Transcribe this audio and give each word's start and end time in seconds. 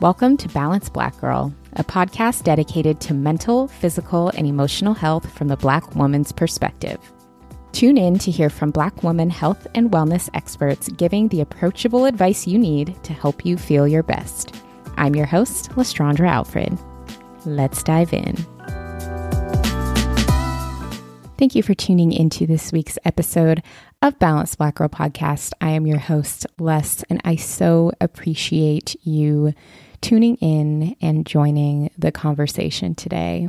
Welcome 0.00 0.38
to 0.38 0.48
Balance 0.48 0.88
Black 0.88 1.20
Girl, 1.20 1.54
a 1.74 1.84
podcast 1.84 2.44
dedicated 2.44 3.02
to 3.02 3.12
mental, 3.12 3.68
physical, 3.68 4.30
and 4.30 4.46
emotional 4.46 4.94
health 4.94 5.30
from 5.30 5.48
the 5.48 5.58
Black 5.58 5.94
woman's 5.94 6.32
perspective. 6.32 6.98
Tune 7.72 7.98
in 7.98 8.18
to 8.20 8.30
hear 8.30 8.48
from 8.48 8.70
Black 8.70 9.02
woman 9.02 9.28
health 9.28 9.66
and 9.74 9.90
wellness 9.90 10.30
experts 10.32 10.88
giving 10.88 11.28
the 11.28 11.42
approachable 11.42 12.06
advice 12.06 12.46
you 12.46 12.58
need 12.58 12.96
to 13.04 13.12
help 13.12 13.44
you 13.44 13.58
feel 13.58 13.86
your 13.86 14.02
best. 14.02 14.54
I'm 14.96 15.14
your 15.14 15.26
host, 15.26 15.68
Lestraundra 15.72 16.30
Alfred. 16.30 16.78
Let's 17.44 17.82
dive 17.82 18.14
in. 18.14 18.36
Thank 21.36 21.54
you 21.54 21.62
for 21.62 21.74
tuning 21.74 22.12
into 22.12 22.46
this 22.46 22.72
week's 22.72 22.98
episode 23.04 23.62
of 24.00 24.18
Balance 24.18 24.54
Black 24.54 24.76
Girl 24.76 24.88
podcast. 24.88 25.52
I 25.60 25.72
am 25.72 25.86
your 25.86 25.98
host, 25.98 26.46
Les, 26.58 27.02
and 27.10 27.20
I 27.22 27.36
so 27.36 27.92
appreciate 28.00 28.96
you 29.04 29.52
tuning 30.00 30.36
in 30.36 30.96
and 31.00 31.26
joining 31.26 31.90
the 31.98 32.12
conversation 32.12 32.94
today. 32.94 33.48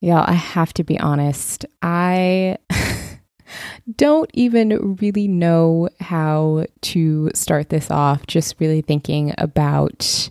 Y'all, 0.00 0.24
I 0.26 0.32
have 0.32 0.74
to 0.74 0.84
be 0.84 0.98
honest. 0.98 1.64
I 1.80 2.58
don't 3.96 4.30
even 4.34 4.96
really 4.96 5.28
know 5.28 5.88
how 6.00 6.66
to 6.80 7.30
start 7.34 7.68
this 7.68 7.90
off, 7.90 8.26
just 8.26 8.56
really 8.58 8.80
thinking 8.80 9.32
about 9.38 10.30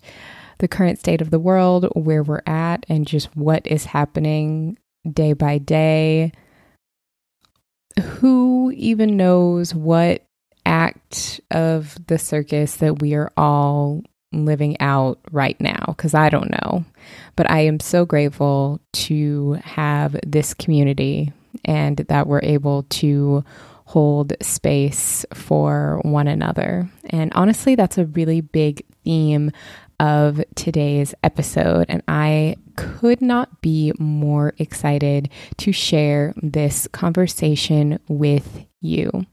the 0.59 0.67
current 0.67 0.99
state 0.99 1.21
of 1.21 1.31
the 1.31 1.39
world, 1.39 1.87
where 1.95 2.21
we're 2.21 2.43
at, 2.45 2.85
and 2.89 3.07
just 3.07 3.35
what 3.35 3.65
is 3.65 3.85
happening 3.85 4.77
day 5.09 5.33
by 5.33 5.57
day. 5.57 6.33
Who 7.99 8.71
even 8.75 9.17
knows 9.17 9.73
what 9.73 10.23
act 10.65 11.41
of 11.49 11.97
the 12.07 12.17
circus 12.17 12.75
that 12.77 13.01
we 13.01 13.15
are 13.15 13.31
all 13.35 14.03
living 14.31 14.79
out 14.79 15.19
right 15.31 15.59
now 15.59 15.83
because 15.87 16.13
I 16.13 16.29
don't 16.29 16.51
know. 16.51 16.85
But 17.35 17.49
I 17.49 17.61
am 17.61 17.79
so 17.79 18.05
grateful 18.05 18.79
to 18.93 19.53
have 19.63 20.15
this 20.25 20.53
community 20.53 21.31
and 21.65 21.97
that 21.97 22.27
we're 22.27 22.41
able 22.43 22.83
to 22.83 23.43
hold 23.85 24.33
space 24.41 25.25
for 25.33 25.99
one 26.03 26.27
another. 26.27 26.89
And 27.09 27.33
honestly, 27.33 27.75
that's 27.75 27.97
a 27.97 28.05
really 28.05 28.41
big 28.41 28.85
theme 29.03 29.51
of 29.99 30.41
today's 30.55 31.13
episode. 31.23 31.85
And 31.89 32.01
I 32.07 32.55
could 32.75 33.21
not 33.21 33.61
be 33.61 33.91
more 33.99 34.53
excited 34.57 35.29
to 35.57 35.71
share 35.71 36.33
this 36.41 36.87
conversation 36.87 37.99
with 38.07 38.65
you. 38.79 39.25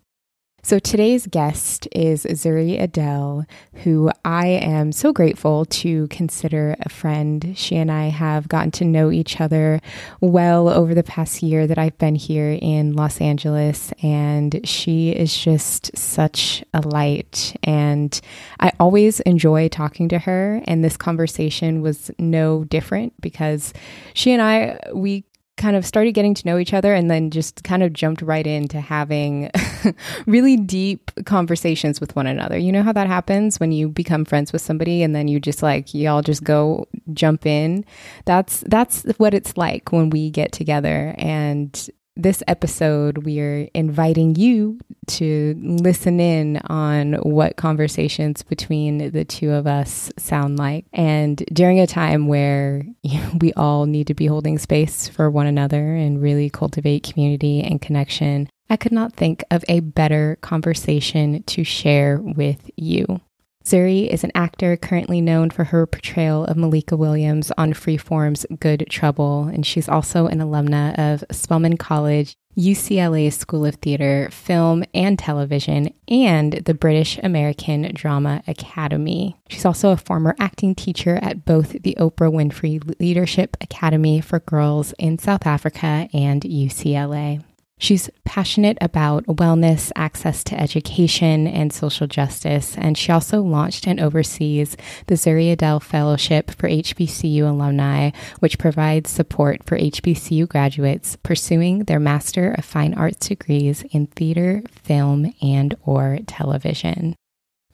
So 0.61 0.81
today's 0.81 1.27
guest 1.28 1.87
is 1.92 2.25
Zuri 2.25 2.83
Adele, 2.83 3.47
who 3.84 4.11
I 4.25 4.48
am 4.48 4.91
so 4.91 5.12
grateful 5.12 5.65
to 5.67 6.09
consider 6.09 6.75
a 6.81 6.89
friend. 6.89 7.55
She 7.56 7.77
and 7.77 7.92
I 7.92 8.09
have 8.09 8.48
gotten 8.48 8.73
to 8.73 8.84
know 8.84 9.12
each 9.12 9.41
other 9.41 9.81
well 10.20 10.69
over 10.69 10.95
the 10.95 11.05
past 11.05 11.45
year 11.45 11.69
that 11.69 11.78
I've 11.78 11.97
been 11.98 12.17
here 12.17 12.59
in 12.61 12.95
Los 12.95 13.20
Angeles, 13.20 13.92
and 14.03 14.61
she 14.65 15.11
is 15.11 15.34
just 15.34 15.97
such 15.97 16.65
a 16.75 16.81
light. 16.87 17.56
And 17.62 18.20
I 18.59 18.72
always 18.81 19.20
enjoy 19.20 19.69
talking 19.69 20.09
to 20.09 20.19
her, 20.19 20.61
and 20.67 20.84
this 20.84 20.97
conversation 20.97 21.83
was 21.83 22.11
no 22.19 22.65
different 22.65 23.19
because 23.20 23.72
she 24.12 24.33
and 24.33 24.43
I, 24.43 24.78
we 24.93 25.25
kind 25.59 25.77
of 25.77 25.84
started 25.84 26.12
getting 26.12 26.34
to 26.34 26.47
know 26.47 26.59
each 26.59 26.73
other 26.73 26.95
and 26.95 27.11
then 27.11 27.31
just 27.31 27.64
kind 27.64 27.83
of 27.83 27.92
jumped 27.92 28.23
right 28.23 28.47
into 28.47 28.81
having 28.81 29.51
really 30.27 30.56
deep 30.56 31.11
conversations 31.27 32.00
with 32.00 32.17
one 32.17 32.27
another. 32.27 32.56
You 32.56 32.73
know 32.73 32.83
how 32.83 32.92
that 32.92 33.06
happens 33.06 33.61
when 33.61 33.73
you 33.73 33.89
become 33.89 34.25
friends 34.25 34.53
with 34.53 34.62
somebody 34.62 35.03
and 35.03 35.15
then 35.15 35.28
you 35.28 35.41
just 35.41 35.62
like 35.62 35.92
y'all 35.92 36.23
just 36.23 36.45
go 36.45 36.87
jump 37.12 37.45
in. 37.45 37.84
That's 38.25 38.60
that's 38.60 39.03
what 39.19 39.34
it's 39.34 39.56
like 39.56 39.93
when 39.93 40.10
we 40.10 40.31
get 40.31 40.53
together 40.53 41.15
and 41.19 41.91
this 42.19 42.43
episode, 42.49 43.19
we 43.19 43.41
are 43.41 43.69
inviting 43.75 44.34
you 44.34 44.79
to 45.06 45.55
listen 45.62 46.21
in 46.21 46.59
on 46.67 47.15
what 47.15 47.56
conversations 47.56 48.43
between 48.43 49.12
the 49.12 49.25
two 49.25 49.53
of 49.53 49.67
us 49.67 50.11
sound 50.19 50.59
like. 50.59 50.84
And 50.93 51.37
during 51.53 51.78
a 51.81 51.87
time 51.87 52.27
where 52.27 52.84
we 53.41 53.53
all 53.55 53.87
need 53.87 54.09
to 54.09 54.15
be 54.15 54.27
holding 54.27 54.59
space 54.59 55.09
for 55.09 55.31
one 55.31 55.47
another 55.47 55.95
and 55.95 56.21
really 56.21 56.51
cultivate 56.51 57.05
community 57.05 57.62
and 57.62 57.81
connection, 57.81 58.51
I 58.69 58.77
could 58.77 58.93
not 58.93 59.15
think 59.15 59.45
of 59.51 59.65
a 59.69 59.81
better 59.81 60.37
conversation 60.43 61.43
to 61.45 61.65
share 61.65 62.19
with 62.19 62.71
you. 62.77 63.21
Zuri 63.69 64.09
is 64.09 64.25
an 64.25 64.33
actor 64.34 64.79
currently 64.79 65.21
known 65.21 65.51
for 65.51 65.65
her 65.65 65.84
portrayal 65.84 66.47
of 66.47 66.56
Malika 66.56 66.97
Williams 66.97 67.53
on 67.59 67.75
Freeform's 67.75 68.47
Good 68.59 68.87
Trouble, 68.89 69.43
and 69.43 69.67
she's 69.67 69.91
also 69.91 70.27
an 70.27 70.39
alumna 70.39 70.99
of 70.99 71.23
Spelman 71.31 71.77
College, 71.77 72.34
UCLA 72.57 73.31
School 73.31 73.67
of 73.67 73.75
Theater, 73.75 74.31
Film 74.33 74.84
and 74.95 75.19
Television, 75.19 75.93
and 76.09 76.55
the 76.65 76.73
British 76.73 77.19
American 77.19 77.93
Drama 77.93 78.43
Academy. 78.47 79.37
She's 79.51 79.67
also 79.67 79.91
a 79.91 79.99
former 79.99 80.34
acting 80.39 80.75
teacher 80.75 81.19
at 81.21 81.45
both 81.45 81.73
the 81.83 81.95
Oprah 82.01 82.33
Winfrey 82.33 82.99
Leadership 82.99 83.55
Academy 83.61 84.23
for 84.23 84.41
Girls 84.41 84.95
in 84.99 85.19
South 85.19 85.47
Africa 85.47 86.09
and 86.15 86.41
UCLA. 86.41 87.45
She's 87.78 88.11
passionate 88.25 88.77
about 88.81 89.25
wellness, 89.27 89.93
access 89.94 90.43
to 90.44 90.61
education, 90.61 91.47
and 91.47 91.72
social 91.72 92.06
justice. 92.06 92.77
And 92.77 92.99
she 92.99 93.12
also 93.12 93.41
launched 93.41 93.87
and 93.87 94.00
oversees 94.00 94.77
the 95.06 95.15
Zuri 95.15 95.53
Adele 95.53 95.81
Fellowship 95.81 96.50
for 96.50 96.69
HBCU 96.69 97.49
alumni, 97.49 98.11
which 98.41 98.59
provides 98.59 99.11
support 99.11 99.65
for 99.65 99.78
HBCU 99.78 100.49
graduates 100.49 101.16
pursuing 101.16 101.84
their 101.84 102.00
Master 102.00 102.53
of 102.53 102.65
Fine 102.65 102.94
Arts 102.94 103.28
degrees 103.28 103.84
in 103.91 104.06
theater, 104.09 104.62
film, 104.83 105.33
and 105.41 105.75
or 105.84 106.19
television. 106.27 107.15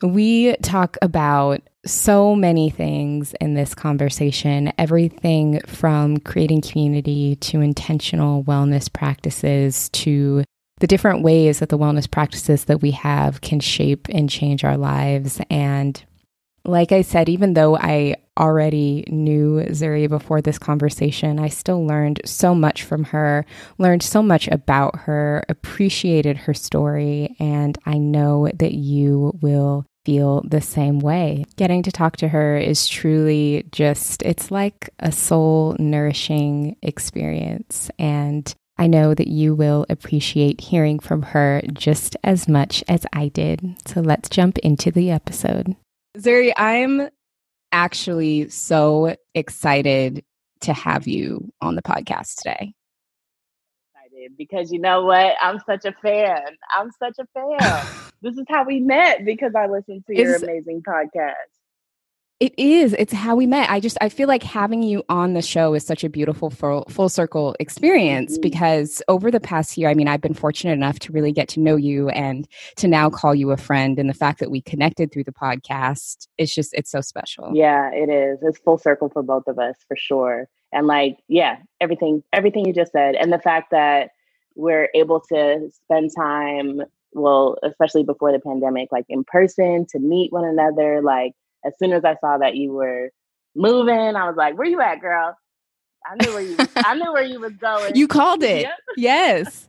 We 0.01 0.55
talk 0.57 0.97
about 1.01 1.61
so 1.85 2.35
many 2.35 2.69
things 2.69 3.33
in 3.39 3.53
this 3.53 3.75
conversation 3.75 4.73
everything 4.77 5.61
from 5.67 6.17
creating 6.17 6.61
community 6.61 7.35
to 7.37 7.61
intentional 7.61 8.43
wellness 8.43 8.91
practices 8.91 9.89
to 9.89 10.43
the 10.79 10.87
different 10.87 11.21
ways 11.21 11.59
that 11.59 11.69
the 11.69 11.77
wellness 11.77 12.09
practices 12.09 12.65
that 12.65 12.81
we 12.81 12.91
have 12.91 13.41
can 13.41 13.59
shape 13.59 14.07
and 14.09 14.29
change 14.29 14.63
our 14.63 14.77
lives. 14.77 15.39
And 15.49 16.03
like 16.65 16.91
I 16.91 17.01
said, 17.01 17.29
even 17.29 17.53
though 17.53 17.77
I 17.77 18.15
already 18.37 19.05
knew 19.07 19.61
Zuri 19.69 20.09
before 20.09 20.41
this 20.41 20.59
conversation, 20.59 21.39
I 21.39 21.49
still 21.49 21.85
learned 21.85 22.21
so 22.25 22.53
much 22.53 22.83
from 22.83 23.05
her, 23.05 23.45
learned 23.77 24.03
so 24.03 24.21
much 24.21 24.47
about 24.47 24.99
her, 24.99 25.43
appreciated 25.49 26.37
her 26.37 26.53
story, 26.53 27.35
and 27.39 27.77
I 27.85 27.97
know 27.97 28.49
that 28.55 28.73
you 28.73 29.37
will 29.41 29.85
feel 30.05 30.43
the 30.47 30.61
same 30.61 30.99
way. 30.99 31.45
Getting 31.55 31.83
to 31.83 31.91
talk 31.91 32.17
to 32.17 32.27
her 32.27 32.57
is 32.57 32.87
truly 32.87 33.65
just, 33.71 34.21
it's 34.21 34.51
like 34.51 34.89
a 34.99 35.11
soul 35.11 35.75
nourishing 35.79 36.77
experience. 36.83 37.89
And 37.97 38.53
I 38.77 38.87
know 38.87 39.15
that 39.15 39.27
you 39.27 39.55
will 39.55 39.85
appreciate 39.89 40.61
hearing 40.61 40.99
from 40.99 41.21
her 41.23 41.61
just 41.73 42.15
as 42.23 42.47
much 42.47 42.83
as 42.87 43.05
I 43.13 43.29
did. 43.29 43.77
So 43.87 44.01
let's 44.01 44.29
jump 44.29 44.57
into 44.59 44.91
the 44.91 45.09
episode. 45.11 45.75
Zuri, 46.17 46.53
I'm 46.55 47.09
actually 47.75 48.49
so 48.49 49.15
excited 49.35 50.23
to 50.61 50.73
have 50.73 51.07
you 51.07 51.51
on 51.61 51.75
the 51.75 51.81
podcast 51.81 52.35
today 52.41 52.73
because 54.37 54.71
you 54.71 54.79
know 54.79 55.03
what? 55.03 55.35
I'm 55.41 55.59
such 55.65 55.85
a 55.85 55.91
fan. 55.91 56.41
I'm 56.75 56.89
such 56.91 57.15
a 57.19 57.25
fan. 57.33 57.85
this 58.21 58.37
is 58.37 58.45
how 58.49 58.65
we 58.65 58.79
met 58.79 59.25
because 59.25 59.53
I 59.55 59.67
listened 59.67 60.05
to 60.07 60.15
your 60.15 60.35
amazing 60.35 60.83
podcast. 60.87 61.54
It 62.41 62.53
is. 62.57 62.93
It's 62.99 63.13
how 63.13 63.37
we 63.37 63.47
met. 63.47 63.69
I 63.69 63.79
just 63.79 63.97
I 64.01 64.09
feel 64.09 64.27
like 64.27 64.43
having 64.43 64.83
you 64.83 65.03
on 65.07 65.33
the 65.33 65.41
show 65.41 65.73
is 65.73 65.85
such 65.85 66.03
a 66.03 66.09
beautiful 66.09 66.49
full, 66.49 66.83
full 66.89 67.07
circle 67.07 67.55
experience 67.61 68.33
mm-hmm. 68.33 68.41
because 68.41 69.01
over 69.07 69.31
the 69.31 69.39
past 69.39 69.77
year, 69.77 69.87
I 69.87 69.93
mean, 69.93 70.09
I've 70.09 70.19
been 70.19 70.33
fortunate 70.33 70.73
enough 70.73 70.99
to 70.99 71.13
really 71.13 71.31
get 71.31 71.47
to 71.49 71.61
know 71.61 71.77
you 71.77 72.09
and 72.09 72.45
to 72.75 72.89
now 72.89 73.09
call 73.09 73.33
you 73.33 73.51
a 73.51 73.57
friend 73.57 73.97
and 73.97 74.09
the 74.09 74.13
fact 74.13 74.39
that 74.39 74.51
we 74.51 74.59
connected 74.59 75.13
through 75.13 75.23
the 75.23 75.31
podcast, 75.31 76.27
it's 76.37 76.53
just 76.53 76.73
it's 76.73 76.91
so 76.91 76.99
special. 76.99 77.51
Yeah, 77.53 77.89
it 77.93 78.09
is. 78.09 78.39
It's 78.41 78.59
full 78.59 78.77
circle 78.77 79.09
for 79.09 79.23
both 79.23 79.47
of 79.47 79.57
us 79.57 79.77
for 79.87 79.95
sure. 79.95 80.49
And 80.73 80.87
like, 80.87 81.17
yeah, 81.29 81.59
everything 81.79 82.21
everything 82.33 82.65
you 82.65 82.73
just 82.73 82.91
said 82.91 83.15
and 83.15 83.31
the 83.31 83.39
fact 83.39 83.71
that 83.71 84.09
we're 84.55 84.89
able 84.93 85.21
to 85.21 85.69
spend 85.71 86.11
time 86.13 86.81
well 87.13 87.57
especially 87.63 88.03
before 88.03 88.33
the 88.33 88.39
pandemic 88.39 88.89
like 88.91 89.05
in 89.07 89.23
person 89.23 89.85
to 89.89 89.99
meet 89.99 90.33
one 90.33 90.43
another 90.43 91.01
like 91.01 91.31
as 91.65 91.73
soon 91.77 91.93
as 91.93 92.05
i 92.05 92.15
saw 92.21 92.37
that 92.37 92.55
you 92.55 92.71
were 92.71 93.09
moving 93.55 94.15
i 94.15 94.27
was 94.27 94.35
like 94.35 94.57
where 94.57 94.67
you 94.67 94.81
at 94.81 94.99
girl 94.99 95.35
i 96.05 96.15
knew 96.23 96.33
where 96.33 96.41
you 96.41 96.57
i 96.75 96.95
knew 96.95 97.11
where 97.13 97.23
you 97.23 97.39
was 97.39 97.53
going 97.59 97.95
you 97.95 98.07
called 98.07 98.43
it 98.43 98.61
yep. 98.61 98.77
yes 98.97 99.67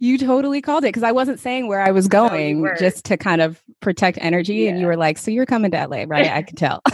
you 0.00 0.16
totally 0.16 0.60
called 0.60 0.84
it 0.84 0.88
because 0.88 1.02
i 1.02 1.12
wasn't 1.12 1.38
saying 1.40 1.68
where 1.68 1.80
i 1.80 1.90
was 1.90 2.08
going 2.08 2.62
no, 2.62 2.74
just 2.78 3.04
to 3.04 3.16
kind 3.16 3.40
of 3.40 3.62
protect 3.80 4.18
energy 4.20 4.54
yeah. 4.54 4.70
and 4.70 4.80
you 4.80 4.86
were 4.86 4.96
like 4.96 5.18
so 5.18 5.30
you're 5.30 5.46
coming 5.46 5.70
to 5.70 5.86
la 5.86 6.04
right 6.06 6.28
i 6.28 6.42
could 6.42 6.56
tell 6.56 6.82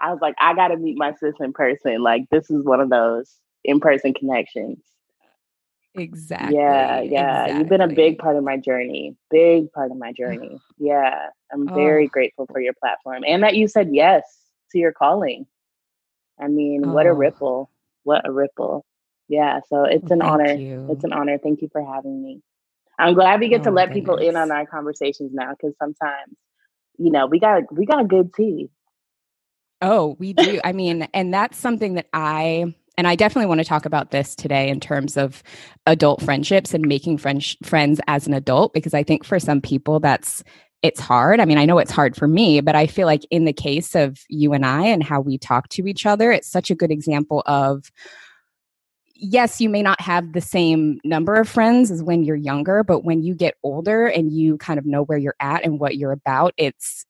I 0.00 0.10
was 0.10 0.20
like, 0.22 0.34
I 0.38 0.54
got 0.54 0.68
to 0.68 0.76
meet 0.76 0.96
my 0.96 1.14
sis 1.14 1.34
in 1.40 1.52
person. 1.52 2.02
Like, 2.02 2.28
this 2.30 2.50
is 2.50 2.64
one 2.64 2.80
of 2.80 2.90
those 2.90 3.36
in 3.64 3.80
person 3.80 4.14
connections. 4.14 4.78
Exactly. 5.94 6.56
Yeah, 6.56 7.00
yeah. 7.00 7.42
Exactly. 7.42 7.58
You've 7.58 7.68
been 7.68 7.80
a 7.80 7.88
big 7.88 8.18
part 8.18 8.36
of 8.36 8.44
my 8.44 8.56
journey. 8.56 9.16
Big 9.30 9.72
part 9.72 9.90
of 9.90 9.96
my 9.96 10.12
journey. 10.12 10.58
Yeah. 10.78 11.28
I'm 11.52 11.68
very 11.68 12.06
oh. 12.06 12.08
grateful 12.08 12.46
for 12.50 12.60
your 12.60 12.74
platform 12.74 13.24
and 13.26 13.42
that 13.42 13.56
you 13.56 13.66
said 13.66 13.88
yes 13.92 14.22
to 14.72 14.78
your 14.78 14.92
calling. 14.92 15.46
I 16.40 16.48
mean, 16.48 16.82
oh. 16.86 16.92
what 16.92 17.06
a 17.06 17.10
oh. 17.10 17.14
ripple. 17.14 17.70
What 18.04 18.26
a 18.26 18.32
ripple. 18.32 18.84
Yeah. 19.28 19.60
So 19.68 19.84
it's 19.84 20.10
well, 20.10 20.20
an 20.20 20.22
honor. 20.22 20.54
You. 20.54 20.88
It's 20.90 21.04
an 21.04 21.12
honor. 21.12 21.38
Thank 21.38 21.60
you 21.60 21.68
for 21.72 21.84
having 21.84 22.22
me. 22.22 22.40
I'm 22.98 23.14
glad 23.14 23.40
we 23.40 23.48
get 23.48 23.62
oh, 23.62 23.64
to 23.64 23.70
let 23.70 23.86
goodness. 23.86 24.00
people 24.00 24.16
in 24.16 24.36
on 24.36 24.50
our 24.50 24.66
conversations 24.66 25.32
now 25.32 25.50
because 25.50 25.74
sometimes, 25.78 26.36
you 26.98 27.10
know, 27.10 27.26
we 27.26 27.40
got 27.40 27.62
we 27.74 27.86
got 27.86 28.02
a 28.02 28.04
good 28.04 28.34
tea. 28.34 28.70
Oh, 29.80 30.16
we 30.18 30.34
do. 30.34 30.60
I 30.62 30.72
mean, 30.72 31.08
and 31.14 31.32
that's 31.32 31.56
something 31.56 31.94
that 31.94 32.08
I 32.12 32.74
and 33.00 33.08
I 33.08 33.16
definitely 33.16 33.46
want 33.46 33.60
to 33.60 33.64
talk 33.64 33.86
about 33.86 34.10
this 34.10 34.34
today 34.34 34.68
in 34.68 34.78
terms 34.78 35.16
of 35.16 35.42
adult 35.86 36.20
friendships 36.20 36.74
and 36.74 36.86
making 36.86 37.16
friends 37.16 37.56
friends 37.64 37.98
as 38.08 38.26
an 38.26 38.34
adult 38.34 38.74
because 38.74 38.92
I 38.92 39.02
think 39.02 39.24
for 39.24 39.40
some 39.40 39.62
people 39.62 40.00
that's 40.00 40.44
it's 40.82 41.00
hard. 41.00 41.40
I 41.40 41.46
mean, 41.46 41.56
I 41.56 41.64
know 41.64 41.78
it's 41.78 41.90
hard 41.90 42.14
for 42.14 42.28
me, 42.28 42.60
but 42.60 42.74
I 42.74 42.86
feel 42.86 43.06
like 43.06 43.22
in 43.30 43.46
the 43.46 43.54
case 43.54 43.94
of 43.94 44.18
you 44.28 44.52
and 44.52 44.66
I 44.66 44.84
and 44.84 45.02
how 45.02 45.18
we 45.22 45.38
talk 45.38 45.70
to 45.70 45.86
each 45.86 46.04
other, 46.04 46.30
it's 46.30 46.46
such 46.46 46.70
a 46.70 46.74
good 46.74 46.90
example 46.90 47.42
of 47.46 47.90
yes, 49.14 49.62
you 49.62 49.70
may 49.70 49.80
not 49.82 50.02
have 50.02 50.34
the 50.34 50.42
same 50.42 51.00
number 51.02 51.36
of 51.36 51.48
friends 51.48 51.90
as 51.90 52.02
when 52.02 52.22
you're 52.22 52.36
younger, 52.36 52.84
but 52.84 53.00
when 53.02 53.22
you 53.22 53.34
get 53.34 53.54
older 53.62 54.08
and 54.08 54.30
you 54.30 54.58
kind 54.58 54.78
of 54.78 54.84
know 54.84 55.04
where 55.04 55.18
you're 55.18 55.36
at 55.40 55.64
and 55.64 55.80
what 55.80 55.96
you're 55.96 56.12
about, 56.12 56.52
it's 56.58 57.06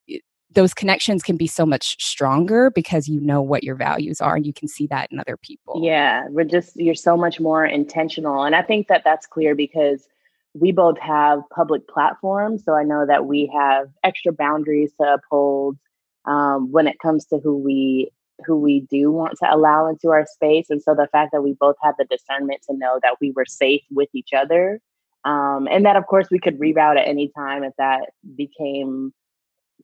those 0.52 0.74
connections 0.74 1.22
can 1.22 1.36
be 1.36 1.46
so 1.46 1.64
much 1.64 2.02
stronger 2.04 2.70
because 2.70 3.08
you 3.08 3.20
know 3.20 3.40
what 3.40 3.62
your 3.62 3.76
values 3.76 4.20
are 4.20 4.34
and 4.36 4.44
you 4.44 4.52
can 4.52 4.68
see 4.68 4.86
that 4.88 5.10
in 5.12 5.20
other 5.20 5.36
people. 5.36 5.80
Yeah, 5.82 6.26
we're 6.28 6.44
just 6.44 6.76
you're 6.76 6.94
so 6.94 7.16
much 7.16 7.40
more 7.40 7.64
intentional 7.64 8.44
and 8.44 8.54
I 8.54 8.62
think 8.62 8.88
that 8.88 9.02
that's 9.04 9.26
clear 9.26 9.54
because 9.54 10.06
we 10.54 10.72
both 10.72 10.98
have 10.98 11.40
public 11.54 11.86
platforms, 11.88 12.64
so 12.64 12.74
I 12.74 12.82
know 12.82 13.06
that 13.06 13.26
we 13.26 13.50
have 13.54 13.88
extra 14.02 14.32
boundaries 14.32 14.92
to 15.00 15.14
uphold 15.14 15.78
um, 16.24 16.72
when 16.72 16.86
it 16.86 16.98
comes 16.98 17.24
to 17.26 17.38
who 17.38 17.56
we 17.56 18.10
who 18.46 18.58
we 18.58 18.80
do 18.90 19.12
want 19.12 19.34
to 19.38 19.54
allow 19.54 19.86
into 19.86 20.08
our 20.08 20.24
space. 20.26 20.70
And 20.70 20.82
so 20.82 20.94
the 20.94 21.08
fact 21.12 21.32
that 21.32 21.42
we 21.42 21.52
both 21.60 21.76
had 21.82 21.92
the 21.98 22.06
discernment 22.06 22.62
to 22.68 22.76
know 22.76 22.98
that 23.02 23.16
we 23.20 23.32
were 23.32 23.44
safe 23.44 23.82
with 23.90 24.08
each 24.14 24.30
other, 24.34 24.80
um, 25.24 25.68
and 25.70 25.84
that 25.84 25.96
of 25.96 26.06
course 26.06 26.28
we 26.30 26.38
could 26.38 26.58
reroute 26.58 26.98
at 26.98 27.06
any 27.06 27.30
time 27.36 27.62
if 27.62 27.74
that 27.78 28.10
became 28.36 29.12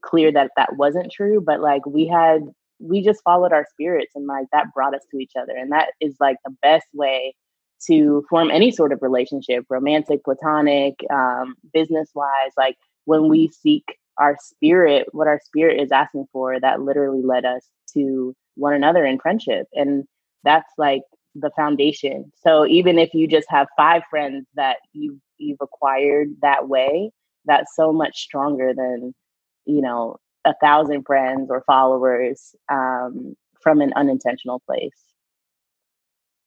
clear 0.02 0.32
that 0.32 0.50
that 0.56 0.76
wasn't 0.76 1.12
true. 1.12 1.40
But 1.40 1.60
like 1.60 1.84
we 1.86 2.06
had, 2.06 2.42
we 2.78 3.02
just 3.02 3.22
followed 3.22 3.52
our 3.52 3.66
spirits, 3.72 4.12
and 4.14 4.26
like 4.26 4.46
that 4.52 4.72
brought 4.74 4.94
us 4.94 5.04
to 5.10 5.18
each 5.18 5.32
other, 5.40 5.56
and 5.56 5.72
that 5.72 5.90
is 6.00 6.16
like 6.20 6.36
the 6.44 6.54
best 6.62 6.86
way 6.92 7.34
to 7.88 8.24
form 8.30 8.50
any 8.50 8.70
sort 8.70 8.92
of 8.92 9.02
relationship, 9.02 9.64
romantic, 9.68 10.24
platonic, 10.24 10.94
um, 11.12 11.54
business 11.74 12.10
wise. 12.14 12.52
Like 12.56 12.76
when 13.04 13.28
we 13.28 13.48
seek 13.48 13.84
our 14.18 14.36
spirit, 14.40 15.08
what 15.12 15.28
our 15.28 15.40
spirit 15.44 15.80
is 15.80 15.92
asking 15.92 16.26
for, 16.32 16.58
that 16.58 16.80
literally 16.80 17.22
led 17.22 17.44
us 17.44 17.68
to 17.92 18.34
one 18.54 18.72
another 18.72 19.04
in 19.04 19.18
friendship. 19.18 19.66
And 19.74 20.04
that's 20.42 20.72
like 20.78 21.02
the 21.34 21.50
foundation. 21.54 22.32
So 22.42 22.66
even 22.66 22.98
if 22.98 23.12
you 23.12 23.28
just 23.28 23.46
have 23.50 23.66
five 23.76 24.02
friends 24.08 24.46
that 24.54 24.78
you 24.94 25.20
you've 25.38 25.60
acquired 25.60 26.28
that 26.40 26.68
way, 26.68 27.10
that's 27.44 27.76
so 27.76 27.92
much 27.92 28.16
stronger 28.16 28.72
than, 28.74 29.14
you 29.66 29.82
know, 29.82 30.18
a 30.44 30.54
thousand 30.62 31.04
friends 31.04 31.50
or 31.50 31.62
followers 31.66 32.54
um, 32.70 33.36
from 33.60 33.80
an 33.80 33.92
unintentional 33.96 34.60
place. 34.60 34.98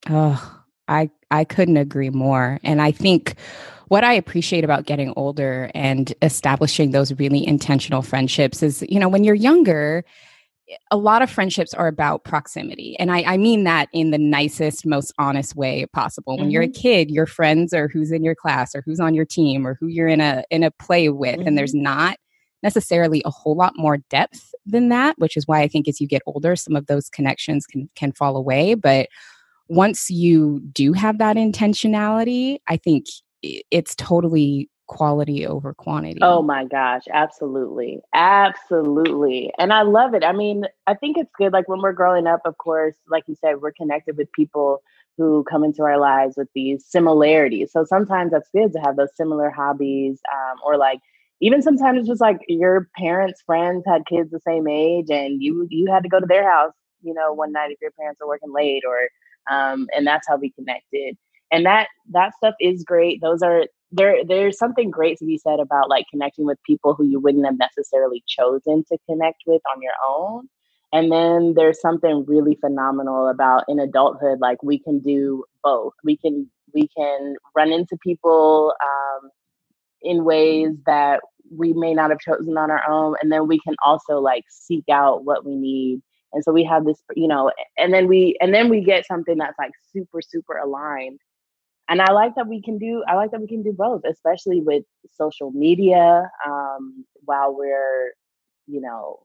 Oh, 0.09 0.61
I 0.87 1.09
I 1.29 1.43
couldn't 1.43 1.77
agree 1.77 2.09
more. 2.09 2.59
And 2.63 2.81
I 2.81 2.91
think 2.91 3.35
what 3.89 4.03
I 4.03 4.13
appreciate 4.13 4.63
about 4.63 4.85
getting 4.85 5.13
older 5.15 5.69
and 5.73 6.13
establishing 6.21 6.91
those 6.91 7.11
really 7.19 7.45
intentional 7.45 8.01
friendships 8.01 8.63
is, 8.63 8.83
you 8.87 8.99
know, 8.99 9.09
when 9.09 9.23
you're 9.23 9.35
younger, 9.35 10.03
a 10.91 10.97
lot 10.97 11.21
of 11.21 11.29
friendships 11.29 11.73
are 11.73 11.87
about 11.87 12.23
proximity. 12.23 12.95
And 12.99 13.11
I, 13.11 13.23
I 13.23 13.37
mean 13.37 13.63
that 13.63 13.89
in 13.91 14.11
the 14.11 14.19
nicest, 14.19 14.85
most 14.85 15.11
honest 15.17 15.55
way 15.55 15.85
possible. 15.87 16.37
When 16.37 16.45
mm-hmm. 16.45 16.51
you're 16.51 16.63
a 16.63 16.67
mm-hmm. 16.67 16.81
kid, 16.81 17.11
your 17.11 17.25
friends 17.25 17.73
are 17.73 17.87
who's 17.87 18.11
in 18.11 18.23
your 18.23 18.35
class 18.35 18.75
or 18.75 18.83
who's 18.85 18.99
on 18.99 19.15
your 19.15 19.25
team 19.25 19.65
or 19.65 19.75
who 19.79 19.87
you're 19.87 20.07
in 20.07 20.21
a 20.21 20.43
in 20.51 20.63
a 20.63 20.71
play 20.71 21.09
with. 21.09 21.37
Mm-hmm. 21.37 21.47
And 21.47 21.57
there's 21.57 21.73
mm-hmm. 21.73 21.83
not 21.83 22.17
necessarily 22.63 23.21
a 23.25 23.29
whole 23.29 23.55
lot 23.55 23.73
more 23.75 23.97
depth 24.09 24.53
than 24.65 24.89
that, 24.89 25.17
which 25.17 25.37
is 25.37 25.47
why 25.47 25.61
I 25.61 25.67
think 25.67 25.87
as 25.87 25.99
you 26.01 26.07
get 26.07 26.21
older, 26.25 26.55
some 26.55 26.75
of 26.75 26.87
those 26.87 27.09
connections 27.09 27.65
can 27.65 27.89
can 27.95 28.11
fall 28.11 28.35
away. 28.35 28.73
But 28.73 29.09
once 29.67 30.09
you 30.09 30.59
do 30.71 30.93
have 30.93 31.19
that 31.19 31.35
intentionality, 31.37 32.57
I 32.67 32.77
think 32.77 33.05
it's 33.41 33.95
totally 33.95 34.69
quality 34.87 35.45
over 35.45 35.73
quantity. 35.75 36.19
Oh 36.21 36.41
my 36.41 36.65
gosh, 36.65 37.03
absolutely. 37.13 38.01
Absolutely. 38.13 39.53
And 39.59 39.71
I 39.71 39.83
love 39.83 40.15
it. 40.15 40.23
I 40.23 40.33
mean, 40.33 40.65
I 40.87 40.95
think 40.95 41.15
it's 41.17 41.31
good 41.37 41.53
like 41.53 41.69
when 41.69 41.81
we're 41.81 41.93
growing 41.93 42.25
up, 42.25 42.41
of 42.43 42.57
course, 42.57 42.95
like 43.07 43.23
you 43.27 43.35
said, 43.39 43.61
we're 43.61 43.71
connected 43.71 44.17
with 44.17 44.31
people 44.31 44.81
who 45.17 45.43
come 45.49 45.63
into 45.63 45.83
our 45.83 45.99
lives 45.99 46.35
with 46.37 46.47
these 46.55 46.85
similarities. 46.87 47.71
So 47.71 47.85
sometimes 47.85 48.31
that's 48.31 48.49
good 48.53 48.73
to 48.73 48.79
have 48.79 48.95
those 48.95 49.15
similar 49.15 49.51
hobbies 49.51 50.19
um, 50.33 50.57
or 50.65 50.75
like 50.75 50.99
even 51.41 51.61
sometimes 51.61 52.07
just 52.07 52.21
like 52.21 52.37
your 52.47 52.89
parents' 52.97 53.41
friends 53.45 53.83
had 53.87 54.05
kids 54.07 54.31
the 54.31 54.39
same 54.45 54.67
age 54.67 55.09
and 55.09 55.41
you 55.41 55.67
you 55.69 55.91
had 55.91 56.03
to 56.03 56.09
go 56.09 56.19
to 56.19 56.25
their 56.27 56.49
house, 56.49 56.73
you 57.01 57.13
know, 57.13 57.33
one 57.33 57.51
night 57.51 57.71
if 57.71 57.79
your 57.81 57.91
parents 57.91 58.19
are 58.21 58.27
working 58.27 58.53
late 58.53 58.83
or 58.87 58.99
um, 59.53 59.87
and 59.95 60.05
that's 60.05 60.27
how 60.27 60.37
we 60.37 60.51
connected. 60.51 61.17
And 61.51 61.65
that 61.65 61.87
that 62.11 62.33
stuff 62.35 62.55
is 62.59 62.83
great. 62.83 63.21
Those 63.21 63.41
are 63.41 63.65
there. 63.91 64.23
There's 64.27 64.57
something 64.57 64.91
great 64.91 65.17
to 65.19 65.25
be 65.25 65.37
said 65.37 65.59
about 65.59 65.89
like 65.89 66.05
connecting 66.11 66.45
with 66.45 66.57
people 66.65 66.93
who 66.93 67.05
you 67.05 67.19
wouldn't 67.19 67.45
have 67.45 67.57
necessarily 67.57 68.23
chosen 68.27 68.83
to 68.91 68.97
connect 69.09 69.43
with 69.47 69.61
on 69.73 69.81
your 69.81 69.93
own. 70.07 70.47
And 70.91 71.11
then 71.11 71.53
there's 71.55 71.79
something 71.81 72.25
really 72.27 72.55
phenomenal 72.59 73.27
about 73.27 73.63
in 73.67 73.79
adulthood, 73.79 74.39
like 74.41 74.61
we 74.63 74.79
can 74.79 74.99
do 74.99 75.43
both. 75.63 75.93
We 76.03 76.17
can 76.17 76.49
we 76.73 76.87
can 76.95 77.35
run 77.55 77.71
into 77.71 77.97
people 78.03 78.73
um, 78.83 79.29
in 80.01 80.23
ways 80.23 80.69
that 80.85 81.21
we 81.51 81.73
may 81.73 81.93
not 81.93 82.09
have 82.11 82.19
chosen 82.19 82.57
on 82.57 82.71
our 82.71 82.87
own, 82.89 83.15
and 83.21 83.31
then 83.31 83.47
we 83.47 83.59
can 83.59 83.75
also 83.83 84.19
like 84.19 84.45
seek 84.49 84.85
out 84.91 85.25
what 85.25 85.45
we 85.45 85.55
need. 85.55 86.01
And 86.33 86.43
so 86.43 86.51
we 86.51 86.63
have 86.65 86.85
this 86.85 87.01
you 87.15 87.27
know 87.27 87.51
and 87.77 87.93
then 87.93 88.07
we 88.07 88.37
and 88.41 88.53
then 88.53 88.69
we 88.69 88.81
get 88.81 89.07
something 89.07 89.37
that's 89.37 89.57
like 89.57 89.71
super 89.93 90.21
super 90.21 90.57
aligned. 90.57 91.19
And 91.89 92.01
i 92.01 92.11
like 92.11 92.35
that 92.35 92.47
we 92.47 92.61
can 92.61 92.77
do 92.77 93.03
i 93.07 93.15
like 93.15 93.31
that 93.31 93.41
we 93.41 93.47
can 93.47 93.63
do 93.63 93.73
both 93.73 94.03
especially 94.07 94.61
with 94.61 94.83
social 95.11 95.51
media 95.51 96.29
um, 96.45 97.03
while 97.25 97.55
we're 97.55 98.13
you 98.67 98.79
know 98.79 99.21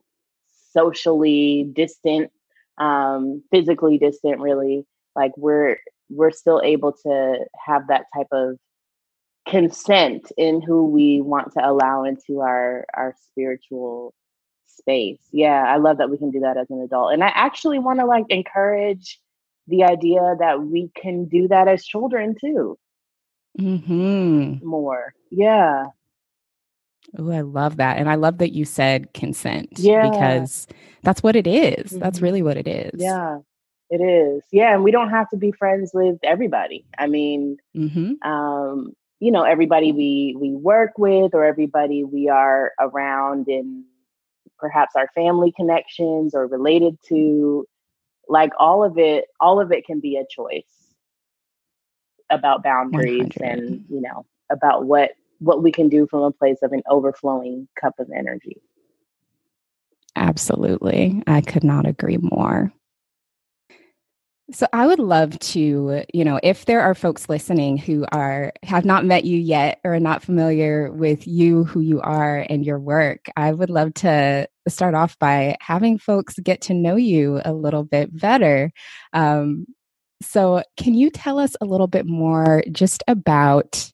socially 0.73 1.71
distant 1.73 2.31
um, 2.77 3.43
physically 3.51 3.97
distant 3.97 4.39
really. 4.39 4.85
Like 5.15 5.31
we're 5.37 5.77
we're 6.09 6.31
still 6.31 6.61
able 6.63 6.91
to 7.03 7.39
have 7.65 7.87
that 7.87 8.05
type 8.15 8.27
of 8.31 8.57
consent 9.47 10.31
in 10.37 10.61
who 10.61 10.87
we 10.87 11.21
want 11.21 11.53
to 11.53 11.67
allow 11.67 12.03
into 12.03 12.41
our 12.41 12.85
our 12.93 13.15
spiritual 13.27 14.13
space. 14.65 15.19
Yeah, 15.31 15.63
I 15.67 15.77
love 15.77 15.97
that 15.97 16.09
we 16.09 16.17
can 16.17 16.31
do 16.31 16.41
that 16.41 16.57
as 16.57 16.69
an 16.69 16.81
adult. 16.81 17.13
And 17.13 17.23
I 17.23 17.31
actually 17.33 17.79
want 17.79 17.99
to 17.99 18.05
like 18.05 18.25
encourage 18.29 19.19
the 19.67 19.83
idea 19.83 20.35
that 20.39 20.61
we 20.61 20.91
can 20.95 21.25
do 21.25 21.47
that 21.47 21.67
as 21.67 21.85
children 21.85 22.35
too. 22.39 22.77
Mm-hmm. 23.59 24.65
More. 24.65 25.13
Yeah. 25.31 25.85
Oh, 27.17 27.31
I 27.31 27.41
love 27.41 27.77
that. 27.77 27.97
And 27.97 28.09
I 28.09 28.15
love 28.15 28.39
that 28.39 28.53
you 28.53 28.65
said 28.65 29.13
consent. 29.13 29.69
Yeah. 29.77 30.09
Because 30.09 30.67
that's 31.03 31.23
what 31.23 31.35
it 31.35 31.47
is. 31.47 31.91
Mm-hmm. 31.91 31.99
That's 31.99 32.21
really 32.21 32.41
what 32.41 32.57
it 32.57 32.67
is. 32.67 32.91
Yeah. 32.95 33.39
It 33.89 34.01
is. 34.01 34.43
Yeah. 34.51 34.73
And 34.73 34.83
we 34.83 34.91
don't 34.91 35.11
have 35.11 35.29
to 35.29 35.37
be 35.37 35.51
friends 35.51 35.91
with 35.93 36.17
everybody. 36.23 36.85
I 36.97 37.07
mean, 37.07 37.57
mm-hmm. 37.75 38.27
um, 38.29 38.93
you 39.25 39.31
know, 39.31 39.41
everybody 39.41 39.91
we 39.91 40.37
we 40.39 40.51
work 40.51 40.99
with 40.99 41.33
or 41.33 41.43
everybody 41.43 42.03
we 42.03 42.29
are 42.29 42.73
around 42.79 43.47
in 43.47 43.83
perhaps 44.59 44.95
our 44.95 45.09
family 45.15 45.51
connections 45.51 46.35
or 46.35 46.45
related 46.45 46.95
to 47.07 47.15
mm-hmm. 47.65 48.31
like 48.31 48.51
all 48.59 48.83
of 48.83 48.99
it 48.99 49.25
all 49.39 49.59
of 49.59 49.71
it 49.71 49.83
can 49.83 49.99
be 49.99 50.15
a 50.17 50.25
choice 50.29 50.93
about 52.29 52.61
boundaries 52.61 53.31
100. 53.35 53.41
and 53.41 53.85
you 53.89 53.99
know 53.99 54.27
about 54.51 54.85
what 54.85 55.13
what 55.39 55.63
we 55.63 55.71
can 55.71 55.89
do 55.89 56.05
from 56.05 56.21
a 56.21 56.31
place 56.31 56.59
of 56.61 56.71
an 56.71 56.83
overflowing 56.87 57.67
cup 57.81 57.95
of 57.97 58.07
energy. 58.15 58.61
Absolutely. 60.15 61.23
I 61.25 61.41
could 61.41 61.63
not 61.63 61.87
agree 61.87 62.19
more 62.21 62.71
So 64.51 64.67
I 64.73 64.85
would 64.85 64.99
love 64.99 65.37
to, 65.39 66.03
you 66.13 66.23
know, 66.23 66.39
if 66.43 66.65
there 66.65 66.81
are 66.81 66.93
folks 66.93 67.29
listening 67.29 67.77
who 67.77 68.05
are 68.11 68.53
have 68.61 68.85
not 68.85 69.03
met 69.03 69.25
you 69.25 69.39
yet 69.39 69.79
or 69.83 69.95
are 69.95 69.99
not 69.99 70.21
familiar 70.21 70.91
with 70.91 71.25
you, 71.25 71.63
who 71.63 71.79
you 71.79 71.99
are 72.01 72.45
and 72.47 72.63
your 72.63 72.79
work, 72.79 73.25
I 73.35 73.51
would 73.53 73.71
love 73.71 73.95
to 73.95 74.47
start 74.67 74.93
off 74.93 75.17
by 75.17 75.57
having 75.61 75.97
folks 75.97 76.35
get 76.39 76.61
to 76.61 76.75
know 76.75 76.95
you 76.95 77.41
a 77.43 77.53
little 77.53 77.83
bit 77.83 78.15
better. 78.15 78.71
Um, 79.13 79.65
so 80.21 80.61
can 80.77 80.93
you 80.93 81.09
tell 81.09 81.39
us 81.39 81.55
a 81.59 81.65
little 81.65 81.87
bit 81.87 82.05
more 82.05 82.63
just 82.71 83.03
about 83.07 83.91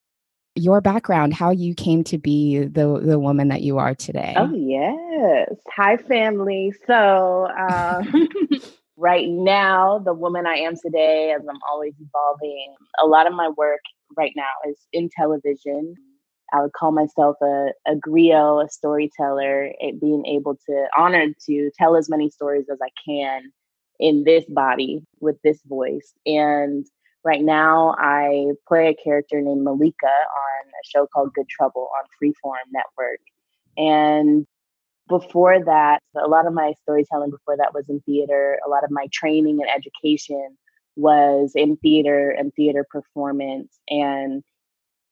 your 0.55 0.81
background, 0.81 1.33
how 1.33 1.51
you 1.51 1.73
came 1.73 2.03
to 2.03 2.17
be 2.17 2.59
the 2.59 2.99
the 3.01 3.19
woman 3.19 3.47
that 3.47 3.61
you 3.61 3.77
are 3.77 3.95
today? 3.95 4.33
Oh 4.35 4.53
yes. 4.53 5.55
Hi 5.77 5.95
family. 5.95 6.73
So 6.85 7.47
um 7.47 8.27
right 8.97 9.27
now, 9.29 9.99
the 9.99 10.13
woman 10.13 10.45
I 10.45 10.55
am 10.55 10.75
today, 10.75 11.33
as 11.35 11.41
I'm 11.47 11.59
always 11.69 11.93
evolving, 11.99 12.75
a 13.01 13.05
lot 13.05 13.27
of 13.27 13.33
my 13.33 13.49
work 13.57 13.81
right 14.17 14.33
now 14.35 14.69
is 14.69 14.77
in 14.93 15.09
television. 15.15 15.95
I 16.53 16.61
would 16.61 16.73
call 16.73 16.91
myself 16.91 17.37
a, 17.41 17.69
a 17.87 17.95
griot, 17.95 18.65
a 18.65 18.69
storyteller, 18.69 19.71
being 20.01 20.25
able 20.25 20.57
to, 20.67 20.85
honored 20.97 21.33
to 21.47 21.71
tell 21.77 21.95
as 21.95 22.09
many 22.09 22.29
stories 22.29 22.65
as 22.71 22.79
I 22.83 22.89
can 23.07 23.51
in 23.99 24.23
this 24.25 24.43
body 24.49 25.01
with 25.21 25.37
this 25.43 25.59
voice. 25.65 26.13
And 26.25 26.85
right 27.23 27.41
now, 27.41 27.95
I 27.97 28.47
play 28.67 28.87
a 28.89 29.03
character 29.03 29.39
named 29.39 29.63
Malika 29.63 30.07
on 30.07 30.67
a 30.67 30.83
show 30.85 31.07
called 31.13 31.33
Good 31.33 31.47
Trouble 31.47 31.89
on 31.97 32.07
Freeform 32.21 32.65
Network. 32.73 33.19
And 33.77 34.45
before 35.11 35.63
that, 35.63 35.99
a 36.15 36.27
lot 36.27 36.47
of 36.47 36.53
my 36.53 36.73
storytelling 36.81 37.29
before 37.29 37.57
that 37.57 37.73
was 37.73 37.85
in 37.89 37.99
theater. 38.01 38.59
A 38.65 38.69
lot 38.69 38.83
of 38.83 38.89
my 38.89 39.07
training 39.11 39.59
and 39.61 39.69
education 39.69 40.57
was 40.95 41.51
in 41.55 41.77
theater 41.77 42.31
and 42.31 42.51
theater 42.55 42.85
performance. 42.89 43.77
And 43.89 44.43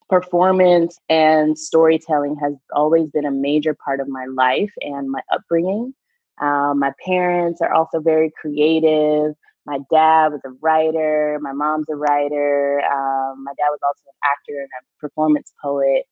performance 0.09 0.97
and 1.09 1.59
storytelling 1.59 2.37
has 2.41 2.53
always 2.73 3.09
been 3.11 3.25
a 3.25 3.31
major 3.31 3.75
part 3.85 3.99
of 3.99 4.07
my 4.07 4.25
life 4.25 4.71
and 4.81 5.11
my 5.11 5.21
upbringing. 5.31 5.93
Um, 6.41 6.79
my 6.79 6.93
parents 7.05 7.61
are 7.61 7.73
also 7.73 7.99
very 7.99 8.31
creative. 8.41 9.35
My 9.65 9.79
dad 9.91 10.31
was 10.31 10.41
a 10.45 10.51
writer. 10.61 11.37
My 11.41 11.51
mom's 11.51 11.87
a 11.89 11.95
writer. 11.95 12.81
Um, 12.81 13.43
my 13.43 13.51
dad 13.57 13.69
was 13.69 13.79
also 13.85 14.01
an 14.07 14.19
actor 14.23 14.59
and 14.61 14.69
a 14.79 14.81
performance 14.99 15.51
poet 15.61 16.05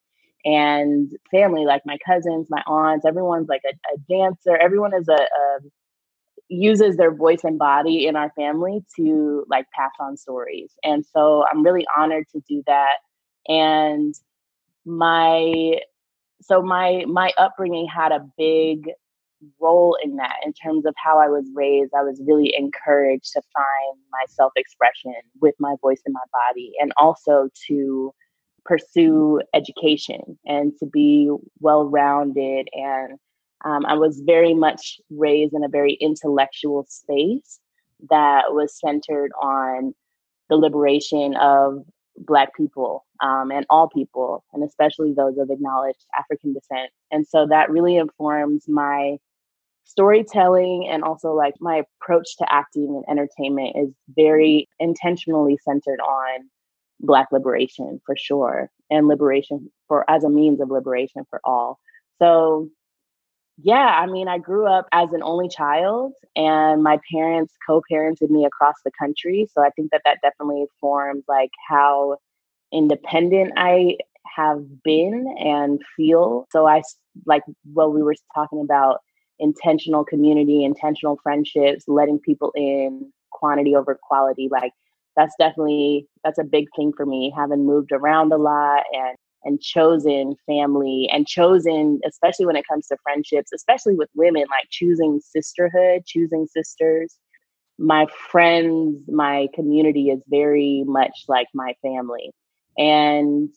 and 0.47 1.11
family 1.29 1.65
like 1.65 1.81
my 1.85 1.97
cousins 2.05 2.47
my 2.49 2.63
aunts 2.67 3.05
everyone's 3.05 3.49
like 3.49 3.63
a, 3.65 3.75
a 3.93 3.97
dancer. 4.09 4.55
Everyone 4.55 4.93
is 4.93 5.07
a, 5.09 5.13
a, 5.13 5.59
uses 6.47 6.95
their 6.95 7.13
voice 7.13 7.43
and 7.43 7.59
body 7.59 8.07
in 8.07 8.15
our 8.15 8.31
family 8.31 8.79
to 8.95 9.43
like 9.49 9.65
pass 9.75 9.91
on 9.99 10.15
stories. 10.15 10.71
And 10.83 11.05
so 11.05 11.45
i'm 11.51 11.63
really 11.63 11.85
honored 11.95 12.25
to 12.31 12.41
do 12.47 12.63
that. 12.65 12.95
And 13.49 14.15
my 14.85 15.81
so 16.41 16.61
my 16.61 17.03
my 17.07 17.33
upbringing 17.37 17.87
had 17.87 18.13
a 18.13 18.25
big 18.37 18.89
role 19.59 19.97
in 20.01 20.15
that 20.15 20.37
in 20.45 20.53
terms 20.53 20.85
of 20.85 20.95
how 20.95 21.19
i 21.19 21.27
was 21.27 21.45
raised. 21.53 21.91
I 21.93 22.03
was 22.03 22.21
really 22.25 22.53
encouraged 22.57 23.33
to 23.33 23.41
find 23.53 23.99
my 24.11 24.23
self 24.29 24.53
expression 24.55 25.13
with 25.41 25.55
my 25.59 25.75
voice 25.81 26.01
and 26.05 26.13
my 26.13 26.27
body 26.31 26.71
and 26.79 26.93
also 26.97 27.49
to 27.67 28.13
pursue 28.67 29.41
education 29.53 30.37
and 30.45 30.73
to 30.79 30.85
be 30.85 31.31
well 31.59 31.85
rounded. 31.85 32.67
And 32.73 33.17
um, 33.65 33.85
I 33.85 33.95
was 33.95 34.21
very 34.25 34.53
much 34.53 34.99
raised 35.09 35.53
in 35.53 35.63
a 35.63 35.69
very 35.69 35.93
intellectual 35.93 36.85
space 36.89 37.59
that 38.09 38.53
was 38.53 38.77
centered 38.79 39.31
on 39.41 39.95
the 40.49 40.57
liberation 40.57 41.35
of 41.37 41.83
Black 42.17 42.55
people 42.55 43.05
um, 43.21 43.51
and 43.51 43.65
all 43.69 43.89
people, 43.89 44.43
and 44.53 44.63
especially 44.63 45.13
those 45.13 45.37
of 45.37 45.49
acknowledged 45.49 46.05
African 46.17 46.53
descent. 46.53 46.91
And 47.11 47.27
so 47.27 47.47
that 47.47 47.69
really 47.69 47.97
informs 47.97 48.67
my 48.67 49.17
storytelling 49.85 50.87
and 50.89 51.03
also 51.03 51.31
like 51.31 51.55
my 51.59 51.83
approach 52.01 52.37
to 52.37 52.53
acting 52.53 53.03
and 53.07 53.19
entertainment 53.19 53.75
is 53.77 53.93
very 54.15 54.67
intentionally 54.79 55.57
centered 55.63 55.99
on 56.01 56.49
black 56.99 57.27
liberation 57.31 58.01
for 58.05 58.15
sure 58.17 58.69
and 58.89 59.07
liberation 59.07 59.71
for 59.87 60.09
as 60.09 60.23
a 60.23 60.29
means 60.29 60.61
of 60.61 60.69
liberation 60.69 61.23
for 61.29 61.39
all. 61.43 61.79
So 62.19 62.69
yeah 63.63 63.99
i 64.01 64.05
mean 64.05 64.27
i 64.27 64.37
grew 64.37 64.67
up 64.67 64.85
as 64.91 65.11
an 65.13 65.23
only 65.23 65.49
child 65.49 66.13
and 66.35 66.83
my 66.83 66.99
parents 67.11 67.55
co-parented 67.67 68.29
me 68.29 68.45
across 68.45 68.75
the 68.85 68.91
country 68.99 69.47
so 69.51 69.61
i 69.63 69.69
think 69.71 69.89
that 69.91 70.01
that 70.05 70.19
definitely 70.21 70.65
forms 70.79 71.23
like 71.27 71.49
how 71.67 72.15
independent 72.71 73.51
i 73.57 73.97
have 74.35 74.59
been 74.83 75.25
and 75.39 75.81
feel. 75.95 76.45
So 76.51 76.67
i 76.67 76.81
like 77.25 77.43
what 77.73 77.93
we 77.93 78.03
were 78.03 78.15
talking 78.35 78.61
about 78.61 78.99
intentional 79.39 80.03
community 80.05 80.63
intentional 80.63 81.17
friendships 81.23 81.85
letting 81.87 82.19
people 82.19 82.51
in 82.55 83.11
quantity 83.31 83.75
over 83.75 83.97
quality 84.01 84.49
like 84.51 84.71
that's 85.17 85.35
definitely 85.39 86.07
that's 86.23 86.39
a 86.39 86.43
big 86.45 86.67
thing 86.77 86.93
for 86.95 87.05
me 87.05 87.33
having 87.35 87.65
moved 87.65 87.91
around 87.91 88.31
a 88.31 88.37
lot 88.37 88.83
and 88.93 89.17
and 89.43 89.61
chosen 89.61 90.35
family 90.45 91.09
and 91.11 91.27
chosen 91.27 91.99
especially 92.07 92.45
when 92.45 92.55
it 92.55 92.67
comes 92.67 92.87
to 92.87 92.97
friendships 93.03 93.51
especially 93.53 93.95
with 93.95 94.09
women 94.15 94.43
like 94.49 94.67
choosing 94.71 95.19
sisterhood 95.21 96.03
choosing 96.05 96.47
sisters. 96.47 97.17
My 97.79 98.07
friends 98.31 99.03
my 99.09 99.47
community 99.53 100.09
is 100.09 100.21
very 100.29 100.83
much 100.87 101.25
like 101.27 101.47
my 101.53 101.73
family. 101.83 102.31
And 102.77 103.49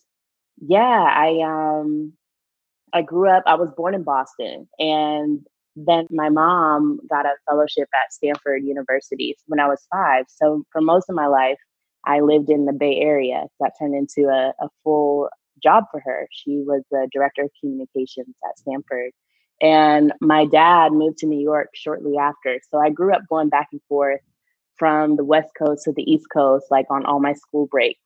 yeah 0.67 1.05
i 1.15 1.39
um 1.43 2.13
i 2.93 3.01
grew 3.01 3.29
up 3.29 3.43
i 3.47 3.55
was 3.55 3.71
born 3.75 3.95
in 3.95 4.03
boston 4.03 4.67
and 4.79 5.39
then 5.87 6.07
my 6.09 6.29
mom 6.29 6.99
got 7.09 7.25
a 7.25 7.33
fellowship 7.49 7.89
at 7.93 8.13
Stanford 8.13 8.63
University 8.63 9.35
when 9.47 9.59
I 9.59 9.67
was 9.67 9.85
five. 9.91 10.25
So 10.27 10.63
for 10.71 10.81
most 10.81 11.09
of 11.09 11.15
my 11.15 11.27
life, 11.27 11.57
I 12.05 12.21
lived 12.21 12.49
in 12.49 12.65
the 12.65 12.73
Bay 12.73 12.99
Area. 12.99 13.45
That 13.59 13.73
turned 13.77 13.95
into 13.95 14.29
a, 14.29 14.53
a 14.63 14.69
full 14.83 15.29
job 15.61 15.85
for 15.91 15.99
her. 15.99 16.27
She 16.31 16.63
was 16.65 16.83
the 16.91 17.07
director 17.11 17.43
of 17.43 17.51
communications 17.59 18.35
at 18.47 18.57
Stanford. 18.57 19.11
And 19.61 20.11
my 20.19 20.45
dad 20.45 20.91
moved 20.91 21.19
to 21.19 21.27
New 21.27 21.39
York 21.39 21.69
shortly 21.75 22.17
after. 22.17 22.59
So 22.71 22.79
I 22.79 22.89
grew 22.89 23.13
up 23.13 23.21
going 23.29 23.49
back 23.49 23.67
and 23.71 23.81
forth 23.87 24.21
from 24.77 25.15
the 25.15 25.23
West 25.23 25.51
Coast 25.57 25.83
to 25.83 25.91
the 25.91 26.01
East 26.11 26.25
Coast, 26.33 26.65
like 26.71 26.87
on 26.89 27.05
all 27.05 27.19
my 27.19 27.33
school 27.33 27.67
breaks. 27.67 27.99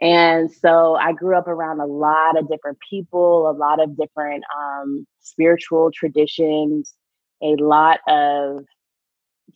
And 0.00 0.50
so 0.50 0.94
I 0.94 1.12
grew 1.12 1.36
up 1.36 1.48
around 1.48 1.80
a 1.80 1.86
lot 1.86 2.38
of 2.38 2.48
different 2.48 2.78
people, 2.88 3.50
a 3.50 3.52
lot 3.52 3.82
of 3.82 3.96
different 3.96 4.44
um, 4.56 5.06
spiritual 5.20 5.90
traditions, 5.92 6.94
a 7.42 7.56
lot 7.56 8.00
of 8.08 8.64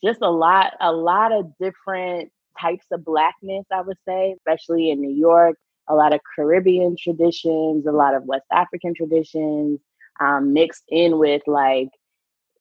just 0.03 0.21
a 0.23 0.31
lot, 0.31 0.75
a 0.81 0.93
lot 0.93 1.33
of 1.33 1.53
different 1.61 2.31
types 2.61 2.87
of 2.91 3.05
blackness, 3.05 3.65
I 3.73 3.81
would 3.81 3.99
say, 4.07 4.35
especially 4.37 4.91
in 4.91 5.01
New 5.01 5.15
York, 5.15 5.57
a 5.89 5.95
lot 5.95 6.15
of 6.15 6.21
Caribbean 6.35 6.97
traditions, 6.97 7.87
a 7.87 7.93
lot 7.93 8.15
of 8.15 8.25
West 8.25 8.47
African 8.53 8.95
traditions, 8.95 9.81
um, 10.21 10.53
mixed 10.53 10.85
in 10.89 11.19
with 11.19 11.43
like 11.47 11.89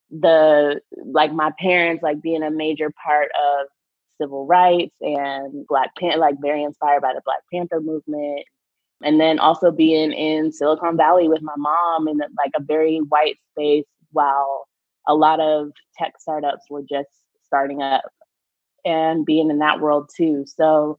the 0.09 0.81
like 1.05 1.31
my 1.31 1.51
parents 1.59 2.03
like 2.03 2.21
being 2.21 2.43
a 2.43 2.51
major 2.51 2.91
part 3.03 3.29
of 3.35 3.67
civil 4.19 4.45
rights 4.45 4.95
and 5.01 5.65
Black 5.67 5.95
Panther, 5.97 6.19
like 6.19 6.35
very 6.41 6.63
inspired 6.63 7.01
by 7.01 7.13
the 7.13 7.21
Black 7.25 7.41
Panther 7.51 7.81
movement. 7.81 8.45
And 9.03 9.19
then 9.19 9.39
also 9.39 9.71
being 9.71 10.11
in 10.11 10.51
Silicon 10.51 10.95
Valley 10.95 11.27
with 11.27 11.41
my 11.41 11.55
mom 11.57 12.07
in 12.07 12.19
like 12.37 12.51
a 12.55 12.61
very 12.61 12.97
white 12.97 13.37
space 13.51 13.85
while 14.11 14.67
a 15.07 15.13
lot 15.13 15.39
of 15.39 15.71
tech 15.97 16.13
startups 16.19 16.65
were 16.69 16.83
just 16.87 17.09
starting 17.45 17.81
up 17.81 18.03
and 18.85 19.25
being 19.25 19.49
in 19.49 19.59
that 19.59 19.79
world 19.79 20.09
too. 20.15 20.45
So 20.47 20.97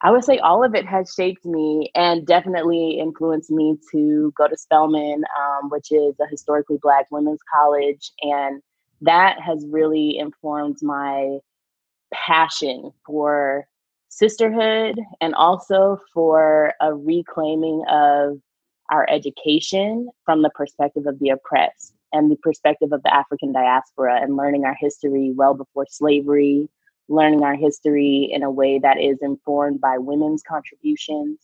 I 0.00 0.12
would 0.12 0.24
say 0.24 0.38
all 0.38 0.62
of 0.62 0.74
it 0.74 0.86
has 0.86 1.12
shaped 1.16 1.44
me 1.44 1.90
and 1.94 2.26
definitely 2.26 3.00
influenced 3.00 3.50
me 3.50 3.76
to 3.90 4.32
go 4.36 4.46
to 4.46 4.56
Spelman, 4.56 5.24
um, 5.38 5.70
which 5.70 5.90
is 5.90 6.14
a 6.20 6.26
historically 6.30 6.78
Black 6.80 7.06
women's 7.10 7.40
college. 7.52 8.12
And 8.22 8.62
that 9.00 9.40
has 9.40 9.66
really 9.68 10.16
informed 10.16 10.76
my 10.82 11.38
passion 12.12 12.92
for 13.04 13.66
sisterhood 14.08 15.00
and 15.20 15.34
also 15.34 15.98
for 16.14 16.72
a 16.80 16.94
reclaiming 16.94 17.84
of 17.90 18.38
our 18.90 19.06
education 19.10 20.08
from 20.24 20.42
the 20.42 20.50
perspective 20.50 21.06
of 21.06 21.18
the 21.18 21.30
oppressed 21.30 21.97
and 22.12 22.30
the 22.30 22.36
perspective 22.36 22.92
of 22.92 23.02
the 23.02 23.14
African 23.14 23.52
diaspora 23.52 24.20
and 24.20 24.36
learning 24.36 24.64
our 24.64 24.76
history 24.78 25.32
well 25.34 25.54
before 25.54 25.86
slavery, 25.88 26.68
learning 27.08 27.42
our 27.42 27.54
history 27.54 28.28
in 28.32 28.42
a 28.42 28.50
way 28.50 28.78
that 28.78 29.00
is 29.00 29.18
informed 29.22 29.80
by 29.80 29.98
women's 29.98 30.42
contributions, 30.42 31.38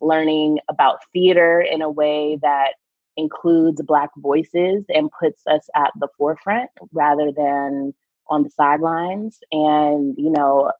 learning 0.00 0.58
about 0.68 0.98
theater 1.12 1.60
in 1.60 1.82
a 1.82 1.90
way 1.90 2.38
that 2.42 2.72
includes 3.16 3.82
Black 3.82 4.10
voices 4.16 4.84
and 4.88 5.10
puts 5.20 5.42
us 5.46 5.68
at 5.74 5.90
the 5.98 6.08
forefront 6.16 6.70
rather 6.92 7.30
than 7.30 7.94
on 8.28 8.42
the 8.42 8.50
sidelines 8.50 9.38
and 9.50 10.14
you 10.16 10.30
know 10.30 10.70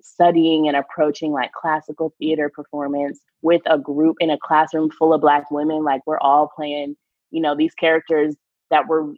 studying 0.00 0.68
and 0.68 0.76
approaching 0.76 1.32
like 1.32 1.50
classical 1.52 2.14
theater 2.18 2.50
performance 2.54 3.20
with 3.42 3.62
a 3.66 3.78
group 3.78 4.16
in 4.20 4.30
a 4.30 4.38
classroom 4.38 4.90
full 4.90 5.14
of 5.14 5.20
black 5.20 5.50
women 5.50 5.82
like 5.82 6.02
we're 6.06 6.20
all 6.20 6.48
playing 6.54 6.94
you 7.30 7.40
know 7.40 7.56
these 7.56 7.74
characters 7.74 8.36
that 8.70 8.88
were 8.88 9.14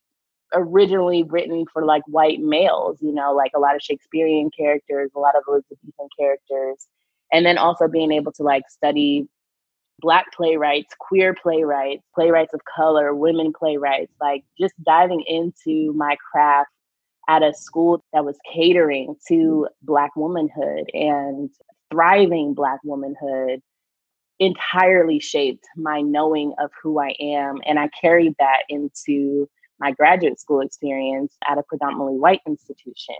originally 0.55 1.25
written 1.25 1.65
for 1.73 1.85
like 1.85 2.03
white 2.07 2.41
males 2.41 2.99
you 3.00 3.12
know 3.12 3.35
like 3.35 3.50
a 3.57 3.59
lot 3.59 3.75
of 3.75 3.83
shakespearean 3.83 4.49
characters 4.57 5.11
a 5.17 5.19
lot 5.19 5.35
of 5.35 5.43
elizabethan 5.49 6.09
characters 6.19 6.87
and 7.33 7.45
then 7.45 7.59
also 7.59 7.88
being 7.88 8.12
able 8.12 8.31
to 8.31 8.45
like 8.45 8.62
study 8.69 9.26
black 9.99 10.26
playwrights 10.33 10.95
queer 11.00 11.35
playwrights 11.35 12.03
playwrights 12.15 12.55
of 12.55 12.61
color 12.65 13.12
women 13.12 13.53
playwrights 13.53 14.12
like 14.21 14.45
just 14.59 14.75
diving 14.85 15.23
into 15.26 15.93
my 15.95 16.17
craft 16.31 16.71
at 17.29 17.43
a 17.43 17.53
school 17.55 18.05
that 18.12 18.25
was 18.25 18.38
catering 18.53 19.17
to 19.29 19.69
Black 19.83 20.15
womanhood 20.17 20.88
and 20.93 21.50
thriving 21.91 22.55
Black 22.55 22.79
womanhood 22.85 23.61
entirely 24.38 25.19
shaped 25.19 25.64
my 25.76 26.00
knowing 26.00 26.52
of 26.59 26.71
who 26.83 26.99
I 27.00 27.14
am. 27.21 27.59
And 27.66 27.78
I 27.78 27.88
carried 28.00 28.35
that 28.38 28.62
into 28.69 29.49
my 29.78 29.93
graduate 29.93 30.40
school 30.40 30.61
experience 30.61 31.35
at 31.49 31.59
a 31.59 31.62
predominantly 31.62 32.19
white 32.19 32.40
institution, 32.47 33.16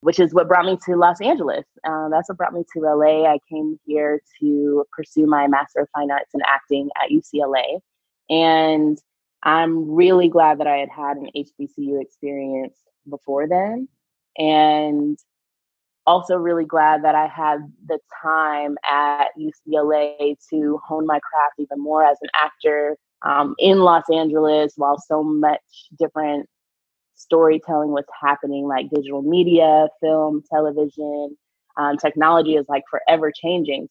which 0.00 0.18
is 0.18 0.34
what 0.34 0.48
brought 0.48 0.66
me 0.66 0.78
to 0.86 0.96
Los 0.96 1.20
Angeles. 1.20 1.64
Uh, 1.84 2.08
that's 2.08 2.28
what 2.28 2.38
brought 2.38 2.52
me 2.52 2.64
to 2.74 2.80
LA. 2.80 3.26
I 3.26 3.38
came 3.50 3.78
here 3.86 4.20
to 4.40 4.84
pursue 4.92 5.26
my 5.26 5.46
Master 5.46 5.80
of 5.80 5.88
Fine 5.94 6.10
Arts 6.10 6.30
in 6.34 6.40
Acting 6.46 6.90
at 7.02 7.10
UCLA. 7.10 7.80
And 8.28 8.98
I'm 9.42 9.90
really 9.94 10.28
glad 10.28 10.58
that 10.58 10.66
I 10.66 10.78
had 10.78 10.88
had 10.88 11.16
an 11.16 11.28
HBCU 11.36 12.00
experience 12.00 12.76
before 13.08 13.46
then. 13.48 13.88
And 14.38 15.18
also 16.06 16.36
really 16.36 16.64
glad 16.64 17.02
that 17.04 17.14
I 17.14 17.26
had 17.26 17.58
the 17.86 17.98
time 18.22 18.76
at 18.88 19.28
UCLA 19.38 20.36
to 20.50 20.80
hone 20.86 21.06
my 21.06 21.18
craft 21.20 21.54
even 21.58 21.80
more 21.82 22.04
as 22.04 22.16
an 22.22 22.28
actor 22.40 22.96
um, 23.22 23.54
in 23.58 23.78
Los 23.78 24.04
Angeles 24.12 24.74
while 24.76 24.98
so 24.98 25.22
much 25.22 25.60
different 25.98 26.48
storytelling 27.14 27.90
was 27.90 28.04
happening, 28.22 28.66
like 28.66 28.90
digital 28.94 29.22
media, 29.22 29.88
film, 30.00 30.42
television. 30.52 31.36
Um, 31.78 31.96
technology 31.96 32.56
is 32.56 32.66
like 32.68 32.84
forever 32.90 33.32
changing. 33.34 33.88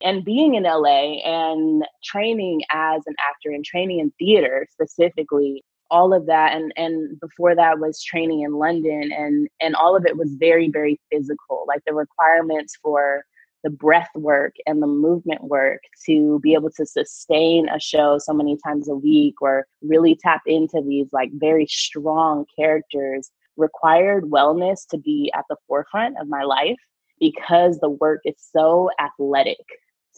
And 0.00 0.24
being 0.24 0.54
in 0.54 0.62
LA 0.62 1.20
and 1.24 1.84
training 2.04 2.62
as 2.70 3.02
an 3.06 3.14
actor 3.18 3.50
and 3.50 3.64
training 3.64 3.98
in 3.98 4.12
theater 4.18 4.66
specifically 4.70 5.64
all 5.90 6.12
of 6.12 6.26
that 6.26 6.54
and 6.54 6.72
and 6.76 7.18
before 7.20 7.54
that 7.54 7.78
was 7.78 8.02
training 8.02 8.42
in 8.42 8.52
london 8.52 9.10
and 9.12 9.48
and 9.60 9.74
all 9.74 9.96
of 9.96 10.04
it 10.06 10.16
was 10.16 10.34
very 10.38 10.68
very 10.68 11.00
physical 11.10 11.64
like 11.66 11.82
the 11.86 11.94
requirements 11.94 12.76
for 12.82 13.24
the 13.64 13.70
breath 13.70 14.10
work 14.14 14.54
and 14.66 14.82
the 14.82 14.86
movement 14.86 15.42
work 15.44 15.80
to 16.06 16.38
be 16.40 16.54
able 16.54 16.70
to 16.70 16.86
sustain 16.86 17.68
a 17.68 17.80
show 17.80 18.18
so 18.18 18.32
many 18.32 18.56
times 18.64 18.88
a 18.88 18.94
week 18.94 19.34
or 19.42 19.66
really 19.82 20.16
tap 20.16 20.42
into 20.46 20.80
these 20.86 21.08
like 21.12 21.30
very 21.34 21.66
strong 21.66 22.44
characters 22.56 23.30
required 23.56 24.24
wellness 24.24 24.86
to 24.88 24.98
be 24.98 25.30
at 25.34 25.44
the 25.48 25.56
forefront 25.66 26.16
of 26.20 26.28
my 26.28 26.42
life 26.42 26.76
because 27.18 27.78
the 27.80 27.90
work 27.90 28.20
is 28.24 28.36
so 28.38 28.90
athletic 29.00 29.58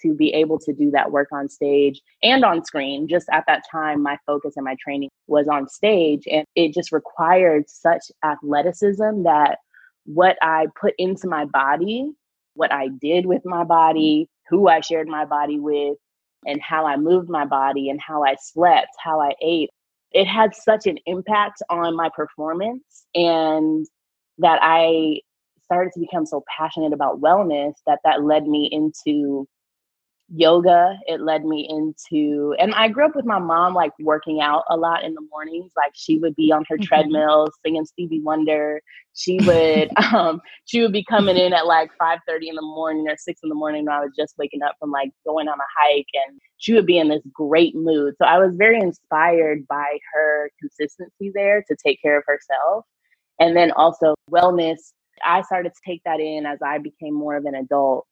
to 0.02 0.14
be 0.14 0.32
able 0.34 0.58
to 0.60 0.72
do 0.72 0.90
that 0.90 1.12
work 1.12 1.28
on 1.32 1.48
stage 1.48 2.00
and 2.22 2.44
on 2.44 2.64
screen. 2.64 3.08
Just 3.08 3.28
at 3.32 3.44
that 3.46 3.62
time, 3.70 4.02
my 4.02 4.18
focus 4.26 4.54
and 4.56 4.64
my 4.64 4.76
training 4.82 5.10
was 5.26 5.48
on 5.48 5.68
stage, 5.68 6.24
and 6.30 6.46
it 6.54 6.74
just 6.74 6.92
required 6.92 7.68
such 7.68 8.02
athleticism 8.24 9.22
that 9.24 9.58
what 10.04 10.36
I 10.42 10.66
put 10.80 10.94
into 10.98 11.28
my 11.28 11.44
body, 11.44 12.10
what 12.54 12.72
I 12.72 12.88
did 12.88 13.26
with 13.26 13.42
my 13.44 13.64
body, 13.64 14.28
who 14.48 14.68
I 14.68 14.80
shared 14.80 15.08
my 15.08 15.24
body 15.24 15.58
with, 15.58 15.96
and 16.46 16.60
how 16.60 16.86
I 16.86 16.96
moved 16.96 17.28
my 17.28 17.44
body, 17.44 17.90
and 17.90 18.00
how 18.00 18.24
I 18.24 18.36
slept, 18.40 18.90
how 19.02 19.20
I 19.20 19.32
ate, 19.42 19.70
it 20.12 20.26
had 20.26 20.54
such 20.54 20.86
an 20.86 20.98
impact 21.06 21.62
on 21.70 21.94
my 21.94 22.10
performance 22.14 23.06
and 23.14 23.86
that 24.38 24.58
I 24.62 25.20
started 25.64 25.92
to 25.92 26.00
become 26.00 26.26
so 26.26 26.42
passionate 26.56 26.92
about 26.92 27.20
wellness 27.20 27.74
that 27.86 28.00
that 28.04 28.24
led 28.24 28.46
me 28.46 28.68
into 28.72 29.46
yoga 30.32 30.96
it 31.06 31.20
led 31.20 31.44
me 31.44 31.66
into 31.68 32.54
and 32.60 32.72
i 32.74 32.86
grew 32.86 33.04
up 33.04 33.16
with 33.16 33.24
my 33.24 33.38
mom 33.38 33.74
like 33.74 33.90
working 33.98 34.40
out 34.40 34.62
a 34.70 34.76
lot 34.76 35.02
in 35.02 35.12
the 35.14 35.26
mornings 35.30 35.72
like 35.76 35.90
she 35.94 36.18
would 36.18 36.36
be 36.36 36.52
on 36.52 36.64
her 36.68 36.76
mm-hmm. 36.76 36.84
treadmill 36.84 37.48
singing 37.64 37.84
stevie 37.84 38.20
wonder. 38.20 38.80
She 39.14 39.38
would 39.44 39.90
um 40.14 40.40
she 40.64 40.80
would 40.80 40.92
be 40.92 41.04
coming 41.04 41.36
in 41.36 41.52
at 41.52 41.66
like 41.66 41.90
5 41.98 42.18
30 42.26 42.48
in 42.50 42.54
the 42.54 42.62
morning 42.62 43.08
or 43.08 43.16
6 43.16 43.40
in 43.42 43.48
the 43.48 43.54
morning 43.54 43.86
when 43.86 43.94
i 43.94 44.00
was 44.00 44.12
just 44.16 44.34
waking 44.38 44.62
up 44.62 44.76
from 44.78 44.90
like 44.90 45.10
going 45.26 45.48
on 45.48 45.58
a 45.58 45.70
hike 45.76 46.06
and 46.14 46.40
she 46.58 46.74
would 46.74 46.86
be 46.86 46.98
in 46.98 47.08
this 47.08 47.22
great 47.32 47.74
mood. 47.74 48.14
So 48.18 48.26
i 48.26 48.38
was 48.38 48.56
very 48.56 48.80
inspired 48.80 49.66
by 49.66 49.98
her 50.12 50.50
consistency 50.60 51.32
there 51.34 51.64
to 51.68 51.76
take 51.84 52.00
care 52.02 52.18
of 52.18 52.24
herself. 52.26 52.84
And 53.38 53.56
then 53.56 53.72
also 53.72 54.14
wellness. 54.30 54.92
I 55.24 55.42
started 55.42 55.72
to 55.74 55.80
take 55.86 56.02
that 56.04 56.20
in 56.20 56.46
as 56.46 56.58
i 56.64 56.78
became 56.78 57.14
more 57.14 57.36
of 57.36 57.44
an 57.44 57.54
adult 57.54 58.06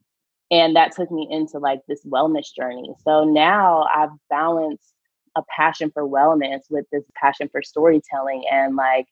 and 0.50 0.76
that 0.76 0.92
took 0.92 1.10
me 1.10 1.28
into 1.30 1.58
like 1.58 1.80
this 1.88 2.04
wellness 2.06 2.46
journey. 2.54 2.94
So 3.04 3.24
now 3.24 3.86
i've 3.94 4.10
balanced 4.30 4.94
a 5.36 5.42
passion 5.56 5.90
for 5.92 6.08
wellness 6.08 6.60
with 6.70 6.84
this 6.92 7.04
passion 7.20 7.48
for 7.50 7.62
storytelling 7.62 8.44
and 8.50 8.76
like 8.76 9.06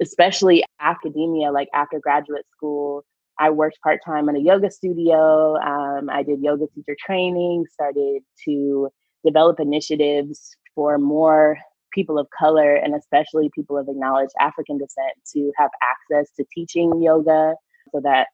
especially 0.00 0.64
academia 0.80 1.50
like 1.50 1.68
after 1.74 1.98
graduate 2.00 2.46
school 2.56 3.04
i 3.38 3.50
worked 3.50 3.78
part-time 3.82 4.28
in 4.28 4.36
a 4.36 4.40
yoga 4.40 4.70
studio 4.70 5.56
um, 5.56 6.08
i 6.10 6.22
did 6.22 6.40
yoga 6.40 6.66
teacher 6.74 6.96
training 7.04 7.64
started 7.70 8.22
to 8.44 8.88
develop 9.24 9.58
initiatives 9.60 10.56
for 10.74 10.98
more 10.98 11.58
people 11.92 12.18
of 12.18 12.28
color 12.38 12.74
and 12.76 12.94
especially 12.94 13.50
people 13.54 13.76
of 13.76 13.88
acknowledged 13.88 14.32
african 14.40 14.78
descent 14.78 15.12
to 15.32 15.52
have 15.56 15.70
access 15.90 16.30
to 16.36 16.44
teaching 16.54 17.02
yoga 17.02 17.54
so 17.92 18.00
that 18.00 18.28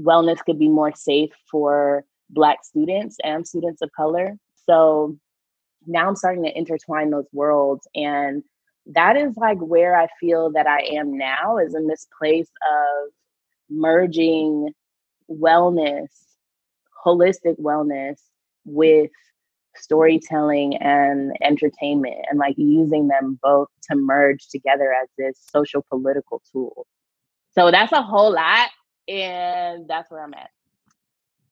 wellness 0.00 0.38
could 0.44 0.58
be 0.58 0.68
more 0.68 0.92
safe 0.94 1.30
for 1.50 2.04
Black 2.30 2.64
students 2.64 3.16
and 3.22 3.46
students 3.46 3.82
of 3.82 3.90
color. 3.96 4.36
So 4.66 5.16
now 5.86 6.08
I'm 6.08 6.16
starting 6.16 6.44
to 6.44 6.56
intertwine 6.56 7.10
those 7.10 7.28
worlds. 7.32 7.86
And 7.94 8.42
that 8.86 9.16
is 9.16 9.36
like 9.36 9.58
where 9.58 9.98
I 9.98 10.08
feel 10.20 10.50
that 10.52 10.66
I 10.66 10.80
am 10.92 11.16
now, 11.16 11.58
is 11.58 11.74
in 11.74 11.86
this 11.86 12.06
place 12.18 12.48
of 12.48 13.12
merging 13.70 14.72
wellness, 15.30 16.08
holistic 17.04 17.58
wellness, 17.60 18.16
with 18.64 19.10
storytelling 19.76 20.76
and 20.76 21.36
entertainment 21.42 22.14
and 22.30 22.38
like 22.38 22.54
using 22.56 23.08
them 23.08 23.38
both 23.42 23.68
to 23.82 23.96
merge 23.96 24.48
together 24.48 24.92
as 24.92 25.08
this 25.18 25.38
social 25.50 25.84
political 25.90 26.40
tool. 26.52 26.86
So 27.52 27.70
that's 27.70 27.92
a 27.92 28.02
whole 28.02 28.32
lot 28.32 28.70
and 29.08 29.88
that's 29.88 30.10
where 30.10 30.22
I'm 30.22 30.34
at. 30.34 30.50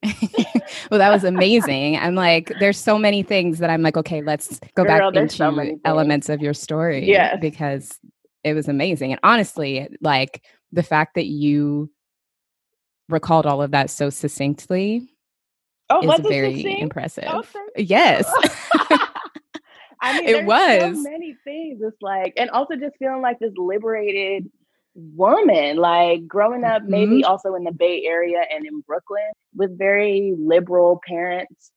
well, 0.90 0.98
that 0.98 1.10
was 1.10 1.24
amazing. 1.24 1.96
I'm 1.96 2.14
like, 2.14 2.52
there's 2.58 2.78
so 2.78 2.98
many 2.98 3.22
things 3.22 3.58
that 3.58 3.70
I'm 3.70 3.82
like, 3.82 3.96
okay, 3.96 4.20
let's 4.20 4.58
go 4.74 4.84
Girl, 4.84 5.12
back 5.12 5.20
into 5.20 5.36
so 5.36 5.78
elements 5.84 6.28
of 6.28 6.40
your 6.40 6.54
story. 6.54 7.08
Yeah. 7.08 7.36
Because 7.36 7.98
it 8.42 8.54
was 8.54 8.68
amazing. 8.68 9.12
And 9.12 9.20
honestly, 9.22 9.88
like 10.00 10.44
the 10.72 10.82
fact 10.82 11.14
that 11.14 11.26
you 11.26 11.90
recalled 13.08 13.46
all 13.46 13.62
of 13.62 13.70
that 13.72 13.90
so 13.90 14.10
succinctly 14.10 15.08
oh, 15.90 16.10
is 16.10 16.20
very 16.20 16.56
succinct? 16.56 16.82
impressive. 16.82 17.24
Okay. 17.24 17.58
Yes. 17.76 18.24
I 20.00 20.18
mean, 20.18 20.28
it 20.28 20.44
was 20.44 20.96
so 20.96 21.02
many 21.02 21.36
things. 21.44 21.80
It's 21.80 22.02
like, 22.02 22.34
and 22.36 22.50
also 22.50 22.74
just 22.74 22.96
feeling 22.98 23.22
like 23.22 23.38
this 23.38 23.52
liberated 23.56 24.50
woman 24.94 25.76
like 25.76 26.26
growing 26.26 26.64
up 26.64 26.82
mm-hmm. 26.82 26.90
maybe 26.90 27.24
also 27.24 27.54
in 27.54 27.64
the 27.64 27.72
bay 27.72 28.04
area 28.04 28.42
and 28.54 28.66
in 28.66 28.80
brooklyn 28.80 29.30
with 29.54 29.76
very 29.78 30.34
liberal 30.38 31.00
parents 31.06 31.70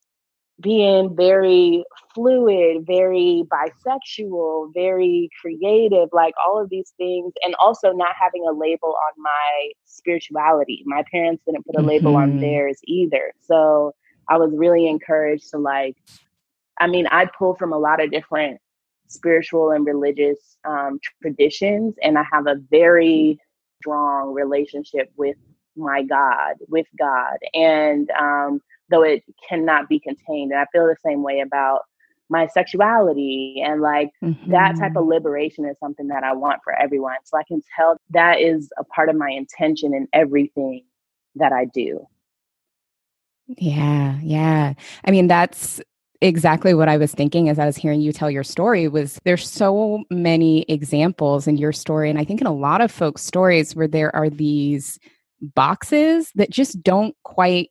being 0.61 1.15
very 1.15 1.83
fluid 2.13 2.85
very 2.85 3.43
bisexual 3.47 4.73
very 4.73 5.29
creative 5.39 6.09
like 6.11 6.33
all 6.45 6.61
of 6.61 6.69
these 6.69 6.93
things 6.97 7.33
and 7.41 7.55
also 7.55 7.91
not 7.91 8.13
having 8.19 8.45
a 8.47 8.51
label 8.51 8.89
on 8.89 9.21
my 9.21 9.71
spirituality 9.85 10.83
my 10.85 11.03
parents 11.11 11.43
didn't 11.45 11.65
put 11.65 11.77
a 11.77 11.81
label 11.81 12.13
mm-hmm. 12.13 12.31
on 12.33 12.39
theirs 12.39 12.79
either 12.85 13.31
so 13.41 13.93
i 14.29 14.37
was 14.37 14.51
really 14.55 14.87
encouraged 14.87 15.49
to 15.49 15.57
like 15.57 15.95
i 16.79 16.87
mean 16.87 17.07
i 17.07 17.25
pull 17.25 17.55
from 17.55 17.71
a 17.71 17.77
lot 17.77 18.01
of 18.01 18.11
different 18.11 18.59
spiritual 19.07 19.71
and 19.71 19.85
religious 19.85 20.57
um, 20.65 20.99
traditions, 21.21 21.95
and 22.01 22.17
I 22.17 22.23
have 22.31 22.47
a 22.47 22.55
very 22.69 23.39
strong 23.81 24.33
relationship 24.33 25.11
with 25.15 25.37
my 25.75 26.03
God, 26.03 26.55
with 26.67 26.87
God. 26.97 27.37
And 27.53 28.09
um, 28.11 28.61
though 28.89 29.03
it 29.03 29.23
cannot 29.47 29.89
be 29.89 29.99
contained, 29.99 30.51
and 30.51 30.59
I 30.59 30.65
feel 30.71 30.85
the 30.85 30.95
same 31.05 31.23
way 31.23 31.41
about 31.41 31.81
my 32.29 32.47
sexuality 32.47 33.61
and 33.63 33.81
like 33.81 34.09
mm-hmm. 34.23 34.51
that 34.51 34.75
type 34.77 34.95
of 34.95 35.03
mm-hmm. 35.03 35.11
liberation 35.11 35.65
is 35.65 35.77
something 35.79 36.07
that 36.07 36.23
I 36.23 36.33
want 36.33 36.61
for 36.63 36.73
everyone. 36.73 37.17
So 37.23 37.37
I 37.37 37.43
can 37.43 37.61
tell 37.75 37.97
that 38.11 38.41
is 38.41 38.69
a 38.79 38.83
part 38.83 39.09
of 39.09 39.15
my 39.15 39.29
intention 39.29 39.93
in 39.93 40.07
everything 40.11 40.85
that 41.35 41.51
I 41.51 41.65
do. 41.65 42.07
Yeah, 43.47 44.17
yeah. 44.23 44.73
I 45.03 45.11
mean, 45.11 45.27
that's 45.27 45.81
exactly 46.21 46.73
what 46.73 46.89
I 46.89 46.97
was 46.97 47.13
thinking 47.13 47.49
as 47.49 47.59
I 47.59 47.65
was 47.65 47.75
hearing 47.75 48.01
you 48.01 48.11
tell 48.11 48.31
your 48.31 48.43
story 48.43 48.87
was 48.87 49.19
there's 49.23 49.49
so 49.49 50.03
many 50.09 50.63
examples 50.63 51.47
in 51.47 51.57
your 51.57 51.71
story. 51.71 52.09
And 52.09 52.19
I 52.19 52.23
think 52.23 52.41
in 52.41 52.47
a 52.47 52.53
lot 52.53 52.81
of 52.81 52.91
folks 52.91 53.21
stories 53.21 53.75
where 53.75 53.87
there 53.87 54.15
are 54.15 54.29
these 54.29 54.99
boxes 55.41 56.31
that 56.35 56.49
just 56.49 56.81
don't 56.81 57.15
quite 57.23 57.69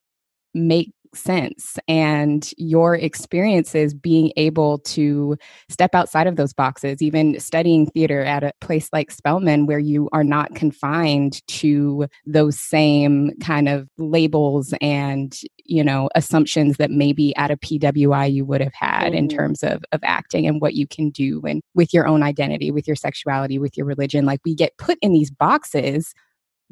make 0.52 0.92
sense 1.14 1.79
and 1.88 2.53
your 2.57 2.94
experiences 2.94 3.94
being 3.94 4.33
able 4.37 4.79
to 4.79 5.37
step 5.68 5.94
outside 5.94 6.27
of 6.27 6.37
those 6.37 6.53
boxes 6.53 7.03
even 7.03 7.38
studying 7.38 7.87
theater 7.87 8.22
at 8.22 8.42
a 8.42 8.53
place 8.61 8.88
like 8.92 9.11
spelman 9.11 9.66
where 9.66 9.79
you 9.79 10.09
are 10.12 10.24
not 10.24 10.55
confined 10.55 11.46
to 11.46 12.07
those 12.27 12.59
same 12.59 13.31
kind 13.40 13.68
of 13.68 13.88
labels 13.98 14.74
and 14.81 15.40
you 15.64 15.83
know 15.83 16.09
assumptions 16.14 16.77
that 16.77 16.90
maybe 16.90 17.35
at 17.37 17.50
a 17.50 17.57
pwi 17.57 18.33
you 18.33 18.44
would 18.44 18.61
have 18.61 18.74
had 18.74 19.07
mm-hmm. 19.07 19.14
in 19.14 19.29
terms 19.29 19.62
of 19.62 19.83
of 19.92 20.00
acting 20.03 20.46
and 20.46 20.61
what 20.61 20.74
you 20.74 20.87
can 20.87 21.11
do 21.11 21.40
and 21.46 21.62
with 21.74 21.92
your 21.94 22.07
own 22.07 22.22
identity 22.22 22.70
with 22.70 22.87
your 22.87 22.96
sexuality 22.96 23.59
with 23.59 23.77
your 23.77 23.87
religion 23.87 24.24
like 24.24 24.40
we 24.44 24.55
get 24.55 24.77
put 24.77 24.98
in 25.00 25.12
these 25.12 25.31
boxes 25.31 26.14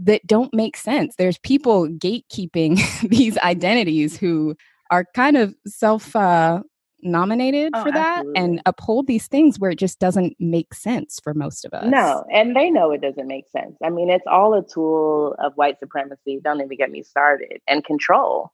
that 0.05 0.27
don't 0.27 0.53
make 0.53 0.77
sense. 0.77 1.15
There's 1.17 1.39
people 1.39 1.89
gatekeeping 1.89 2.79
these 3.09 3.39
identities 3.39 4.17
who 4.17 4.55
are 4.91 5.07
kind 5.15 5.37
of 5.37 5.55
self 5.67 6.15
uh, 6.15 6.63
nominated 7.03 7.73
oh, 7.75 7.83
for 7.83 7.91
that 7.91 8.19
absolutely. 8.19 8.41
and 8.41 8.63
uphold 8.67 9.07
these 9.07 9.27
things 9.27 9.59
where 9.59 9.71
it 9.71 9.79
just 9.79 9.99
doesn't 9.99 10.37
make 10.39 10.75
sense 10.75 11.19
for 11.23 11.35
most 11.35 11.65
of 11.65 11.73
us. 11.73 11.85
No, 11.87 12.25
and 12.33 12.55
they 12.55 12.71
know 12.71 12.93
it 12.93 13.01
doesn't 13.01 13.27
make 13.27 13.49
sense. 13.51 13.77
I 13.83 13.91
mean, 13.91 14.11
it's 14.11 14.27
all 14.27 14.55
a 14.55 14.63
tool 14.63 15.35
of 15.39 15.53
white 15.55 15.79
supremacy. 15.81 16.41
Don't 16.43 16.61
even 16.61 16.77
get 16.77 16.91
me 16.91 17.03
started. 17.03 17.61
And 17.67 17.85
control, 17.85 18.53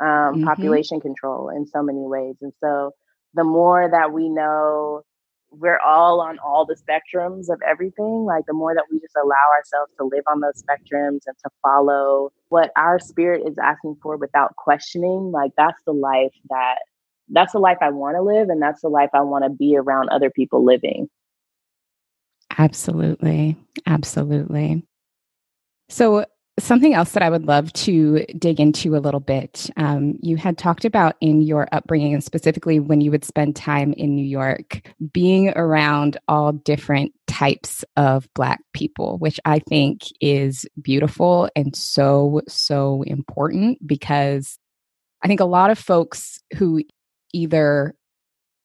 um, 0.00 0.06
mm-hmm. 0.06 0.44
population 0.44 1.00
control 1.00 1.50
in 1.50 1.66
so 1.66 1.82
many 1.82 2.02
ways. 2.02 2.36
And 2.40 2.52
so 2.62 2.92
the 3.34 3.44
more 3.44 3.88
that 3.90 4.12
we 4.12 4.28
know 4.28 5.02
we're 5.50 5.78
all 5.78 6.20
on 6.20 6.38
all 6.38 6.66
the 6.66 6.76
spectrums 6.76 7.48
of 7.48 7.60
everything. 7.66 8.24
Like 8.24 8.46
the 8.46 8.52
more 8.52 8.74
that 8.74 8.84
we 8.90 9.00
just 9.00 9.16
allow 9.16 9.52
ourselves 9.56 9.92
to 9.98 10.04
live 10.04 10.24
on 10.26 10.40
those 10.40 10.62
spectrums 10.62 11.20
and 11.26 11.36
to 11.44 11.50
follow 11.62 12.32
what 12.48 12.70
our 12.76 12.98
spirit 12.98 13.42
is 13.46 13.56
asking 13.58 13.96
for 14.02 14.16
without 14.16 14.56
questioning, 14.56 15.32
like 15.32 15.52
that's 15.56 15.80
the 15.86 15.92
life 15.92 16.34
that 16.50 16.78
that's 17.30 17.52
the 17.52 17.58
life 17.58 17.78
I 17.80 17.90
want 17.90 18.16
to 18.16 18.22
live 18.22 18.48
and 18.48 18.60
that's 18.60 18.80
the 18.80 18.88
life 18.88 19.10
I 19.12 19.20
want 19.20 19.44
to 19.44 19.50
be 19.50 19.76
around 19.76 20.08
other 20.08 20.30
people 20.30 20.64
living. 20.64 21.08
Absolutely. 22.56 23.56
Absolutely. 23.86 24.82
So 25.88 26.24
Something 26.58 26.94
else 26.94 27.12
that 27.12 27.22
I 27.22 27.30
would 27.30 27.46
love 27.46 27.72
to 27.74 28.24
dig 28.38 28.60
into 28.60 28.96
a 28.96 28.98
little 28.98 29.20
bit. 29.20 29.70
Um, 29.76 30.18
you 30.22 30.36
had 30.36 30.58
talked 30.58 30.84
about 30.84 31.16
in 31.20 31.40
your 31.40 31.68
upbringing, 31.72 32.14
and 32.14 32.24
specifically 32.24 32.80
when 32.80 33.00
you 33.00 33.10
would 33.10 33.24
spend 33.24 33.54
time 33.54 33.92
in 33.92 34.14
New 34.14 34.24
York, 34.24 34.80
being 35.12 35.50
around 35.50 36.16
all 36.26 36.52
different 36.52 37.12
types 37.26 37.84
of 37.96 38.28
Black 38.34 38.60
people, 38.72 39.18
which 39.18 39.38
I 39.44 39.60
think 39.60 40.02
is 40.20 40.66
beautiful 40.82 41.48
and 41.54 41.76
so, 41.76 42.40
so 42.48 43.02
important 43.06 43.86
because 43.86 44.58
I 45.22 45.28
think 45.28 45.40
a 45.40 45.44
lot 45.44 45.70
of 45.70 45.78
folks 45.78 46.40
who 46.56 46.82
either 47.32 47.94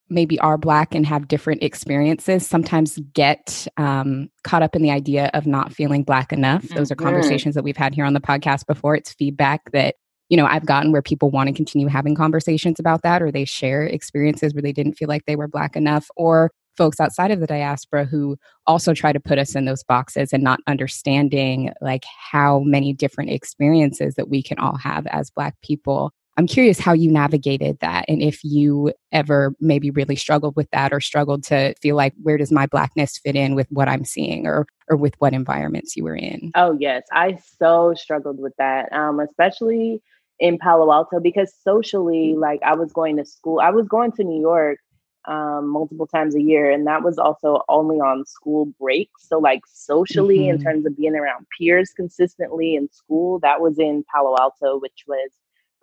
maybe 0.08 0.38
are 0.40 0.58
black 0.58 0.94
and 0.94 1.06
have 1.06 1.28
different 1.28 1.62
experiences 1.62 2.46
sometimes 2.46 2.98
get 3.14 3.66
um, 3.76 4.28
caught 4.42 4.62
up 4.62 4.76
in 4.76 4.82
the 4.82 4.90
idea 4.90 5.30
of 5.34 5.46
not 5.46 5.72
feeling 5.72 6.02
black 6.02 6.32
enough. 6.32 6.62
Those 6.68 6.90
are 6.90 6.96
mm-hmm. 6.96 7.06
conversations 7.06 7.54
that 7.54 7.64
we've 7.64 7.76
had 7.76 7.94
here 7.94 8.04
on 8.04 8.12
the 8.12 8.20
podcast 8.20 8.66
before. 8.66 8.94
It's 8.94 9.12
feedback 9.12 9.70
that 9.72 9.96
you 10.30 10.36
know 10.38 10.46
i've 10.46 10.64
gotten 10.64 10.90
where 10.90 11.02
people 11.02 11.30
want 11.30 11.48
to 11.48 11.52
continue 11.52 11.86
having 11.86 12.14
conversations 12.14 12.80
about 12.80 13.02
that 13.02 13.20
or 13.20 13.30
they 13.30 13.44
share 13.44 13.82
experiences 13.82 14.54
where 14.54 14.62
they 14.62 14.72
didn't 14.72 14.94
feel 14.94 15.06
like 15.06 15.24
they 15.26 15.36
were 15.36 15.46
black 15.46 15.76
enough 15.76 16.08
or 16.16 16.50
folks 16.76 16.98
outside 17.00 17.30
of 17.30 17.40
the 17.40 17.46
diaspora 17.46 18.04
who 18.04 18.36
also 18.66 18.94
try 18.94 19.12
to 19.12 19.20
put 19.20 19.38
us 19.38 19.54
in 19.54 19.64
those 19.64 19.84
boxes 19.84 20.32
and 20.32 20.42
not 20.42 20.60
understanding 20.66 21.72
like 21.80 22.04
how 22.32 22.60
many 22.60 22.92
different 22.92 23.30
experiences 23.30 24.14
that 24.14 24.28
we 24.28 24.42
can 24.42 24.58
all 24.58 24.76
have 24.76 25.06
as 25.08 25.30
black 25.30 25.54
people 25.62 26.12
I'm 26.36 26.46
curious 26.46 26.78
how 26.78 26.92
you 26.92 27.10
navigated 27.10 27.78
that 27.80 28.04
and 28.08 28.22
if 28.22 28.42
you 28.42 28.92
ever 29.12 29.54
maybe 29.60 29.90
really 29.90 30.16
struggled 30.16 30.56
with 30.56 30.68
that 30.72 30.92
or 30.92 31.00
struggled 31.00 31.44
to 31.44 31.74
feel 31.80 31.96
like 31.96 32.14
where 32.22 32.36
does 32.36 32.50
my 32.50 32.66
blackness 32.66 33.18
fit 33.18 33.36
in 33.36 33.54
with 33.54 33.68
what 33.70 33.88
I'm 33.88 34.04
seeing 34.04 34.46
or 34.46 34.66
or 34.88 34.96
with 34.96 35.14
what 35.18 35.32
environments 35.32 35.96
you 35.96 36.04
were 36.04 36.16
in. 36.16 36.50
Oh 36.54 36.76
yes, 36.78 37.04
I 37.12 37.38
so 37.58 37.94
struggled 37.94 38.38
with 38.38 38.54
that. 38.58 38.92
Um 38.92 39.20
especially 39.20 40.02
in 40.40 40.58
Palo 40.58 40.92
Alto 40.92 41.20
because 41.20 41.54
socially 41.62 42.34
like 42.36 42.60
I 42.64 42.74
was 42.74 42.92
going 42.92 43.16
to 43.18 43.24
school. 43.24 43.60
I 43.60 43.70
was 43.70 43.86
going 43.86 44.12
to 44.12 44.24
New 44.24 44.40
York 44.40 44.78
um, 45.26 45.68
multiple 45.68 46.06
times 46.06 46.34
a 46.34 46.42
year. 46.42 46.70
And 46.70 46.86
that 46.86 47.02
was 47.02 47.18
also 47.18 47.62
only 47.68 47.96
on 47.96 48.26
school 48.26 48.66
breaks. 48.78 49.28
So, 49.28 49.38
like 49.38 49.60
socially, 49.66 50.40
mm-hmm. 50.40 50.56
in 50.56 50.62
terms 50.62 50.86
of 50.86 50.96
being 50.96 51.14
around 51.14 51.46
peers 51.58 51.92
consistently 51.96 52.76
in 52.76 52.90
school, 52.92 53.38
that 53.40 53.60
was 53.60 53.78
in 53.78 54.04
Palo 54.12 54.36
Alto, 54.38 54.78
which 54.78 55.04
was 55.06 55.30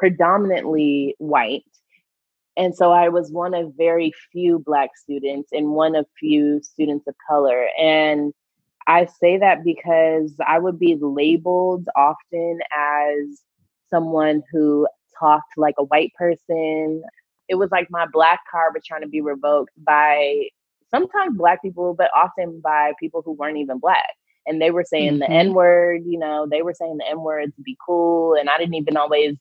predominantly 0.02 1.16
white. 1.20 1.64
And 2.58 2.76
so 2.76 2.92
I 2.92 3.10
was 3.10 3.32
one 3.32 3.54
of 3.54 3.74
very 3.78 4.12
few 4.32 4.58
Black 4.58 4.98
students 4.98 5.50
and 5.52 5.70
one 5.70 5.96
of 5.96 6.08
few 6.20 6.60
students 6.64 7.08
of 7.08 7.14
color. 7.30 7.68
And 7.80 8.34
I 8.88 9.06
say 9.06 9.38
that 9.38 9.64
because 9.64 10.34
I 10.46 10.58
would 10.58 10.80
be 10.80 10.98
labeled 11.00 11.88
often 11.96 12.60
as 12.76 13.44
someone 13.92 14.42
who 14.52 14.88
talked 15.20 15.54
like 15.56 15.76
a 15.78 15.84
white 15.84 16.14
person. 16.18 17.04
It 17.48 17.56
was 17.56 17.70
like 17.72 17.88
my 17.92 18.08
Black 18.12 18.40
card 18.50 18.74
was 18.74 18.84
trying 18.84 19.02
to 19.02 19.08
be 19.08 19.22
revoked 19.22 19.74
by 19.78 20.48
sometimes 20.90 21.38
Black 21.38 21.62
people, 21.62 21.94
but 21.94 22.10
often 22.16 22.60
by 22.60 22.94
people 23.00 23.22
who 23.24 23.34
weren't 23.34 23.58
even 23.58 23.78
Black. 23.78 24.16
And 24.48 24.60
they 24.60 24.72
were 24.72 24.84
saying 24.84 25.20
mm-hmm. 25.20 25.20
the 25.20 25.30
N 25.30 25.54
word, 25.54 26.02
you 26.08 26.18
know, 26.18 26.48
they 26.50 26.64
were 26.64 26.74
saying 26.74 26.98
the 26.98 27.08
N 27.08 27.22
word 27.22 27.56
to 27.56 27.62
be 27.62 27.78
cool. 27.86 28.34
And 28.34 28.50
I 28.50 28.58
didn't 28.58 28.74
even 28.74 28.98
always 28.98 29.36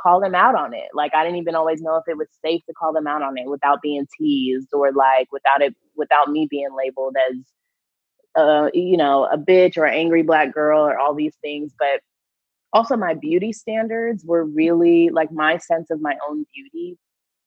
call 0.00 0.20
them 0.20 0.34
out 0.34 0.54
on 0.54 0.74
it. 0.74 0.88
Like 0.94 1.14
I 1.14 1.24
didn't 1.24 1.38
even 1.38 1.54
always 1.54 1.80
know 1.80 1.96
if 1.96 2.04
it 2.08 2.16
was 2.16 2.28
safe 2.44 2.62
to 2.66 2.74
call 2.74 2.92
them 2.92 3.06
out 3.06 3.22
on 3.22 3.36
it 3.38 3.48
without 3.48 3.82
being 3.82 4.06
teased 4.18 4.68
or 4.72 4.92
like 4.92 5.30
without 5.32 5.62
it 5.62 5.74
without 5.96 6.30
me 6.30 6.46
being 6.48 6.68
labeled 6.76 7.16
as 7.30 7.36
uh 8.36 8.70
you 8.72 8.96
know 8.96 9.24
a 9.24 9.38
bitch 9.38 9.76
or 9.76 9.84
an 9.84 9.94
angry 9.94 10.22
black 10.22 10.52
girl 10.52 10.80
or 10.80 10.98
all 10.98 11.14
these 11.14 11.36
things. 11.42 11.72
But 11.78 12.00
also 12.72 12.96
my 12.96 13.14
beauty 13.14 13.52
standards 13.52 14.24
were 14.24 14.44
really 14.44 15.10
like 15.10 15.32
my 15.32 15.58
sense 15.58 15.90
of 15.90 16.00
my 16.00 16.16
own 16.28 16.44
beauty 16.54 16.98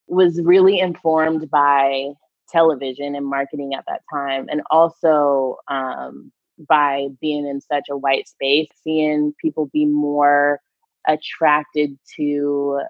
was 0.07 0.41
really 0.41 0.79
informed 0.79 1.49
by 1.49 2.09
television 2.49 3.15
and 3.15 3.25
marketing 3.25 3.73
at 3.73 3.85
that 3.87 4.01
time 4.13 4.47
and 4.49 4.61
also 4.69 5.57
um, 5.69 6.31
by 6.67 7.07
being 7.21 7.47
in 7.47 7.61
such 7.61 7.85
a 7.89 7.97
white 7.97 8.27
space 8.27 8.67
seeing 8.83 9.33
people 9.41 9.69
be 9.71 9.85
more 9.85 10.59
attracted 11.07 11.97
to 12.15 12.81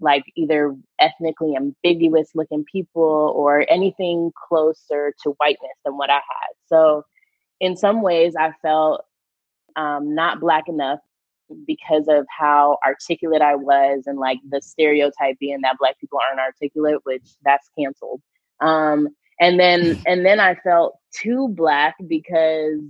like 0.00 0.24
either 0.36 0.76
ethnically 1.00 1.54
ambiguous 1.56 2.30
looking 2.34 2.64
people 2.70 3.32
or 3.34 3.64
anything 3.68 4.30
closer 4.48 5.14
to 5.22 5.30
whiteness 5.38 5.78
than 5.84 5.96
what 5.96 6.10
I 6.10 6.14
had. 6.14 6.54
So, 6.66 7.04
in 7.60 7.76
some 7.76 8.02
ways, 8.02 8.34
I 8.38 8.52
felt 8.60 9.04
um, 9.76 10.14
not 10.14 10.40
black 10.40 10.68
enough 10.68 11.00
because 11.66 12.06
of 12.08 12.26
how 12.28 12.78
articulate 12.84 13.40
I 13.40 13.54
was, 13.54 14.02
and 14.06 14.18
like 14.18 14.38
the 14.48 14.60
stereotype 14.60 15.38
being 15.38 15.60
that 15.62 15.78
black 15.78 15.98
people 15.98 16.18
aren't 16.28 16.40
articulate, 16.40 16.98
which 17.04 17.24
that's 17.44 17.70
canceled. 17.78 18.20
Um, 18.60 19.08
and 19.40 19.58
then, 19.58 19.98
and 20.06 20.26
then 20.26 20.40
I 20.40 20.56
felt 20.56 20.98
too 21.14 21.48
black 21.48 21.94
because 22.06 22.80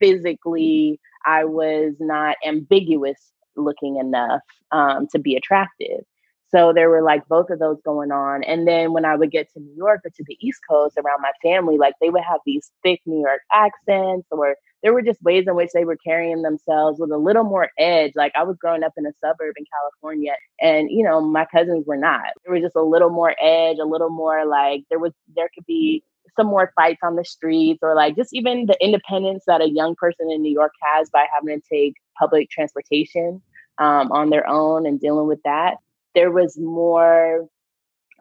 physically 0.00 1.00
I 1.26 1.44
was 1.44 1.94
not 2.00 2.36
ambiguous 2.46 3.32
looking 3.58 3.96
enough 3.96 4.42
um, 4.72 5.06
to 5.12 5.18
be 5.18 5.36
attractive. 5.36 6.04
So 6.50 6.72
there 6.72 6.88
were 6.88 7.02
like 7.02 7.28
both 7.28 7.50
of 7.50 7.58
those 7.58 7.78
going 7.84 8.10
on. 8.10 8.42
And 8.44 8.66
then 8.66 8.92
when 8.92 9.04
I 9.04 9.16
would 9.16 9.30
get 9.30 9.52
to 9.52 9.60
New 9.60 9.74
York 9.76 10.00
or 10.04 10.10
to 10.10 10.24
the 10.26 10.36
East 10.40 10.60
Coast 10.68 10.96
around 10.96 11.20
my 11.20 11.32
family, 11.42 11.76
like 11.76 11.94
they 12.00 12.08
would 12.08 12.22
have 12.22 12.40
these 12.46 12.70
thick 12.82 13.00
New 13.04 13.20
York 13.20 13.42
accents, 13.52 14.26
or 14.30 14.56
there 14.82 14.94
were 14.94 15.02
just 15.02 15.22
ways 15.22 15.44
in 15.46 15.56
which 15.56 15.70
they 15.74 15.84
were 15.84 15.96
carrying 15.96 16.40
themselves 16.42 16.98
with 16.98 17.10
a 17.10 17.18
little 17.18 17.44
more 17.44 17.68
edge. 17.78 18.12
Like 18.14 18.32
I 18.34 18.44
was 18.44 18.56
growing 18.58 18.82
up 18.82 18.92
in 18.96 19.04
a 19.04 19.12
suburb 19.22 19.56
in 19.58 19.64
California, 19.70 20.36
and 20.60 20.90
you 20.90 21.04
know, 21.04 21.20
my 21.20 21.44
cousins 21.44 21.84
were 21.86 21.98
not. 21.98 22.32
There 22.44 22.54
was 22.54 22.62
just 22.62 22.76
a 22.76 22.82
little 22.82 23.10
more 23.10 23.34
edge, 23.40 23.76
a 23.78 23.84
little 23.84 24.10
more 24.10 24.46
like 24.46 24.84
there 24.88 24.98
was, 24.98 25.12
there 25.36 25.50
could 25.54 25.66
be 25.66 26.02
some 26.34 26.46
more 26.46 26.72
fights 26.76 27.00
on 27.02 27.16
the 27.16 27.24
streets, 27.24 27.80
or 27.82 27.94
like 27.94 28.16
just 28.16 28.32
even 28.32 28.64
the 28.64 28.76
independence 28.82 29.44
that 29.46 29.60
a 29.60 29.68
young 29.68 29.96
person 29.96 30.30
in 30.30 30.40
New 30.40 30.52
York 30.52 30.72
has 30.80 31.10
by 31.10 31.26
having 31.34 31.60
to 31.60 31.68
take 31.68 31.94
public 32.18 32.48
transportation 32.48 33.42
um, 33.78 34.10
on 34.12 34.30
their 34.30 34.46
own 34.46 34.86
and 34.86 35.00
dealing 35.00 35.26
with 35.26 35.42
that. 35.44 35.76
There 36.14 36.30
was 36.30 36.58
more, 36.58 37.48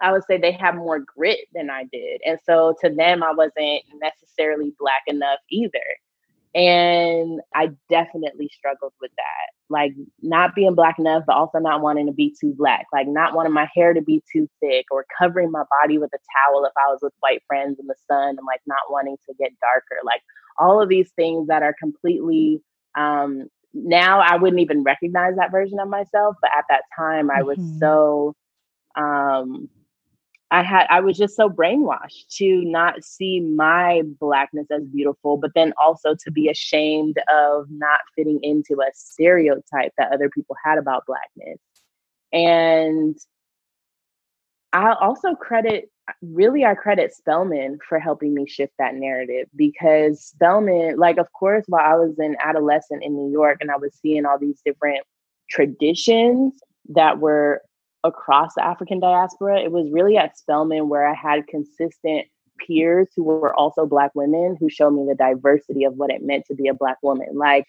I 0.01 0.11
would 0.11 0.23
say 0.25 0.37
they 0.37 0.51
had 0.51 0.75
more 0.75 0.99
grit 0.99 1.47
than 1.53 1.69
I 1.69 1.85
did. 1.91 2.21
And 2.25 2.39
so 2.45 2.75
to 2.81 2.89
them, 2.89 3.23
I 3.23 3.31
wasn't 3.31 3.83
necessarily 4.01 4.73
Black 4.79 5.03
enough 5.07 5.39
either. 5.49 5.79
And 6.55 7.39
I 7.53 7.69
definitely 7.89 8.49
struggled 8.51 8.93
with 8.99 9.11
that. 9.17 9.53
Like 9.69 9.93
not 10.21 10.55
being 10.55 10.73
black 10.73 10.97
enough, 10.97 11.23
but 11.27 11.35
also 11.35 11.59
not 11.59 11.81
wanting 11.81 12.07
to 12.07 12.13
be 12.13 12.33
too 12.39 12.53
black. 12.57 12.85
Like 12.91 13.07
not 13.07 13.35
wanting 13.35 13.53
my 13.53 13.69
hair 13.75 13.93
to 13.93 14.01
be 14.01 14.23
too 14.31 14.49
thick 14.59 14.85
or 14.89 15.05
covering 15.19 15.51
my 15.51 15.63
body 15.81 15.99
with 15.99 16.11
a 16.13 16.17
towel 16.17 16.65
if 16.65 16.71
I 16.77 16.89
was 16.89 16.99
with 17.01 17.13
white 17.19 17.43
friends 17.47 17.79
in 17.79 17.85
the 17.85 17.95
sun 18.07 18.29
and 18.29 18.47
like 18.47 18.61
not 18.65 18.89
wanting 18.89 19.17
to 19.27 19.35
get 19.37 19.51
darker. 19.59 19.97
Like 20.03 20.21
all 20.57 20.81
of 20.81 20.89
these 20.89 21.11
things 21.11 21.47
that 21.47 21.61
are 21.61 21.75
completely 21.79 22.61
um 22.95 23.49
now 23.73 24.19
I 24.19 24.37
wouldn't 24.37 24.61
even 24.61 24.83
recognize 24.83 25.35
that 25.37 25.51
version 25.51 25.79
of 25.79 25.89
myself. 25.89 26.35
But 26.41 26.51
at 26.57 26.65
that 26.69 26.83
time 26.97 27.29
I 27.31 27.43
was 27.43 27.57
mm-hmm. 27.57 27.79
so 27.79 28.35
um 28.95 29.69
I 30.49 30.63
had 30.63 30.87
I 30.89 31.01
was 31.01 31.17
just 31.17 31.35
so 31.35 31.49
brainwashed 31.49 32.35
to 32.37 32.63
not 32.63 33.03
see 33.03 33.41
my 33.41 34.03
blackness 34.19 34.67
as 34.71 34.83
beautiful, 34.85 35.37
but 35.37 35.51
then 35.55 35.73
also 35.81 36.15
to 36.23 36.31
be 36.31 36.47
ashamed 36.49 37.17
of 37.31 37.65
not 37.69 37.99
fitting 38.15 38.39
into 38.43 38.81
a 38.81 38.89
stereotype 38.93 39.91
that 39.97 40.13
other 40.13 40.29
people 40.29 40.55
had 40.63 40.77
about 40.77 41.03
blackness. 41.05 41.59
And 42.31 43.17
I 44.71 44.93
also 44.93 45.35
credit 45.35 45.89
really 46.21 46.65
I 46.65 46.75
credit 46.75 47.13
Spelman 47.13 47.79
for 47.87 47.99
helping 47.99 48.33
me 48.33 48.47
shift 48.47 48.73
that 48.79 48.95
narrative 48.95 49.47
because 49.55 50.23
Spelman, 50.23 50.97
like 50.97 51.17
of 51.17 51.31
course, 51.33 51.65
while 51.67 51.85
I 51.85 51.95
was 51.95 52.17
an 52.19 52.35
adolescent 52.39 53.03
in 53.03 53.15
New 53.15 53.31
York 53.31 53.57
and 53.61 53.71
I 53.71 53.77
was 53.77 53.93
seeing 54.01 54.25
all 54.25 54.39
these 54.39 54.61
different 54.65 55.03
traditions 55.49 56.53
that 56.89 57.19
were 57.19 57.61
across 58.03 58.53
the 58.55 58.65
African 58.65 58.99
diaspora. 58.99 59.59
It 59.59 59.71
was 59.71 59.89
really 59.91 60.17
at 60.17 60.37
Spelman 60.37 60.89
where 60.89 61.07
I 61.07 61.13
had 61.13 61.47
consistent 61.47 62.27
peers 62.65 63.07
who 63.15 63.23
were 63.23 63.53
also 63.55 63.85
Black 63.85 64.11
women 64.15 64.57
who 64.59 64.69
showed 64.69 64.91
me 64.91 65.05
the 65.05 65.15
diversity 65.15 65.83
of 65.83 65.95
what 65.95 66.11
it 66.11 66.23
meant 66.23 66.45
to 66.47 66.55
be 66.55 66.67
a 66.67 66.73
Black 66.73 66.97
woman. 67.03 67.29
Like 67.33 67.65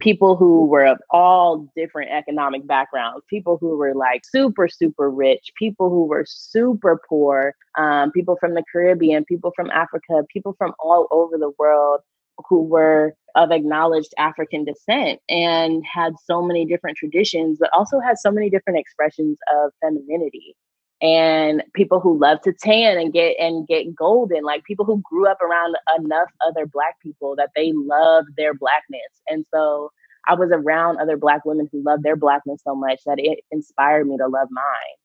people 0.00 0.36
who 0.36 0.66
were 0.66 0.86
of 0.86 0.98
all 1.10 1.70
different 1.76 2.10
economic 2.10 2.66
backgrounds, 2.66 3.24
people 3.28 3.58
who 3.60 3.76
were 3.76 3.94
like 3.94 4.22
super, 4.24 4.68
super 4.68 5.10
rich, 5.10 5.52
people 5.58 5.90
who 5.90 6.06
were 6.06 6.24
super 6.26 7.00
poor, 7.08 7.54
um, 7.78 8.10
people 8.12 8.36
from 8.40 8.54
the 8.54 8.64
Caribbean, 8.72 9.24
people 9.24 9.52
from 9.54 9.70
Africa, 9.70 10.22
people 10.32 10.54
from 10.58 10.72
all 10.78 11.06
over 11.10 11.36
the 11.38 11.52
world 11.58 12.00
who 12.48 12.62
were 12.62 13.14
of 13.36 13.50
acknowledged 13.50 14.12
African 14.18 14.64
descent 14.64 15.20
and 15.28 15.84
had 15.90 16.14
so 16.24 16.42
many 16.42 16.64
different 16.64 16.96
traditions, 16.96 17.58
but 17.60 17.70
also 17.72 18.00
had 18.00 18.18
so 18.18 18.30
many 18.30 18.50
different 18.50 18.78
expressions 18.78 19.38
of 19.54 19.72
femininity. 19.80 20.56
And 21.02 21.62
people 21.74 21.98
who 21.98 22.18
love 22.18 22.42
to 22.42 22.52
tan 22.52 22.98
and 22.98 23.12
get 23.12 23.36
and 23.38 23.66
get 23.66 23.94
golden, 23.94 24.42
like 24.44 24.64
people 24.64 24.84
who 24.84 25.02
grew 25.02 25.26
up 25.26 25.40
around 25.40 25.76
enough 25.98 26.28
other 26.46 26.66
black 26.66 27.00
people 27.02 27.34
that 27.36 27.50
they 27.56 27.72
love 27.74 28.26
their 28.36 28.52
blackness. 28.52 29.22
And 29.28 29.46
so 29.52 29.90
I 30.28 30.34
was 30.34 30.50
around 30.52 30.98
other 30.98 31.16
black 31.16 31.44
women 31.44 31.68
who 31.72 31.82
love 31.82 32.02
their 32.02 32.16
blackness 32.16 32.60
so 32.62 32.74
much 32.74 33.00
that 33.06 33.18
it 33.18 33.40
inspired 33.50 34.08
me 34.08 34.18
to 34.18 34.28
love 34.28 34.48
mine. 34.50 34.96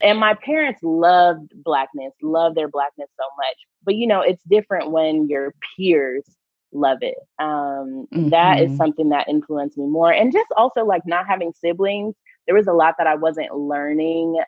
And 0.00 0.18
my 0.18 0.34
parents 0.34 0.80
loved 0.82 1.52
blackness, 1.62 2.12
loved 2.22 2.56
their 2.56 2.68
blackness 2.68 3.08
so 3.18 3.24
much. 3.36 3.56
But 3.84 3.96
you 3.96 4.06
know, 4.06 4.22
it's 4.22 4.42
different 4.44 4.90
when 4.90 5.28
your 5.28 5.54
peers 5.76 6.24
love 6.72 6.98
it. 7.02 7.16
Um, 7.38 8.06
mm-hmm. 8.12 8.30
that 8.30 8.60
is 8.60 8.68
mm-hmm. 8.68 8.76
something 8.76 9.08
that 9.10 9.28
influenced 9.28 9.78
me 9.78 9.86
more. 9.86 10.12
And 10.12 10.32
just 10.32 10.48
also 10.56 10.84
like 10.84 11.02
not 11.06 11.26
having 11.28 11.52
siblings, 11.52 12.14
there 12.46 12.56
was 12.56 12.66
a 12.66 12.72
lot 12.72 12.96
that 12.98 13.06
I 13.06 13.14
wasn't 13.14 13.54
learning 13.54 14.40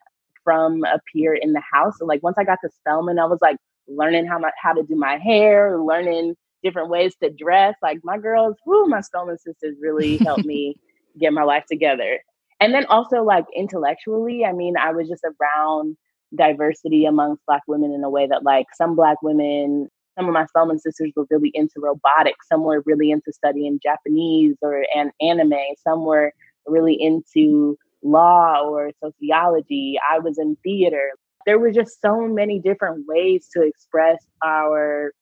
from 0.46 0.84
a 0.84 1.00
peer 1.12 1.34
in 1.34 1.52
the 1.52 1.62
house. 1.72 1.94
So 1.98 2.06
like 2.06 2.22
once 2.22 2.36
I 2.38 2.44
got 2.44 2.60
to 2.62 2.70
Spelman, 2.70 3.18
I 3.18 3.26
was 3.26 3.40
like 3.42 3.56
learning 3.88 4.26
how 4.26 4.38
my 4.38 4.50
how 4.62 4.72
to 4.72 4.84
do 4.84 4.94
my 4.94 5.18
hair, 5.18 5.78
learning 5.80 6.36
different 6.62 6.88
ways 6.88 7.16
to 7.22 7.30
dress. 7.30 7.74
Like 7.82 7.98
my 8.04 8.16
girls, 8.16 8.54
whoo, 8.64 8.86
my 8.86 9.00
Spelman 9.00 9.38
sisters 9.38 9.76
really 9.80 10.18
helped 10.18 10.44
me 10.44 10.76
get 11.20 11.32
my 11.32 11.42
life 11.42 11.64
together. 11.68 12.20
And 12.60 12.72
then 12.72 12.86
also 12.86 13.22
like 13.24 13.44
intellectually, 13.54 14.44
I 14.44 14.52
mean, 14.52 14.76
I 14.78 14.92
was 14.92 15.08
just 15.08 15.24
around 15.24 15.96
diversity 16.34 17.04
amongst 17.04 17.44
black 17.46 17.62
women 17.66 17.92
in 17.92 18.04
a 18.04 18.10
way 18.10 18.28
that 18.28 18.44
like 18.44 18.66
some 18.76 18.94
black 18.94 19.20
women 19.22 19.88
some 20.16 20.28
of 20.28 20.32
my 20.32 20.46
Spelman 20.46 20.78
sisters 20.78 21.12
were 21.14 21.26
really 21.28 21.50
into 21.52 21.74
robotics. 21.76 22.48
Some 22.48 22.64
were 22.64 22.82
really 22.86 23.10
into 23.10 23.32
studying 23.32 23.78
Japanese 23.82 24.56
or 24.62 24.86
an 24.94 25.10
anime. 25.20 25.52
Some 25.76 26.06
were 26.06 26.32
really 26.66 26.94
into 26.94 27.76
law 28.06 28.60
or 28.62 28.90
sociology. 29.02 29.98
I 30.10 30.18
was 30.18 30.38
in 30.38 30.56
theater. 30.62 31.12
There 31.44 31.58
were 31.58 31.70
just 31.70 32.00
so 32.00 32.26
many 32.26 32.58
different 32.58 33.06
ways 33.06 33.48
to 33.52 33.62
express 33.62 34.24
our 34.44 35.12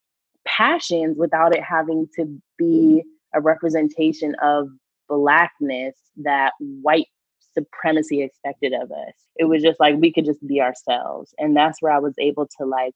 passions 0.45 1.17
without 1.19 1.55
it 1.55 1.63
having 1.63 2.09
to 2.17 2.41
be 2.57 3.03
a 3.35 3.41
representation 3.41 4.35
of 4.43 4.69
blackness 5.09 5.95
that 6.17 6.53
white 6.83 7.09
supremacy 7.55 8.23
expected 8.23 8.73
of 8.73 8.91
us. 8.91 9.15
It 9.37 9.45
was 9.45 9.63
just 9.63 9.81
like 9.81 9.97
we 9.97 10.13
could 10.13 10.25
just 10.25 10.47
be 10.47 10.61
ourselves. 10.61 11.35
And 11.39 11.57
that's 11.57 11.81
where 11.81 11.93
I 11.93 11.99
was 11.99 12.15
able 12.19 12.49
to 12.59 12.67
like 12.67 12.95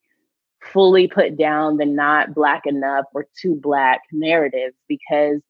fully 0.62 1.06
put 1.06 1.36
down 1.36 1.76
the 1.76 1.86
not 1.86 2.34
black 2.34 2.66
enough 2.66 3.04
or 3.14 3.26
too 3.40 3.54
black 3.54 4.00
narratives 4.12 4.76
because 4.88 5.40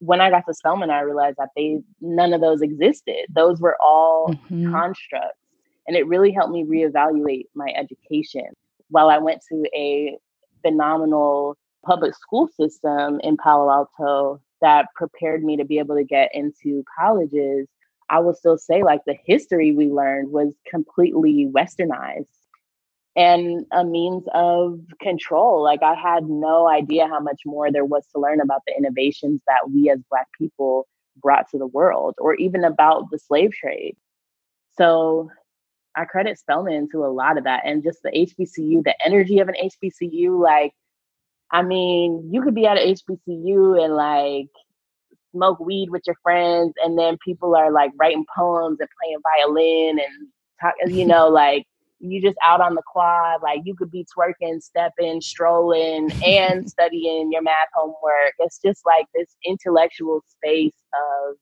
when 0.00 0.20
I 0.20 0.30
got 0.30 0.44
to 0.46 0.54
Spelman, 0.54 0.90
I 0.90 1.00
realized 1.00 1.36
that 1.38 1.50
they 1.56 1.80
none 2.00 2.32
of 2.32 2.40
those 2.40 2.62
existed. 2.62 3.26
Those 3.34 3.60
were 3.60 3.76
all 3.82 4.28
mm-hmm. 4.28 4.70
constructs. 4.70 5.38
And 5.86 5.96
it 5.96 6.06
really 6.06 6.32
helped 6.32 6.52
me 6.52 6.64
reevaluate 6.64 7.46
my 7.54 7.72
education. 7.74 8.46
While 8.90 9.08
I 9.08 9.18
went 9.18 9.40
to 9.50 9.64
a 9.74 10.16
phenomenal 10.62 11.56
public 11.84 12.14
school 12.14 12.48
system 12.48 13.20
in 13.22 13.36
Palo 13.36 13.70
Alto 13.70 14.40
that 14.60 14.86
prepared 14.94 15.42
me 15.42 15.56
to 15.56 15.64
be 15.64 15.78
able 15.78 15.96
to 15.96 16.04
get 16.04 16.30
into 16.34 16.84
colleges, 16.98 17.66
I 18.10 18.20
will 18.20 18.34
still 18.34 18.58
say 18.58 18.82
like 18.82 19.00
the 19.06 19.16
history 19.24 19.72
we 19.72 19.88
learned 19.88 20.30
was 20.30 20.54
completely 20.70 21.48
westernized 21.50 22.26
and 23.18 23.66
a 23.72 23.84
means 23.84 24.22
of 24.32 24.78
control. 25.02 25.60
Like 25.62 25.82
I 25.82 25.94
had 25.94 26.28
no 26.28 26.68
idea 26.68 27.08
how 27.08 27.18
much 27.18 27.40
more 27.44 27.70
there 27.72 27.84
was 27.84 28.06
to 28.14 28.20
learn 28.20 28.40
about 28.40 28.62
the 28.64 28.74
innovations 28.78 29.42
that 29.48 29.70
we 29.72 29.90
as 29.90 29.98
Black 30.08 30.28
people 30.38 30.86
brought 31.20 31.50
to 31.50 31.58
the 31.58 31.66
world, 31.66 32.14
or 32.18 32.34
even 32.34 32.62
about 32.62 33.10
the 33.10 33.18
slave 33.18 33.52
trade. 33.52 33.96
So 34.76 35.30
I 35.96 36.04
credit 36.04 36.38
Spelman 36.38 36.88
to 36.92 37.04
a 37.04 37.10
lot 37.10 37.38
of 37.38 37.44
that, 37.44 37.62
and 37.66 37.82
just 37.82 37.98
the 38.04 38.10
HBCU, 38.10 38.84
the 38.84 38.94
energy 39.04 39.40
of 39.40 39.48
an 39.48 39.56
HBCU. 39.60 40.40
Like, 40.40 40.72
I 41.50 41.62
mean, 41.62 42.30
you 42.32 42.40
could 42.40 42.54
be 42.54 42.66
at 42.66 42.78
an 42.78 42.94
HBCU 42.94 43.84
and 43.84 43.96
like 43.96 44.50
smoke 45.32 45.58
weed 45.58 45.90
with 45.90 46.02
your 46.06 46.16
friends, 46.22 46.74
and 46.84 46.96
then 46.96 47.18
people 47.24 47.56
are 47.56 47.72
like 47.72 47.90
writing 47.98 48.24
poems 48.36 48.78
and 48.78 48.88
playing 49.02 49.18
violin 49.36 49.98
and 49.98 50.28
talk, 50.60 50.74
you 50.86 51.04
know, 51.12 51.28
like 51.28 51.66
you 52.00 52.22
just 52.22 52.36
out 52.44 52.60
on 52.60 52.74
the 52.74 52.82
quad, 52.86 53.42
like 53.42 53.60
you 53.64 53.74
could 53.74 53.90
be 53.90 54.06
twerking, 54.16 54.62
stepping, 54.62 55.20
strolling, 55.20 56.10
and 56.24 56.68
studying 56.70 57.32
your 57.32 57.42
math 57.42 57.68
homework. 57.74 58.34
It's 58.38 58.58
just 58.64 58.84
like 58.86 59.06
this 59.14 59.36
intellectual 59.44 60.22
space 60.26 60.76
of 60.94 61.36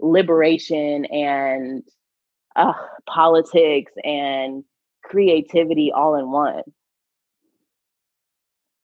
liberation 0.00 1.04
and 1.06 1.82
uh, 2.56 2.72
politics 3.08 3.92
and 4.04 4.64
creativity 5.04 5.92
all 5.92 6.14
in 6.14 6.30
one. 6.30 6.62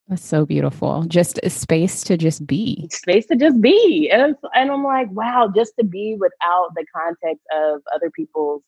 That's 0.08 0.24
so 0.24 0.44
beautiful. 0.44 1.04
Just 1.04 1.40
a 1.42 1.50
space 1.50 2.02
to 2.04 2.18
just 2.18 2.46
be. 2.46 2.88
Space 2.92 3.26
to 3.26 3.36
just 3.36 3.60
be. 3.60 4.10
And, 4.12 4.36
and 4.54 4.70
I'm 4.70 4.84
like, 4.84 5.10
wow, 5.10 5.50
just 5.54 5.72
to 5.78 5.84
be 5.84 6.16
without 6.20 6.68
the 6.76 6.84
context 6.94 7.42
of 7.54 7.80
other 7.94 8.10
people's, 8.10 8.62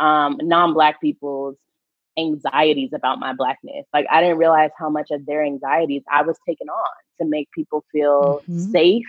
um, 0.00 0.38
non 0.42 0.74
Black 0.74 1.00
people's 1.00 1.56
anxieties 2.20 2.90
about 2.92 3.18
my 3.18 3.32
blackness. 3.32 3.86
Like 3.92 4.06
I 4.10 4.20
didn't 4.20 4.38
realize 4.38 4.70
how 4.78 4.90
much 4.90 5.10
of 5.10 5.26
their 5.26 5.42
anxieties 5.44 6.02
I 6.10 6.22
was 6.22 6.36
taking 6.46 6.68
on 6.68 6.94
to 7.20 7.26
make 7.26 7.50
people 7.52 7.84
feel 7.90 8.42
mm-hmm. 8.42 8.70
safe, 8.70 9.06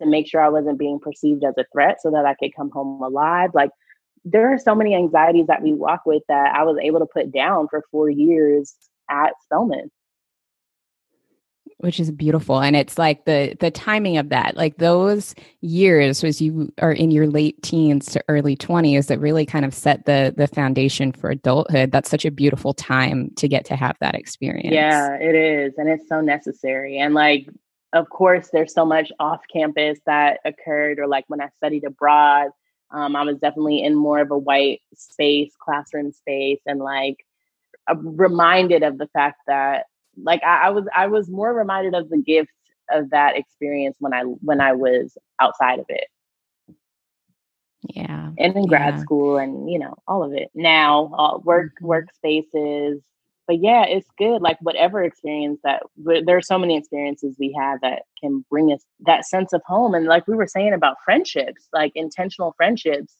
to 0.00 0.08
make 0.08 0.26
sure 0.28 0.40
I 0.40 0.48
wasn't 0.48 0.78
being 0.78 0.98
perceived 0.98 1.44
as 1.44 1.54
a 1.58 1.64
threat 1.72 1.98
so 2.00 2.10
that 2.12 2.24
I 2.24 2.34
could 2.34 2.54
come 2.56 2.70
home 2.70 3.02
alive. 3.02 3.50
Like 3.54 3.70
there 4.24 4.52
are 4.52 4.58
so 4.58 4.74
many 4.74 4.94
anxieties 4.94 5.46
that 5.48 5.62
we 5.62 5.72
walk 5.72 6.02
with 6.06 6.22
that 6.28 6.54
I 6.54 6.62
was 6.64 6.78
able 6.80 7.00
to 7.00 7.06
put 7.06 7.32
down 7.32 7.68
for 7.68 7.84
4 7.90 8.08
years 8.10 8.74
at 9.10 9.32
Spelman 9.44 9.90
which 11.82 11.98
is 11.98 12.10
beautiful. 12.10 12.60
And 12.60 12.76
it's 12.76 12.96
like 12.96 13.24
the 13.24 13.56
the 13.58 13.70
timing 13.70 14.16
of 14.16 14.28
that 14.28 14.56
like 14.56 14.76
those 14.76 15.34
years 15.60 16.22
as 16.22 16.40
you 16.40 16.72
are 16.80 16.92
in 16.92 17.10
your 17.10 17.26
late 17.26 17.60
teens 17.62 18.06
to 18.12 18.24
early 18.28 18.56
20s 18.56 19.08
that 19.08 19.18
really 19.18 19.44
kind 19.44 19.64
of 19.64 19.74
set 19.74 20.06
the 20.06 20.32
the 20.36 20.46
foundation 20.46 21.12
for 21.12 21.30
adulthood. 21.30 21.90
That's 21.90 22.10
such 22.10 22.24
a 22.24 22.30
beautiful 22.30 22.72
time 22.72 23.30
to 23.36 23.48
get 23.48 23.64
to 23.66 23.76
have 23.76 23.96
that 24.00 24.14
experience. 24.14 24.72
Yeah 24.72 25.16
it 25.16 25.34
is 25.34 25.74
and 25.76 25.88
it's 25.88 26.08
so 26.08 26.20
necessary. 26.20 26.98
And 26.98 27.14
like 27.14 27.48
of 27.92 28.08
course 28.08 28.48
there's 28.52 28.72
so 28.72 28.84
much 28.84 29.10
off 29.18 29.40
campus 29.52 29.98
that 30.06 30.38
occurred 30.44 30.98
or 30.98 31.06
like 31.06 31.24
when 31.28 31.40
i 31.40 31.48
studied 31.58 31.84
abroad 31.84 32.48
um, 32.90 33.14
i 33.14 33.22
was 33.22 33.38
definitely 33.38 33.82
in 33.82 33.94
more 33.94 34.20
of 34.20 34.30
a 34.30 34.38
white 34.38 34.80
space 34.94 35.52
classroom 35.62 36.10
space 36.10 36.60
and 36.66 36.80
like 36.80 37.16
reminded 37.94 38.82
of 38.82 38.98
the 38.98 39.08
fact 39.08 39.40
that 39.46 39.86
like 40.16 40.42
I, 40.44 40.66
I 40.66 40.70
was 40.70 40.86
I 40.94 41.06
was 41.06 41.28
more 41.30 41.52
reminded 41.54 41.94
of 41.94 42.08
the 42.10 42.18
gift 42.18 42.50
of 42.90 43.10
that 43.10 43.36
experience 43.36 43.96
when 44.00 44.12
I 44.14 44.22
when 44.22 44.60
I 44.60 44.72
was 44.72 45.16
outside 45.40 45.78
of 45.80 45.86
it. 45.88 46.08
Yeah. 47.82 48.32
And 48.38 48.56
in 48.56 48.66
grad 48.66 48.98
yeah. 48.98 48.98
school 48.98 49.36
and 49.38 49.70
you 49.70 49.78
know, 49.78 49.94
all 50.06 50.22
of 50.22 50.32
it. 50.32 50.50
Now, 50.54 51.12
uh, 51.18 51.38
work 51.38 51.70
Mhm. 51.70 51.82
workspaces. 51.82 53.00
But 53.46 53.58
yeah, 53.60 53.84
it's 53.86 54.08
good. 54.18 54.40
Like 54.42 54.58
whatever 54.60 55.02
experience 55.02 55.60
that 55.64 55.82
there 55.96 56.36
are 56.36 56.42
so 56.42 56.58
many 56.58 56.76
experiences 56.76 57.36
we 57.38 57.54
have 57.58 57.80
that 57.82 58.02
can 58.20 58.44
bring 58.50 58.72
us 58.72 58.84
that 59.06 59.24
sense 59.26 59.52
of 59.52 59.62
home. 59.66 59.94
And 59.94 60.06
like 60.06 60.26
we 60.26 60.36
were 60.36 60.46
saying 60.46 60.72
about 60.72 60.96
friendships, 61.04 61.68
like 61.72 61.92
intentional 61.94 62.52
friendships, 62.56 63.16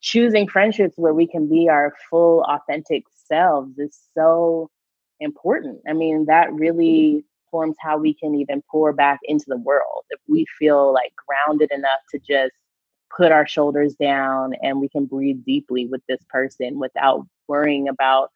choosing 0.00 0.48
friendships 0.48 0.94
where 0.96 1.14
we 1.14 1.26
can 1.26 1.48
be 1.48 1.68
our 1.68 1.94
full 2.10 2.44
authentic 2.44 3.04
selves 3.14 3.78
is 3.78 3.98
so 4.14 4.70
important. 5.20 5.80
I 5.88 5.92
mean, 5.92 6.26
that 6.26 6.52
really 6.52 6.86
mm-hmm. 6.86 7.50
forms 7.50 7.76
how 7.80 7.98
we 7.98 8.14
can 8.14 8.34
even 8.34 8.62
pour 8.70 8.92
back 8.92 9.20
into 9.24 9.44
the 9.48 9.58
world. 9.58 10.04
If 10.10 10.20
we 10.28 10.46
feel 10.58 10.92
like 10.92 11.12
grounded 11.26 11.70
enough 11.72 12.00
to 12.10 12.18
just 12.18 12.52
put 13.16 13.32
our 13.32 13.46
shoulders 13.46 13.94
down 13.94 14.54
and 14.62 14.80
we 14.80 14.88
can 14.88 15.04
breathe 15.04 15.44
deeply 15.44 15.86
with 15.86 16.00
this 16.08 16.20
person 16.28 16.78
without 16.78 17.26
worrying 17.48 17.88
about 17.88 18.30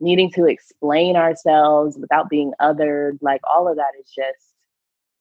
needing 0.00 0.30
to 0.32 0.44
explain 0.44 1.16
ourselves, 1.16 1.96
without 1.98 2.28
being 2.28 2.52
othered, 2.60 3.18
like 3.20 3.40
all 3.44 3.68
of 3.68 3.76
that 3.76 3.92
is 3.98 4.06
just, 4.14 4.54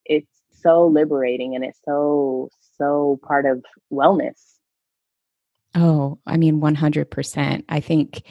it's 0.06 0.28
so 0.52 0.86
liberating 0.86 1.56
and 1.56 1.64
it's 1.64 1.80
so, 1.86 2.50
so 2.78 3.20
part 3.24 3.46
of 3.46 3.64
wellness. 3.92 4.58
Oh, 5.74 6.20
I 6.28 6.38
mean, 6.38 6.60
100%. 6.60 7.64
I 7.70 7.80
think, 7.80 8.24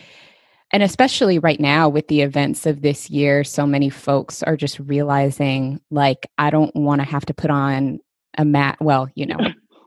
and 0.72 0.83
especially 0.83 1.38
right 1.38 1.61
now 1.61 1.88
with 1.88 2.09
the 2.09 2.22
events 2.22 2.66
of 2.66 2.83
this 2.83 3.09
year, 3.11 3.44
so 3.44 3.66
many 3.66 3.88
folks 3.90 4.42
are 4.42 4.57
just 4.57 4.79
realizing, 4.81 5.81
like, 5.90 6.29
I 6.38 6.50
don't 6.50 6.74
want 6.74 7.00
to 7.00 7.07
have 7.07 7.26
to 7.26 7.35
put 7.35 7.50
on 7.50 8.00
a 8.37 8.44
mat. 8.44 8.76
Well, 8.81 9.09
you 9.14 9.26
know, 9.26 9.38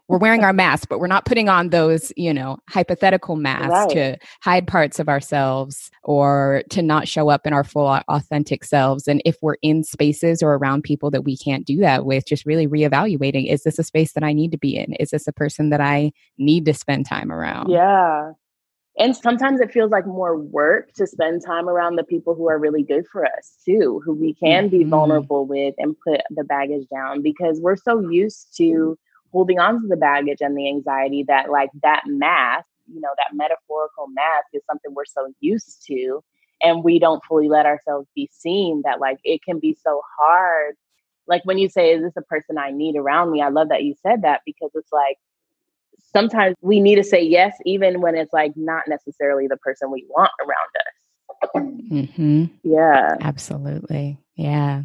we're 0.08 0.18
wearing 0.18 0.44
our 0.44 0.54
masks, 0.54 0.88
but 0.90 1.00
we're 1.00 1.06
not 1.06 1.26
putting 1.26 1.50
on 1.50 1.70
those, 1.70 2.12
you 2.18 2.34
know, 2.34 2.58
hypothetical 2.68 3.36
masks 3.36 3.70
Right. 3.70 3.90
to 3.92 4.18
hide 4.42 4.66
parts 4.66 4.98
of 5.00 5.08
ourselves 5.08 5.92
or 6.04 6.64
to 6.72 6.82
not 6.82 7.08
show 7.08 7.30
up 7.30 7.46
in 7.46 7.54
our 7.54 7.64
full 7.64 7.88
authentic 8.08 8.64
selves. 8.64 9.08
And 9.08 9.22
if 9.24 9.38
we're 9.44 9.58
in 9.62 9.84
spaces 9.84 10.42
or 10.42 10.56
around 10.56 10.82
people 10.84 11.12
that 11.12 11.26
we 11.26 11.38
can't 11.38 11.64
do 11.68 11.78
that 11.82 12.06
with, 12.06 12.26
just 12.26 12.46
really 12.48 12.68
reevaluating 12.68 13.52
is 13.52 13.62
this 13.62 13.78
a 13.78 13.84
space 13.84 14.14
that 14.14 14.24
I 14.24 14.34
need 14.34 14.52
to 14.52 14.58
be 14.58 14.76
in? 14.78 14.94
Is 14.94 15.12
this 15.12 15.28
a 15.28 15.34
person 15.34 15.70
that 15.70 15.82
I 15.82 16.12
need 16.40 16.66
to 16.66 16.74
spend 16.74 17.06
time 17.06 17.32
around? 17.32 17.70
Yeah. 17.70 18.32
And 19.00 19.16
sometimes 19.16 19.62
it 19.62 19.72
feels 19.72 19.92
like 19.92 20.06
more 20.06 20.38
work 20.38 20.92
to 20.98 21.08
spend 21.08 21.44
time 21.46 21.70
around 21.70 21.96
the 21.96 22.04
people 22.04 22.36
who 22.36 22.50
are 22.50 22.60
really 22.60 22.84
good 22.84 23.08
for 23.12 23.26
us 23.26 23.58
too, 23.66 24.02
who 24.06 24.14
we 24.14 24.34
can 24.36 24.70
be 24.70 24.84
Mhm. 24.84 24.90
vulnerable 24.90 25.46
with 25.46 25.76
and 25.80 25.96
put 26.02 26.22
the 26.32 26.44
baggage 26.44 26.88
down 26.90 27.22
because 27.24 27.62
we're 27.62 27.78
so 27.78 28.00
used 28.00 28.56
to 28.58 28.98
holding 29.32 29.60
on 29.60 29.82
to 29.82 29.88
the 29.88 29.98
baggage 29.98 30.42
and 30.42 30.58
the 30.58 30.68
anxiety 30.70 31.24
that 31.28 31.50
like 31.50 31.72
that 31.84 32.04
mask, 32.08 32.68
you 32.88 33.00
know, 33.02 33.14
that 33.18 33.36
metaphorical 33.36 34.08
mask 34.10 34.48
is 34.54 34.64
something 34.66 34.94
we're 34.94 35.06
so 35.06 35.34
used 35.40 35.86
to 35.88 36.24
and 36.62 36.84
we 36.84 37.00
don't 37.00 37.24
fully 37.26 37.48
let 37.50 37.66
ourselves 37.66 38.08
be 38.16 38.30
seen 38.34 38.82
that 38.86 39.00
like 39.00 39.20
it 39.24 39.42
can 39.44 39.60
be 39.60 39.74
so 39.74 40.02
hard. 40.20 40.76
Like 41.28 41.46
when 41.46 41.58
you 41.58 41.70
say, 41.70 41.92
is 41.94 42.02
this 42.04 42.18
a 42.18 42.22
person 42.24 42.58
I 42.58 42.72
need 42.72 42.96
around 42.98 43.32
me? 43.32 43.42
I 43.42 43.50
love 43.50 43.70
that 43.70 43.84
you 43.84 43.96
said 44.02 44.24
that 44.24 44.42
because 44.46 44.72
it's 44.76 44.92
like 44.92 45.18
sometimes 46.14 46.56
we 46.62 46.80
need 46.80 46.96
to 46.96 47.04
say 47.04 47.22
yes, 47.22 47.58
even 47.66 48.02
when 48.02 48.16
it's 48.16 48.34
like 48.34 48.54
not 48.56 48.84
necessarily 48.88 49.48
the 49.48 49.58
person 49.58 49.92
we 49.92 50.06
want 50.10 50.32
around 50.42 50.70
us. 50.80 52.10
hmm 52.10 52.46
Yeah. 52.64 53.16
Absolutely. 53.22 54.18
Yeah. 54.36 54.84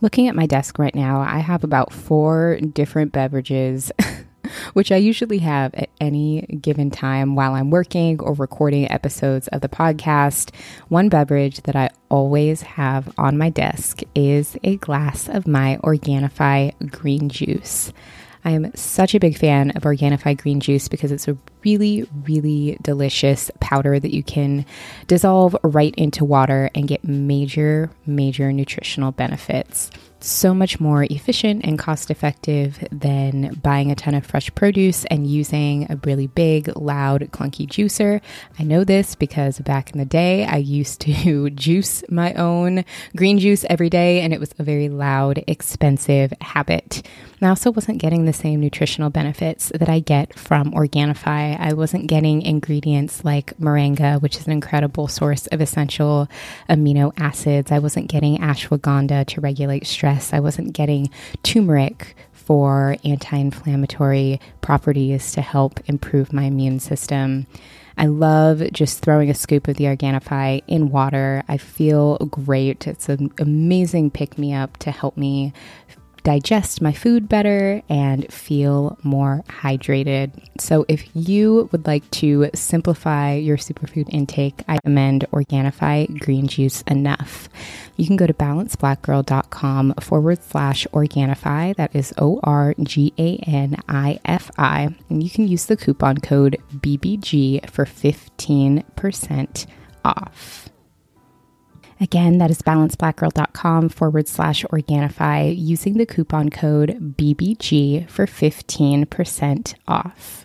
Looking 0.00 0.26
at 0.26 0.34
my 0.34 0.46
desk 0.46 0.80
right 0.80 0.94
now, 0.96 1.20
I 1.20 1.38
have 1.38 1.62
about 1.62 1.92
four 1.92 2.58
different 2.72 3.12
beverages, 3.12 3.92
which 4.72 4.92
I 4.92 4.96
usually 4.96 5.38
have 5.38 5.74
at 5.74 5.90
any 6.00 6.42
given 6.60 6.90
time 6.90 7.34
while 7.34 7.54
I'm 7.54 7.70
working 7.70 8.20
or 8.20 8.34
recording 8.34 8.90
episodes 8.90 9.48
of 9.48 9.60
the 9.60 9.68
podcast. 9.68 10.54
One 10.88 11.08
beverage 11.08 11.62
that 11.62 11.76
I 11.76 11.90
always 12.08 12.62
have 12.62 13.12
on 13.18 13.38
my 13.38 13.50
desk 13.50 14.02
is 14.14 14.56
a 14.64 14.76
glass 14.76 15.28
of 15.28 15.46
my 15.46 15.78
Organifi 15.82 16.90
green 16.90 17.28
juice. 17.28 17.92
I 18.44 18.50
am 18.50 18.74
such 18.74 19.14
a 19.14 19.20
big 19.20 19.38
fan 19.38 19.70
of 19.70 19.84
Organifi 19.84 20.40
green 20.40 20.58
juice 20.60 20.88
because 20.88 21.12
it's 21.12 21.28
a 21.28 21.36
really, 21.64 22.08
really 22.24 22.76
delicious 22.82 23.50
powder 23.60 24.00
that 24.00 24.14
you 24.14 24.24
can 24.24 24.66
dissolve 25.06 25.56
right 25.62 25.94
into 25.96 26.24
water 26.24 26.68
and 26.74 26.88
get 26.88 27.04
major, 27.04 27.90
major 28.04 28.52
nutritional 28.52 29.12
benefits. 29.12 29.90
So 30.24 30.54
much 30.54 30.78
more 30.78 31.02
efficient 31.02 31.64
and 31.64 31.76
cost 31.76 32.08
effective 32.08 32.86
than 32.92 33.54
buying 33.60 33.90
a 33.90 33.96
ton 33.96 34.14
of 34.14 34.24
fresh 34.24 34.54
produce 34.54 35.04
and 35.06 35.26
using 35.26 35.90
a 35.90 35.98
really 36.04 36.28
big, 36.28 36.70
loud, 36.76 37.22
clunky 37.32 37.66
juicer. 37.66 38.20
I 38.56 38.62
know 38.62 38.84
this 38.84 39.16
because 39.16 39.58
back 39.58 39.90
in 39.90 39.98
the 39.98 40.04
day, 40.04 40.44
I 40.44 40.58
used 40.58 41.00
to 41.00 41.50
juice 41.50 42.04
my 42.08 42.34
own 42.34 42.84
green 43.16 43.40
juice 43.40 43.64
every 43.68 43.90
day, 43.90 44.20
and 44.20 44.32
it 44.32 44.38
was 44.38 44.54
a 44.60 44.62
very 44.62 44.88
loud, 44.88 45.42
expensive 45.48 46.32
habit. 46.40 47.02
I 47.40 47.48
also 47.48 47.72
wasn't 47.72 47.98
getting 47.98 48.24
the 48.24 48.32
same 48.32 48.60
nutritional 48.60 49.10
benefits 49.10 49.72
that 49.74 49.88
I 49.88 49.98
get 49.98 50.38
from 50.38 50.70
Organifi. 50.70 51.58
I 51.58 51.72
wasn't 51.72 52.06
getting 52.06 52.42
ingredients 52.42 53.24
like 53.24 53.56
moringa, 53.58 54.22
which 54.22 54.36
is 54.36 54.46
an 54.46 54.52
incredible 54.52 55.08
source 55.08 55.48
of 55.48 55.60
essential 55.60 56.28
amino 56.70 57.12
acids. 57.16 57.72
I 57.72 57.80
wasn't 57.80 58.08
getting 58.08 58.38
ashwagandha 58.38 59.26
to 59.26 59.40
regulate 59.40 59.88
stress. 59.88 60.11
I 60.32 60.40
wasn't 60.40 60.72
getting 60.72 61.10
turmeric 61.42 62.16
for 62.32 62.96
anti 63.04 63.36
inflammatory 63.36 64.40
properties 64.60 65.32
to 65.32 65.40
help 65.40 65.80
improve 65.86 66.32
my 66.32 66.44
immune 66.44 66.80
system. 66.80 67.46
I 67.96 68.06
love 68.06 68.62
just 68.72 69.00
throwing 69.00 69.30
a 69.30 69.34
scoop 69.34 69.68
of 69.68 69.76
the 69.76 69.84
Organifi 69.84 70.62
in 70.66 70.90
water. 70.90 71.42
I 71.48 71.58
feel 71.58 72.16
great. 72.18 72.86
It's 72.86 73.08
an 73.08 73.32
amazing 73.38 74.10
pick 74.10 74.38
me 74.38 74.54
up 74.54 74.76
to 74.78 74.90
help 74.90 75.16
me 75.16 75.52
digest 76.22 76.80
my 76.80 76.92
food 76.92 77.28
better 77.28 77.82
and 77.88 78.32
feel 78.32 78.98
more 79.02 79.42
hydrated. 79.48 80.32
So, 80.58 80.84
if 80.88 81.08
you 81.14 81.68
would 81.72 81.86
like 81.86 82.08
to 82.12 82.50
simplify 82.54 83.34
your 83.34 83.56
superfood 83.56 84.08
intake, 84.10 84.62
I 84.68 84.74
recommend 84.74 85.26
Organifi 85.32 86.18
Green 86.20 86.46
Juice 86.46 86.82
Enough. 86.82 87.48
You 87.96 88.06
can 88.06 88.16
go 88.16 88.26
to 88.26 88.34
balanceblackgirl.com 88.34 89.94
forward 90.00 90.42
slash 90.42 90.86
Organifi. 90.92 91.76
That 91.76 91.94
is 91.94 92.14
O 92.18 92.40
R 92.42 92.74
G 92.82 93.12
A 93.18 93.36
N 93.38 93.76
I 93.88 94.18
F 94.24 94.50
I. 94.58 94.94
And 95.08 95.22
you 95.22 95.30
can 95.30 95.46
use 95.48 95.66
the 95.66 95.76
coupon 95.76 96.18
code 96.18 96.56
BBG 96.74 97.68
for 97.70 97.84
15% 97.84 99.66
off. 100.04 100.71
Again, 102.02 102.38
that 102.38 102.50
is 102.50 102.60
balanceblackgirl.com 102.62 103.88
forward 103.88 104.26
slash 104.26 104.64
Organifi 104.72 105.56
using 105.56 105.98
the 105.98 106.04
coupon 106.04 106.50
code 106.50 107.14
BBG 107.16 108.10
for 108.10 108.26
15% 108.26 109.74
off. 109.86 110.44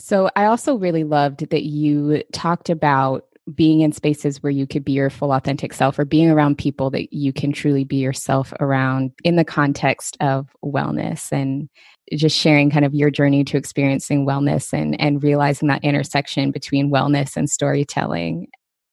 So, 0.00 0.28
I 0.34 0.46
also 0.46 0.74
really 0.74 1.04
loved 1.04 1.50
that 1.50 1.62
you 1.62 2.24
talked 2.32 2.68
about 2.68 3.26
being 3.54 3.80
in 3.82 3.92
spaces 3.92 4.42
where 4.42 4.50
you 4.50 4.66
could 4.66 4.84
be 4.84 4.92
your 4.92 5.10
full 5.10 5.32
authentic 5.32 5.72
self 5.72 6.00
or 6.00 6.04
being 6.04 6.30
around 6.30 6.58
people 6.58 6.90
that 6.90 7.12
you 7.12 7.32
can 7.32 7.52
truly 7.52 7.84
be 7.84 7.96
yourself 7.96 8.52
around 8.58 9.12
in 9.22 9.36
the 9.36 9.44
context 9.44 10.16
of 10.20 10.48
wellness 10.64 11.30
and 11.30 11.68
just 12.16 12.36
sharing 12.36 12.70
kind 12.70 12.84
of 12.84 12.94
your 12.94 13.10
journey 13.10 13.44
to 13.44 13.56
experiencing 13.56 14.26
wellness 14.26 14.72
and 14.72 15.00
and 15.00 15.22
realizing 15.22 15.68
that 15.68 15.84
intersection 15.84 16.50
between 16.50 16.90
wellness 16.90 17.36
and 17.36 17.48
storytelling. 17.50 18.48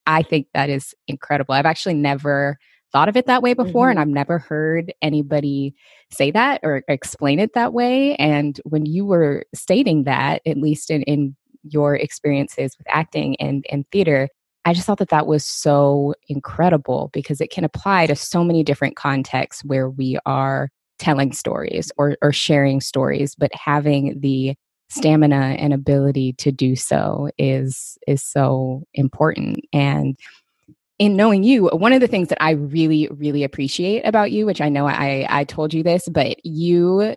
I 0.08 0.22
think 0.22 0.48
that 0.54 0.70
is 0.70 0.94
incredible. 1.08 1.54
I've 1.54 1.66
actually 1.66 1.96
never 1.96 2.58
thought 2.92 3.10
of 3.10 3.18
it 3.18 3.26
that 3.26 3.42
way 3.42 3.54
before 3.54 3.90
and 3.90 3.98
Mhm. 3.98 4.02
i've 4.04 4.08
never 4.08 4.38
heard 4.40 4.94
anybody 5.02 5.74
say 6.12 6.32
that 6.32 6.62
or 6.64 6.84
explain 6.88 7.40
it 7.40 7.54
that 7.54 7.74
way. 7.74 8.16
And 8.16 8.62
when 8.64 8.86
you 8.86 9.06
were 9.06 9.44
stating 9.54 10.04
that 10.04 10.42
at 10.46 10.58
least 10.58 10.90
in, 10.92 11.02
in 11.04 11.36
your 11.64 11.96
experiences 11.96 12.78
with 12.78 12.88
acting 12.90 13.36
and, 13.42 13.66
and 13.72 13.86
theater 13.92 14.30
i 14.66 14.72
just 14.74 14.86
thought 14.86 15.00
that 15.00 15.10
that 15.10 15.28
was 15.28 15.44
so 15.44 16.14
incredible 16.30 17.10
because 17.12 17.42
it 17.42 17.50
can 17.52 17.64
apply 17.66 18.06
to 18.06 18.16
so 18.16 18.44
many 18.44 18.64
different 18.64 18.96
contexts 18.96 19.64
where 19.66 19.90
we 19.90 20.18
are 20.26 20.70
telling 21.00 21.32
stories 21.32 21.92
or, 21.98 22.18
or 22.22 22.32
sharing 22.32 22.82
stories 22.82 23.36
but 23.36 23.52
having 23.54 24.20
the 24.20 24.56
stamina 24.90 25.56
and 25.58 25.74
ability 25.74 26.34
to 26.34 26.52
do 26.52 26.76
so 26.76 27.30
is 27.38 27.98
is 28.08 28.24
so 28.24 28.84
important 28.94 29.60
and 29.74 30.18
in 30.98 31.16
knowing 31.16 31.44
you, 31.44 31.68
one 31.68 31.94
of 31.94 32.00
the 32.00 32.08
things 32.08 32.30
that 32.30 32.42
I 32.42 32.52
really, 32.52 33.10
really 33.12 33.44
appreciate 33.44 34.04
about 34.04 34.32
you, 34.32 34.46
which 34.46 34.62
I 34.62 34.70
know 34.70 34.88
I 34.88 35.26
I 35.30 35.44
told 35.44 35.74
you 35.74 35.84
this, 35.84 36.08
but 36.08 36.44
you 36.46 37.16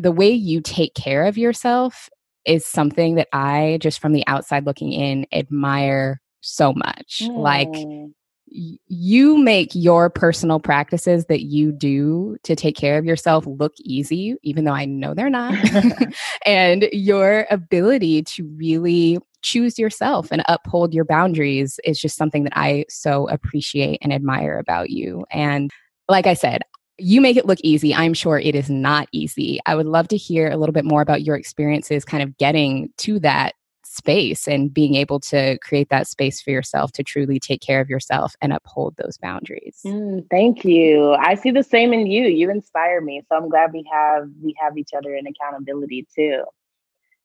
the 0.00 0.12
way 0.12 0.30
you 0.30 0.60
take 0.60 0.94
care 0.94 1.26
of 1.26 1.36
yourself 1.36 2.08
is 2.46 2.64
something 2.64 3.16
that 3.16 3.28
I 3.32 3.78
just 3.80 4.00
from 4.00 4.12
the 4.12 4.26
outside 4.26 4.64
looking 4.64 4.92
in 4.92 5.26
admire 5.32 6.20
so 6.40 6.72
much. 6.72 7.22
Mm. 7.22 7.36
Like 7.36 8.12
you 8.52 9.38
make 9.38 9.70
your 9.74 10.10
personal 10.10 10.60
practices 10.60 11.26
that 11.26 11.42
you 11.42 11.72
do 11.72 12.36
to 12.42 12.54
take 12.54 12.76
care 12.76 12.98
of 12.98 13.04
yourself 13.04 13.46
look 13.46 13.72
easy, 13.80 14.36
even 14.42 14.64
though 14.64 14.72
I 14.72 14.84
know 14.84 15.14
they're 15.14 15.30
not. 15.30 15.54
and 16.46 16.88
your 16.92 17.46
ability 17.50 18.22
to 18.24 18.44
really 18.56 19.18
choose 19.42 19.78
yourself 19.78 20.28
and 20.30 20.42
uphold 20.48 20.94
your 20.94 21.04
boundaries 21.04 21.80
is 21.84 22.00
just 22.00 22.16
something 22.16 22.44
that 22.44 22.56
I 22.56 22.84
so 22.88 23.28
appreciate 23.28 23.98
and 24.02 24.12
admire 24.12 24.58
about 24.58 24.90
you. 24.90 25.24
And 25.30 25.70
like 26.08 26.26
I 26.26 26.34
said, 26.34 26.62
you 26.98 27.20
make 27.20 27.36
it 27.36 27.46
look 27.46 27.58
easy. 27.62 27.94
I'm 27.94 28.14
sure 28.14 28.38
it 28.38 28.54
is 28.54 28.70
not 28.70 29.08
easy. 29.12 29.58
I 29.66 29.74
would 29.74 29.86
love 29.86 30.08
to 30.08 30.16
hear 30.16 30.50
a 30.50 30.56
little 30.56 30.72
bit 30.72 30.84
more 30.84 31.02
about 31.02 31.22
your 31.22 31.36
experiences 31.36 32.04
kind 32.04 32.22
of 32.22 32.36
getting 32.36 32.90
to 32.98 33.18
that 33.20 33.54
space 33.92 34.48
and 34.48 34.72
being 34.72 34.94
able 34.94 35.20
to 35.20 35.58
create 35.58 35.90
that 35.90 36.06
space 36.06 36.40
for 36.40 36.50
yourself 36.50 36.92
to 36.92 37.02
truly 37.02 37.38
take 37.38 37.60
care 37.60 37.80
of 37.80 37.90
yourself 37.90 38.34
and 38.40 38.52
uphold 38.52 38.94
those 38.96 39.18
boundaries. 39.18 39.80
Mm, 39.84 40.28
thank 40.30 40.64
you. 40.64 41.12
I 41.12 41.34
see 41.34 41.50
the 41.50 41.62
same 41.62 41.92
in 41.92 42.06
you. 42.06 42.24
You 42.24 42.50
inspire 42.50 43.00
me. 43.00 43.22
So 43.28 43.36
I'm 43.36 43.50
glad 43.50 43.72
we 43.72 43.84
have 43.92 44.28
we 44.42 44.54
have 44.60 44.78
each 44.78 44.90
other 44.96 45.14
in 45.14 45.26
accountability 45.26 46.06
too. 46.14 46.42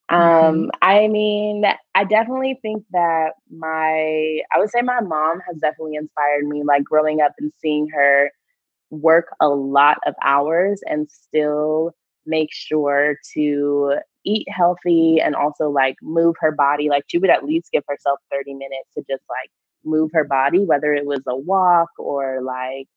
Um, 0.09 0.19
mm-hmm. 0.19 0.69
I 0.81 1.07
mean, 1.07 1.65
I 1.95 2.03
definitely 2.03 2.59
think 2.61 2.83
that 2.91 3.33
my 3.49 4.41
I 4.53 4.59
would 4.59 4.69
say 4.69 4.81
my 4.81 5.01
mom 5.01 5.39
has 5.47 5.57
definitely 5.57 5.95
inspired 5.95 6.45
me 6.47 6.63
like 6.63 6.83
growing 6.83 7.21
up 7.21 7.33
and 7.39 7.51
seeing 7.59 7.87
her 7.89 8.31
work 8.89 9.27
a 9.39 9.47
lot 9.47 9.97
of 10.05 10.15
hours 10.23 10.81
and 10.85 11.09
still 11.09 11.93
make 12.25 12.49
sure 12.51 13.17
to 13.33 13.99
eat 14.27 14.47
healthy 14.49 15.19
and 15.21 15.35
also 15.35 15.69
like 15.69 15.95
move 16.01 16.35
her 16.39 16.51
body. 16.51 16.89
Like 16.89 17.05
she 17.07 17.17
would 17.17 17.29
at 17.29 17.45
least 17.45 17.71
give 17.71 17.83
herself 17.87 18.19
30 18.31 18.53
minutes 18.53 18.89
to 18.95 19.03
just 19.09 19.23
like 19.29 19.49
move 19.85 20.11
her 20.13 20.25
body, 20.25 20.59
whether 20.59 20.93
it 20.93 21.05
was 21.05 21.21
a 21.27 21.35
walk 21.35 21.89
or 21.97 22.41
like 22.41 22.87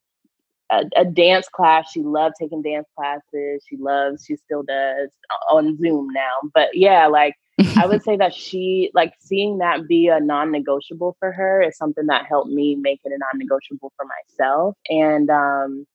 a, 0.71 0.83
a, 0.95 1.05
dance 1.05 1.47
class. 1.47 1.91
She 1.91 2.01
loved 2.01 2.35
taking 2.39 2.61
dance 2.61 2.87
classes. 2.97 3.63
She 3.67 3.77
loves, 3.77 4.25
she 4.25 4.35
still 4.35 4.63
does 4.63 5.09
on 5.49 5.77
Zoom 5.77 6.07
now. 6.13 6.49
But 6.53 6.69
yeah, 6.73 7.07
like 7.07 7.35
I 7.77 7.85
would 7.85 8.03
say 8.05 8.17
that 8.17 8.33
she, 8.33 8.91
like 8.93 9.13
seeing 9.19 9.59
that 9.59 9.87
be 9.87 10.07
a 10.07 10.19
non 10.19 10.51
negotiable 10.51 11.15
for 11.19 11.31
her 11.31 11.61
is 11.61 11.77
something 11.77 12.07
that 12.07 12.25
helped 12.27 12.51
me 12.51 12.75
make 12.75 12.99
it 13.03 13.11
a 13.13 13.17
non 13.17 13.37
negotiable 13.37 13.91
for 13.95 14.05
myself. 14.05 14.75
And 14.89 15.29
um, 15.29 15.85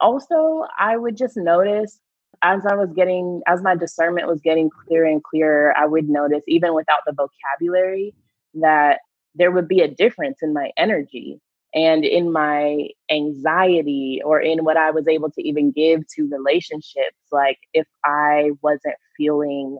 also, 0.00 0.64
I 0.78 0.96
would 0.96 1.16
just 1.16 1.36
notice 1.36 2.00
as 2.42 2.64
I 2.66 2.74
was 2.74 2.92
getting, 2.94 3.42
as 3.46 3.62
my 3.62 3.74
discernment 3.74 4.28
was 4.28 4.40
getting 4.40 4.70
clearer 4.70 5.06
and 5.06 5.22
clearer, 5.22 5.76
I 5.76 5.86
would 5.86 6.08
notice, 6.08 6.42
even 6.48 6.74
without 6.74 7.00
the 7.06 7.12
vocabulary, 7.12 8.14
that 8.54 9.00
there 9.34 9.50
would 9.50 9.68
be 9.68 9.80
a 9.80 9.88
difference 9.88 10.38
in 10.42 10.52
my 10.54 10.70
energy 10.76 11.40
and 11.74 12.04
in 12.04 12.32
my 12.32 12.88
anxiety 13.10 14.20
or 14.24 14.40
in 14.40 14.64
what 14.64 14.76
I 14.76 14.90
was 14.90 15.06
able 15.08 15.30
to 15.32 15.46
even 15.46 15.72
give 15.72 16.02
to 16.16 16.28
relationships. 16.30 17.16
Like 17.30 17.58
if 17.74 17.86
I 18.04 18.52
wasn't 18.62 18.96
feeling 19.16 19.78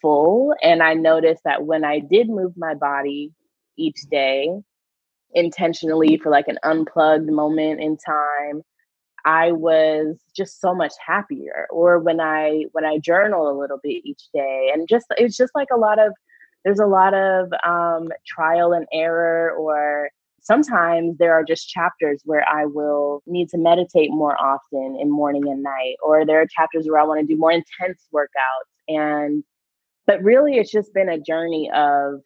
full. 0.00 0.54
And 0.62 0.82
I 0.82 0.94
noticed 0.94 1.42
that 1.44 1.64
when 1.64 1.84
I 1.84 1.98
did 1.98 2.28
move 2.28 2.52
my 2.56 2.74
body 2.74 3.32
each 3.76 4.00
day 4.10 4.50
intentionally 5.32 6.18
for 6.18 6.30
like 6.30 6.48
an 6.48 6.58
unplugged 6.62 7.30
moment 7.30 7.80
in 7.80 7.96
time, 7.96 8.62
I 9.24 9.52
was 9.52 10.18
just 10.34 10.60
so 10.60 10.74
much 10.74 10.92
happier. 11.04 11.66
Or 11.70 11.98
when 11.98 12.20
I 12.20 12.64
when 12.72 12.84
I 12.84 12.98
journal 12.98 13.50
a 13.50 13.58
little 13.58 13.78
bit 13.82 14.02
each 14.04 14.22
day, 14.32 14.70
and 14.72 14.88
just 14.88 15.06
it's 15.16 15.36
just 15.36 15.54
like 15.54 15.68
a 15.72 15.78
lot 15.78 15.98
of 15.98 16.12
there's 16.64 16.78
a 16.78 16.86
lot 16.86 17.14
of 17.14 17.52
um, 17.66 18.08
trial 18.26 18.72
and 18.72 18.86
error, 18.92 19.52
or 19.52 20.10
sometimes 20.42 21.18
there 21.18 21.32
are 21.32 21.44
just 21.44 21.68
chapters 21.68 22.22
where 22.24 22.46
I 22.48 22.66
will 22.66 23.22
need 23.26 23.48
to 23.50 23.58
meditate 23.58 24.10
more 24.10 24.36
often 24.40 24.98
in 25.00 25.10
morning 25.10 25.48
and 25.48 25.62
night, 25.62 25.96
or 26.02 26.26
there 26.26 26.40
are 26.40 26.46
chapters 26.46 26.86
where 26.88 27.00
I 27.00 27.04
want 27.04 27.20
to 27.20 27.26
do 27.26 27.38
more 27.38 27.52
intense 27.52 28.06
workouts. 28.14 28.70
And 28.88 29.44
but 30.06 30.22
really, 30.22 30.56
it's 30.56 30.72
just 30.72 30.92
been 30.94 31.08
a 31.08 31.20
journey 31.20 31.70
of 31.74 32.20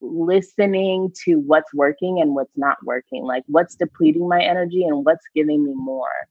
listening 0.00 1.12
to 1.24 1.36
what's 1.36 1.72
working 1.74 2.20
and 2.20 2.34
what's 2.34 2.56
not 2.56 2.76
working, 2.84 3.24
like 3.24 3.44
what's 3.46 3.74
depleting 3.74 4.28
my 4.28 4.42
energy 4.42 4.84
and 4.84 5.04
what's 5.04 5.24
giving 5.34 5.64
me 5.64 5.72
more 5.74 6.28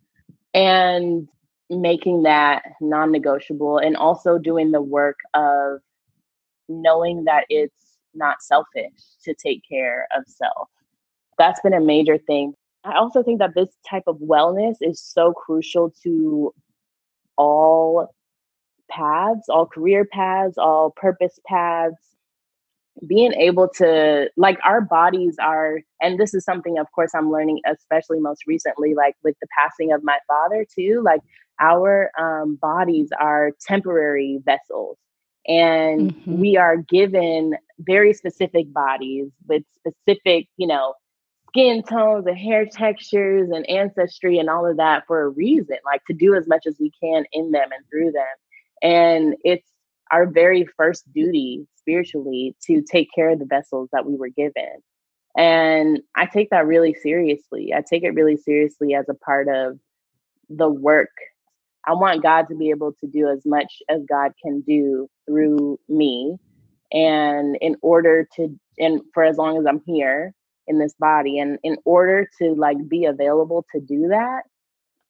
and 0.55 1.27
making 1.69 2.23
that 2.23 2.63
non 2.81 3.11
negotiable 3.11 3.77
and 3.77 3.95
also 3.97 4.39
doing 4.39 4.71
the 4.71 4.81
work 4.81 5.17
of 5.35 5.79
knowing 6.69 7.25
that 7.25 7.45
it's 7.49 7.97
not 8.15 8.41
selfish 8.41 8.93
to 9.23 9.35
take 9.35 9.61
care 9.69 10.07
of 10.15 10.23
self. 10.25 10.69
That's 11.37 11.59
been 11.59 11.73
a 11.73 11.81
major 11.81 12.17
thing. 12.17 12.53
I 12.85 12.95
also 12.95 13.21
think 13.21 13.39
that 13.39 13.53
this 13.53 13.69
type 13.87 14.03
of 14.07 14.17
wellness 14.17 14.77
is 14.79 15.01
so 15.01 15.33
crucial 15.33 15.93
to 16.03 16.53
all 17.37 18.15
paths, 18.89 19.49
all 19.49 19.65
career 19.65 20.05
paths, 20.05 20.57
all 20.57 20.91
purpose 20.91 21.37
paths, 21.45 22.14
being 23.07 23.33
able 23.33 23.67
to 23.67 24.29
like 24.37 24.57
our 24.63 24.81
bodies 24.81 25.35
are 25.41 25.81
and 26.01 26.19
this 26.19 26.33
is 26.33 26.45
something 26.45 26.77
of 26.77 26.87
course 26.93 27.11
i'm 27.13 27.31
learning 27.31 27.59
especially 27.67 28.19
most 28.19 28.47
recently 28.47 28.93
like 28.93 29.15
with 29.23 29.35
the 29.41 29.47
passing 29.57 29.91
of 29.91 30.03
my 30.03 30.17
father 30.27 30.65
too 30.73 31.01
like 31.03 31.21
our 31.59 32.11
um, 32.19 32.57
bodies 32.61 33.09
are 33.19 33.51
temporary 33.61 34.39
vessels 34.45 34.97
and 35.47 36.13
mm-hmm. 36.13 36.39
we 36.39 36.57
are 36.57 36.77
given 36.77 37.53
very 37.79 38.13
specific 38.13 38.71
bodies 38.73 39.29
with 39.47 39.63
specific 39.75 40.47
you 40.57 40.67
know 40.67 40.93
skin 41.49 41.83
tones 41.83 42.25
and 42.27 42.37
hair 42.37 42.65
textures 42.65 43.49
and 43.51 43.69
ancestry 43.69 44.39
and 44.39 44.49
all 44.49 44.65
of 44.65 44.77
that 44.77 45.03
for 45.05 45.23
a 45.23 45.29
reason 45.29 45.77
like 45.85 46.03
to 46.05 46.13
do 46.13 46.33
as 46.33 46.47
much 46.47 46.65
as 46.65 46.77
we 46.79 46.91
can 47.01 47.25
in 47.33 47.51
them 47.51 47.69
and 47.75 47.85
through 47.89 48.11
them 48.11 48.25
and 48.81 49.35
it's 49.43 49.69
our 50.11 50.25
very 50.25 50.67
first 50.77 51.11
duty 51.13 51.67
spiritually 51.75 52.55
to 52.65 52.81
take 52.81 53.09
care 53.13 53.29
of 53.29 53.39
the 53.39 53.45
vessels 53.45 53.89
that 53.91 54.05
we 54.05 54.15
were 54.15 54.29
given. 54.29 54.81
And 55.37 55.99
I 56.15 56.25
take 56.25 56.49
that 56.51 56.65
really 56.65 56.93
seriously. 56.93 57.73
I 57.75 57.83
take 57.87 58.03
it 58.03 58.13
really 58.13 58.37
seriously 58.37 58.93
as 58.93 59.05
a 59.09 59.13
part 59.13 59.47
of 59.49 59.77
the 60.49 60.69
work. 60.69 61.09
I 61.85 61.93
want 61.93 62.23
God 62.23 62.47
to 62.47 62.55
be 62.55 62.69
able 62.69 62.93
to 63.01 63.07
do 63.07 63.29
as 63.29 63.45
much 63.45 63.81
as 63.89 64.01
God 64.09 64.31
can 64.41 64.61
do 64.61 65.07
through 65.27 65.79
me. 65.89 66.37
And 66.91 67.57
in 67.61 67.75
order 67.81 68.27
to, 68.37 68.57
and 68.79 69.01
for 69.13 69.23
as 69.23 69.37
long 69.37 69.57
as 69.57 69.65
I'm 69.67 69.81
here 69.85 70.33
in 70.67 70.79
this 70.79 70.95
body, 70.97 71.39
and 71.39 71.59
in 71.63 71.77
order 71.83 72.27
to 72.39 72.53
like 72.55 72.77
be 72.87 73.05
available 73.05 73.65
to 73.73 73.81
do 73.81 74.07
that, 74.07 74.43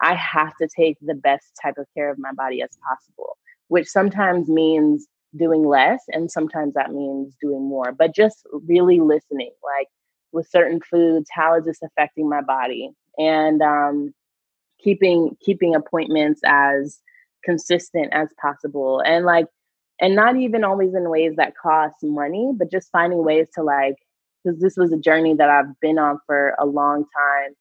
I 0.01 0.15
have 0.15 0.55
to 0.57 0.67
take 0.67 0.97
the 1.01 1.15
best 1.15 1.53
type 1.61 1.77
of 1.77 1.85
care 1.93 2.09
of 2.09 2.17
my 2.17 2.33
body 2.33 2.61
as 2.61 2.77
possible 2.85 3.37
which 3.67 3.87
sometimes 3.87 4.47
means 4.47 5.07
doing 5.35 5.65
less 5.67 6.01
and 6.09 6.31
sometimes 6.31 6.73
that 6.73 6.91
means 6.91 7.35
doing 7.41 7.61
more 7.67 7.91
but 7.91 8.15
just 8.15 8.45
really 8.67 8.99
listening 8.99 9.51
like 9.63 9.87
with 10.35 10.47
certain 10.49 10.79
foods 10.81 11.27
how 11.31 11.57
is 11.57 11.65
this 11.65 11.79
affecting 11.81 12.29
my 12.29 12.41
body? 12.41 12.91
And 13.17 13.61
um, 13.61 14.13
keeping 14.83 15.35
keeping 15.41 15.73
appointments 15.73 16.41
as 16.45 16.99
consistent 17.43 18.09
as 18.11 18.27
possible 18.39 19.01
and 19.05 19.25
like 19.25 19.45
and 20.01 20.15
not 20.15 20.35
even 20.35 20.63
always 20.63 20.93
in 20.93 21.09
ways 21.09 21.33
that 21.37 21.53
cost 21.55 21.95
money 22.03 22.51
but 22.55 22.71
just 22.71 22.91
finding 22.91 23.23
ways 23.23 23.47
to 23.53 23.63
like 23.63 23.95
because 24.43 24.59
this 24.59 24.75
was 24.75 24.91
a 24.91 24.97
journey 24.97 25.35
that 25.35 25.47
i've 25.47 25.79
been 25.79 25.99
on 25.99 26.19
for 26.25 26.55
a 26.59 26.65
long 26.65 27.05
time 27.15 27.53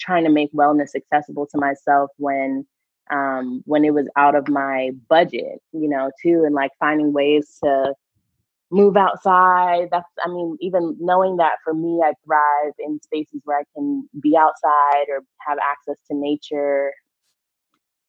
trying 0.00 0.24
to 0.24 0.30
make 0.30 0.50
wellness 0.52 0.94
accessible 0.96 1.46
to 1.46 1.58
myself 1.58 2.10
when 2.16 2.66
um, 3.10 3.62
when 3.66 3.84
it 3.84 3.94
was 3.94 4.08
out 4.16 4.34
of 4.34 4.48
my 4.48 4.90
budget, 5.08 5.60
you 5.72 5.88
know, 5.88 6.10
too, 6.22 6.44
and 6.44 6.54
like 6.54 6.70
finding 6.78 7.12
ways 7.12 7.58
to 7.62 7.94
move 8.70 8.96
outside. 8.96 9.88
That's, 9.90 10.08
I 10.24 10.28
mean, 10.28 10.56
even 10.60 10.96
knowing 11.00 11.36
that 11.38 11.56
for 11.64 11.74
me, 11.74 12.00
I 12.04 12.12
thrive 12.24 12.74
in 12.78 13.00
spaces 13.02 13.40
where 13.44 13.58
I 13.58 13.64
can 13.74 14.08
be 14.20 14.36
outside 14.36 15.06
or 15.08 15.22
have 15.46 15.58
access 15.58 15.96
to 16.10 16.16
nature. 16.16 16.92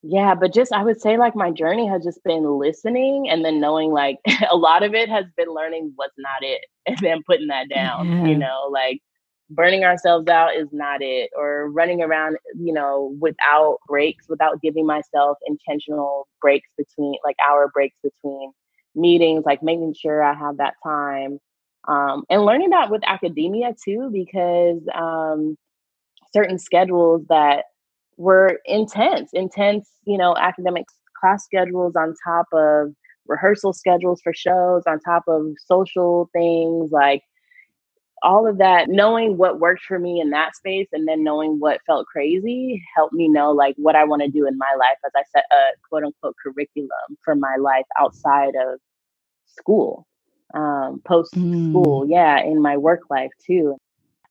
Yeah, 0.02 0.34
but 0.34 0.54
just 0.54 0.72
I 0.72 0.84
would 0.84 1.02
say 1.02 1.18
like 1.18 1.36
my 1.36 1.52
journey 1.52 1.88
has 1.88 2.04
just 2.04 2.24
been 2.24 2.58
listening 2.58 3.30
and 3.30 3.44
then 3.44 3.60
knowing 3.60 3.92
like 3.92 4.18
a 4.52 4.56
lot 4.56 4.84
of 4.84 4.94
it 4.94 5.10
has 5.10 5.26
been 5.36 5.54
learning 5.54 5.92
what's 5.96 6.16
not 6.18 6.42
it 6.42 6.62
and 6.86 6.98
then 7.00 7.22
putting 7.26 7.48
that 7.48 7.70
down, 7.70 8.10
yeah. 8.10 8.26
you 8.26 8.38
know, 8.38 8.70
like 8.72 9.02
burning 9.50 9.84
ourselves 9.84 10.28
out 10.28 10.56
is 10.56 10.68
not 10.72 11.02
it 11.02 11.30
or 11.36 11.70
running 11.72 12.02
around 12.02 12.38
you 12.60 12.74
know 12.74 13.16
without 13.20 13.78
breaks 13.88 14.26
without 14.30 14.62
giving 14.62 14.86
myself 14.86 15.38
intentional 15.48 16.28
breaks 16.42 16.70
between 16.78 17.16
like 17.24 17.36
hour 17.50 17.70
breaks 17.74 17.98
between 18.04 18.52
meetings 18.96 19.44
like 19.46 19.64
making 19.64 19.94
sure 20.00 20.24
i 20.24 20.34
have 20.34 20.58
that 20.58 20.74
time 20.84 21.40
Um, 21.88 22.24
and 22.30 22.44
learning 22.46 22.70
that 22.72 22.92
with 22.92 23.02
academia 23.08 23.74
too, 23.84 24.10
because 24.12 24.82
um, 24.94 25.58
certain 26.34 26.60
schedules 26.60 27.26
that 27.30 27.66
were 28.18 28.60
intense, 28.66 29.30
intense, 29.34 29.90
you 30.06 30.18
know, 30.18 30.36
academic 30.38 30.86
class 31.20 31.44
schedules 31.46 31.96
on 31.96 32.14
top 32.26 32.48
of 32.54 32.94
rehearsal 33.28 33.74
schedules 33.74 34.22
for 34.24 34.34
shows, 34.34 34.84
on 34.88 35.00
top 35.00 35.24
of 35.28 35.42
social 35.66 36.30
things 36.34 36.92
like 36.92 37.22
all 38.24 38.48
of 38.48 38.58
that, 38.58 38.90
knowing 38.90 39.38
what 39.38 39.60
worked 39.60 39.84
for 39.84 40.00
me 40.00 40.20
in 40.20 40.30
that 40.32 40.56
space 40.56 40.88
and 40.92 41.08
then 41.08 41.24
knowing 41.24 41.60
what 41.60 41.82
felt 41.86 42.08
crazy 42.08 42.84
helped 42.96 43.14
me 43.14 43.28
know 43.28 43.52
like 43.52 43.76
what 43.78 43.96
I 43.96 44.04
want 44.06 44.22
to 44.22 44.28
do 44.28 44.48
in 44.48 44.58
my 44.58 44.72
life 44.78 44.98
as 45.06 45.12
I 45.16 45.24
set 45.32 45.46
a 45.52 45.78
quote 45.88 46.04
unquote 46.04 46.36
curriculum 46.42 47.18
for 47.24 47.36
my 47.36 47.56
life 47.60 47.86
outside 48.00 48.54
of 48.56 48.80
school, 49.46 50.08
um, 50.54 51.02
post 51.06 51.32
school, 51.32 52.06
mm. 52.06 52.10
yeah, 52.10 52.42
in 52.42 52.62
my 52.62 52.78
work 52.78 53.02
life 53.10 53.32
too. 53.46 53.78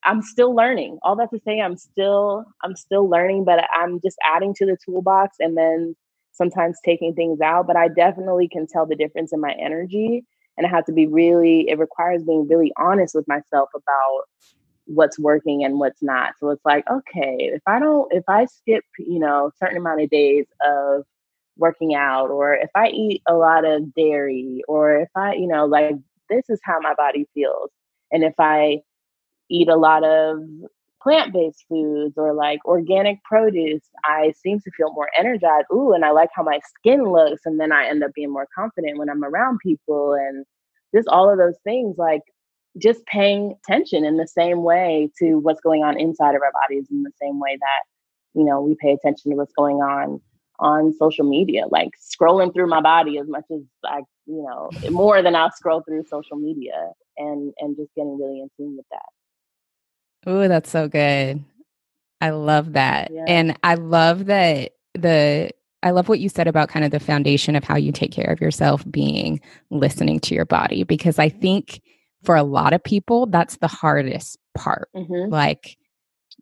I'm 0.04 0.22
still 0.22 0.54
learning. 0.54 0.98
All 1.02 1.16
that 1.16 1.30
to 1.30 1.40
say, 1.44 1.60
I'm 1.60 1.76
still 1.76 2.44
I'm 2.62 2.76
still 2.76 3.08
learning, 3.08 3.44
but 3.44 3.64
I'm 3.74 4.00
just 4.00 4.16
adding 4.24 4.54
to 4.54 4.66
the 4.66 4.76
toolbox 4.84 5.36
and 5.40 5.56
then 5.56 5.96
sometimes 6.32 6.78
taking 6.84 7.14
things 7.14 7.40
out. 7.40 7.66
But 7.66 7.76
I 7.76 7.88
definitely 7.88 8.48
can 8.48 8.66
tell 8.66 8.86
the 8.86 8.96
difference 8.96 9.32
in 9.32 9.40
my 9.40 9.54
energy 9.60 10.24
and 10.58 10.66
I 10.66 10.70
have 10.70 10.84
to 10.86 10.92
be 10.92 11.06
really, 11.06 11.68
it 11.68 11.78
requires 11.78 12.24
being 12.24 12.46
really 12.48 12.72
honest 12.76 13.14
with 13.14 13.26
myself 13.28 13.70
about 13.74 14.24
what's 14.86 15.18
working 15.18 15.64
and 15.64 15.78
what's 15.78 16.02
not. 16.02 16.34
So 16.38 16.50
it's 16.50 16.64
like, 16.64 16.84
okay, 16.90 17.36
if 17.38 17.62
I 17.66 17.78
don't, 17.78 18.12
if 18.12 18.24
I 18.28 18.46
skip, 18.46 18.84
you 18.98 19.20
know, 19.20 19.52
certain 19.58 19.76
amount 19.76 20.02
of 20.02 20.10
days 20.10 20.46
of 20.66 21.04
working 21.56 21.94
out, 21.94 22.30
or 22.30 22.54
if 22.54 22.70
I 22.74 22.88
eat 22.88 23.22
a 23.28 23.34
lot 23.34 23.64
of 23.64 23.94
dairy, 23.94 24.62
or 24.66 24.96
if 25.00 25.10
I, 25.14 25.34
you 25.34 25.46
know, 25.46 25.64
like 25.66 25.94
this 26.28 26.44
is 26.48 26.60
how 26.64 26.80
my 26.80 26.94
body 26.94 27.28
feels. 27.34 27.70
And 28.10 28.24
if 28.24 28.34
I 28.38 28.80
eat 29.48 29.68
a 29.68 29.76
lot 29.76 30.04
of 30.04 30.40
plant 31.02 31.32
based 31.32 31.64
foods 31.68 32.14
or 32.16 32.34
like 32.34 32.64
organic 32.64 33.22
produce, 33.24 33.82
I 34.04 34.32
seem 34.42 34.60
to 34.60 34.70
feel 34.76 34.92
more 34.92 35.08
energized. 35.16 35.66
Ooh, 35.72 35.92
and 35.92 36.04
I 36.04 36.10
like 36.10 36.30
how 36.34 36.42
my 36.42 36.60
skin 36.78 37.04
looks. 37.04 37.42
And 37.44 37.58
then 37.60 37.72
I 37.72 37.86
end 37.86 38.02
up 38.02 38.12
being 38.14 38.32
more 38.32 38.48
confident 38.54 38.98
when 38.98 39.08
I'm 39.08 39.24
around 39.24 39.58
people 39.62 40.14
and 40.14 40.44
just 40.94 41.08
all 41.08 41.30
of 41.30 41.38
those 41.38 41.58
things. 41.64 41.96
Like 41.98 42.22
just 42.76 43.04
paying 43.06 43.54
attention 43.64 44.04
in 44.04 44.16
the 44.16 44.26
same 44.26 44.62
way 44.62 45.10
to 45.18 45.36
what's 45.36 45.60
going 45.60 45.82
on 45.84 45.98
inside 45.98 46.34
of 46.34 46.42
our 46.42 46.52
bodies, 46.52 46.86
in 46.90 47.02
the 47.02 47.12
same 47.20 47.40
way 47.40 47.56
that, 47.58 48.38
you 48.38 48.44
know, 48.44 48.60
we 48.60 48.76
pay 48.80 48.92
attention 48.92 49.30
to 49.30 49.36
what's 49.36 49.54
going 49.54 49.76
on 49.76 50.20
on 50.60 50.92
social 50.92 51.24
media, 51.28 51.66
like 51.70 51.90
scrolling 51.98 52.52
through 52.52 52.66
my 52.66 52.80
body 52.80 53.18
as 53.18 53.28
much 53.28 53.44
as 53.52 53.60
I, 53.84 54.00
you 54.26 54.42
know, 54.42 54.70
more 54.90 55.22
than 55.22 55.34
I'll 55.34 55.52
scroll 55.52 55.82
through 55.82 56.04
social 56.04 56.36
media 56.36 56.92
and 57.16 57.52
and 57.58 57.76
just 57.76 57.94
getting 57.94 58.18
really 58.18 58.40
in 58.40 58.48
tune 58.56 58.76
with 58.76 58.86
that. 58.90 59.17
Oh, 60.28 60.46
that's 60.46 60.70
so 60.70 60.88
good. 60.88 61.42
I 62.20 62.30
love 62.30 62.74
that. 62.74 63.10
Yeah. 63.10 63.24
And 63.26 63.58
I 63.62 63.74
love 63.74 64.26
that 64.26 64.72
the 64.94 65.50
I 65.82 65.90
love 65.92 66.08
what 66.08 66.20
you 66.20 66.28
said 66.28 66.48
about 66.48 66.68
kind 66.68 66.84
of 66.84 66.90
the 66.90 67.00
foundation 67.00 67.56
of 67.56 67.64
how 67.64 67.76
you 67.76 67.92
take 67.92 68.12
care 68.12 68.30
of 68.30 68.40
yourself 68.40 68.84
being 68.90 69.40
listening 69.70 70.20
to 70.20 70.34
your 70.34 70.44
body 70.44 70.82
because 70.82 71.18
I 71.18 71.30
think 71.30 71.80
for 72.24 72.36
a 72.36 72.42
lot 72.42 72.74
of 72.74 72.82
people 72.84 73.26
that's 73.26 73.56
the 73.56 73.68
hardest 73.68 74.38
part. 74.54 74.90
Mm-hmm. 74.94 75.32
Like 75.32 75.77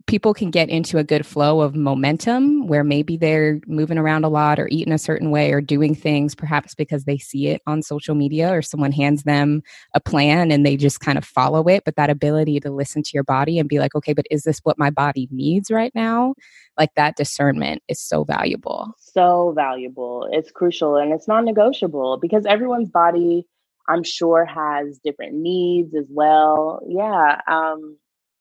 people 0.07 0.33
can 0.33 0.51
get 0.51 0.69
into 0.69 0.99
a 0.99 1.05
good 1.05 1.27
flow 1.27 1.61
of 1.61 1.75
momentum 1.75 2.67
where 2.69 2.85
maybe 2.85 3.17
they're 3.17 3.61
moving 3.67 3.99
around 3.99 4.25
a 4.25 4.29
lot 4.29 4.59
or 4.59 4.69
eating 4.69 4.93
a 4.93 4.99
certain 4.99 5.31
way 5.31 5.53
or 5.53 5.61
doing 5.61 5.95
things 5.95 6.35
perhaps 6.35 6.75
because 6.75 7.05
they 7.05 7.19
see 7.19 7.49
it 7.49 7.61
on 7.67 7.83
social 7.83 8.15
media 8.15 8.53
or 8.53 8.63
someone 8.63 8.93
hands 8.93 9.25
them 9.25 9.63
a 9.95 10.01
plan 10.01 10.53
and 10.53 10.65
they 10.65 10.77
just 10.77 11.01
kind 11.01 11.19
of 11.19 11.25
follow 11.25 11.65
it. 11.69 11.83
But 11.85 11.97
that 11.97 12.09
ability 12.09 12.61
to 12.61 12.71
listen 12.71 13.03
to 13.03 13.11
your 13.15 13.25
body 13.25 13.59
and 13.59 13.69
be 13.69 13.81
like 13.81 13.95
okay 13.97 14.13
but 14.13 14.27
is 14.31 14.45
this 14.45 14.61
what 14.63 14.79
my 14.79 14.91
body 14.91 15.29
needs 15.33 15.71
right 15.71 15.93
now? 15.95 16.35
Like 16.79 16.95
that 16.95 17.17
discernment 17.17 17.83
is 17.89 18.01
so 18.01 18.23
valuable. 18.25 18.95
So 18.99 19.53
valuable. 19.57 20.29
It's 20.31 20.53
crucial 20.53 20.97
and 20.97 21.13
it's 21.13 21.27
non-negotiable 21.27 22.19
because 22.21 22.47
everyone's 22.47 22.91
body 22.91 23.47
i'm 23.89 24.03
sure 24.03 24.45
has 24.45 24.99
different 25.05 25.35
needs 25.35 25.95
as 25.97 26.07
well. 26.09 26.81
Yeah 26.89 27.41
um 27.49 27.99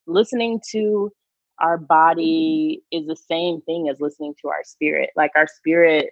listening 0.07 0.61
to 0.72 1.11
our 1.60 1.78
body 1.78 2.84
is 2.91 3.08
the 3.08 3.16
same 3.16 3.62
thing 3.62 3.89
as 3.89 3.99
listening 3.99 4.36
to 4.41 4.49
our 4.49 4.64
spirit. 4.64 5.10
Like 5.16 5.32
our 5.36 5.47
spirit 5.47 6.12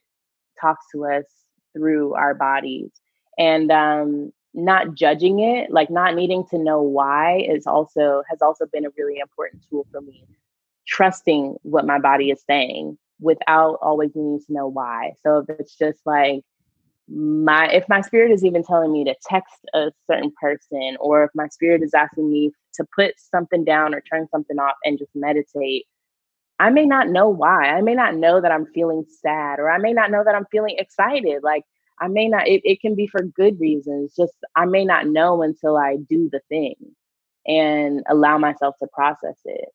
talks 0.60 0.86
to 0.94 1.06
us 1.06 1.26
through 1.74 2.14
our 2.14 2.34
bodies. 2.34 2.92
And 3.38 3.72
um, 3.72 4.32
not 4.54 4.94
judging 4.94 5.40
it, 5.40 5.72
like 5.72 5.90
not 5.90 6.16
needing 6.16 6.46
to 6.48 6.58
know 6.58 6.82
why 6.82 7.40
is 7.40 7.66
also 7.66 8.24
has 8.30 8.42
also 8.42 8.66
been 8.72 8.86
a 8.86 8.92
really 8.98 9.20
important 9.20 9.64
tool 9.70 9.88
for 9.92 10.02
me. 10.02 10.26
Trusting 10.88 11.58
what 11.64 11.86
my 11.86 12.00
body 12.00 12.30
is 12.30 12.44
saying 12.48 12.98
without 13.20 13.80
always 13.82 14.12
needing 14.16 14.42
to 14.46 14.54
know 14.54 14.68
why. 14.68 15.14
So 15.24 15.40
if 15.40 15.60
it's 15.60 15.76
just 15.76 16.00
like 16.06 16.44
my 17.10 17.68
if 17.70 17.88
my 17.90 18.02
spirit 18.02 18.32
is 18.32 18.46
even 18.46 18.64
telling 18.64 18.92
me 18.92 19.04
to 19.04 19.16
text 19.26 19.56
a 19.74 19.92
certain 20.08 20.32
person 20.40 20.96
or 21.00 21.26
if 21.26 21.32
my 21.36 21.48
spirit 21.48 21.84
is 21.84 21.94
asking 21.94 22.32
me 22.32 22.52
to 22.74 22.86
put 22.96 23.14
something 23.18 23.64
down 23.66 23.94
or 23.94 24.02
turn 24.02 24.28
something 24.32 24.58
off 24.58 24.76
and 24.86 24.98
just 24.98 25.12
meditate 25.14 25.86
i 26.60 26.70
may 26.70 26.86
not 26.86 27.10
know 27.10 27.28
why. 27.28 27.66
I 27.70 27.82
may 27.82 27.94
not 27.94 28.16
know 28.16 28.42
that 28.42 28.52
i'm 28.52 28.66
feeling 28.68 29.06
sad 29.22 29.60
or 29.60 29.70
i 29.70 29.78
may 29.78 29.94
not 29.94 30.12
know 30.12 30.24
that 30.24 30.36
i'm 30.36 30.48
feeling 30.52 30.76
excited. 30.78 31.44
Like 31.44 31.64
i 32.00 32.08
may 32.08 32.28
not 32.28 32.48
it, 32.48 32.62
it 32.64 32.82
can 32.82 32.96
be 32.96 33.08
for 33.08 33.24
good 33.24 33.60
reasons 33.60 34.14
just 34.16 34.34
i 34.56 34.66
may 34.66 34.86
not 34.86 35.08
know 35.08 35.42
until 35.44 35.78
i 35.78 35.98
do 36.10 36.30
the 36.32 36.42
thing 36.50 36.76
and 37.46 38.04
allow 38.10 38.38
myself 38.38 38.76
to 38.80 38.88
process 38.94 39.38
it 39.46 39.70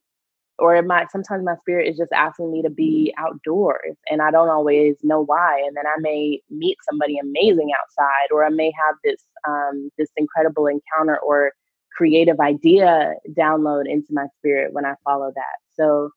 or 0.59 0.75
it 0.75 0.87
might 0.87 1.11
sometimes 1.11 1.45
my 1.45 1.57
spirit 1.57 1.89
is 1.89 1.97
just 1.97 2.13
asking 2.13 2.51
me 2.51 2.63
to 2.63 2.71
be 2.71 3.15
outdoors 3.17 3.97
and 4.09 4.21
I 4.21 4.31
don't 4.31 4.49
always 4.49 4.97
know 5.03 5.25
why. 5.25 5.63
And 5.67 5.77
then 5.77 5.87
I 5.87 6.01
may 6.01 6.41
meet 6.51 6.79
somebody 6.89 7.19
amazing 7.19 7.71
outside, 7.81 8.33
or 8.33 8.45
I 8.45 8.51
may 8.51 8.73
have 8.87 8.97
this 9.05 9.23
um, 9.47 9.91
this 9.99 10.09
incredible 10.17 10.67
encounter 10.67 11.19
or 11.19 11.53
creative 11.97 12.41
idea 12.41 13.15
download 13.31 13.85
into 13.89 14.09
my 14.13 14.27
spirit 14.39 14.73
when 14.73 14.85
I 14.85 14.95
follow 15.05 15.33
that. 15.35 15.57
So 15.75 16.11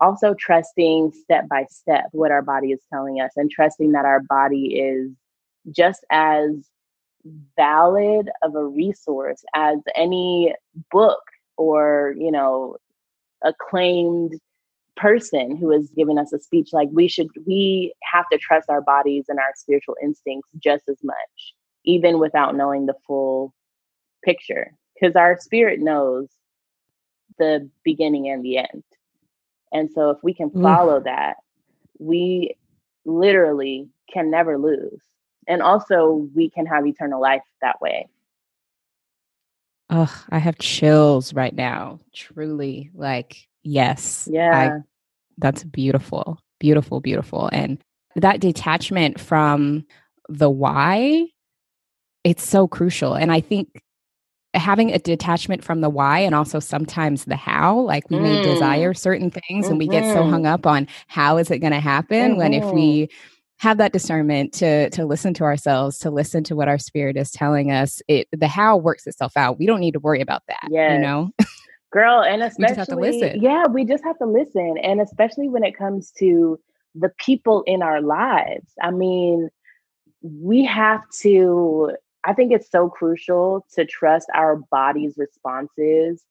also 0.00 0.34
trusting 0.34 1.12
step 1.12 1.48
by 1.48 1.64
step 1.70 2.06
what 2.12 2.30
our 2.30 2.42
body 2.42 2.68
is 2.68 2.80
telling 2.92 3.20
us 3.20 3.32
and 3.36 3.50
trusting 3.50 3.92
that 3.92 4.04
our 4.04 4.20
body 4.20 4.78
is 4.78 5.10
just 5.70 6.04
as 6.10 6.50
valid 7.56 8.30
of 8.42 8.54
a 8.54 8.64
resource 8.64 9.42
as 9.54 9.78
any 9.96 10.54
book 10.90 11.20
or 11.56 12.14
you 12.16 12.30
know 12.30 12.76
acclaimed 13.42 14.34
person 14.96 15.56
who 15.56 15.70
is 15.70 15.90
giving 15.96 16.18
us 16.18 16.32
a 16.32 16.40
speech 16.40 16.70
like 16.72 16.88
we 16.92 17.06
should 17.06 17.28
we 17.46 17.94
have 18.02 18.24
to 18.32 18.38
trust 18.38 18.68
our 18.68 18.80
bodies 18.80 19.26
and 19.28 19.38
our 19.38 19.52
spiritual 19.54 19.94
instincts 20.02 20.50
just 20.58 20.88
as 20.88 20.96
much 21.04 21.54
even 21.84 22.18
without 22.18 22.56
knowing 22.56 22.86
the 22.86 22.94
full 23.06 23.54
picture 24.24 24.72
because 24.94 25.14
our 25.14 25.38
spirit 25.38 25.80
knows 25.80 26.28
the 27.38 27.68
beginning 27.84 28.28
and 28.28 28.44
the 28.44 28.58
end. 28.58 28.82
And 29.72 29.90
so 29.94 30.10
if 30.10 30.18
we 30.22 30.34
can 30.34 30.50
mm. 30.50 30.62
follow 30.62 31.00
that 31.00 31.36
we 31.98 32.56
literally 33.04 33.88
can 34.12 34.30
never 34.30 34.58
lose. 34.58 35.00
And 35.46 35.62
also 35.62 36.28
we 36.34 36.50
can 36.50 36.66
have 36.66 36.86
eternal 36.86 37.20
life 37.20 37.42
that 37.62 37.80
way 37.80 38.08
Oh, 39.90 40.24
I 40.30 40.38
have 40.38 40.58
chills 40.58 41.32
right 41.32 41.54
now. 41.54 42.00
Truly, 42.12 42.90
like, 42.94 43.48
yes. 43.62 44.28
Yeah. 44.30 44.76
I, 44.76 44.80
that's 45.38 45.64
beautiful, 45.64 46.38
beautiful, 46.58 47.00
beautiful. 47.00 47.48
And 47.52 47.82
that 48.16 48.40
detachment 48.40 49.18
from 49.18 49.86
the 50.28 50.50
why, 50.50 51.26
it's 52.24 52.46
so 52.46 52.68
crucial. 52.68 53.14
And 53.14 53.32
I 53.32 53.40
think 53.40 53.82
having 54.54 54.92
a 54.92 54.98
detachment 54.98 55.62
from 55.62 55.80
the 55.80 55.90
why 55.90 56.18
and 56.18 56.34
also 56.34 56.58
sometimes 56.58 57.26
the 57.26 57.36
how 57.36 57.78
like 57.80 58.10
we 58.10 58.16
mm. 58.16 58.22
may 58.22 58.42
desire 58.42 58.94
certain 58.94 59.30
things 59.30 59.66
mm-hmm. 59.66 59.70
and 59.70 59.78
we 59.78 59.86
get 59.86 60.04
so 60.14 60.24
hung 60.24 60.42
mm-hmm. 60.42 60.46
up 60.46 60.66
on 60.66 60.88
how 61.06 61.36
is 61.36 61.50
it 61.50 61.58
going 61.58 61.72
to 61.72 61.80
happen 61.80 62.30
mm-hmm. 62.30 62.38
when 62.38 62.54
if 62.54 62.64
we 62.72 63.02
mm-hmm 63.02 63.37
have 63.58 63.78
that 63.78 63.92
discernment 63.92 64.52
to 64.54 64.88
to 64.90 65.04
listen 65.04 65.34
to 65.34 65.44
ourselves 65.44 65.98
to 65.98 66.10
listen 66.10 66.44
to 66.44 66.54
what 66.54 66.68
our 66.68 66.78
spirit 66.78 67.16
is 67.16 67.30
telling 67.30 67.70
us. 67.70 68.00
It 68.08 68.28
the 68.32 68.48
how 68.48 68.76
works 68.76 69.06
itself 69.06 69.36
out. 69.36 69.58
We 69.58 69.66
don't 69.66 69.80
need 69.80 69.92
to 69.92 70.00
worry 70.00 70.20
about 70.20 70.42
that 70.48 70.68
yeah 70.70 70.94
you 70.94 71.00
know? 71.00 71.30
Girl 71.92 72.22
and 72.28 72.42
especially 72.42 73.38
yeah 73.40 73.66
we 73.66 73.84
just 73.84 74.04
have 74.04 74.18
to 74.18 74.26
listen 74.26 74.76
and 74.82 75.00
especially 75.00 75.48
when 75.48 75.64
it 75.64 75.76
comes 75.76 76.10
to 76.18 76.58
the 76.94 77.10
people 77.18 77.62
in 77.66 77.82
our 77.82 78.00
lives. 78.00 78.72
I 78.82 78.90
mean 78.90 79.50
we 80.22 80.64
have 80.64 81.02
to 81.10 81.92
i 82.24 82.32
think 82.32 82.52
it's 82.52 82.70
so 82.70 82.88
crucial 82.88 83.64
to 83.72 83.84
trust 83.84 84.28
our 84.34 84.56
body's 84.56 85.14
responses 85.16 86.24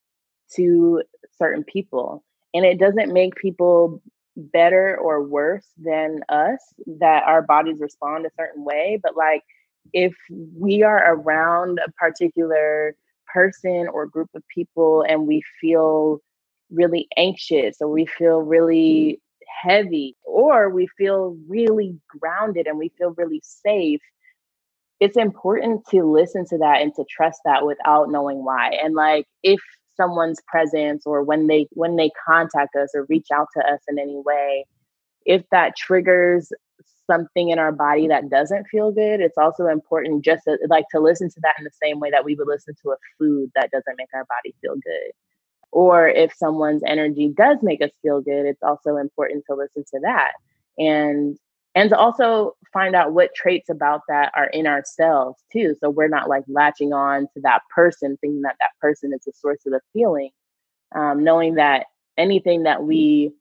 to 0.53 1.01
certain 1.37 1.63
people 1.63 2.23
and 2.53 2.65
it 2.65 2.79
doesn't 2.79 3.13
make 3.13 3.35
people 3.35 4.01
better 4.37 4.97
or 4.97 5.23
worse 5.23 5.65
than 5.77 6.21
us 6.29 6.59
that 6.85 7.23
our 7.23 7.41
bodies 7.41 7.79
respond 7.79 8.25
a 8.25 8.29
certain 8.37 8.63
way 8.63 8.99
but 9.01 9.17
like 9.17 9.41
if 9.93 10.13
we 10.55 10.83
are 10.83 11.13
around 11.13 11.79
a 11.85 11.91
particular 11.93 12.95
person 13.33 13.87
or 13.91 14.05
group 14.05 14.29
of 14.35 14.43
people 14.53 15.03
and 15.07 15.27
we 15.27 15.41
feel 15.59 16.19
really 16.69 17.07
anxious 17.17 17.77
or 17.81 17.89
we 17.89 18.05
feel 18.05 18.39
really 18.39 19.19
mm-hmm. 19.19 19.69
heavy 19.69 20.15
or 20.23 20.69
we 20.69 20.87
feel 20.97 21.37
really 21.47 21.97
grounded 22.07 22.67
and 22.67 22.77
we 22.77 22.91
feel 22.97 23.13
really 23.17 23.41
safe 23.43 24.01
it's 24.99 25.17
important 25.17 25.85
to 25.87 26.03
listen 26.03 26.45
to 26.47 26.57
that 26.57 26.81
and 26.81 26.93
to 26.95 27.05
trust 27.09 27.41
that 27.45 27.65
without 27.65 28.09
knowing 28.09 28.43
why. 28.43 28.71
And 28.83 28.95
like 28.95 29.27
if 29.43 29.59
someone's 29.97 30.39
presence 30.47 31.03
or 31.05 31.23
when 31.23 31.47
they 31.47 31.67
when 31.71 31.95
they 31.95 32.11
contact 32.25 32.75
us 32.75 32.89
or 32.93 33.05
reach 33.09 33.27
out 33.33 33.47
to 33.55 33.63
us 33.67 33.79
in 33.87 33.99
any 33.99 34.21
way 34.25 34.65
if 35.25 35.43
that 35.51 35.75
triggers 35.75 36.51
something 37.09 37.49
in 37.49 37.59
our 37.59 37.71
body 37.71 38.07
that 38.07 38.29
doesn't 38.29 38.65
feel 38.65 38.91
good 38.91 39.19
it's 39.19 39.37
also 39.37 39.67
important 39.67 40.23
just 40.23 40.43
to, 40.43 40.57
like 40.69 40.85
to 40.91 40.99
listen 40.99 41.29
to 41.29 41.39
that 41.41 41.55
in 41.57 41.63
the 41.63 41.71
same 41.81 41.99
way 41.99 42.11
that 42.11 42.23
we 42.25 42.35
would 42.35 42.47
listen 42.47 42.73
to 42.81 42.91
a 42.91 42.97
food 43.17 43.49
that 43.55 43.71
doesn't 43.71 43.97
make 43.97 44.09
our 44.13 44.25
body 44.25 44.53
feel 44.61 44.75
good. 44.75 45.11
Or 45.71 46.07
if 46.07 46.33
someone's 46.33 46.83
energy 46.85 47.33
does 47.35 47.57
make 47.61 47.81
us 47.81 47.91
feel 48.01 48.21
good 48.21 48.45
it's 48.45 48.63
also 48.63 48.97
important 48.97 49.43
to 49.49 49.55
listen 49.55 49.83
to 49.93 49.99
that. 50.01 50.33
And 50.77 51.37
and 51.75 51.89
to 51.89 51.97
also 51.97 52.55
find 52.73 52.95
out 52.95 53.13
what 53.13 53.33
traits 53.35 53.69
about 53.69 54.01
that 54.07 54.31
are 54.35 54.47
in 54.47 54.67
ourselves 54.67 55.41
too 55.51 55.75
so 55.79 55.89
we're 55.89 56.07
not 56.07 56.29
like 56.29 56.43
latching 56.47 56.93
on 56.93 57.27
to 57.33 57.41
that 57.41 57.61
person 57.73 58.17
thinking 58.21 58.41
that 58.41 58.55
that 58.59 58.71
person 58.81 59.13
is 59.13 59.21
the 59.25 59.31
source 59.33 59.59
of 59.65 59.73
the 59.73 59.81
feeling 59.93 60.29
um, 60.95 61.23
knowing 61.23 61.55
that 61.55 61.85
anything 62.17 62.63
that 62.63 62.83
we 62.83 63.31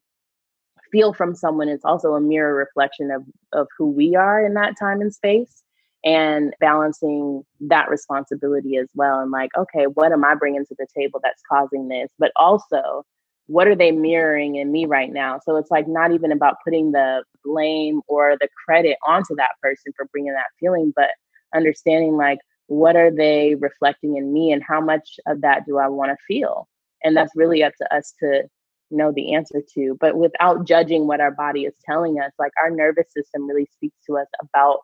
feel 0.91 1.13
from 1.13 1.35
someone 1.35 1.67
is 1.67 1.81
also 1.83 2.13
a 2.13 2.21
mirror 2.21 2.55
reflection 2.55 3.11
of 3.11 3.23
of 3.53 3.67
who 3.77 3.89
we 3.89 4.15
are 4.15 4.45
in 4.45 4.53
that 4.53 4.77
time 4.79 5.01
and 5.01 5.13
space 5.13 5.63
and 6.03 6.53
balancing 6.59 7.43
that 7.59 7.89
responsibility 7.89 8.77
as 8.77 8.87
well 8.95 9.19
and 9.19 9.31
like 9.31 9.49
okay 9.57 9.85
what 9.95 10.11
am 10.11 10.23
i 10.23 10.35
bringing 10.35 10.65
to 10.65 10.75
the 10.77 10.87
table 10.95 11.19
that's 11.23 11.41
causing 11.49 11.87
this? 11.87 12.09
But 12.19 12.31
also 12.35 13.03
what 13.47 13.67
are 13.67 13.75
they 13.75 13.91
mirroring 13.91 14.55
in 14.55 14.71
me 14.71 14.85
right 14.85 15.11
now? 15.11 15.39
So 15.43 15.55
it's 15.55 15.71
like 15.71 15.87
not 15.87 16.11
even 16.11 16.31
about 16.31 16.57
putting 16.63 16.91
the 16.91 17.23
blame 17.43 18.01
or 18.07 18.37
the 18.39 18.49
credit 18.65 18.97
onto 19.07 19.35
that 19.35 19.51
person 19.61 19.93
for 19.95 20.05
bringing 20.11 20.33
that 20.33 20.47
feeling 20.59 20.93
but 20.95 21.09
understanding 21.55 22.17
like 22.17 22.39
what 22.67 22.97
are 22.97 23.09
they 23.09 23.55
reflecting 23.55 24.17
in 24.17 24.33
me 24.33 24.51
and 24.51 24.61
how 24.67 24.81
much 24.81 25.17
of 25.27 25.39
that 25.41 25.65
do 25.65 25.77
i 25.77 25.87
want 25.87 26.11
to 26.11 26.17
feel? 26.27 26.67
And 27.03 27.15
that's 27.15 27.31
really 27.35 27.63
up 27.63 27.73
to 27.81 27.95
us 27.95 28.13
to 28.19 28.43
know 28.91 29.11
the 29.13 29.33
answer 29.33 29.61
to 29.75 29.97
but 29.99 30.15
without 30.17 30.65
judging 30.65 31.07
what 31.07 31.19
our 31.19 31.31
body 31.31 31.65
is 31.65 31.73
telling 31.85 32.19
us 32.19 32.31
like 32.39 32.51
our 32.61 32.69
nervous 32.69 33.11
system 33.13 33.47
really 33.47 33.67
speaks 33.73 33.97
to 34.05 34.17
us 34.17 34.27
about 34.41 34.79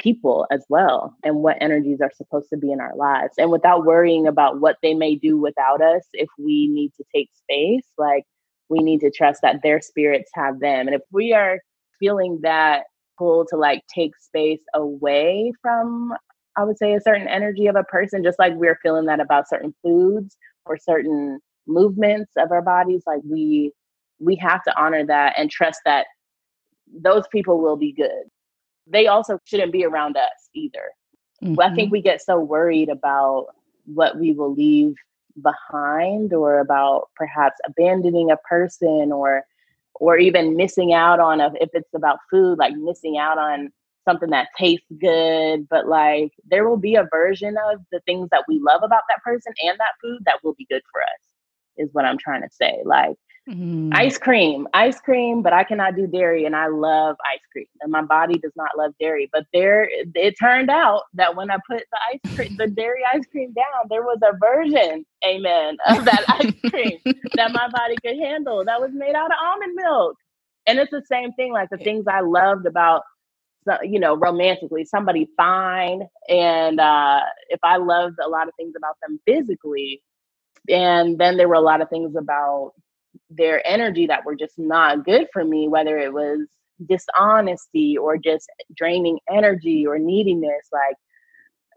people 0.00 0.46
as 0.50 0.64
well 0.68 1.14
and 1.22 1.36
what 1.36 1.58
energies 1.60 2.00
are 2.00 2.10
supposed 2.16 2.48
to 2.50 2.56
be 2.56 2.72
in 2.72 2.80
our 2.80 2.96
lives. 2.96 3.34
And 3.38 3.50
without 3.50 3.84
worrying 3.84 4.26
about 4.26 4.60
what 4.60 4.76
they 4.82 4.94
may 4.94 5.14
do 5.14 5.38
without 5.38 5.80
us 5.80 6.02
if 6.12 6.28
we 6.38 6.68
need 6.68 6.92
to 6.96 7.04
take 7.14 7.28
space 7.34 7.86
like 7.98 8.24
we 8.68 8.78
need 8.78 9.00
to 9.00 9.10
trust 9.10 9.42
that 9.42 9.62
their 9.62 9.80
spirits 9.80 10.30
have 10.34 10.60
them. 10.60 10.86
And 10.86 10.94
if 10.94 11.02
we 11.12 11.32
are 11.32 11.58
feeling 12.00 12.40
that 12.42 12.84
pull 13.20 13.44
to 13.50 13.56
like 13.56 13.82
take 13.94 14.16
space 14.18 14.62
away 14.74 15.52
from 15.60 16.12
i 16.56 16.64
would 16.64 16.78
say 16.78 16.94
a 16.94 17.00
certain 17.00 17.28
energy 17.28 17.66
of 17.66 17.76
a 17.76 17.84
person 17.84 18.24
just 18.24 18.38
like 18.38 18.54
we're 18.54 18.78
feeling 18.82 19.04
that 19.04 19.20
about 19.20 19.48
certain 19.48 19.74
foods 19.82 20.36
or 20.64 20.78
certain 20.78 21.38
movements 21.66 22.32
of 22.38 22.50
our 22.50 22.62
bodies 22.62 23.02
like 23.06 23.20
we 23.28 23.72
we 24.18 24.34
have 24.36 24.62
to 24.62 24.72
honor 24.80 25.04
that 25.06 25.34
and 25.36 25.50
trust 25.50 25.80
that 25.84 26.06
those 27.02 27.24
people 27.30 27.60
will 27.60 27.76
be 27.76 27.92
good 27.92 28.24
they 28.86 29.06
also 29.06 29.38
shouldn't 29.44 29.72
be 29.72 29.84
around 29.84 30.16
us 30.16 30.48
either. 30.54 30.90
Mm-hmm. 31.42 31.60
I 31.60 31.74
think 31.74 31.86
mm-hmm. 31.86 31.92
we 31.92 32.02
get 32.02 32.22
so 32.22 32.38
worried 32.38 32.88
about 32.88 33.48
what 33.86 34.18
we 34.18 34.32
will 34.32 34.54
leave 34.54 34.94
behind 35.40 36.32
or 36.32 36.58
about 36.58 37.08
perhaps 37.16 37.56
abandoning 37.66 38.30
a 38.30 38.36
person 38.36 39.12
or 39.12 39.44
or 39.94 40.16
even 40.16 40.56
missing 40.56 40.92
out 40.92 41.20
on 41.20 41.40
a 41.40 41.52
if 41.60 41.70
it's 41.72 41.94
about 41.94 42.18
food 42.30 42.58
like 42.58 42.74
missing 42.74 43.16
out 43.16 43.38
on 43.38 43.70
something 44.06 44.30
that 44.30 44.48
tastes 44.58 44.86
good 45.00 45.68
but 45.68 45.86
like 45.86 46.32
there 46.48 46.68
will 46.68 46.76
be 46.76 46.96
a 46.96 47.08
version 47.12 47.56
of 47.70 47.80
the 47.92 48.00
things 48.06 48.28
that 48.30 48.44
we 48.48 48.58
love 48.58 48.82
about 48.82 49.02
that 49.08 49.22
person 49.22 49.52
and 49.62 49.78
that 49.78 49.94
food 50.02 50.20
that 50.24 50.42
will 50.42 50.54
be 50.54 50.66
good 50.68 50.82
for 50.92 51.00
us 51.02 51.20
is 51.76 51.88
what 51.92 52.04
i'm 52.04 52.18
trying 52.18 52.42
to 52.42 52.50
say 52.50 52.80
like 52.84 53.16
Mm. 53.50 53.92
Ice 53.94 54.16
cream, 54.16 54.68
ice 54.74 55.00
cream, 55.00 55.42
but 55.42 55.52
I 55.52 55.64
cannot 55.64 55.96
do 55.96 56.06
dairy 56.06 56.44
and 56.44 56.54
I 56.54 56.68
love 56.68 57.16
ice 57.24 57.40
cream. 57.50 57.66
And 57.80 57.90
my 57.90 58.02
body 58.02 58.38
does 58.38 58.52
not 58.54 58.70
love 58.78 58.92
dairy. 59.00 59.28
But 59.32 59.46
there 59.52 59.88
it 59.90 60.34
turned 60.38 60.70
out 60.70 61.02
that 61.14 61.34
when 61.34 61.50
I 61.50 61.56
put 61.68 61.82
the 61.90 61.98
ice 62.12 62.36
cream, 62.36 62.56
the 62.56 62.66
dairy 62.76 63.02
ice 63.12 63.24
cream 63.30 63.52
down, 63.52 63.88
there 63.88 64.02
was 64.02 64.18
a 64.22 64.36
version, 64.38 65.04
amen, 65.24 65.76
of 65.88 66.04
that 66.04 66.24
ice 66.28 66.70
cream 66.70 66.98
that 67.34 67.52
my 67.52 67.68
body 67.70 67.96
could 68.04 68.18
handle 68.18 68.64
that 68.64 68.80
was 68.80 68.92
made 68.92 69.16
out 69.16 69.32
of 69.32 69.36
almond 69.42 69.74
milk. 69.74 70.16
And 70.66 70.78
it's 70.78 70.92
the 70.92 71.02
same 71.10 71.32
thing, 71.32 71.52
like 71.52 71.70
the 71.70 71.78
things 71.78 72.04
I 72.08 72.20
loved 72.20 72.66
about 72.66 73.02
you 73.82 74.00
know, 74.00 74.16
romantically, 74.16 74.84
somebody 74.84 75.28
fine. 75.36 76.02
And 76.28 76.80
uh, 76.80 77.20
if 77.50 77.60
I 77.62 77.76
loved 77.76 78.16
a 78.24 78.28
lot 78.28 78.48
of 78.48 78.54
things 78.56 78.74
about 78.76 78.96
them 79.02 79.20
physically, 79.26 80.02
and 80.68 81.18
then 81.18 81.36
there 81.36 81.48
were 81.48 81.54
a 81.54 81.60
lot 81.60 81.80
of 81.80 81.88
things 81.88 82.14
about 82.16 82.72
their 83.30 83.66
energy 83.66 84.06
that 84.06 84.24
were 84.24 84.34
just 84.34 84.58
not 84.58 85.04
good 85.04 85.28
for 85.32 85.44
me, 85.44 85.68
whether 85.68 85.98
it 85.98 86.12
was 86.12 86.40
dishonesty 86.86 87.96
or 87.96 88.16
just 88.16 88.50
draining 88.76 89.18
energy 89.30 89.86
or 89.86 89.98
neediness, 89.98 90.68
like 90.72 90.96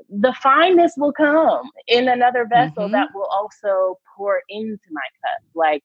the 0.09 0.33
fineness 0.41 0.93
will 0.97 1.13
come 1.13 1.69
in 1.87 2.09
another 2.09 2.45
vessel 2.45 2.83
mm-hmm. 2.83 2.93
that 2.93 3.09
will 3.13 3.27
also 3.31 3.97
pour 4.15 4.41
into 4.49 4.83
my 4.91 5.01
cup. 5.21 5.43
Like 5.53 5.83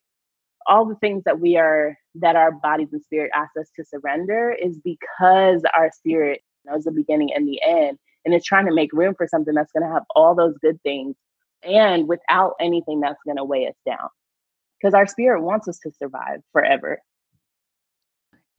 all 0.66 0.86
the 0.86 0.96
things 0.96 1.22
that 1.24 1.40
we 1.40 1.56
are, 1.56 1.96
that 2.16 2.36
our 2.36 2.52
bodies 2.52 2.88
and 2.92 3.02
spirit 3.02 3.30
ask 3.34 3.50
us 3.58 3.70
to 3.76 3.84
surrender 3.84 4.52
is 4.52 4.78
because 4.78 5.62
our 5.74 5.90
spirit 5.92 6.42
knows 6.64 6.84
the 6.84 6.90
beginning 6.90 7.32
and 7.34 7.46
the 7.46 7.60
end. 7.62 7.98
And 8.24 8.34
it's 8.34 8.46
trying 8.46 8.66
to 8.66 8.74
make 8.74 8.92
room 8.92 9.14
for 9.16 9.26
something 9.26 9.54
that's 9.54 9.72
going 9.72 9.86
to 9.86 9.92
have 9.92 10.02
all 10.14 10.34
those 10.34 10.58
good 10.58 10.82
things 10.82 11.14
and 11.62 12.06
without 12.06 12.54
anything 12.60 13.00
that's 13.00 13.20
going 13.24 13.36
to 13.36 13.44
weigh 13.44 13.66
us 13.66 13.74
down 13.86 14.08
because 14.80 14.94
our 14.94 15.06
spirit 15.06 15.42
wants 15.42 15.68
us 15.68 15.78
to 15.80 15.90
survive 15.98 16.40
forever. 16.52 17.00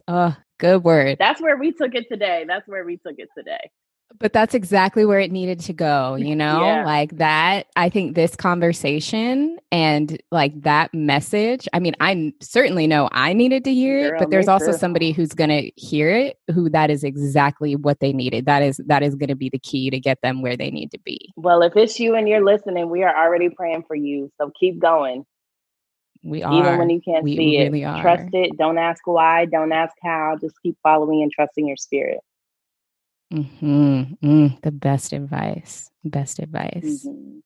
Oh, 0.07 0.35
good 0.57 0.83
word. 0.83 1.17
That's 1.19 1.41
where 1.41 1.57
we 1.57 1.71
took 1.71 1.93
it 1.93 2.07
today. 2.09 2.45
That's 2.47 2.67
where 2.67 2.83
we 2.83 2.97
took 2.97 3.15
it 3.17 3.29
today. 3.37 3.69
But 4.17 4.33
that's 4.33 4.55
exactly 4.55 5.05
where 5.05 5.19
it 5.19 5.31
needed 5.31 5.59
to 5.61 5.73
go, 5.73 6.15
you 6.19 6.35
know? 6.35 6.65
yeah. 6.65 6.83
Like 6.83 7.17
that, 7.17 7.67
I 7.75 7.89
think 7.89 8.15
this 8.15 8.35
conversation 8.35 9.59
and 9.71 10.19
like 10.31 10.59
that 10.63 10.91
message. 10.95 11.67
I 11.73 11.79
mean, 11.79 11.95
I 11.99 12.33
certainly 12.41 12.87
know 12.87 13.07
I 13.11 13.33
needed 13.33 13.63
to 13.65 13.73
hear 13.73 13.99
it, 13.99 14.09
Girl, 14.09 14.19
but 14.21 14.31
there's 14.31 14.47
also 14.47 14.71
true. 14.71 14.79
somebody 14.79 15.11
who's 15.11 15.33
going 15.33 15.51
to 15.51 15.71
hear 15.75 16.09
it 16.09 16.37
who 16.51 16.71
that 16.71 16.89
is 16.89 17.03
exactly 17.03 17.75
what 17.75 17.99
they 17.99 18.11
needed. 18.11 18.47
That 18.47 18.63
is 18.63 18.81
that 18.87 19.03
is 19.03 19.13
going 19.13 19.29
to 19.29 19.35
be 19.35 19.49
the 19.49 19.59
key 19.59 19.91
to 19.91 19.99
get 19.99 20.17
them 20.23 20.41
where 20.41 20.57
they 20.57 20.71
need 20.71 20.89
to 20.91 20.99
be. 20.99 21.31
Well, 21.35 21.61
if 21.61 21.75
it's 21.75 21.99
you 21.99 22.15
and 22.15 22.27
you're 22.27 22.43
listening, 22.43 22.89
we 22.89 23.03
are 23.03 23.15
already 23.15 23.49
praying 23.49 23.83
for 23.87 23.95
you. 23.95 24.31
So 24.39 24.51
keep 24.59 24.79
going. 24.79 25.25
We 26.23 26.43
are. 26.43 26.59
Even 26.59 26.77
when 26.77 26.89
you 26.89 27.01
can't 27.01 27.23
we 27.23 27.37
see 27.37 27.57
really 27.59 27.83
it. 27.83 27.85
Are. 27.85 28.01
Trust 28.01 28.29
it. 28.33 28.57
Don't 28.57 28.77
ask 28.77 29.05
why. 29.05 29.45
Don't 29.45 29.71
ask 29.71 29.95
how. 30.03 30.37
Just 30.39 30.55
keep 30.61 30.77
following 30.83 31.23
and 31.23 31.31
trusting 31.31 31.67
your 31.67 31.77
spirit. 31.77 32.19
Hmm. 33.31 34.03
Mm, 34.23 34.61
the 34.61 34.71
best 34.71 35.13
advice. 35.13 35.89
Best 36.03 36.39
advice. 36.39 37.05
Mm-hmm. 37.07 37.39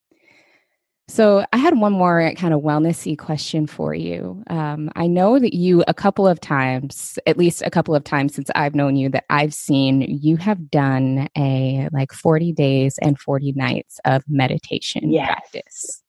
So 1.10 1.46
I 1.52 1.58
had 1.58 1.78
one 1.78 1.92
more 1.92 2.32
kind 2.38 2.54
of 2.54 2.62
wellnessy 2.62 3.18
question 3.18 3.68
for 3.68 3.94
you. 3.94 4.42
Um, 4.48 4.90
I 4.96 5.06
know 5.06 5.38
that 5.38 5.54
you 5.54 5.84
a 5.88 5.94
couple 5.94 6.26
of 6.26 6.40
times, 6.40 7.20
at 7.28 7.38
least 7.38 7.62
a 7.62 7.70
couple 7.70 7.94
of 7.94 8.06
times 8.06 8.34
since 8.34 8.50
I've 8.56 8.74
known 8.74 8.96
you, 8.96 9.10
that 9.10 9.26
I've 9.30 9.54
seen 9.54 10.02
you 10.02 10.38
have 10.38 10.72
done 10.72 11.28
a 11.38 11.90
like 11.92 12.14
forty 12.14 12.54
days 12.54 12.98
and 13.02 13.20
forty 13.20 13.52
nights 13.52 14.00
of 14.06 14.24
meditation 14.30 15.12
yes. 15.12 15.28
practice. 15.28 16.03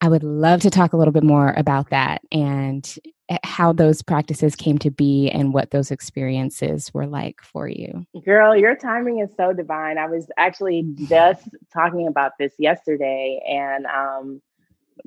I 0.00 0.08
would 0.08 0.22
love 0.22 0.60
to 0.60 0.70
talk 0.70 0.92
a 0.92 0.96
little 0.96 1.12
bit 1.12 1.22
more 1.22 1.54
about 1.56 1.90
that 1.90 2.20
and 2.30 2.98
eh, 3.28 3.38
how 3.44 3.72
those 3.72 4.02
practices 4.02 4.54
came 4.54 4.78
to 4.78 4.90
be 4.90 5.30
and 5.30 5.54
what 5.54 5.70
those 5.70 5.90
experiences 5.90 6.92
were 6.92 7.06
like 7.06 7.40
for 7.42 7.66
you. 7.66 8.06
Girl, 8.24 8.54
your 8.54 8.76
timing 8.76 9.20
is 9.20 9.30
so 9.36 9.52
divine. 9.52 9.98
I 9.98 10.06
was 10.06 10.28
actually 10.36 10.84
just 11.08 11.48
talking 11.72 12.06
about 12.06 12.32
this 12.38 12.52
yesterday 12.58 13.40
and 13.48 13.86
um, 13.86 14.42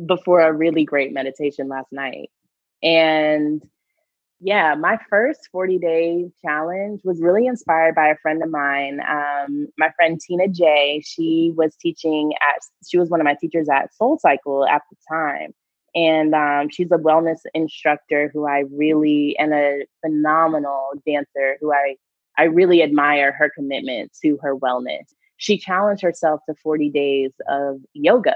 before 0.05 0.41
a 0.41 0.53
really 0.53 0.85
great 0.85 1.13
meditation 1.13 1.67
last 1.67 1.91
night. 1.91 2.31
And 2.81 3.61
yeah, 4.41 4.73
my 4.75 4.97
first 5.09 5.49
40 5.51 5.79
day 5.79 6.31
challenge 6.41 7.01
was 7.03 7.19
really 7.21 7.45
inspired 7.45 7.95
by 7.95 8.07
a 8.07 8.17
friend 8.17 8.41
of 8.41 8.49
mine. 8.49 9.01
Um, 9.01 9.67
my 9.77 9.89
friend 9.95 10.19
Tina 10.19 10.47
J. 10.47 11.01
She 11.05 11.53
was 11.57 11.75
teaching 11.75 12.33
at, 12.41 12.61
she 12.87 12.97
was 12.97 13.09
one 13.09 13.19
of 13.19 13.25
my 13.25 13.35
teachers 13.39 13.67
at 13.67 13.93
Soul 13.93 14.17
Cycle 14.17 14.65
at 14.65 14.81
the 14.89 14.97
time. 15.09 15.53
And 15.93 16.33
um, 16.35 16.69
she's 16.69 16.91
a 16.91 16.97
wellness 16.97 17.39
instructor 17.53 18.29
who 18.33 18.47
I 18.47 18.63
really, 18.71 19.35
and 19.37 19.53
a 19.53 19.85
phenomenal 20.05 20.91
dancer 21.05 21.57
who 21.59 21.73
I, 21.73 21.95
I 22.37 22.43
really 22.43 22.81
admire 22.81 23.33
her 23.33 23.51
commitment 23.53 24.11
to 24.21 24.37
her 24.41 24.55
wellness. 24.55 25.13
she 25.37 25.57
challenged 25.57 26.03
herself 26.03 26.41
to 26.47 26.55
40 26.55 26.89
days 26.91 27.31
of 27.49 27.81
yoga. 27.93 28.35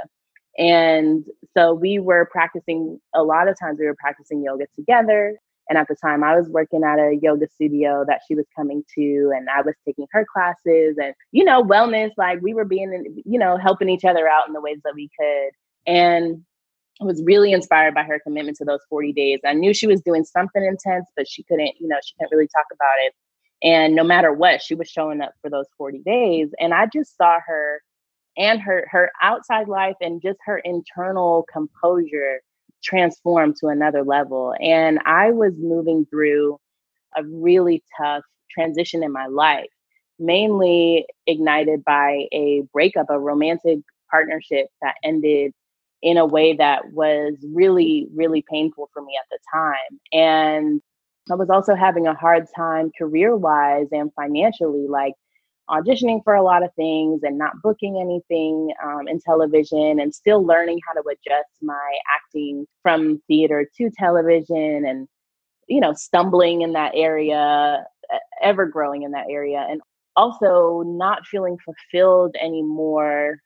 And 0.58 1.26
so 1.56 1.74
we 1.74 2.00
were 2.00 2.28
practicing, 2.32 3.00
a 3.14 3.24
lot 3.24 3.48
of 3.48 3.58
times 3.58 3.80
we 3.80 3.86
were 3.86 3.96
practicing 3.96 4.44
yoga 4.44 4.66
together. 4.76 5.38
And 5.70 5.78
at 5.78 5.88
the 5.88 5.96
time, 5.96 6.24
I 6.24 6.36
was 6.36 6.50
working 6.50 6.84
at 6.84 7.00
a 7.00 7.18
yoga 7.22 7.48
studio 7.48 8.04
that 8.08 8.22
she 8.28 8.36
was 8.36 8.46
coming 8.56 8.84
to, 8.96 9.32
and 9.36 9.48
I 9.50 9.62
was 9.62 9.76
taking 9.86 10.08
her 10.12 10.26
classes 10.32 10.98
and, 11.02 11.14
you 11.32 11.44
know, 11.44 11.64
wellness. 11.64 12.12
Like 12.18 12.42
we 12.42 12.54
were 12.54 12.66
being, 12.66 13.24
you 13.26 13.40
know, 13.40 13.58
helping 13.58 13.90
each 13.90 14.06
other 14.06 14.28
out 14.28 14.48
in 14.48 14.54
the 14.54 14.62
ways 14.62 14.80
that 14.84 14.96
we 14.96 15.10
could. 15.18 15.52
And 15.88 16.44
I 17.02 17.06
was 17.06 17.24
really 17.26 17.54
inspired 17.54 17.94
by 17.94 18.04
her 18.04 18.20
commitment 18.20 18.58
to 18.58 18.66
those 18.66 18.82
40 18.90 19.14
days. 19.14 19.40
I 19.46 19.54
knew 19.54 19.74
she 19.74 19.88
was 19.88 20.02
doing 20.02 20.26
something 20.26 20.64
intense, 20.64 21.08
but 21.16 21.28
she 21.28 21.44
couldn't, 21.44 21.74
you 21.80 21.88
know, 21.88 21.98
she 22.04 22.14
couldn't 22.20 22.36
really 22.36 22.50
talk 22.54 22.66
about 22.72 23.06
it. 23.06 23.14
And 23.64 23.96
no 23.96 24.04
matter 24.04 24.34
what, 24.34 24.62
she 24.62 24.76
was 24.76 24.90
showing 24.90 25.22
up 25.22 25.34
for 25.42 25.50
those 25.50 25.68
40 25.78 26.00
days. 26.00 26.50
And 26.60 26.74
I 26.74 26.88
just 26.94 27.16
saw 27.18 27.40
her 27.46 27.82
and 28.38 28.60
her 28.62 28.88
her 28.92 29.12
outside 29.22 29.68
life 29.68 29.96
and 30.02 30.22
just 30.22 30.40
her 30.46 30.58
internal 30.60 31.46
composure 31.52 32.42
transformed 32.84 33.56
to 33.58 33.68
another 33.68 34.04
level. 34.04 34.54
And 34.60 35.00
I 35.06 35.32
was 35.32 35.54
moving 35.58 36.06
through 36.10 36.60
a 37.16 37.24
really 37.24 37.84
tough 37.98 38.24
transition 38.52 39.04
in 39.04 39.12
my 39.12 39.28
life, 39.28 39.70
mainly 40.20 41.06
ignited 41.28 41.84
by 41.84 42.28
a 42.32 42.64
breakup, 42.72 43.08
a 43.10 43.20
romantic 43.20 43.80
partnership 44.12 44.68
that 44.82 44.96
ended 45.04 45.54
in 46.02 46.18
a 46.18 46.26
way 46.26 46.54
that 46.54 46.92
was 46.92 47.34
really, 47.54 48.08
really 48.14 48.44
painful 48.50 48.90
for 48.94 49.02
me 49.02 49.18
at 49.20 49.28
the 49.32 49.40
time. 49.52 50.00
And 50.12 50.82
I 51.32 51.36
was 51.36 51.50
also 51.50 51.76
having 51.76 52.08
a 52.08 52.14
hard 52.14 52.46
time 52.54 52.92
career 52.98 53.36
wise 53.36 53.88
and 53.92 54.12
financially. 54.14 54.88
Like 54.90 55.14
auditioning 55.70 56.24
for 56.24 56.34
a 56.34 56.44
lot 56.44 56.64
of 56.64 56.74
things 56.76 57.22
and 57.24 57.38
not 57.38 57.62
booking 57.62 57.98
anything 58.00 58.74
um, 58.84 59.08
in 59.08 59.20
television 59.20 60.00
and 60.00 60.14
still 60.14 60.46
learning 60.46 60.80
how 60.86 60.94
to 60.94 61.08
adjust 61.08 61.50
my 61.62 61.98
acting 62.14 62.66
from 62.82 63.22
theater 63.28 63.66
to 63.78 63.90
television 63.98 64.86
and 64.86 65.08
you 65.68 65.80
know 65.80 65.94
stumbling 65.94 66.62
in 66.62 66.74
that 66.74 66.92
area 66.96 67.84
ever 68.42 68.66
growing 68.66 69.04
in 69.04 69.12
that 69.12 69.28
area 69.30 69.66
and 69.70 69.82
also 70.16 70.84
not 70.86 71.26
feeling 71.26 71.58
fulfilled 71.64 72.36
anymore 72.42 73.38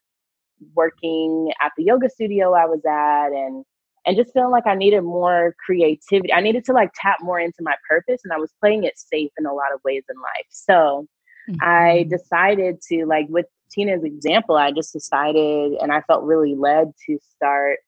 working 0.75 1.51
at 1.61 1.71
the 1.77 1.83
yoga 1.83 2.09
studio 2.09 2.53
i 2.53 2.65
was 2.65 2.83
at 2.85 3.27
and 3.27 3.63
and 4.07 4.17
just 4.17 4.33
feeling 4.33 4.49
like 4.49 4.65
i 4.65 4.73
needed 4.73 5.01
more 5.01 5.55
creativity. 5.63 6.33
I 6.33 6.41
needed 6.41 6.65
to 6.65 6.73
like 6.73 6.89
tap 6.99 7.19
more 7.21 7.39
into 7.39 7.59
my 7.61 7.75
purpose 7.87 8.21
and 8.23 8.33
i 8.33 8.37
was 8.37 8.51
playing 8.59 8.85
it 8.85 8.97
safe 8.97 9.31
in 9.37 9.45
a 9.45 9.53
lot 9.53 9.71
of 9.71 9.79
ways 9.85 10.03
in 10.09 10.15
life. 10.15 10.47
So 10.49 11.07
Mm-hmm. 11.49 11.59
I 11.61 12.07
decided 12.09 12.81
to, 12.89 13.05
like, 13.05 13.27
with 13.29 13.45
Tina's 13.71 14.03
example, 14.03 14.55
I 14.55 14.71
just 14.71 14.93
decided 14.93 15.73
and 15.81 15.91
I 15.91 16.01
felt 16.01 16.23
really 16.23 16.55
led 16.55 16.91
to 17.07 17.17
start 17.35 17.79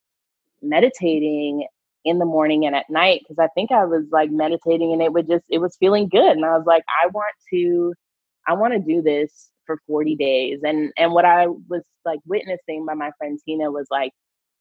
meditating 0.61 1.67
in 2.05 2.19
the 2.19 2.25
morning 2.25 2.65
and 2.65 2.75
at 2.75 2.89
night 2.89 3.21
because 3.21 3.39
I 3.39 3.47
think 3.53 3.71
I 3.71 3.85
was 3.85 4.05
like 4.11 4.31
meditating 4.31 4.93
and 4.93 5.01
it 5.01 5.13
would 5.13 5.27
just, 5.27 5.45
it 5.49 5.59
was 5.59 5.77
feeling 5.77 6.07
good. 6.07 6.31
And 6.31 6.45
I 6.45 6.57
was 6.57 6.65
like, 6.65 6.83
I 7.03 7.07
want 7.07 7.33
to, 7.51 7.93
I 8.47 8.53
want 8.53 8.73
to 8.73 8.79
do 8.79 9.01
this 9.01 9.49
for 9.65 9.79
40 9.87 10.15
days. 10.15 10.61
And, 10.63 10.91
and 10.97 11.11
what 11.13 11.25
I 11.25 11.47
was 11.47 11.83
like 12.05 12.19
witnessing 12.25 12.85
by 12.85 12.93
my 12.93 13.11
friend 13.17 13.39
Tina 13.45 13.71
was 13.71 13.87
like, 13.91 14.11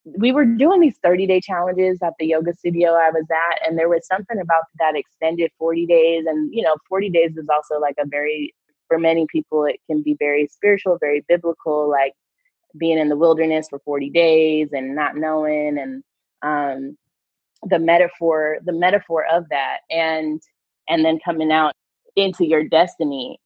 we 0.05 0.33
were 0.33 0.45
doing 0.45 0.81
these 0.81 0.99
30 1.03 1.27
day 1.27 1.41
challenges 1.41 1.99
at 2.03 2.15
the 2.19 2.27
yoga 2.27 2.55
studio 2.55 2.93
I 2.93 3.11
was 3.11 3.27
at, 3.31 3.67
and 3.67 3.79
there 3.79 3.89
was 3.89 4.07
something 4.07 4.39
about 4.41 4.65
that 4.79 4.97
extended 4.97 5.51
40 5.59 5.87
days. 5.87 6.25
And, 6.27 6.53
you 6.53 6.63
know, 6.63 6.77
40 6.89 7.11
days 7.11 7.37
is 7.37 7.49
also 7.53 7.79
like 7.81 7.97
a 7.99 8.07
very 8.07 8.55
for 8.89 8.99
many 8.99 9.27
people, 9.31 9.65
it 9.65 9.81
can 9.87 10.03
be 10.03 10.17
very 10.19 10.47
spiritual, 10.47 10.99
very 10.99 11.25
biblical, 11.29 11.89
like 11.89 12.15
being 12.77 12.99
in 12.99 13.09
the 13.09 13.17
wilderness 13.17 13.69
for 13.71 13.79
40 13.81 14.11
days 14.11 14.69
and 14.73 14.95
not 14.95 15.17
knowing 15.17 15.79
and 15.79 16.03
um, 16.43 16.97
the 17.65 17.79
metaphor, 17.79 18.59
the 18.65 18.73
metaphor 18.73 19.25
of 19.31 19.49
that 19.51 19.79
and 19.91 20.41
and 20.89 21.05
then 21.05 21.19
coming 21.25 21.53
out 21.53 21.75
into 22.17 22.47
your 22.47 22.65
destiny. 22.65 23.39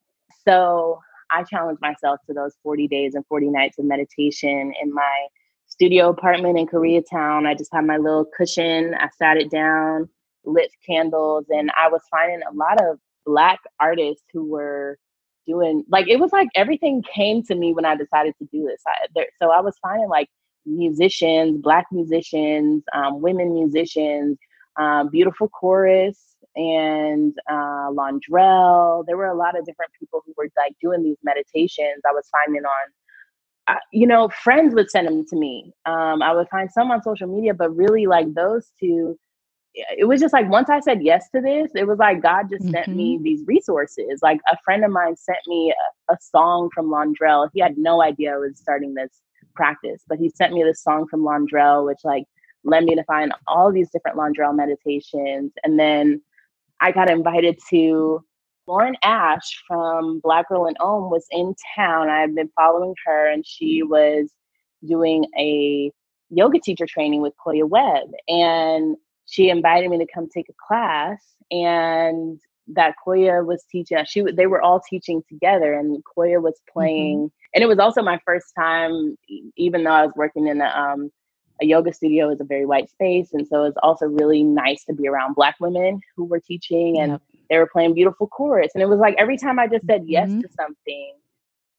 So 0.45 1.01
I 1.31 1.43
challenged 1.45 1.81
myself 1.81 2.21
to 2.27 2.35
those 2.35 2.55
40 2.63 2.89
days 2.89 3.15
and 3.15 3.27
40 3.27 3.49
nights 3.49 3.79
of 3.79 3.85
meditation 3.85 4.73
in 4.81 4.93
my 4.93 5.27
studio 5.67 6.11
apartment 6.11 6.59
in 6.59 6.67
Koreatown. 6.67 7.47
I 7.47 7.55
just 7.55 7.73
had 7.73 7.85
my 7.87 7.97
little 7.97 8.27
cushion. 8.37 8.95
I 8.95 9.09
sat 9.17 9.39
it 9.39 9.51
down, 9.51 10.09
lit 10.45 10.71
candles, 10.87 11.47
and 11.49 11.71
I 11.77 11.89
was 11.89 12.03
finding 12.11 12.43
a 12.43 12.55
lot 12.55 12.81
of 12.83 12.99
black 13.25 13.61
artists 13.81 14.25
who 14.33 14.45
were 14.45 14.99
doing 15.47 15.85
like 15.89 16.09
it 16.09 16.19
was 16.19 16.33
like 16.33 16.49
everything 16.55 17.03
came 17.15 17.43
to 17.45 17.55
me 17.55 17.73
when 17.73 17.85
I 17.85 17.97
decided 17.97 18.35
to 18.39 18.49
do 18.53 18.67
this. 18.67 18.83
I, 18.87 19.07
there, 19.15 19.27
so 19.41 19.51
I 19.51 19.61
was 19.61 19.77
finding 19.83 20.09
like 20.09 20.29
musicians, 20.67 21.61
black 21.61 21.87
musicians, 21.93 22.85
um, 22.95 23.21
women 23.21 23.55
musicians, 23.55 24.39
um, 24.79 25.09
beautiful 25.11 25.49
chorus, 25.49 26.37
and 26.57 27.35
uh. 27.51 27.89
There 29.07 29.17
were 29.17 29.27
a 29.27 29.37
lot 29.37 29.59
of 29.59 29.65
different 29.67 29.93
people 29.99 30.23
who 30.25 30.35
were 30.37 30.49
like 30.57 30.75
doing 30.81 31.03
these 31.03 31.19
meditations. 31.23 32.03
I 32.09 32.13
was 32.13 32.29
finding 32.31 32.65
on. 32.65 32.93
Uh, 33.69 33.77
you 33.93 34.09
know, 34.09 34.29
friends 34.29 34.75
would 34.75 34.91
send 34.91 35.07
them 35.07 35.25
to 35.25 35.37
me. 35.37 35.73
Um, 35.87 36.21
I 36.21 36.33
would 36.33 36.49
find 36.49 36.69
some 36.71 36.91
on 36.91 37.01
social 37.03 37.29
media, 37.29 37.55
but 37.55 37.71
really, 37.77 38.07
like 38.07 38.35
those 38.35 38.73
two 38.81 39.17
it 39.75 40.07
was 40.07 40.21
just 40.21 40.33
like 40.33 40.49
once 40.49 40.69
I 40.69 40.81
said 40.81 41.03
yes 41.03 41.29
to 41.31 41.41
this, 41.41 41.71
it 41.75 41.87
was 41.87 41.99
like 41.99 42.23
God 42.23 42.51
just 42.51 42.65
mm-hmm. 42.65 42.73
sent 42.73 42.89
me 42.89 43.15
mm-hmm. 43.15 43.25
these 43.25 43.47
resources. 43.47 44.21
Like 44.23 44.41
a 44.51 44.57
friend 44.65 44.85
of 44.85 44.91
mine 44.91 45.17
sent 45.17 45.39
me 45.47 45.73
a, 46.09 46.13
a, 46.13 46.17
song 46.21 46.69
from 46.75 46.87
Londrelle. 46.87 47.49
He 47.53 47.61
had 47.61 47.79
no 47.79 48.03
idea 48.03 48.35
I 48.35 48.39
was 48.39 48.59
starting 48.59 48.95
this 48.95 49.21
practice, 49.55 50.03
but 50.09 50.19
he 50.19 50.31
sent 50.31 50.53
me 50.53 50.63
this 50.63 50.83
song 50.83 51.07
from 51.09 51.23
Londrelle, 51.23 51.87
which 51.87 52.01
like 52.05 52.25
led 52.65 52.85
me 52.85 52.95
to 52.95 53.05
find 53.05 53.33
all 53.47 53.73
these 53.73 53.91
different 53.91 54.19
Londrelle 54.19 54.55
meditations. 54.55 55.53
And 55.65 55.79
then 55.79 56.21
I 56.81 56.93
got 56.93 57.11
invited 57.11 57.59
to 57.71 58.23
Lauren 58.67 58.97
Ash 59.03 59.63
from 59.67 60.21
Black 60.21 60.49
Girl 60.49 60.67
in 60.67 60.77
Om 60.81 61.11
was 61.11 61.27
in 61.31 61.55
town. 61.77 62.09
I 62.09 62.21
had 62.21 62.35
been 62.35 62.51
following 62.55 62.95
her 63.07 63.29
and 63.29 63.45
she 63.47 63.83
was 63.83 64.31
doing 64.87 65.25
a 65.39 65.91
yoga 66.31 66.59
teacher 66.61 66.87
training 66.87 67.23
with 67.23 67.35
Koya 67.45 67.69
Webb. 67.69 68.09
And 68.29 68.97
she 69.33 69.49
invited 69.49 69.89
me 69.89 69.97
to 69.97 70.07
come 70.13 70.29
take 70.29 70.51
a 70.51 70.53
class 70.69 71.19
and 71.51 72.39
that 72.69 72.95
Koya 73.05 73.45
was 73.45 73.65
teaching 73.71 73.99
she 74.07 74.23
they 74.31 74.47
were 74.47 74.61
all 74.61 74.81
teaching 74.81 75.23
together 75.29 75.73
and 75.73 76.03
Koya 76.05 76.41
was 76.41 76.55
mm-hmm. 76.55 76.73
playing 76.73 77.19
mm-hmm. 77.19 77.51
and 77.55 77.65
it 77.65 77.67
was 77.67 77.79
also 77.79 78.03
my 78.03 78.21
first 78.27 78.53
time 78.57 79.17
even 79.57 79.85
though 79.85 79.91
I 79.91 80.05
was 80.05 80.13
working 80.17 80.47
in 80.49 80.61
a 80.61 80.67
um 80.67 81.11
a 81.63 81.65
yoga 81.65 81.93
studio 81.93 82.31
is 82.31 82.41
a 82.41 82.45
very 82.45 82.67
white 82.67 82.91
space 82.91 83.33
and 83.33 83.47
so 83.47 83.65
it's 83.65 83.77
also 83.83 84.07
really 84.07 84.43
nice 84.43 84.85
to 84.85 84.93
be 84.93 85.09
around 85.09 85.35
black 85.35 85.57
women 85.61 86.01
who 86.15 86.25
were 86.25 86.41
teaching 86.41 86.99
and 87.01 87.13
yep. 87.13 87.23
they 87.49 87.57
were 87.57 87.69
playing 87.73 87.95
beautiful 87.95 88.27
chorus 88.27 88.73
and 88.75 88.83
it 88.83 88.89
was 88.89 89.01
like 89.01 89.15
every 89.19 89.39
time 89.39 89.59
I 89.59 89.67
just 89.67 89.87
said 89.87 90.03
yes 90.07 90.29
mm-hmm. 90.29 90.41
to 90.41 90.49
something 90.59 91.15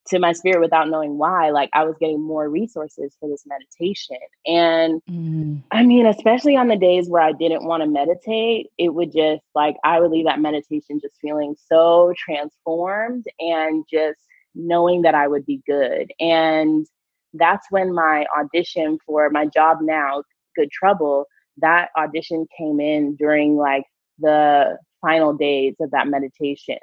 to 0.08 0.20
my 0.20 0.34
spirit 0.34 0.60
without 0.60 0.90
knowing 0.90 1.18
why 1.18 1.50
like 1.50 1.70
i 1.74 1.84
was 1.84 1.96
getting 2.00 2.22
more 2.22 2.50
resources 2.50 3.16
for 3.20 3.30
this 3.30 3.46
meditation. 3.46 4.18
And 4.46 5.02
mm. 5.10 5.64
i 5.72 5.84
mean 5.84 6.06
especially 6.06 6.56
on 6.56 6.68
the 6.68 6.78
days 6.78 7.10
where 7.10 7.22
i 7.22 7.32
didn't 7.32 7.66
want 7.66 7.84
to 7.84 7.90
meditate 7.90 8.68
it 8.78 8.94
would 8.94 9.12
just 9.14 9.44
like 9.56 9.76
i 9.84 10.00
would 10.00 10.12
leave 10.12 10.26
that 10.26 10.40
meditation 10.40 11.00
just 11.02 11.16
feeling 11.22 11.56
so 11.68 12.14
transformed 12.18 13.26
and 13.40 13.86
just 13.92 14.20
knowing 14.56 15.02
that 15.04 15.16
i 15.16 15.28
would 15.28 15.46
be 15.46 15.62
good. 15.68 16.12
And 16.20 16.86
that's 17.34 17.66
when 17.72 17.94
my 17.94 18.26
audition 18.38 19.00
for 19.06 19.30
my 19.30 19.46
job 19.48 19.80
now 19.82 20.24
good 20.56 20.70
trouble 20.70 21.26
that 21.58 21.90
audition 21.98 22.48
came 22.58 22.80
in 22.80 23.16
during 23.16 23.56
like 23.58 23.84
the 24.20 24.78
final 25.02 25.34
days 25.34 25.76
of 25.80 25.92
that 25.92 26.08
meditation 26.08 26.78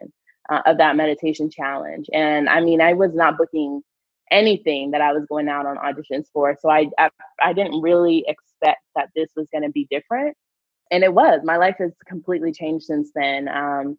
uh, 0.50 0.62
of 0.66 0.78
that 0.78 0.96
meditation 0.96 1.50
challenge. 1.50 2.06
And 2.12 2.48
I 2.48 2.60
mean, 2.60 2.80
I 2.80 2.92
was 2.94 3.14
not 3.14 3.38
booking 3.38 3.82
anything 4.30 4.92
that 4.92 5.00
I 5.00 5.12
was 5.12 5.24
going 5.28 5.48
out 5.48 5.66
on 5.66 5.76
auditions 5.76 6.26
for. 6.32 6.56
So 6.60 6.70
I, 6.70 6.88
I, 6.98 7.10
I 7.42 7.52
didn't 7.52 7.80
really 7.80 8.24
expect 8.28 8.80
that 8.94 9.08
this 9.14 9.30
was 9.36 9.46
going 9.52 9.64
to 9.64 9.70
be 9.70 9.86
different. 9.90 10.36
And 10.90 11.04
it 11.04 11.12
was. 11.12 11.40
My 11.44 11.56
life 11.56 11.76
has 11.78 11.92
completely 12.06 12.52
changed 12.52 12.84
since 12.84 13.10
then. 13.14 13.48
Um, 13.48 13.98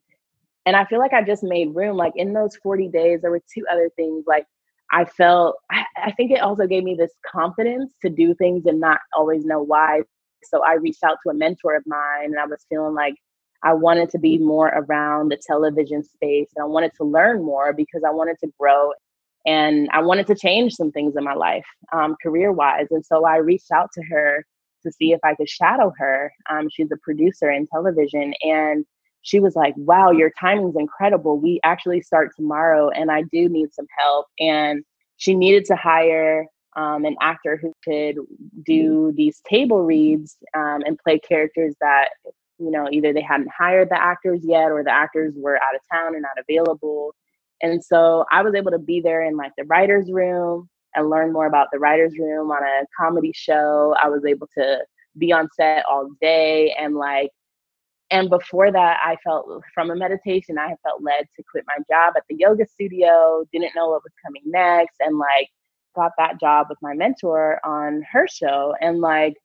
and 0.65 0.75
I 0.75 0.85
feel 0.85 0.99
like 0.99 1.13
I 1.13 1.23
just 1.23 1.43
made 1.43 1.75
room. 1.75 1.97
Like 1.97 2.13
in 2.15 2.33
those 2.33 2.55
40 2.57 2.89
days, 2.89 3.21
there 3.21 3.31
were 3.31 3.41
two 3.53 3.65
other 3.71 3.89
things. 3.95 4.25
Like 4.27 4.45
I 4.91 5.05
felt, 5.05 5.55
I, 5.71 5.85
I 5.97 6.11
think 6.11 6.31
it 6.31 6.41
also 6.41 6.67
gave 6.67 6.83
me 6.83 6.95
this 6.95 7.11
confidence 7.25 7.93
to 8.03 8.09
do 8.09 8.35
things 8.35 8.65
and 8.65 8.79
not 8.79 8.99
always 9.15 9.45
know 9.45 9.61
why. 9.61 10.01
So 10.43 10.63
I 10.63 10.73
reached 10.73 11.03
out 11.03 11.17
to 11.23 11.29
a 11.29 11.33
mentor 11.33 11.75
of 11.75 11.83
mine 11.85 12.25
and 12.25 12.39
I 12.39 12.45
was 12.45 12.65
feeling 12.69 12.93
like 12.93 13.15
I 13.63 13.73
wanted 13.73 14.09
to 14.11 14.19
be 14.19 14.37
more 14.37 14.67
around 14.69 15.29
the 15.29 15.37
television 15.37 16.03
space. 16.03 16.49
And 16.55 16.63
I 16.63 16.67
wanted 16.67 16.91
to 16.97 17.03
learn 17.03 17.43
more 17.43 17.73
because 17.73 18.01
I 18.05 18.11
wanted 18.11 18.37
to 18.39 18.51
grow 18.59 18.91
and 19.45 19.89
I 19.91 20.01
wanted 20.01 20.27
to 20.27 20.35
change 20.35 20.73
some 20.73 20.91
things 20.91 21.15
in 21.15 21.23
my 21.23 21.33
life, 21.33 21.65
um, 21.93 22.15
career 22.21 22.51
wise. 22.51 22.87
And 22.91 23.05
so 23.05 23.25
I 23.25 23.37
reached 23.37 23.71
out 23.71 23.89
to 23.93 24.03
her 24.09 24.45
to 24.83 24.91
see 24.91 25.11
if 25.11 25.19
I 25.23 25.35
could 25.35 25.49
shadow 25.49 25.93
her. 25.97 26.31
Um, 26.49 26.69
she's 26.71 26.91
a 26.91 26.97
producer 26.97 27.49
in 27.51 27.67
television. 27.67 28.33
And 28.41 28.85
she 29.23 29.39
was 29.39 29.55
like, 29.55 29.73
wow, 29.77 30.11
your 30.11 30.31
timing's 30.39 30.75
incredible. 30.77 31.39
We 31.39 31.59
actually 31.63 32.01
start 32.01 32.31
tomorrow 32.35 32.89
and 32.89 33.11
I 33.11 33.23
do 33.31 33.49
need 33.49 33.73
some 33.73 33.87
help. 33.97 34.27
And 34.39 34.83
she 35.17 35.35
needed 35.35 35.65
to 35.65 35.75
hire 35.75 36.47
um, 36.75 37.05
an 37.05 37.15
actor 37.21 37.59
who 37.61 37.73
could 37.83 38.17
do 38.65 39.13
these 39.15 39.41
table 39.47 39.83
reads 39.83 40.37
um, 40.55 40.81
and 40.85 40.97
play 40.97 41.19
characters 41.19 41.75
that 41.81 42.09
you 42.61 42.71
know 42.71 42.87
either 42.91 43.13
they 43.13 43.21
hadn't 43.21 43.49
hired 43.57 43.89
the 43.89 44.01
actors 44.01 44.41
yet 44.43 44.71
or 44.71 44.83
the 44.83 44.91
actors 44.91 45.33
were 45.37 45.57
out 45.57 45.75
of 45.75 45.81
town 45.91 46.13
and 46.13 46.21
not 46.21 46.37
available. 46.39 47.13
And 47.61 47.83
so 47.83 48.25
i 48.31 48.41
was 48.41 48.55
able 48.55 48.71
to 48.71 48.79
be 48.79 49.01
there 49.01 49.23
in 49.23 49.37
like 49.37 49.51
the 49.57 49.65
writers 49.65 50.11
room 50.11 50.69
and 50.95 51.09
learn 51.09 51.31
more 51.31 51.45
about 51.45 51.67
the 51.71 51.79
writers 51.79 52.13
room 52.17 52.51
on 52.51 52.63
a 52.63 52.85
comedy 52.99 53.31
show. 53.33 53.95
I 54.01 54.09
was 54.09 54.25
able 54.25 54.47
to 54.57 54.79
be 55.17 55.31
on 55.31 55.47
set 55.55 55.85
all 55.89 56.09
day 56.21 56.73
and 56.79 56.95
like 56.95 57.31
and 58.11 58.29
before 58.29 58.71
that 58.71 58.97
i 59.03 59.17
felt 59.25 59.61
from 59.73 59.91
a 59.91 59.95
meditation 59.95 60.57
i 60.57 60.73
felt 60.83 61.03
led 61.03 61.27
to 61.35 61.43
quit 61.51 61.65
my 61.67 61.75
job 61.91 62.13
at 62.15 62.23
the 62.29 62.35
yoga 62.37 62.65
studio 62.65 63.43
didn't 63.51 63.75
know 63.75 63.89
what 63.89 64.03
was 64.05 64.13
coming 64.23 64.41
next 64.45 64.95
and 65.01 65.17
like 65.17 65.49
got 65.95 66.11
that 66.17 66.39
job 66.39 66.67
with 66.69 66.77
my 66.81 66.93
mentor 66.93 67.59
on 67.65 68.03
her 68.11 68.27
show. 68.27 68.73
And 68.81 68.99
like 68.99 69.35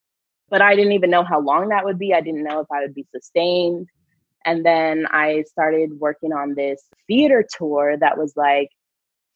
but 0.48 0.62
I 0.62 0.74
didn't 0.76 0.92
even 0.92 1.10
know 1.10 1.24
how 1.24 1.40
long 1.40 1.68
that 1.68 1.84
would 1.84 1.98
be. 1.98 2.14
I 2.14 2.20
didn't 2.20 2.44
know 2.44 2.60
if 2.60 2.66
I 2.72 2.80
would 2.80 2.94
be 2.94 3.06
sustained. 3.12 3.88
And 4.44 4.64
then 4.64 5.06
I 5.10 5.42
started 5.48 5.98
working 5.98 6.32
on 6.32 6.54
this 6.54 6.82
theater 7.08 7.44
tour 7.58 7.96
that 7.98 8.16
was 8.16 8.34
like 8.36 8.68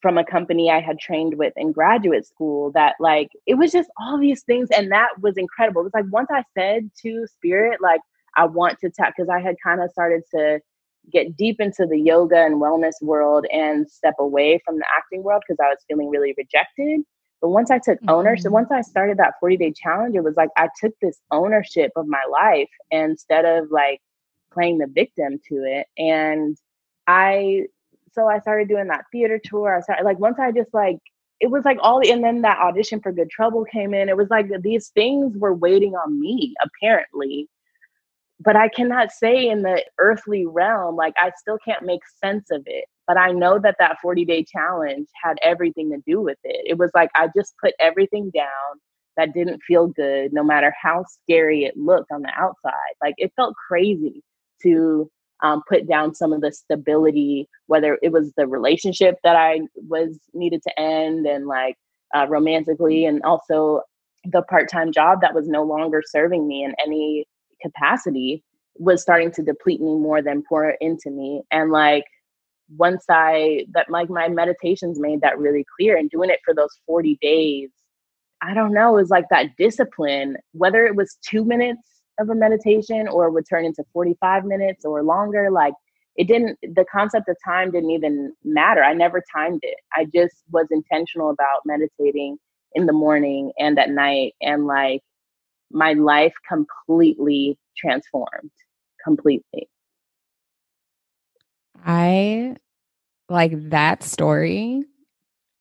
from 0.00 0.16
a 0.16 0.24
company 0.24 0.70
I 0.70 0.80
had 0.80 0.98
trained 0.98 1.36
with 1.36 1.52
in 1.56 1.72
graduate 1.72 2.26
school 2.26 2.70
that 2.72 2.94
like 3.00 3.28
it 3.46 3.54
was 3.54 3.72
just 3.72 3.90
all 3.98 4.18
these 4.18 4.42
things 4.44 4.68
and 4.70 4.90
that 4.92 5.08
was 5.20 5.36
incredible. 5.36 5.82
It 5.82 5.84
was 5.84 5.94
like 5.94 6.12
once 6.12 6.28
I 6.30 6.44
said 6.56 6.90
to 7.02 7.26
spirit 7.26 7.80
like 7.82 8.00
I 8.36 8.46
want 8.46 8.78
to 8.80 8.90
tap 8.90 9.14
because 9.16 9.28
I 9.28 9.40
had 9.40 9.56
kind 9.62 9.82
of 9.82 9.90
started 9.90 10.22
to 10.34 10.60
get 11.12 11.36
deep 11.36 11.60
into 11.60 11.86
the 11.86 11.98
yoga 11.98 12.36
and 12.36 12.60
wellness 12.60 13.02
world 13.02 13.46
and 13.52 13.90
step 13.90 14.14
away 14.18 14.60
from 14.64 14.76
the 14.76 14.86
acting 14.96 15.22
world 15.22 15.42
because 15.46 15.58
I 15.60 15.68
was 15.68 15.78
feeling 15.88 16.08
really 16.08 16.34
rejected. 16.36 17.00
But 17.40 17.48
once 17.50 17.70
I 17.70 17.78
took 17.78 17.98
ownership, 18.08 18.46
mm-hmm. 18.46 18.54
once 18.54 18.70
I 18.70 18.82
started 18.82 19.18
that 19.18 19.34
40 19.40 19.56
day 19.56 19.72
challenge, 19.72 20.14
it 20.14 20.24
was 20.24 20.36
like 20.36 20.50
I 20.56 20.68
took 20.80 20.92
this 21.00 21.18
ownership 21.30 21.92
of 21.96 22.06
my 22.06 22.22
life 22.30 22.68
instead 22.90 23.44
of 23.44 23.70
like 23.70 24.00
playing 24.52 24.78
the 24.78 24.86
victim 24.86 25.38
to 25.48 25.54
it. 25.64 25.86
And 25.96 26.56
I, 27.06 27.64
so 28.12 28.26
I 28.26 28.40
started 28.40 28.68
doing 28.68 28.88
that 28.88 29.04
theater 29.12 29.40
tour. 29.42 29.76
I 29.76 29.80
started 29.80 30.04
like 30.04 30.18
once 30.18 30.38
I 30.38 30.52
just 30.52 30.74
like, 30.74 30.98
it 31.40 31.50
was 31.50 31.64
like 31.64 31.78
all, 31.80 32.06
and 32.06 32.22
then 32.22 32.42
that 32.42 32.58
audition 32.58 33.00
for 33.00 33.12
Good 33.12 33.30
Trouble 33.30 33.64
came 33.64 33.94
in. 33.94 34.10
It 34.10 34.16
was 34.16 34.28
like 34.28 34.50
these 34.62 34.88
things 34.88 35.36
were 35.38 35.54
waiting 35.54 35.94
on 35.94 36.20
me, 36.20 36.54
apparently 36.62 37.48
but 38.40 38.56
I 38.56 38.68
cannot 38.68 39.12
say 39.12 39.48
in 39.48 39.62
the 39.62 39.84
earthly 39.98 40.46
realm, 40.46 40.96
like 40.96 41.14
I 41.18 41.30
still 41.36 41.58
can't 41.58 41.84
make 41.84 42.00
sense 42.22 42.50
of 42.50 42.62
it. 42.66 42.86
But 43.10 43.18
I 43.18 43.32
know 43.32 43.58
that 43.58 43.74
that 43.80 43.96
40 44.00 44.24
day 44.24 44.44
challenge 44.44 45.08
had 45.20 45.36
everything 45.42 45.90
to 45.90 45.98
do 46.06 46.20
with 46.20 46.38
it. 46.44 46.64
It 46.64 46.78
was 46.78 46.92
like 46.94 47.10
I 47.16 47.28
just 47.36 47.54
put 47.60 47.74
everything 47.80 48.30
down 48.32 48.78
that 49.16 49.34
didn't 49.34 49.64
feel 49.66 49.88
good, 49.88 50.32
no 50.32 50.44
matter 50.44 50.72
how 50.80 51.04
scary 51.08 51.64
it 51.64 51.76
looked 51.76 52.12
on 52.12 52.22
the 52.22 52.30
outside. 52.38 52.94
Like 53.02 53.14
it 53.18 53.32
felt 53.34 53.56
crazy 53.66 54.22
to 54.62 55.10
um, 55.42 55.60
put 55.68 55.88
down 55.88 56.14
some 56.14 56.32
of 56.32 56.40
the 56.40 56.52
stability, 56.52 57.48
whether 57.66 57.98
it 58.00 58.12
was 58.12 58.32
the 58.36 58.46
relationship 58.46 59.16
that 59.24 59.34
I 59.34 59.62
was 59.74 60.20
needed 60.32 60.62
to 60.62 60.80
end 60.80 61.26
and 61.26 61.48
like 61.48 61.74
uh, 62.14 62.28
romantically, 62.28 63.06
and 63.06 63.20
also 63.22 63.82
the 64.24 64.42
part 64.42 64.70
time 64.70 64.92
job 64.92 65.20
that 65.22 65.34
was 65.34 65.48
no 65.48 65.64
longer 65.64 66.00
serving 66.06 66.46
me 66.46 66.62
in 66.62 66.76
any 66.80 67.26
capacity 67.60 68.44
was 68.76 69.02
starting 69.02 69.32
to 69.32 69.42
deplete 69.42 69.80
me 69.80 69.96
more 69.96 70.22
than 70.22 70.44
pour 70.48 70.76
into 70.80 71.10
me. 71.10 71.42
And 71.50 71.72
like 71.72 72.04
once 72.76 73.04
I 73.08 73.66
that 73.72 73.90
like 73.90 74.10
my 74.10 74.28
meditations 74.28 74.98
made 75.00 75.20
that 75.22 75.38
really 75.38 75.64
clear 75.76 75.96
and 75.96 76.10
doing 76.10 76.30
it 76.30 76.40
for 76.44 76.54
those 76.54 76.78
40 76.86 77.18
days, 77.20 77.70
I 78.42 78.54
don't 78.54 78.72
know, 78.72 78.96
it 78.96 79.00
was 79.02 79.10
like 79.10 79.26
that 79.30 79.56
discipline, 79.56 80.36
whether 80.52 80.86
it 80.86 80.96
was 80.96 81.18
two 81.28 81.44
minutes 81.44 81.82
of 82.18 82.30
a 82.30 82.34
meditation 82.34 83.08
or 83.08 83.30
would 83.30 83.44
turn 83.48 83.64
into 83.64 83.84
45 83.92 84.44
minutes 84.44 84.84
or 84.84 85.02
longer, 85.02 85.50
like 85.50 85.74
it 86.16 86.28
didn't 86.28 86.58
the 86.62 86.84
concept 86.92 87.28
of 87.28 87.36
time 87.44 87.70
didn't 87.70 87.90
even 87.90 88.32
matter. 88.44 88.82
I 88.82 88.94
never 88.94 89.22
timed 89.34 89.60
it. 89.62 89.76
I 89.94 90.06
just 90.14 90.34
was 90.50 90.66
intentional 90.70 91.30
about 91.30 91.62
meditating 91.64 92.36
in 92.74 92.86
the 92.86 92.92
morning 92.92 93.52
and 93.58 93.78
at 93.78 93.90
night 93.90 94.34
and 94.40 94.66
like 94.66 95.00
my 95.70 95.92
life 95.94 96.34
completely 96.48 97.58
transformed 97.76 98.50
completely 99.04 99.68
i 101.84 102.54
like 103.28 103.52
that 103.70 104.02
story 104.02 104.82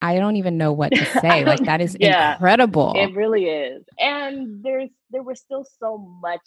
i 0.02 0.16
don't 0.18 0.36
even 0.36 0.58
know 0.58 0.72
what 0.72 0.92
to 0.94 1.06
say 1.22 1.46
like 1.46 1.64
that 1.66 1.82
is 1.82 1.96
yeah, 2.00 2.34
incredible. 2.34 2.94
it 2.96 3.14
really 3.16 3.46
is 3.46 3.84
and 4.00 4.64
there's 4.64 4.90
there 5.12 5.24
was 5.24 5.40
still 5.40 5.66
so 5.80 5.98
much 6.22 6.42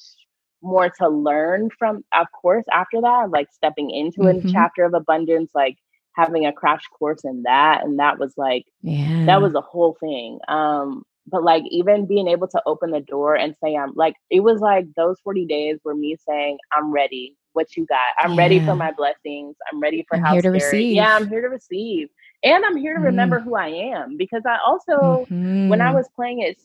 more 0.62 0.88
to 0.88 1.08
learn 1.08 1.68
from 1.78 2.04
of 2.12 2.26
course 2.40 2.64
after 2.72 3.00
that 3.00 3.30
like 3.30 3.48
stepping 3.52 3.90
into 3.90 4.20
mm-hmm. 4.20 4.46
a 4.46 4.52
chapter 4.52 4.84
of 4.84 4.94
abundance 4.94 5.50
like 5.54 5.76
having 6.14 6.46
a 6.46 6.52
crash 6.52 6.84
course 6.98 7.24
in 7.24 7.42
that 7.42 7.82
and 7.84 7.98
that 7.98 8.18
was 8.18 8.32
like 8.36 8.64
yeah. 8.82 9.24
that 9.26 9.42
was 9.42 9.54
a 9.54 9.60
whole 9.60 9.96
thing 9.98 10.38
um 10.48 11.02
but 11.26 11.42
like 11.42 11.62
even 11.70 12.06
being 12.06 12.28
able 12.28 12.46
to 12.48 12.62
open 12.66 12.90
the 12.90 13.00
door 13.00 13.34
and 13.34 13.56
say 13.62 13.74
i'm 13.74 13.92
like 13.94 14.14
it 14.30 14.40
was 14.40 14.60
like 14.60 14.86
those 14.96 15.18
40 15.24 15.46
days 15.46 15.78
were 15.84 15.94
me 15.94 16.16
saying 16.28 16.58
i'm 16.72 16.92
ready 16.92 17.36
what 17.54 17.76
you 17.76 17.86
got 17.86 17.98
i'm 18.18 18.32
yeah. 18.32 18.38
ready 18.38 18.64
for 18.64 18.74
my 18.74 18.90
blessings 18.92 19.56
i'm 19.70 19.80
ready 19.80 20.04
for 20.08 20.16
I'm 20.16 20.32
here 20.32 20.42
to 20.42 20.50
receive 20.50 20.94
yeah 20.94 21.16
i'm 21.16 21.28
here 21.28 21.42
to 21.42 21.48
receive 21.48 22.08
and 22.42 22.64
i'm 22.64 22.76
here 22.76 22.94
to 22.94 23.00
mm. 23.00 23.04
remember 23.04 23.40
who 23.40 23.54
i 23.54 23.68
am 23.68 24.16
because 24.16 24.42
i 24.46 24.58
also 24.66 25.26
mm-hmm. 25.30 25.68
when 25.68 25.80
i 25.80 25.86
mm-hmm. 25.86 25.96
was 25.96 26.08
playing 26.14 26.40
it 26.40 26.58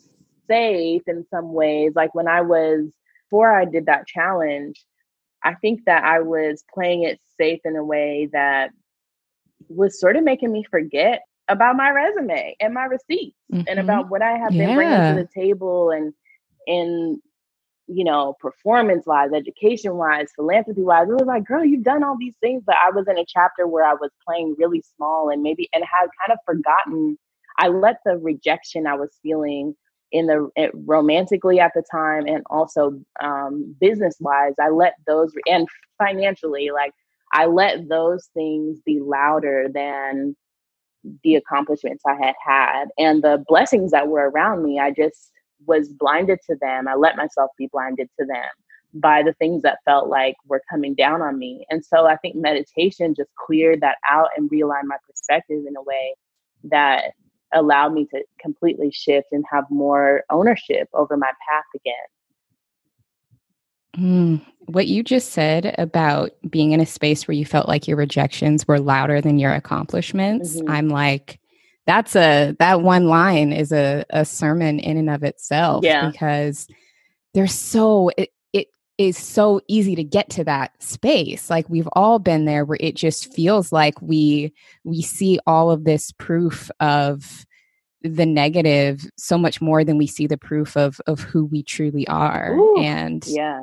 safe 0.47 1.03
in 1.07 1.25
some 1.29 1.53
ways 1.53 1.93
like 1.95 2.13
when 2.15 2.27
i 2.27 2.41
was 2.41 2.91
before 3.25 3.51
i 3.51 3.65
did 3.65 3.85
that 3.87 4.07
challenge 4.07 4.85
i 5.43 5.53
think 5.55 5.81
that 5.85 6.03
i 6.03 6.19
was 6.19 6.63
playing 6.73 7.03
it 7.03 7.19
safe 7.37 7.59
in 7.65 7.75
a 7.75 7.83
way 7.83 8.29
that 8.31 8.71
was 9.69 9.99
sort 9.99 10.15
of 10.15 10.23
making 10.23 10.51
me 10.51 10.63
forget 10.69 11.21
about 11.47 11.75
my 11.75 11.89
resume 11.89 12.55
and 12.59 12.73
my 12.73 12.85
receipts 12.85 13.37
mm-hmm. 13.51 13.63
and 13.67 13.79
about 13.79 14.09
what 14.09 14.21
I 14.21 14.37
have 14.37 14.51
been 14.51 14.75
bringing 14.75 15.15
to 15.15 15.21
the 15.21 15.29
table 15.33 15.91
and 15.91 16.13
in 16.65 17.21
you 17.87 18.03
know 18.05 18.35
performance 18.39 19.05
wise, 19.07 19.31
education 19.33 19.95
wise, 19.95 20.27
philanthropy 20.35 20.83
wise. 20.83 21.07
It 21.09 21.13
was 21.13 21.27
like, 21.27 21.45
girl, 21.45 21.65
you've 21.65 21.83
done 21.83 22.03
all 22.03 22.17
these 22.19 22.35
things, 22.41 22.63
but 22.65 22.75
I 22.85 22.91
was 22.91 23.07
in 23.09 23.17
a 23.19 23.25
chapter 23.27 23.67
where 23.67 23.85
I 23.85 23.93
was 23.95 24.11
playing 24.27 24.55
really 24.59 24.83
small 24.97 25.29
and 25.31 25.43
maybe 25.43 25.69
and 25.73 25.83
had 25.83 26.07
kind 26.27 26.33
of 26.33 26.39
forgotten. 26.45 27.17
I 27.59 27.69
let 27.69 27.97
the 28.05 28.17
rejection 28.17 28.87
I 28.87 28.95
was 28.95 29.11
feeling 29.23 29.75
in 30.11 30.27
the 30.27 30.49
it, 30.55 30.71
romantically 30.73 31.59
at 31.59 31.71
the 31.75 31.83
time 31.91 32.27
and 32.27 32.43
also 32.49 32.99
um, 33.21 33.75
business 33.81 34.15
wise 34.21 34.53
i 34.61 34.69
let 34.69 34.93
those 35.07 35.33
and 35.47 35.67
financially 35.97 36.71
like 36.73 36.93
i 37.33 37.45
let 37.45 37.89
those 37.89 38.29
things 38.33 38.79
be 38.85 38.99
louder 39.01 39.67
than 39.73 40.35
the 41.23 41.35
accomplishments 41.35 42.03
I 42.07 42.15
had 42.15 42.35
had 42.45 42.85
and 42.97 43.23
the 43.23 43.43
blessings 43.47 43.91
that 43.91 44.07
were 44.07 44.29
around 44.29 44.63
me. 44.63 44.79
I 44.79 44.91
just 44.91 45.31
was 45.65 45.89
blinded 45.89 46.39
to 46.47 46.55
them. 46.59 46.87
I 46.87 46.95
let 46.95 47.17
myself 47.17 47.51
be 47.57 47.69
blinded 47.71 48.09
to 48.19 48.25
them 48.25 48.49
by 48.93 49.21
the 49.23 49.33
things 49.33 49.61
that 49.63 49.79
felt 49.85 50.07
like 50.07 50.35
were 50.47 50.61
coming 50.69 50.95
down 50.95 51.21
on 51.21 51.37
me. 51.37 51.65
And 51.69 51.83
so 51.83 52.05
I 52.05 52.17
think 52.17 52.35
meditation 52.35 53.13
just 53.15 53.29
cleared 53.35 53.81
that 53.81 53.97
out 54.09 54.29
and 54.37 54.49
realigned 54.49 54.85
my 54.85 54.97
perspective 55.07 55.63
in 55.67 55.75
a 55.75 55.83
way 55.83 56.15
that 56.65 57.11
allowed 57.53 57.93
me 57.93 58.05
to 58.13 58.23
completely 58.41 58.91
shift 58.91 59.27
and 59.31 59.43
have 59.51 59.65
more 59.69 60.23
ownership 60.29 60.89
over 60.93 61.17
my 61.17 61.31
path 61.47 61.65
again. 61.75 61.93
Mm, 63.97 64.45
what 64.67 64.87
you 64.87 65.01
just 65.01 65.31
said 65.31 65.73
about 65.77 66.31
being 66.49 66.71
in 66.71 66.79
a 66.79 66.85
space 66.85 67.27
where 67.27 67.35
you 67.35 67.45
felt 67.45 67.67
like 67.67 67.87
your 67.87 67.97
rejections 67.97 68.67
were 68.67 68.79
louder 68.79 69.21
than 69.21 69.39
your 69.39 69.53
accomplishments, 69.53 70.57
mm-hmm. 70.57 70.69
I'm 70.69 70.89
like, 70.89 71.39
that's 71.87 72.15
a 72.15 72.53
that 72.59 72.81
one 72.81 73.07
line 73.07 73.51
is 73.51 73.71
a, 73.71 74.05
a 74.09 74.25
sermon 74.25 74.77
in 74.79 74.97
and 74.97 75.09
of 75.09 75.23
itself 75.23 75.83
yeah. 75.83 76.09
because 76.11 76.67
there's 77.33 77.53
so 77.53 78.11
it, 78.17 78.29
it 78.51 78.67
is 78.97 79.17
so 79.17 79.61
easy 79.67 79.95
to 79.95 80.03
get 80.03 80.29
to 80.31 80.43
that 80.43 80.71
space. 80.83 81.49
Like 81.49 81.69
we've 81.69 81.89
all 81.93 82.19
been 82.19 82.45
there 82.45 82.65
where 82.65 82.77
it 82.81 82.95
just 82.95 83.33
feels 83.33 83.71
like 83.71 83.99
we 84.01 84.53
we 84.83 85.01
see 85.01 85.39
all 85.47 85.71
of 85.71 85.85
this 85.85 86.11
proof 86.11 86.69
of 86.81 87.45
the 88.01 88.25
negative 88.25 89.09
so 89.17 89.37
much 89.37 89.61
more 89.61 89.83
than 89.83 89.97
we 89.97 90.07
see 90.07 90.27
the 90.27 90.37
proof 90.37 90.75
of 90.75 90.99
of 91.07 91.21
who 91.21 91.45
we 91.45 91.63
truly 91.63 92.05
are. 92.09 92.53
Ooh, 92.53 92.81
and 92.81 93.25
yeah 93.27 93.61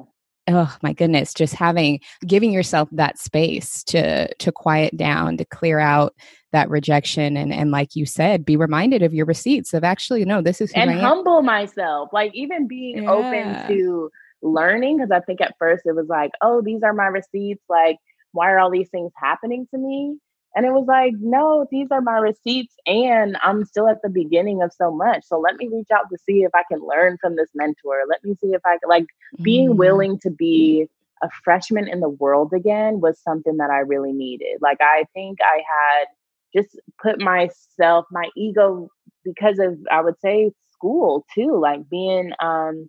oh 0.49 0.77
my 0.83 0.93
goodness 0.93 1.33
just 1.33 1.55
having 1.55 2.01
giving 2.27 2.53
yourself 2.53 2.89
that 2.93 3.19
space 3.19 3.83
to 3.85 4.33
to 4.35 4.53
quiet 4.53 4.97
down 4.97 5.37
to 5.37 5.45
clear 5.45 5.79
out 5.79 6.15
that 6.53 6.69
rejection 6.69 7.37
and 7.37 7.53
and 7.53 7.71
like 7.71 7.97
you 7.97 8.05
said 8.07 8.45
be 8.45 8.57
reminded 8.57 9.03
of 9.03 9.15
your 9.15 9.27
receipts 9.27 9.75
of 9.75 9.85
actually 9.85 10.25
no 10.25 10.43
this 10.43 10.61
is 10.61 10.71
and 10.73 10.91
humble 10.93 11.43
myself 11.43 12.09
like 12.13 12.31
even 12.35 12.69
being 12.69 13.05
yeah. 13.05 13.11
open 13.11 13.69
to 13.69 14.11
learning 14.43 14.99
because 14.99 15.11
i 15.11 15.21
think 15.21 15.41
at 15.41 15.55
first 15.59 15.85
it 15.87 15.95
was 15.95 16.07
like 16.09 16.33
oh 16.43 16.61
these 16.63 16.83
are 16.83 16.93
my 16.93 17.07
receipts 17.07 17.65
like 17.69 17.97
why 18.33 18.51
are 18.51 18.59
all 18.59 18.71
these 18.71 18.91
things 18.91 19.13
happening 19.17 19.67
to 19.71 19.79
me 19.79 20.17
And 20.57 20.65
it 20.65 20.73
was 20.73 20.87
like, 20.87 21.15
no, 21.19 21.67
these 21.71 21.89
are 21.91 22.01
my 22.01 22.19
receipts, 22.19 22.77
and 22.87 23.37
I'm 23.43 23.65
still 23.65 23.89
at 23.89 24.03
the 24.03 24.09
beginning 24.09 24.63
of 24.63 24.73
so 24.73 24.93
much. 24.93 25.25
So 25.25 25.39
let 25.39 25.57
me 25.57 25.69
reach 25.69 25.89
out 25.93 26.09
to 26.11 26.19
see 26.25 26.45
if 26.45 26.53
I 26.55 26.63
can 26.71 26.81
learn 26.87 27.19
from 27.21 27.35
this 27.35 27.51
mentor. 27.55 28.03
Let 28.09 28.23
me 28.23 28.37
see 28.41 28.53
if 28.53 28.61
I 28.65 28.79
can, 28.79 28.89
like, 28.89 29.03
mm-hmm. 29.03 29.43
being 29.43 29.77
willing 29.77 30.19
to 30.21 30.31
be 30.31 30.87
a 31.23 31.29
freshman 31.43 31.89
in 31.89 32.01
the 32.01 32.09
world 32.09 32.53
again 32.53 33.01
was 33.01 33.19
something 33.19 33.57
that 33.57 33.71
I 33.71 33.79
really 33.79 34.13
needed. 34.13 34.59
Like, 34.61 34.79
I 34.81 35.07
think 35.13 35.39
I 35.43 35.57
had 35.57 36.07
just 36.55 36.79
put 37.03 37.21
myself, 37.21 38.07
my 38.13 38.29
ego, 38.37 38.89
because 39.25 39.59
of, 39.59 39.79
I 39.91 40.03
would 40.03 40.21
say, 40.21 40.53
school 40.73 41.25
too, 41.35 41.59
like 41.59 41.89
being, 41.89 42.33
um, 42.41 42.89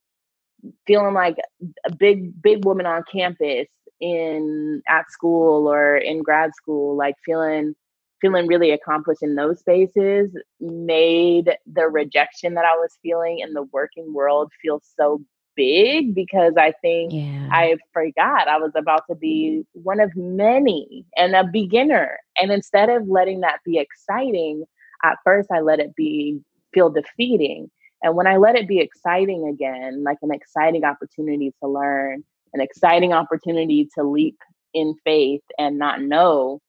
feeling 0.85 1.13
like 1.13 1.37
a 1.85 1.95
big, 1.95 2.41
big 2.41 2.65
woman 2.65 2.85
on 2.85 3.03
campus 3.11 3.67
in 3.99 4.81
at 4.87 5.09
school 5.11 5.67
or 5.67 5.97
in 5.97 6.21
grad 6.23 6.53
school, 6.55 6.95
like 6.95 7.15
feeling 7.25 7.75
feeling 8.21 8.47
really 8.47 8.71
accomplished 8.71 9.21
in 9.21 9.35
those 9.35 9.59
spaces 9.59 10.31
made 10.59 11.57
the 11.71 11.87
rejection 11.87 12.53
that 12.55 12.65
I 12.65 12.75
was 12.75 12.97
feeling 13.03 13.39
in 13.39 13.53
the 13.53 13.63
working 13.63 14.13
world 14.13 14.51
feel 14.61 14.81
so 14.97 15.21
big 15.55 16.13
because 16.13 16.53
I 16.57 16.73
think 16.81 17.13
yeah. 17.13 17.47
I 17.51 17.75
forgot 17.93 18.47
I 18.47 18.57
was 18.57 18.71
about 18.75 19.03
to 19.09 19.15
be 19.15 19.63
one 19.73 19.99
of 19.99 20.15
many 20.15 21.05
and 21.15 21.35
a 21.35 21.43
beginner. 21.43 22.17
And 22.41 22.51
instead 22.51 22.89
of 22.89 23.07
letting 23.07 23.41
that 23.41 23.59
be 23.65 23.77
exciting, 23.77 24.65
at 25.03 25.17
first 25.23 25.49
I 25.51 25.61
let 25.61 25.79
it 25.79 25.95
be 25.95 26.39
feel 26.73 26.89
defeating. 26.89 27.69
And 28.01 28.15
when 28.15 28.27
I 28.27 28.37
let 28.37 28.55
it 28.55 28.67
be 28.67 28.79
exciting 28.79 29.47
again, 29.47 30.03
like 30.03 30.17
an 30.21 30.31
exciting 30.31 30.83
opportunity 30.83 31.53
to 31.61 31.69
learn, 31.69 32.23
an 32.55 32.61
exciting 32.61 33.13
opportunity 33.13 33.87
to 33.95 34.03
leap 34.03 34.37
in 34.73 34.95
faith 35.03 35.43
and 35.59 35.77
not 35.77 36.01
know, 36.01 36.59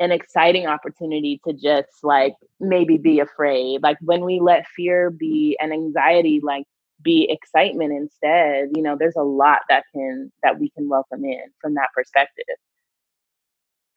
an 0.00 0.12
exciting 0.12 0.66
opportunity 0.66 1.40
to 1.46 1.52
just 1.52 2.02
like 2.02 2.34
maybe 2.60 2.96
be 2.96 3.20
afraid. 3.20 3.82
Like 3.82 3.98
when 4.00 4.24
we 4.24 4.40
let 4.40 4.66
fear 4.68 5.10
be 5.10 5.58
and 5.60 5.72
anxiety 5.72 6.40
like 6.42 6.64
be 7.02 7.28
excitement 7.30 7.92
instead 7.92 8.68
you 8.74 8.82
know 8.82 8.96
there's 8.98 9.16
a 9.16 9.22
lot 9.22 9.58
that 9.68 9.84
can 9.94 10.32
that 10.42 10.58
we 10.58 10.70
can 10.70 10.88
welcome 10.88 11.24
in 11.26 11.42
from 11.60 11.74
that 11.74 11.88
perspective 11.94 12.56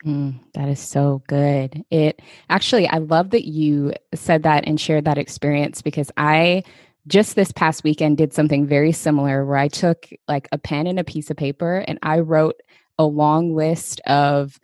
Mm, 0.05 0.39
that 0.53 0.69
is 0.69 0.79
so 0.79 1.21
good. 1.27 1.83
It 1.89 2.21
actually, 2.49 2.87
I 2.87 2.99
love 2.99 3.31
that 3.31 3.45
you 3.45 3.93
said 4.13 4.43
that 4.43 4.65
and 4.65 4.79
shared 4.79 5.03
that 5.05 5.17
experience 5.17 5.81
because 5.81 6.09
I 6.15 6.63
just 7.09 7.35
this 7.35 7.51
past 7.51 7.83
weekend 7.83 8.17
did 8.17 8.33
something 8.33 8.67
very 8.67 8.91
similar 8.91 9.45
where 9.45 9.57
I 9.57 9.67
took 9.67 10.09
like 10.27 10.47
a 10.51 10.57
pen 10.57 10.87
and 10.87 10.99
a 10.99 11.03
piece 11.03 11.29
of 11.29 11.37
paper 11.37 11.83
and 11.87 11.99
I 12.03 12.19
wrote 12.19 12.55
a 12.97 13.05
long 13.05 13.55
list 13.55 13.99
of 14.05 14.59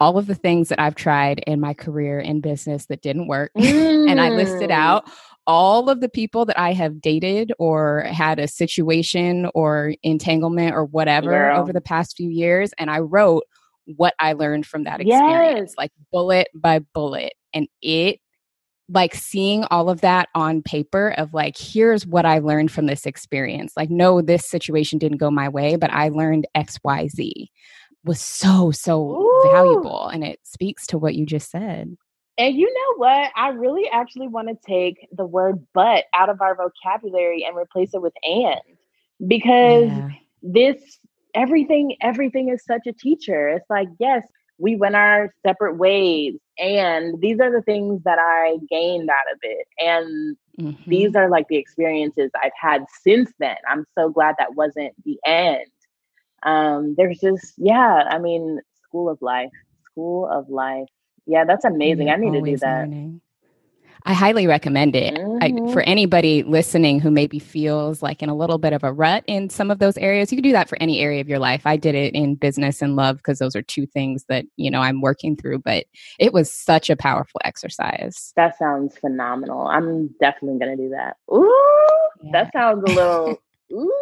all 0.00 0.18
of 0.18 0.26
the 0.26 0.34
things 0.34 0.68
that 0.68 0.80
I've 0.80 0.94
tried 0.94 1.40
in 1.46 1.60
my 1.60 1.74
career 1.74 2.20
in 2.20 2.40
business 2.40 2.86
that 2.86 3.02
didn't 3.02 3.26
work. 3.26 3.50
Mm. 3.56 4.10
and 4.10 4.20
I 4.20 4.28
listed 4.28 4.70
mm. 4.70 4.74
out 4.74 5.10
all 5.46 5.88
of 5.88 6.00
the 6.00 6.10
people 6.10 6.44
that 6.44 6.60
I 6.60 6.74
have 6.74 7.00
dated 7.00 7.52
or 7.58 8.02
had 8.02 8.38
a 8.38 8.46
situation 8.46 9.50
or 9.54 9.94
entanglement 10.02 10.74
or 10.74 10.84
whatever 10.84 11.30
Girl. 11.30 11.60
over 11.60 11.72
the 11.72 11.80
past 11.80 12.16
few 12.16 12.28
years. 12.28 12.70
And 12.76 12.90
I 12.90 12.98
wrote 12.98 13.44
what 13.96 14.14
I 14.18 14.34
learned 14.34 14.66
from 14.66 14.84
that 14.84 15.00
experience, 15.00 15.70
yes. 15.70 15.78
like 15.78 15.90
bullet 16.12 16.48
by 16.54 16.80
bullet. 16.80 17.32
And 17.54 17.66
it, 17.80 18.20
like 18.88 19.14
seeing 19.14 19.64
all 19.64 19.90
of 19.90 20.00
that 20.00 20.28
on 20.34 20.62
paper 20.62 21.14
of 21.18 21.34
like, 21.34 21.56
here's 21.56 22.06
what 22.06 22.24
I 22.24 22.38
learned 22.38 22.70
from 22.70 22.86
this 22.86 23.06
experience. 23.06 23.74
Like, 23.76 23.90
no, 23.90 24.22
this 24.22 24.46
situation 24.46 24.98
didn't 24.98 25.18
go 25.18 25.30
my 25.30 25.48
way, 25.48 25.76
but 25.76 25.92
I 25.92 26.08
learned 26.08 26.46
XYZ 26.56 27.48
was 28.04 28.20
so, 28.20 28.70
so 28.70 29.00
Ooh. 29.02 29.50
valuable. 29.52 30.08
And 30.08 30.24
it 30.24 30.40
speaks 30.42 30.86
to 30.88 30.98
what 30.98 31.14
you 31.14 31.26
just 31.26 31.50
said. 31.50 31.96
And 32.38 32.54
you 32.54 32.72
know 32.72 32.98
what? 32.98 33.30
I 33.36 33.48
really 33.48 33.88
actually 33.92 34.28
want 34.28 34.48
to 34.48 34.56
take 34.66 35.08
the 35.12 35.26
word 35.26 35.66
but 35.74 36.04
out 36.14 36.30
of 36.30 36.40
our 36.40 36.56
vocabulary 36.56 37.44
and 37.44 37.56
replace 37.56 37.94
it 37.94 38.00
with 38.00 38.14
and 38.22 38.60
because 39.26 39.88
yeah. 39.88 40.08
this 40.42 40.98
everything 41.34 41.96
everything 42.00 42.48
is 42.48 42.64
such 42.64 42.86
a 42.86 42.92
teacher. 42.92 43.48
It's 43.48 43.68
like, 43.68 43.88
yes, 43.98 44.24
we 44.58 44.76
went 44.76 44.96
our 44.96 45.32
separate 45.46 45.76
ways 45.76 46.34
and 46.58 47.20
these 47.20 47.40
are 47.40 47.50
the 47.50 47.62
things 47.62 48.02
that 48.04 48.18
I 48.18 48.58
gained 48.68 49.08
out 49.08 49.32
of 49.32 49.38
it. 49.42 49.66
And 49.78 50.36
mm-hmm. 50.60 50.90
these 50.90 51.14
are 51.14 51.28
like 51.28 51.46
the 51.48 51.56
experiences 51.56 52.30
I've 52.42 52.52
had 52.60 52.84
since 53.02 53.32
then. 53.38 53.56
I'm 53.68 53.86
so 53.96 54.10
glad 54.10 54.34
that 54.38 54.54
wasn't 54.54 54.92
the 55.04 55.18
end. 55.24 55.66
Um 56.44 56.94
there's 56.96 57.18
just 57.18 57.54
yeah, 57.56 58.08
I 58.10 58.18
mean, 58.18 58.60
school 58.82 59.08
of 59.08 59.20
life, 59.22 59.50
school 59.90 60.28
of 60.28 60.48
life 60.48 60.88
yeah, 61.28 61.44
that's 61.44 61.66
amazing. 61.66 62.08
I 62.08 62.16
need 62.16 62.32
to 62.32 62.40
do 62.40 62.56
that. 62.56 62.88
Learning. 62.88 63.20
I 64.04 64.14
highly 64.14 64.46
recommend 64.46 64.96
it 64.96 65.14
mm-hmm. 65.14 65.68
I, 65.68 65.72
for 65.72 65.82
anybody 65.82 66.42
listening 66.42 67.00
who 67.00 67.10
maybe 67.10 67.38
feels 67.38 68.02
like 68.02 68.22
in 68.22 68.28
a 68.28 68.34
little 68.34 68.58
bit 68.58 68.72
of 68.72 68.84
a 68.84 68.92
rut 68.92 69.24
in 69.26 69.50
some 69.50 69.70
of 69.70 69.78
those 69.78 69.96
areas. 69.98 70.32
You 70.32 70.36
can 70.36 70.42
do 70.42 70.52
that 70.52 70.68
for 70.68 70.78
any 70.80 71.00
area 71.00 71.20
of 71.20 71.28
your 71.28 71.38
life. 71.38 71.62
I 71.66 71.76
did 71.76 71.94
it 71.94 72.14
in 72.14 72.34
business 72.34 72.80
and 72.82 72.96
love 72.96 73.18
because 73.18 73.38
those 73.38 73.56
are 73.56 73.62
two 73.62 73.86
things 73.86 74.24
that 74.28 74.44
you 74.56 74.70
know 74.70 74.80
I'm 74.80 75.00
working 75.00 75.36
through. 75.36 75.60
But 75.60 75.86
it 76.18 76.32
was 76.32 76.52
such 76.52 76.90
a 76.90 76.96
powerful 76.96 77.40
exercise. 77.44 78.32
That 78.36 78.58
sounds 78.58 78.96
phenomenal. 78.96 79.66
I'm 79.66 80.08
definitely 80.20 80.58
going 80.58 80.76
to 80.76 80.82
do 80.84 80.90
that. 80.90 81.16
Ooh, 81.32 81.52
yeah. 82.22 82.30
that 82.32 82.52
sounds 82.52 82.82
a 82.88 82.92
little. 82.92 83.42
ooh, 83.72 83.92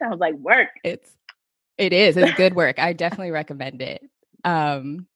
sounds 0.00 0.20
like 0.20 0.34
work. 0.34 0.68
It's 0.84 1.10
it 1.78 1.92
is. 1.92 2.16
It's 2.16 2.32
good 2.34 2.54
work. 2.54 2.78
I 2.78 2.92
definitely 2.92 3.30
recommend 3.30 3.80
it. 3.80 4.02
Um, 4.44 5.06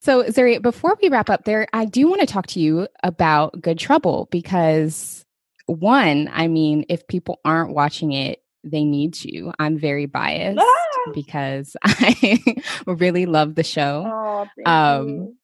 so, 0.00 0.24
Zuri, 0.24 0.60
before 0.62 0.96
we 1.02 1.08
wrap 1.08 1.28
up 1.28 1.44
there, 1.44 1.66
I 1.72 1.84
do 1.84 2.08
want 2.08 2.20
to 2.20 2.26
talk 2.26 2.46
to 2.48 2.60
you 2.60 2.88
about 3.02 3.60
Good 3.60 3.78
Trouble 3.78 4.28
because, 4.30 5.24
one, 5.66 6.30
I 6.32 6.48
mean, 6.48 6.86
if 6.88 7.06
people 7.06 7.38
aren't 7.44 7.74
watching 7.74 8.12
it, 8.12 8.42
they 8.64 8.84
need 8.84 9.14
to. 9.14 9.52
I'm 9.58 9.78
very 9.78 10.06
biased 10.06 10.58
ah! 10.58 11.10
because 11.14 11.76
I 11.84 12.56
really 12.86 13.26
love 13.26 13.54
the 13.54 13.62
show. 13.62 14.48
Oh, 14.66 14.70
um, 14.70 15.36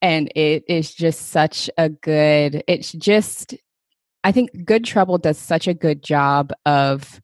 and 0.00 0.30
it 0.36 0.64
is 0.68 0.94
just 0.94 1.30
such 1.30 1.68
a 1.76 1.88
good, 1.88 2.62
it's 2.68 2.92
just, 2.92 3.54
I 4.22 4.30
think 4.30 4.64
Good 4.64 4.84
Trouble 4.84 5.18
does 5.18 5.38
such 5.38 5.66
a 5.66 5.74
good 5.74 6.02
job 6.02 6.52
of 6.64 7.20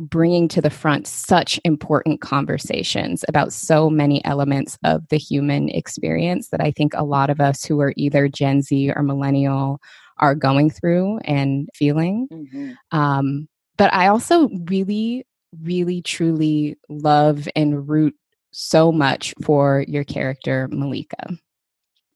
bringing 0.00 0.48
to 0.48 0.62
the 0.62 0.70
front 0.70 1.06
such 1.06 1.60
important 1.64 2.22
conversations 2.22 3.24
about 3.28 3.52
so 3.52 3.90
many 3.90 4.24
elements 4.24 4.78
of 4.82 5.06
the 5.08 5.18
human 5.18 5.68
experience 5.68 6.48
that 6.48 6.60
I 6.60 6.70
think 6.70 6.94
a 6.94 7.04
lot 7.04 7.28
of 7.28 7.40
us 7.40 7.64
who 7.64 7.80
are 7.80 7.92
either 7.96 8.26
Gen 8.26 8.62
Z 8.62 8.92
or 8.96 9.02
millennial 9.02 9.78
are 10.18 10.34
going 10.34 10.70
through 10.70 11.18
and 11.18 11.68
feeling. 11.74 12.28
Mm-hmm. 12.32 12.98
Um, 12.98 13.48
but 13.76 13.92
I 13.92 14.08
also 14.08 14.48
really, 14.66 15.26
really, 15.62 16.02
truly 16.02 16.78
love 16.88 17.48
and 17.54 17.88
root 17.88 18.14
so 18.52 18.90
much 18.90 19.34
for 19.42 19.84
your 19.86 20.04
character, 20.04 20.68
Malika. 20.70 21.36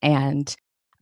And 0.03 0.55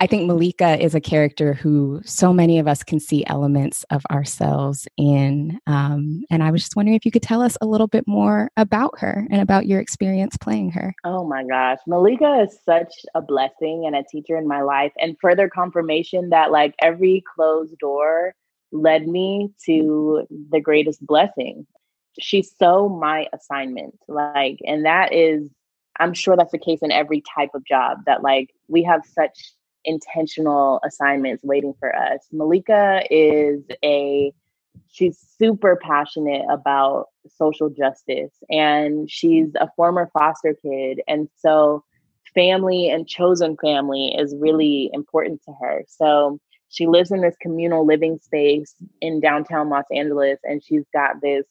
I 0.03 0.09
think 0.09 0.27
Malika 0.27 0.83
is 0.83 0.97
a 0.97 1.01
character 1.01 1.55
who 1.55 2.01
so 2.05 2.33
many 2.33 2.59
of 2.59 2.67
us 2.67 2.83
can 2.83 2.99
see 2.99 3.25
elements 3.29 3.85
of 3.89 4.03
ourselves 4.11 4.89
in. 4.97 5.61
Um, 5.69 6.25
and 6.29 6.43
I 6.43 6.51
was 6.51 6.63
just 6.63 6.75
wondering 6.75 6.97
if 6.97 7.05
you 7.07 7.13
could 7.13 7.23
tell 7.23 7.41
us 7.41 7.57
a 7.61 7.67
little 7.67 7.87
bit 7.87 8.09
more 8.09 8.51
about 8.57 8.99
her 8.99 9.25
and 9.31 9.41
about 9.41 9.67
your 9.67 9.79
experience 9.79 10.37
playing 10.37 10.73
her. 10.73 10.93
Oh 11.05 11.25
my 11.25 11.45
gosh. 11.45 11.79
Malika 11.87 12.41
is 12.41 12.59
such 12.65 12.93
a 13.15 13.23
blessing 13.23 13.85
and 13.87 13.95
a 13.95 14.03
teacher 14.03 14.37
in 14.37 14.49
my 14.49 14.63
life, 14.63 14.91
and 15.01 15.17
further 15.21 15.49
confirmation 15.49 16.31
that 16.31 16.51
like 16.51 16.75
every 16.81 17.23
closed 17.37 17.79
door 17.79 18.35
led 18.73 19.07
me 19.07 19.53
to 19.67 20.27
the 20.51 20.61
greatest 20.61 21.07
blessing. 21.07 21.65
She's 22.19 22.53
so 22.59 22.89
my 22.89 23.29
assignment. 23.33 24.01
Like, 24.09 24.59
and 24.67 24.85
that 24.85 25.13
is, 25.13 25.49
I'm 26.01 26.13
sure 26.13 26.37
that's 26.37 26.51
the 26.51 26.59
case 26.59 26.81
in 26.83 26.91
every 26.91 27.23
type 27.37 27.51
of 27.55 27.65
job 27.65 27.99
that 28.07 28.25
like 28.25 28.51
we 28.67 28.83
have 28.83 29.03
such 29.07 29.53
intentional 29.85 30.81
assignments 30.85 31.45
waiting 31.45 31.75
for 31.79 31.95
us. 31.95 32.27
Malika 32.33 33.03
is 33.11 33.63
a 33.85 34.33
she's 34.89 35.19
super 35.39 35.79
passionate 35.83 36.45
about 36.51 37.07
social 37.29 37.71
justice 37.71 38.33
and 38.51 39.11
she's 39.11 39.49
a 39.57 39.69
former 39.77 40.11
foster 40.13 40.55
kid 40.63 41.01
and 41.09 41.29
so 41.39 41.83
family 42.35 42.91
and 42.91 43.09
chosen 43.09 43.57
family 43.57 44.15
is 44.19 44.35
really 44.37 44.91
important 44.93 45.43
to 45.45 45.53
her. 45.61 45.85
So 45.89 46.39
she 46.69 46.87
lives 46.87 47.11
in 47.11 47.21
this 47.21 47.37
communal 47.41 47.87
living 47.87 48.19
space 48.19 48.75
in 49.01 49.21
downtown 49.21 49.69
Los 49.69 49.85
Angeles 49.93 50.39
and 50.45 50.63
she's 50.63 50.85
got 50.93 51.21
this 51.21 51.45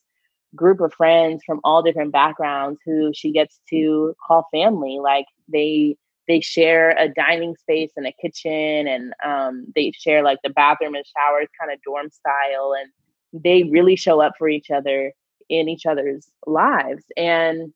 group 0.56 0.82
of 0.82 0.94
friends 0.94 1.44
from 1.46 1.62
all 1.64 1.82
different 1.82 2.12
backgrounds 2.12 2.80
who 2.86 3.12
she 3.14 3.32
gets 3.32 3.60
to 3.70 4.16
call 4.26 4.48
family 4.52 5.00
like 5.02 5.26
they 5.48 5.96
they 6.32 6.40
share 6.40 6.92
a 6.92 7.10
dining 7.10 7.56
space 7.58 7.92
and 7.98 8.08
a 8.08 8.14
kitchen 8.22 8.88
and 8.88 9.14
um, 9.26 9.66
they 9.76 9.92
share 9.92 10.24
like 10.24 10.40
the 10.44 10.50
bathroom 10.52 10.96
and 10.96 11.06
showers 11.18 11.48
kind 11.60 11.72
of 11.72 11.82
dorm 11.84 12.10
style 12.10 12.74
and 12.80 13.44
they 13.44 13.64
really 13.64 13.98
show 13.98 14.22
up 14.22 14.34
for 14.38 14.48
each 14.48 14.72
other 14.72 15.12
in 15.50 15.68
each 15.68 15.86
other's 15.86 16.30
lives 16.48 17.04
and 17.18 17.74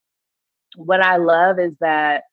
what 0.77 1.01
i 1.01 1.17
love 1.17 1.59
is 1.59 1.73
that 1.81 2.23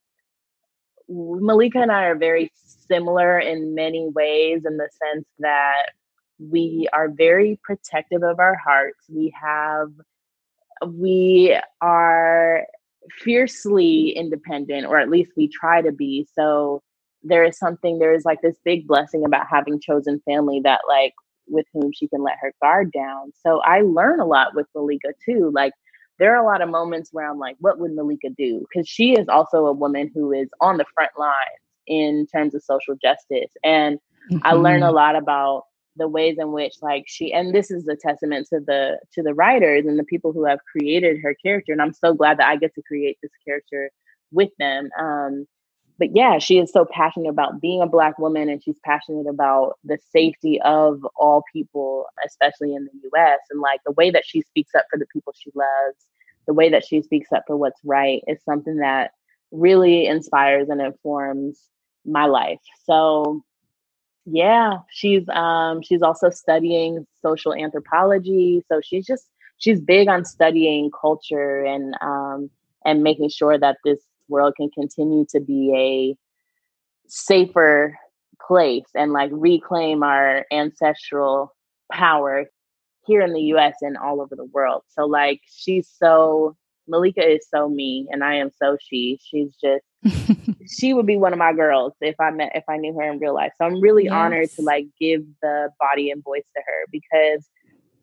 Malika 1.08 1.78
and 1.78 1.92
I 1.92 2.04
are 2.04 2.16
very 2.16 2.50
similar 2.54 3.38
in 3.38 3.74
many 3.74 4.08
ways 4.08 4.62
in 4.64 4.76
the 4.76 4.88
sense 5.02 5.26
that 5.40 5.90
we 6.38 6.88
are 6.92 7.08
very 7.08 7.58
protective 7.62 8.22
of 8.22 8.38
our 8.38 8.56
hearts. 8.56 8.98
We 9.08 9.34
have, 9.40 9.90
we 10.86 11.58
are 11.80 12.66
fiercely 13.10 14.10
independent, 14.10 14.86
or 14.86 14.98
at 14.98 15.10
least 15.10 15.32
we 15.36 15.48
try 15.48 15.82
to 15.82 15.92
be. 15.92 16.26
So 16.34 16.82
there 17.22 17.44
is 17.44 17.58
something, 17.58 17.98
there 17.98 18.14
is 18.14 18.24
like 18.24 18.40
this 18.42 18.56
big 18.64 18.86
blessing 18.86 19.24
about 19.24 19.46
having 19.50 19.80
chosen 19.80 20.20
family 20.24 20.60
that, 20.64 20.80
like, 20.88 21.12
with 21.48 21.66
whom 21.72 21.92
she 21.92 22.08
can 22.08 22.22
let 22.22 22.38
her 22.40 22.52
guard 22.62 22.92
down. 22.92 23.32
So 23.44 23.60
I 23.60 23.82
learn 23.82 24.20
a 24.20 24.26
lot 24.26 24.54
with 24.54 24.66
Malika 24.74 25.08
too. 25.24 25.50
Like, 25.54 25.72
there 26.18 26.34
are 26.34 26.42
a 26.42 26.46
lot 26.46 26.62
of 26.62 26.68
moments 26.68 27.10
where 27.12 27.28
I'm 27.28 27.38
like, 27.38 27.56
what 27.58 27.78
would 27.78 27.92
Malika 27.94 28.30
do? 28.30 28.64
Because 28.68 28.88
she 28.88 29.12
is 29.12 29.28
also 29.28 29.66
a 29.66 29.72
woman 29.72 30.10
who 30.14 30.32
is 30.32 30.48
on 30.60 30.76
the 30.76 30.84
front 30.94 31.10
lines 31.18 31.34
in 31.86 32.26
terms 32.32 32.54
of 32.54 32.62
social 32.62 32.94
justice. 33.02 33.50
And 33.64 33.98
mm-hmm. 34.30 34.38
I 34.44 34.52
learn 34.52 34.82
a 34.82 34.86
mm-hmm. 34.86 34.94
lot 34.94 35.16
about 35.16 35.64
the 35.96 36.08
ways 36.08 36.36
in 36.38 36.52
which 36.52 36.74
like 36.82 37.04
she 37.06 37.32
and 37.32 37.54
this 37.54 37.70
is 37.70 37.86
a 37.88 37.96
testament 37.96 38.46
to 38.48 38.60
the 38.66 38.98
to 39.12 39.22
the 39.22 39.34
writers 39.34 39.86
and 39.86 39.98
the 39.98 40.04
people 40.04 40.32
who 40.32 40.44
have 40.44 40.58
created 40.70 41.18
her 41.22 41.34
character 41.44 41.72
and 41.72 41.82
i'm 41.82 41.92
so 41.92 42.14
glad 42.14 42.38
that 42.38 42.48
i 42.48 42.56
get 42.56 42.74
to 42.74 42.82
create 42.82 43.18
this 43.22 43.32
character 43.46 43.90
with 44.32 44.50
them 44.58 44.88
um 44.98 45.46
but 45.98 46.08
yeah 46.14 46.38
she 46.38 46.58
is 46.58 46.72
so 46.72 46.86
passionate 46.86 47.28
about 47.28 47.60
being 47.60 47.82
a 47.82 47.86
black 47.86 48.18
woman 48.18 48.48
and 48.48 48.62
she's 48.64 48.78
passionate 48.84 49.26
about 49.28 49.74
the 49.84 49.98
safety 50.12 50.60
of 50.62 51.00
all 51.16 51.42
people 51.52 52.06
especially 52.26 52.74
in 52.74 52.88
the 53.02 53.18
us 53.18 53.40
and 53.50 53.60
like 53.60 53.80
the 53.86 53.92
way 53.92 54.10
that 54.10 54.24
she 54.26 54.42
speaks 54.42 54.74
up 54.74 54.86
for 54.90 54.98
the 54.98 55.06
people 55.12 55.34
she 55.36 55.50
loves 55.54 56.06
the 56.46 56.54
way 56.54 56.70
that 56.70 56.84
she 56.84 57.02
speaks 57.02 57.32
up 57.32 57.44
for 57.46 57.56
what's 57.56 57.80
right 57.84 58.22
is 58.26 58.42
something 58.44 58.76
that 58.78 59.12
really 59.52 60.06
inspires 60.06 60.68
and 60.68 60.80
informs 60.80 61.60
my 62.04 62.26
life. 62.26 62.60
So 62.84 63.42
yeah, 64.24 64.78
she's 64.90 65.28
um 65.30 65.82
she's 65.82 66.02
also 66.02 66.30
studying 66.30 67.06
social 67.22 67.54
anthropology, 67.54 68.62
so 68.68 68.80
she's 68.82 69.06
just 69.06 69.28
she's 69.58 69.80
big 69.80 70.08
on 70.08 70.24
studying 70.24 70.90
culture 70.98 71.64
and 71.64 71.94
um 72.00 72.50
and 72.84 73.02
making 73.02 73.28
sure 73.30 73.58
that 73.58 73.78
this 73.84 74.00
world 74.28 74.54
can 74.56 74.70
continue 74.70 75.24
to 75.30 75.40
be 75.40 75.72
a 75.74 76.16
safer 77.08 77.96
place 78.40 78.86
and 78.94 79.12
like 79.12 79.30
reclaim 79.32 80.02
our 80.02 80.46
ancestral 80.52 81.54
power 81.90 82.46
here 83.06 83.20
in 83.22 83.32
the 83.32 83.42
US 83.54 83.74
and 83.82 83.96
all 83.96 84.20
over 84.20 84.36
the 84.36 84.44
world. 84.46 84.82
So 84.88 85.04
like 85.06 85.40
she's 85.46 85.88
so 85.88 86.56
Malika 86.88 87.26
is 87.26 87.46
so 87.48 87.68
me 87.68 88.08
and 88.10 88.24
I 88.24 88.36
am 88.36 88.50
so 88.50 88.76
she. 88.80 89.18
She's 89.22 89.54
just 89.62 89.84
she 90.68 90.94
would 90.94 91.06
be 91.06 91.16
one 91.16 91.32
of 91.32 91.38
my 91.38 91.52
girls 91.52 91.92
if 92.00 92.18
I 92.20 92.30
met 92.30 92.52
if 92.54 92.64
I 92.68 92.76
knew 92.76 92.92
her 92.94 93.10
in 93.10 93.18
real 93.18 93.34
life. 93.34 93.52
So 93.58 93.64
I'm 93.64 93.80
really 93.80 94.04
yes. 94.04 94.12
honored 94.12 94.50
to 94.52 94.62
like 94.62 94.86
give 95.00 95.24
the 95.42 95.70
body 95.78 96.10
and 96.10 96.22
voice 96.22 96.44
to 96.56 96.62
her 96.64 96.86
because 96.90 97.48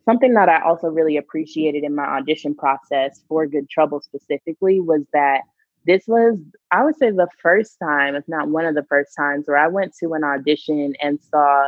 something 0.06 0.34
that 0.34 0.50
I 0.50 0.62
also 0.62 0.88
really 0.88 1.18
appreciated 1.18 1.84
in 1.84 1.96
my 1.96 2.06
audition 2.06 2.56
process 2.56 3.22
for 3.28 3.46
Good 3.48 3.70
Trouble 3.70 4.02
specifically 4.02 4.80
was 4.80 5.02
that 5.14 5.42
this 5.86 6.04
was 6.08 6.40
I 6.72 6.84
would 6.84 6.96
say 6.96 7.12
the 7.12 7.28
first 7.42 7.78
time, 7.82 8.16
if 8.16 8.28
not 8.28 8.50
one 8.50 8.66
of 8.66 8.76
the 8.76 8.86
first 8.86 9.16
times, 9.16 9.48
where 9.48 9.58
I 9.58 9.68
went 9.68 9.94
to 10.02 10.14
an 10.14 10.24
audition 10.24 10.94
and 11.02 11.20
saw 11.22 11.68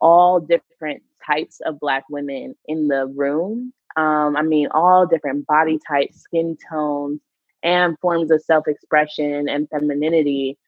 all 0.00 0.40
different 0.40 1.02
types 1.24 1.60
of 1.64 1.78
black 1.78 2.04
women 2.10 2.54
in 2.66 2.88
the 2.88 3.06
room. 3.06 3.72
Um, 3.96 4.36
I 4.36 4.42
mean, 4.42 4.68
all 4.72 5.06
different 5.06 5.46
body 5.46 5.78
types, 5.86 6.20
skin 6.20 6.56
tones, 6.68 7.20
and 7.62 7.98
forms 8.00 8.30
of 8.30 8.42
self 8.42 8.66
expression 8.68 9.48
and 9.48 9.68
femininity. 9.70 10.58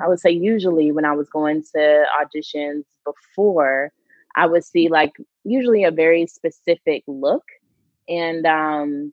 I 0.00 0.08
would 0.08 0.20
say, 0.20 0.30
usually, 0.30 0.92
when 0.92 1.04
I 1.04 1.12
was 1.12 1.28
going 1.28 1.62
to 1.74 2.04
auditions 2.20 2.84
before, 3.04 3.92
I 4.36 4.46
would 4.46 4.64
see 4.64 4.88
like 4.88 5.12
usually 5.44 5.84
a 5.84 5.90
very 5.90 6.26
specific 6.26 7.02
look. 7.06 7.44
And 8.08 8.46
um, 8.46 9.12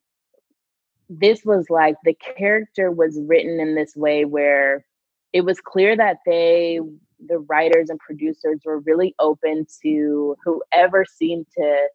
this 1.09 1.43
was 1.45 1.69
like 1.69 1.95
the 2.03 2.13
character 2.13 2.91
was 2.91 3.19
written 3.25 3.59
in 3.59 3.75
this 3.75 3.95
way 3.95 4.25
where 4.25 4.85
it 5.31 5.41
was 5.41 5.59
clear 5.61 5.95
that 5.95 6.17
they, 6.25 6.79
the 7.25 7.39
writers 7.39 7.89
and 7.89 7.99
producers, 7.99 8.59
were 8.65 8.79
really 8.79 9.15
open 9.19 9.65
to 9.81 10.35
whoever 10.43 11.05
seemed 11.05 11.47
to 11.57 11.87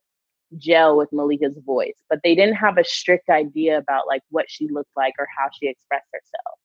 gel 0.56 0.96
with 0.96 1.12
Malika's 1.12 1.58
voice, 1.64 1.96
but 2.08 2.20
they 2.24 2.34
didn't 2.34 2.54
have 2.54 2.78
a 2.78 2.84
strict 2.84 3.28
idea 3.28 3.78
about 3.78 4.06
like 4.06 4.22
what 4.30 4.46
she 4.48 4.68
looked 4.68 4.96
like 4.96 5.14
or 5.18 5.26
how 5.36 5.48
she 5.58 5.68
expressed 5.68 6.08
herself. 6.12 6.58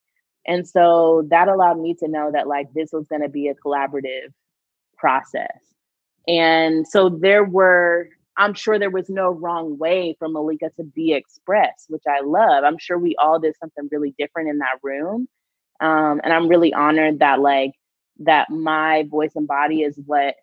And 0.46 0.68
so 0.68 1.26
that 1.30 1.48
allowed 1.48 1.80
me 1.80 1.96
to 1.96 2.08
know 2.08 2.32
that 2.32 2.48
like 2.48 2.68
this 2.74 2.92
was 2.92 3.08
going 3.08 3.22
to 3.22 3.30
be 3.30 3.48
a 3.48 3.56
collaborative 3.56 4.30
process. 4.98 5.58
And 6.28 6.88
so 6.88 7.10
there 7.10 7.44
were, 7.44 8.10
I'm 8.38 8.54
sure 8.54 8.80
there 8.80 8.90
was 8.90 9.10
no 9.10 9.30
wrong 9.30 9.78
way 9.78 10.16
for 10.20 10.28
Malika 10.28 10.70
to 10.78 10.84
be 10.84 11.14
expressed, 11.14 11.86
which 11.90 12.04
I 12.08 12.22
love. 12.22 12.64
I'm 12.64 12.78
sure 12.78 12.98
we 12.98 13.16
all 13.18 13.40
did 13.40 13.56
something 13.60 13.90
really 13.92 14.16
different 14.18 14.50
in 14.50 14.60
that 14.60 14.80
room. 14.82 15.28
Um, 15.82 16.22
and 16.24 16.34
I'm 16.34 16.48
really 16.48 16.74
honored 16.74 17.20
that 17.20 17.40
like 17.40 17.72
that 18.20 18.50
my 18.50 19.04
voice 19.10 19.32
and 19.36 19.48
body 19.48 19.82
is 19.82 20.00
what 20.06 20.36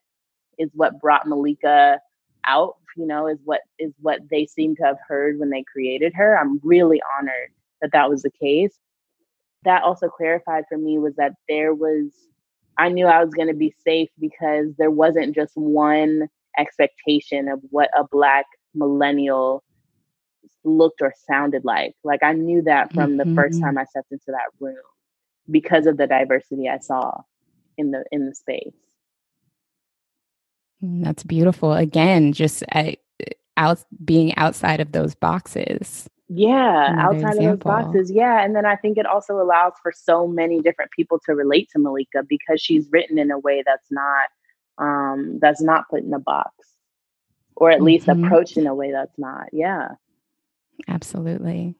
is 0.58 0.70
what 0.74 1.00
brought 1.00 1.26
Malika 1.26 1.98
out 2.46 2.76
you 2.96 3.06
know 3.06 3.26
is 3.26 3.38
what 3.44 3.60
is 3.78 3.92
what 4.00 4.20
they 4.30 4.46
seem 4.46 4.74
to 4.76 4.82
have 4.82 4.96
heard 5.06 5.38
when 5.38 5.50
they 5.50 5.64
created 5.72 6.12
her 6.14 6.38
i'm 6.38 6.60
really 6.62 7.00
honored 7.18 7.50
that 7.80 7.92
that 7.92 8.10
was 8.10 8.22
the 8.22 8.30
case 8.30 8.78
that 9.64 9.82
also 9.82 10.08
clarified 10.08 10.64
for 10.68 10.78
me 10.78 10.98
was 10.98 11.14
that 11.16 11.32
there 11.48 11.74
was 11.74 12.10
i 12.78 12.88
knew 12.88 13.06
i 13.06 13.22
was 13.22 13.34
going 13.34 13.48
to 13.48 13.54
be 13.54 13.74
safe 13.84 14.08
because 14.18 14.68
there 14.78 14.90
wasn't 14.90 15.34
just 15.34 15.52
one 15.54 16.28
expectation 16.58 17.48
of 17.48 17.60
what 17.70 17.90
a 17.96 18.04
black 18.10 18.46
millennial 18.74 19.62
looked 20.64 21.00
or 21.00 21.14
sounded 21.26 21.64
like 21.64 21.94
like 22.04 22.22
i 22.22 22.32
knew 22.32 22.62
that 22.62 22.92
from 22.92 23.16
mm-hmm. 23.16 23.30
the 23.30 23.34
first 23.34 23.56
mm-hmm. 23.56 23.66
time 23.66 23.78
i 23.78 23.84
stepped 23.84 24.12
into 24.12 24.26
that 24.28 24.50
room 24.58 24.76
because 25.50 25.86
of 25.86 25.96
the 25.96 26.06
diversity 26.06 26.68
i 26.68 26.78
saw 26.78 27.12
in 27.78 27.90
the 27.90 28.04
in 28.12 28.26
the 28.26 28.34
space 28.34 28.74
that's 30.82 31.22
beautiful. 31.22 31.72
Again, 31.72 32.32
just 32.32 32.62
uh, 32.72 32.92
out 33.56 33.84
being 34.04 34.34
outside 34.36 34.80
of 34.80 34.92
those 34.92 35.14
boxes. 35.14 36.08
Yeah, 36.28 36.94
outside 36.98 37.34
example. 37.34 37.48
of 37.48 37.50
those 37.50 37.58
boxes. 37.58 38.10
Yeah. 38.10 38.42
And 38.42 38.54
then 38.54 38.64
I 38.64 38.76
think 38.76 38.98
it 38.98 39.06
also 39.06 39.40
allows 39.40 39.72
for 39.82 39.92
so 39.92 40.28
many 40.28 40.60
different 40.60 40.92
people 40.92 41.18
to 41.26 41.34
relate 41.34 41.68
to 41.72 41.80
Malika 41.80 42.22
because 42.28 42.60
she's 42.60 42.88
written 42.92 43.18
in 43.18 43.30
a 43.30 43.38
way 43.38 43.64
that's 43.66 43.90
not 43.90 44.28
um 44.78 45.38
that's 45.40 45.60
not 45.60 45.88
put 45.90 46.02
in 46.02 46.14
a 46.14 46.20
box. 46.20 46.52
Or 47.56 47.70
at 47.70 47.82
least 47.82 48.06
mm-hmm. 48.06 48.24
approached 48.24 48.56
in 48.56 48.66
a 48.66 48.74
way 48.74 48.92
that's 48.92 49.18
not. 49.18 49.46
Yeah. 49.52 49.88
Absolutely. 50.88 51.74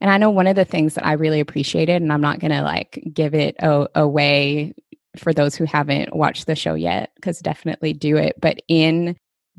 And 0.00 0.10
I 0.10 0.18
know 0.18 0.30
one 0.30 0.46
of 0.46 0.56
the 0.56 0.64
things 0.64 0.94
that 0.94 1.06
I 1.06 1.12
really 1.12 1.40
appreciated, 1.40 2.02
and 2.02 2.12
I'm 2.12 2.20
not 2.20 2.38
going 2.38 2.50
to 2.50 2.62
like 2.62 3.02
give 3.14 3.34
it 3.34 3.56
a, 3.60 3.88
away 3.94 4.74
for 5.16 5.32
those 5.32 5.54
who 5.54 5.64
haven't 5.64 6.14
watched 6.14 6.46
the 6.46 6.56
show 6.56 6.74
yet, 6.74 7.10
because 7.16 7.40
definitely 7.40 7.92
do 7.92 8.16
it. 8.16 8.34
But 8.40 8.60
in 8.68 9.16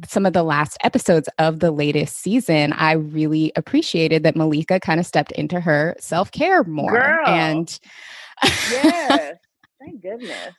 some 0.08 0.26
of 0.26 0.34
the 0.34 0.44
last 0.44 0.78
episodes 0.84 1.30
of 1.38 1.60
the 1.60 1.72
latest 1.72 2.18
season, 2.18 2.74
I 2.74 2.94
really 2.94 3.52
appreciated 3.56 4.24
that 4.24 4.36
Malika 4.36 4.80
kind 4.80 5.00
of 5.00 5.06
stepped 5.06 5.32
into 5.34 5.60
her 5.60 5.96
self 6.00 6.32
care 6.32 6.64
more. 6.64 6.92
Girl. 6.92 7.28
And 7.28 7.80
yes, 8.44 9.36
thank 9.80 10.02
goodness 10.02 10.54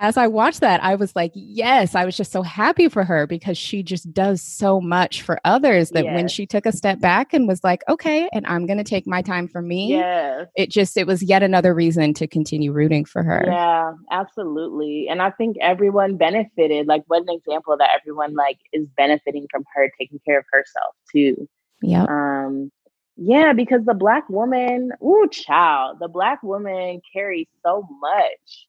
as 0.00 0.16
I 0.16 0.26
watched 0.28 0.60
that, 0.60 0.82
I 0.82 0.94
was 0.94 1.14
like, 1.14 1.30
yes, 1.34 1.94
I 1.94 2.06
was 2.06 2.16
just 2.16 2.32
so 2.32 2.42
happy 2.42 2.88
for 2.88 3.04
her 3.04 3.26
because 3.26 3.58
she 3.58 3.82
just 3.82 4.10
does 4.14 4.40
so 4.40 4.80
much 4.80 5.20
for 5.20 5.38
others 5.44 5.90
that 5.90 6.04
yes. 6.04 6.14
when 6.14 6.26
she 6.26 6.46
took 6.46 6.64
a 6.64 6.72
step 6.72 7.00
back 7.00 7.34
and 7.34 7.46
was 7.46 7.62
like, 7.62 7.82
okay, 7.86 8.26
and 8.32 8.46
I'm 8.46 8.64
going 8.64 8.78
to 8.78 8.84
take 8.84 9.06
my 9.06 9.20
time 9.20 9.46
for 9.46 9.60
me. 9.60 9.90
Yes. 9.90 10.46
It 10.56 10.70
just, 10.70 10.96
it 10.96 11.06
was 11.06 11.22
yet 11.22 11.42
another 11.42 11.74
reason 11.74 12.14
to 12.14 12.26
continue 12.26 12.72
rooting 12.72 13.04
for 13.04 13.22
her. 13.22 13.44
Yeah, 13.46 13.92
absolutely. 14.10 15.06
And 15.10 15.20
I 15.20 15.30
think 15.32 15.58
everyone 15.60 16.16
benefited. 16.16 16.86
Like, 16.86 17.04
what 17.08 17.20
an 17.20 17.28
example 17.28 17.76
that 17.76 17.90
everyone 17.94 18.34
like 18.34 18.58
is 18.72 18.86
benefiting 18.96 19.48
from 19.50 19.64
her 19.74 19.90
taking 19.98 20.18
care 20.26 20.38
of 20.38 20.46
herself 20.50 20.94
too. 21.12 21.46
Yeah. 21.82 22.06
Um, 22.08 22.72
yeah, 23.16 23.52
because 23.52 23.84
the 23.84 23.92
black 23.92 24.26
woman, 24.30 24.92
ooh, 25.04 25.28
child, 25.30 25.98
the 26.00 26.08
black 26.08 26.42
woman 26.42 27.02
carries 27.12 27.48
so 27.62 27.86
much 28.00 28.66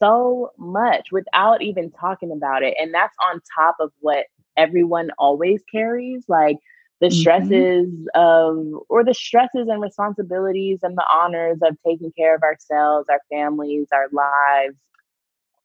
so 0.00 0.50
much 0.58 1.12
without 1.12 1.62
even 1.62 1.90
talking 1.90 2.32
about 2.32 2.62
it. 2.62 2.74
And 2.80 2.92
that's 2.92 3.14
on 3.30 3.40
top 3.56 3.76
of 3.80 3.92
what 4.00 4.26
everyone 4.56 5.10
always 5.18 5.62
carries, 5.70 6.24
like 6.28 6.56
the 7.00 7.06
mm-hmm. 7.06 7.20
stresses 7.20 7.88
mm-hmm. 7.88 8.06
of, 8.14 8.82
or 8.88 9.04
the 9.04 9.14
stresses 9.14 9.68
and 9.68 9.80
responsibilities 9.80 10.80
and 10.82 10.96
the 10.96 11.06
honors 11.12 11.58
of 11.62 11.76
taking 11.86 12.12
care 12.12 12.34
of 12.34 12.42
ourselves, 12.42 13.08
our 13.08 13.20
families, 13.30 13.86
our 13.92 14.08
lives, 14.12 14.76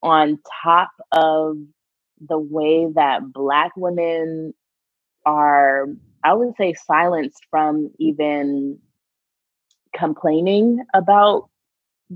on 0.03 0.39
top 0.63 0.91
of 1.11 1.57
the 2.27 2.39
way 2.39 2.87
that 2.93 3.33
Black 3.33 3.71
women 3.75 4.53
are, 5.25 5.87
I 6.23 6.33
would 6.33 6.53
say, 6.57 6.73
silenced 6.73 7.41
from 7.49 7.91
even 7.97 8.79
complaining 9.95 10.79
about 10.93 11.49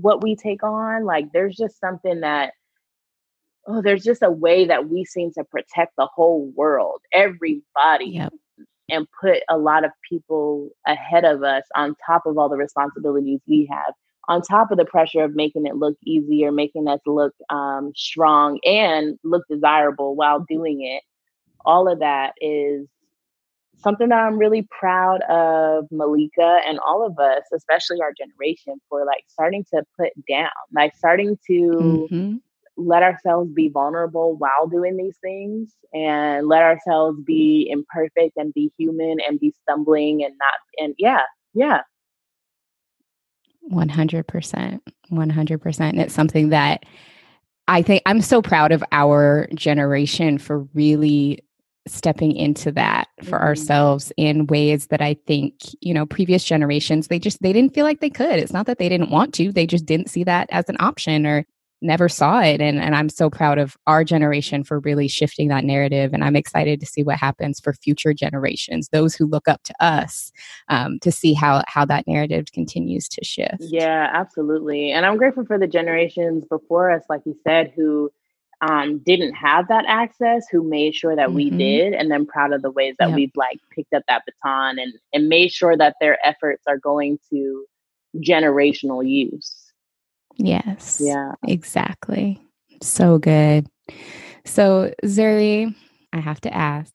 what 0.00 0.22
we 0.22 0.36
take 0.36 0.62
on. 0.62 1.04
Like 1.04 1.32
there's 1.32 1.56
just 1.56 1.80
something 1.80 2.20
that 2.20 2.52
oh, 3.66 3.82
there's 3.82 4.04
just 4.04 4.22
a 4.22 4.30
way 4.30 4.66
that 4.66 4.88
we 4.88 5.04
seem 5.04 5.32
to 5.32 5.44
protect 5.44 5.94
the 5.96 6.06
whole 6.06 6.50
world, 6.56 7.00
everybody, 7.12 8.22
Yep. 8.22 8.32
and 8.90 9.06
put 9.20 9.38
a 9.48 9.58
lot 9.58 9.84
of 9.84 9.90
people 10.08 10.70
ahead 10.86 11.24
of 11.24 11.42
us 11.42 11.64
on 11.76 11.94
top 12.06 12.26
of 12.26 12.38
all 12.38 12.48
the 12.48 12.56
responsibilities 12.56 13.40
we 13.46 13.68
have, 13.70 13.94
on 14.28 14.42
top 14.42 14.70
of 14.70 14.78
the 14.78 14.84
pressure 14.84 15.22
of 15.24 15.34
making 15.34 15.66
it 15.66 15.76
look 15.76 15.96
easier, 16.04 16.50
making 16.52 16.88
us 16.88 17.00
look 17.06 17.34
um, 17.50 17.92
strong 17.96 18.58
and 18.64 19.18
look 19.24 19.44
desirable 19.48 20.16
while 20.16 20.44
doing 20.48 20.82
it. 20.82 21.02
All 21.64 21.88
of 21.90 22.00
that 22.00 22.34
is 22.40 22.86
something 23.82 24.08
that 24.10 24.18
I'm 24.18 24.38
really 24.38 24.66
proud 24.78 25.22
of 25.22 25.86
Malika 25.90 26.60
and 26.66 26.78
all 26.86 27.06
of 27.06 27.18
us, 27.18 27.42
especially 27.54 28.00
our 28.02 28.12
generation, 28.12 28.80
for 28.88 29.04
like 29.04 29.24
starting 29.28 29.64
to 29.74 29.82
put 29.98 30.10
down, 30.28 30.50
like 30.74 30.96
starting 30.96 31.38
to 31.48 32.10
Mhm. 32.10 32.40
let 32.76 33.02
ourselves 33.02 33.50
be 33.52 33.68
vulnerable 33.68 34.36
while 34.36 34.66
doing 34.68 34.96
these 34.96 35.18
things 35.18 35.74
and 35.92 36.48
let 36.48 36.62
ourselves 36.62 37.18
be 37.24 37.68
imperfect 37.70 38.36
and 38.36 38.54
be 38.54 38.72
human 38.78 39.18
and 39.20 39.38
be 39.40 39.52
stumbling 39.62 40.24
and 40.24 40.34
not 40.38 40.54
and 40.78 40.94
yeah 40.98 41.22
yeah 41.54 41.82
100%. 43.62 44.82
100%. 45.10 45.80
And 45.92 46.00
it's 46.00 46.14
something 46.14 46.50
that 46.50 46.84
I 47.68 47.82
think 47.82 48.02
I'm 48.06 48.20
so 48.20 48.42
proud 48.42 48.72
of 48.72 48.82
our 48.92 49.48
generation 49.54 50.38
for 50.38 50.60
really 50.74 51.40
stepping 51.92 52.32
into 52.36 52.72
that 52.72 53.08
for 53.22 53.38
Mhm. 53.38 53.42
ourselves 53.42 54.12
in 54.16 54.46
ways 54.46 54.86
that 54.88 55.00
I 55.02 55.14
think, 55.26 55.54
you 55.80 55.92
know, 55.94 56.06
previous 56.06 56.44
generations 56.44 57.08
they 57.08 57.18
just 57.18 57.42
they 57.42 57.52
didn't 57.52 57.74
feel 57.74 57.84
like 57.84 58.00
they 58.00 58.10
could. 58.10 58.38
It's 58.38 58.52
not 58.52 58.66
that 58.66 58.78
they 58.78 58.88
didn't 58.88 59.10
want 59.10 59.34
to, 59.34 59.52
they 59.52 59.66
just 59.66 59.86
didn't 59.86 60.10
see 60.10 60.24
that 60.24 60.48
as 60.50 60.68
an 60.68 60.76
option 60.80 61.26
or 61.26 61.44
never 61.82 62.10
saw 62.10 62.40
it 62.40 62.60
and 62.60 62.78
and 62.78 62.94
I'm 62.94 63.08
so 63.08 63.30
proud 63.30 63.58
of 63.58 63.74
our 63.86 64.04
generation 64.04 64.64
for 64.64 64.80
really 64.80 65.08
shifting 65.08 65.48
that 65.48 65.64
narrative 65.64 66.12
and 66.12 66.22
I'm 66.22 66.36
excited 66.36 66.78
to 66.80 66.84
see 66.86 67.02
what 67.02 67.16
happens 67.16 67.58
for 67.58 67.72
future 67.72 68.12
generations, 68.12 68.88
those 68.92 69.14
who 69.14 69.24
look 69.26 69.48
up 69.48 69.62
to 69.62 69.74
us 69.80 70.30
um, 70.68 70.98
to 71.00 71.10
see 71.10 71.32
how 71.32 71.62
how 71.68 71.86
that 71.86 72.06
narrative 72.06 72.52
continues 72.52 73.08
to 73.08 73.24
shift. 73.24 73.62
yeah 73.70 74.10
absolutely 74.12 74.90
and 74.92 75.06
i'm 75.06 75.16
grateful 75.16 75.44
for 75.46 75.58
the 75.58 75.66
generations 75.66 76.44
before 76.44 76.90
us 76.90 77.02
like 77.08 77.22
you 77.24 77.34
said 77.44 77.72
who 77.74 78.10
um, 78.62 78.98
didn't 78.98 79.34
have 79.34 79.68
that 79.68 79.84
access 79.88 80.44
who 80.50 80.62
made 80.62 80.94
sure 80.94 81.16
that 81.16 81.32
we 81.32 81.50
Mhm. 81.50 81.58
did 81.58 81.94
and 81.94 82.10
then 82.10 82.26
proud 82.26 82.52
of 82.52 82.62
the 82.62 82.70
ways 82.70 82.94
that 82.98 83.08
Yep. 83.08 83.16
we've 83.16 83.36
like 83.36 83.58
picked 83.74 83.94
up 83.94 84.02
that 84.08 84.24
baton 84.26 84.78
and 84.78 84.94
and 85.14 85.28
made 85.28 85.50
sure 85.52 85.76
that 85.76 85.96
their 86.00 86.18
efforts 86.26 86.64
are 86.66 86.78
going 86.78 87.18
to 87.30 87.64
generational 88.18 89.06
use 89.08 89.72
Yes. 90.36 91.00
yeah 91.00 91.32
Exactly. 91.46 92.40
So 92.82 93.18
good. 93.18 93.66
So, 94.44 94.92
Zuri, 95.04 95.74
I 96.12 96.20
have 96.20 96.40
to 96.42 96.54
ask, 96.54 96.92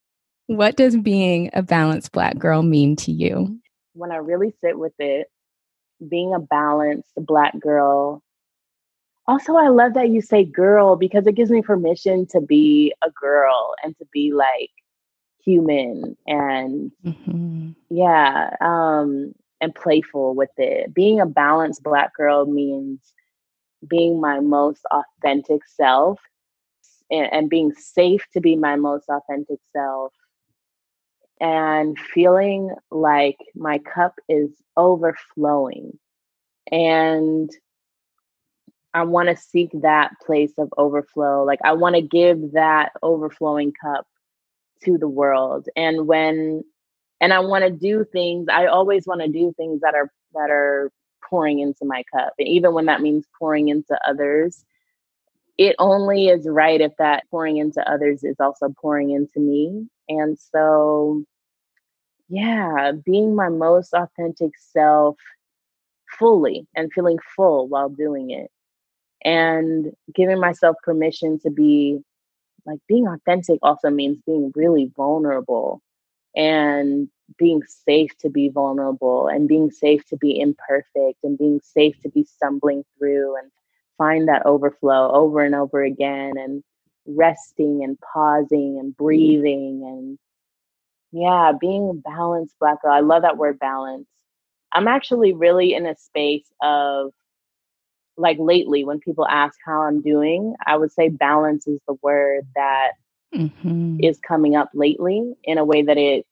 what 0.48 0.76
does 0.76 0.98
being 0.98 1.50
a 1.54 1.62
balanced 1.62 2.12
Black 2.12 2.38
girl 2.38 2.64
mean 2.64 2.96
to 2.98 3.12
you? 3.12 3.60
when 3.94 4.12
I 4.12 4.18
really 4.18 4.54
sit 4.64 4.78
with 4.78 4.94
it, 5.00 5.28
being 6.10 6.34
a 6.34 6.40
balanced 6.40 7.14
black 7.16 7.58
girl. 7.60 8.22
Also, 9.28 9.56
I 9.56 9.68
love 9.70 9.94
that 9.94 10.10
you 10.10 10.22
say 10.22 10.44
girl 10.44 10.96
because 10.96 11.28
it 11.28 11.36
gives 11.36 11.52
me 11.52 11.62
permission 11.62 12.26
to 12.28 12.42
be 12.42 12.94
a 13.04 13.10
girl 13.12 13.76
and 13.84 13.98
to 13.98 14.06
be 14.12 14.32
like 14.34 14.72
human 15.44 16.16
and 16.28 16.92
Mhm. 17.04 17.76
yeah, 17.90 18.56
um, 18.62 19.34
and 19.62 19.74
playful 19.76 20.36
with 20.36 20.52
it. 20.58 20.94
Being 20.94 21.20
a 21.20 21.26
balanced 21.26 21.84
black 21.84 22.14
girl 22.16 22.46
means 22.46 23.14
being 23.88 24.20
my 24.20 24.40
most 24.40 24.86
authentic 24.92 25.66
self 25.66 26.20
and, 27.10 27.32
and 27.32 27.50
being 27.50 27.72
safe 27.74 28.26
to 28.34 28.42
be 28.42 28.56
my 28.56 28.76
most 28.76 29.10
authentic 29.10 29.60
self 29.72 30.14
and 31.40 31.98
feeling 32.00 32.70
like 32.92 33.38
my 33.56 33.80
cup 33.80 34.16
is 34.30 34.62
overflowing. 34.78 35.98
And 36.72 37.50
I 38.96 39.04
want 39.04 39.28
to 39.28 39.36
seek 39.36 39.72
that 39.82 40.14
place 40.26 40.54
of 40.58 40.74
overflow. 40.78 41.44
Like, 41.44 41.60
I 41.66 41.74
want 41.74 41.96
to 41.96 42.02
give 42.02 42.54
that 42.54 42.94
overflowing 43.04 43.74
cup 43.74 44.08
to 44.86 44.98
the 44.98 45.10
world. 45.10 45.68
And 45.76 46.08
when, 46.08 46.64
and 47.20 47.34
I 47.34 47.40
want 47.40 47.66
to 47.66 47.72
do 47.72 48.06
things, 48.06 48.48
I 48.50 48.68
always 48.68 49.06
want 49.06 49.20
to 49.20 49.28
do 49.28 49.54
things 49.58 49.82
that 49.82 49.96
are, 49.96 50.10
that 50.34 50.50
are 50.50 50.94
pouring 51.30 51.60
into 51.60 51.84
my 51.84 52.04
cup. 52.10 52.36
And 52.40 52.48
even 52.48 52.74
when 52.74 52.86
that 52.86 53.02
means 53.02 53.26
pouring 53.38 53.68
into 53.68 54.00
others, 54.08 54.64
it 55.58 55.76
only 55.78 56.30
is 56.30 56.48
right 56.48 56.80
if 56.80 56.94
that 56.98 57.26
pouring 57.30 57.58
into 57.58 57.86
others 57.92 58.24
is 58.24 58.38
also 58.40 58.74
pouring 58.82 59.12
into 59.12 59.42
me. 59.42 59.90
And 60.08 60.40
so, 60.40 61.22
yeah, 62.30 62.94
being 63.04 63.36
my 63.36 63.50
most 63.50 63.94
authentic 63.94 64.52
self 64.58 65.18
fully 66.18 66.66
and 66.78 66.94
feeling 66.94 67.18
full 67.36 67.68
while 67.68 67.90
doing 67.90 68.30
it 68.30 68.50
and 69.26 69.92
giving 70.14 70.40
myself 70.40 70.78
permission 70.84 71.40
to 71.40 71.50
be 71.50 72.00
like 72.66 72.80
being 72.88 73.08
authentic 73.08 73.60
also 73.62 73.90
means 73.90 74.18
being 74.26 74.52
really 74.56 74.92
vulnerable 74.96 75.82
and 76.36 77.10
being 77.38 77.62
safe 77.86 78.16
to 78.20 78.30
be 78.30 78.50
vulnerable 78.50 79.28
and 79.28 79.48
being 79.48 79.72
safe 79.72 80.06
to 80.08 80.18
be 80.18 80.40
imperfect 80.40 81.18
and 81.24 81.38
being 81.38 81.60
safe 81.64 82.00
to 82.02 82.10
be 82.10 82.24
stumbling 82.24 82.84
through 82.98 83.36
and 83.38 83.52
find 83.98 84.28
that 84.28 84.46
overflow 84.46 85.12
over 85.12 85.44
and 85.44 85.56
over 85.56 85.84
again 85.84 86.34
and 86.38 86.64
resting 87.08 87.84
and 87.84 87.98
pausing 88.14 88.78
and 88.80 88.94
mm-hmm. 88.94 89.04
breathing 89.04 89.84
and 89.86 90.20
yeah 91.12 91.52
being 91.60 92.02
balanced 92.04 92.56
black 92.60 92.82
girl. 92.82 92.92
I 92.92 93.00
love 93.00 93.24
that 93.24 93.38
word 93.38 93.58
balance. 93.58 94.08
I'm 94.72 94.88
actually 94.88 95.34
really 95.34 95.74
in 95.74 95.86
a 95.86 95.96
space 95.96 96.46
of 96.62 97.12
like 98.18 98.38
lately 98.40 98.84
when 98.86 99.00
people 99.00 99.28
ask 99.28 99.58
how 99.66 99.82
i'm 99.82 100.02
doing 100.02 100.56
i 100.66 100.76
would 100.78 100.92
say 100.92 101.10
balance 101.10 101.68
is 101.68 101.80
the 101.88 101.96
word 102.02 102.46
that 102.56 102.92
Mhm. 103.34 104.00
is 104.00 104.20
coming 104.20 104.56
up 104.56 104.70
lately 104.74 105.34
in 105.44 105.58
a 105.58 105.66
way 105.66 105.82
that 105.84 105.98
it 105.98 106.26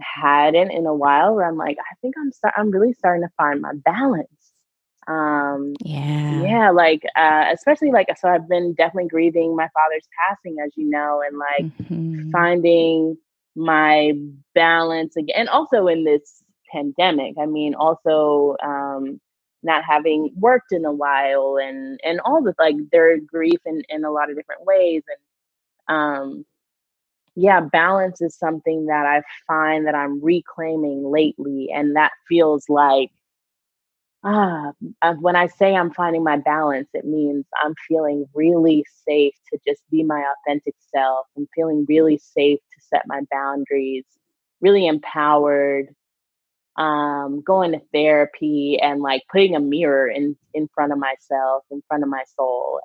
hadn't 0.00 0.70
in 0.70 0.86
a 0.86 0.94
while 0.94 1.34
where 1.34 1.46
i'm 1.46 1.56
like 1.56 1.76
i 1.80 1.94
think 2.00 2.14
i'm 2.18 2.30
start- 2.32 2.54
i'm 2.56 2.70
really 2.70 2.92
starting 2.92 3.22
to 3.22 3.30
find 3.36 3.60
my 3.60 3.72
balance 3.84 4.52
um 5.08 5.74
Yeah. 5.84 6.42
yeah 6.46 6.70
like 6.70 7.02
uh 7.16 7.46
especially 7.52 7.90
like 7.90 8.06
so 8.18 8.28
i've 8.28 8.48
been 8.48 8.74
definitely 8.74 9.08
grieving 9.08 9.56
my 9.56 9.68
father's 9.74 10.08
passing 10.28 10.56
as 10.64 10.72
you 10.76 10.88
know 10.88 11.22
and 11.26 11.38
like 11.38 11.66
Mhm. 11.90 12.30
finding 12.32 13.16
my 13.56 14.12
balance 14.54 15.16
again 15.16 15.36
and 15.38 15.48
also 15.48 15.86
in 15.88 16.04
this 16.04 16.42
pandemic 16.72 17.34
i 17.40 17.46
mean 17.46 17.74
also 17.74 18.56
um 18.62 19.20
not 19.62 19.84
having 19.84 20.32
worked 20.36 20.72
in 20.72 20.84
a 20.84 20.92
while 20.92 21.58
and 21.62 22.00
and 22.04 22.20
all 22.24 22.42
the 22.42 22.54
like 22.58 22.76
their 22.92 23.18
grief 23.18 23.58
in 23.66 23.82
in 23.88 24.04
a 24.04 24.10
lot 24.10 24.30
of 24.30 24.36
different 24.36 24.64
ways 24.64 25.02
and 25.88 25.96
um 25.96 26.44
yeah 27.36 27.60
balance 27.60 28.20
is 28.20 28.36
something 28.36 28.86
that 28.86 29.06
i 29.06 29.22
find 29.46 29.86
that 29.86 29.94
i'm 29.94 30.22
reclaiming 30.22 31.10
lately 31.10 31.68
and 31.74 31.96
that 31.96 32.12
feels 32.28 32.64
like 32.68 33.10
ah 34.24 34.72
uh, 35.02 35.14
when 35.14 35.36
i 35.36 35.46
say 35.46 35.74
i'm 35.74 35.92
finding 35.92 36.22
my 36.24 36.36
balance 36.36 36.88
it 36.94 37.04
means 37.06 37.44
i'm 37.62 37.74
feeling 37.88 38.26
really 38.34 38.84
safe 39.06 39.34
to 39.50 39.58
just 39.66 39.82
be 39.90 40.02
my 40.02 40.22
authentic 40.46 40.74
self. 40.94 41.26
I'm 41.36 41.48
feeling 41.54 41.86
really 41.88 42.18
safe 42.18 42.58
to 42.58 42.86
set 42.86 43.02
my 43.06 43.22
boundaries 43.30 44.04
really 44.60 44.86
empowered 44.86 45.88
um 46.78 47.42
going 47.46 47.72
to 47.72 47.80
therapy 47.92 48.78
and 48.82 49.02
like 49.02 49.22
putting 49.32 49.56
a 49.56 49.60
mirror 49.60 50.08
in 50.08 50.36
in 50.54 50.68
front 50.74 50.92
of 50.92 50.98
myself 50.98 51.64
in 51.70 51.82
front 51.88 52.02
of 52.02 52.08
my 52.10 52.22
soul 52.36 52.80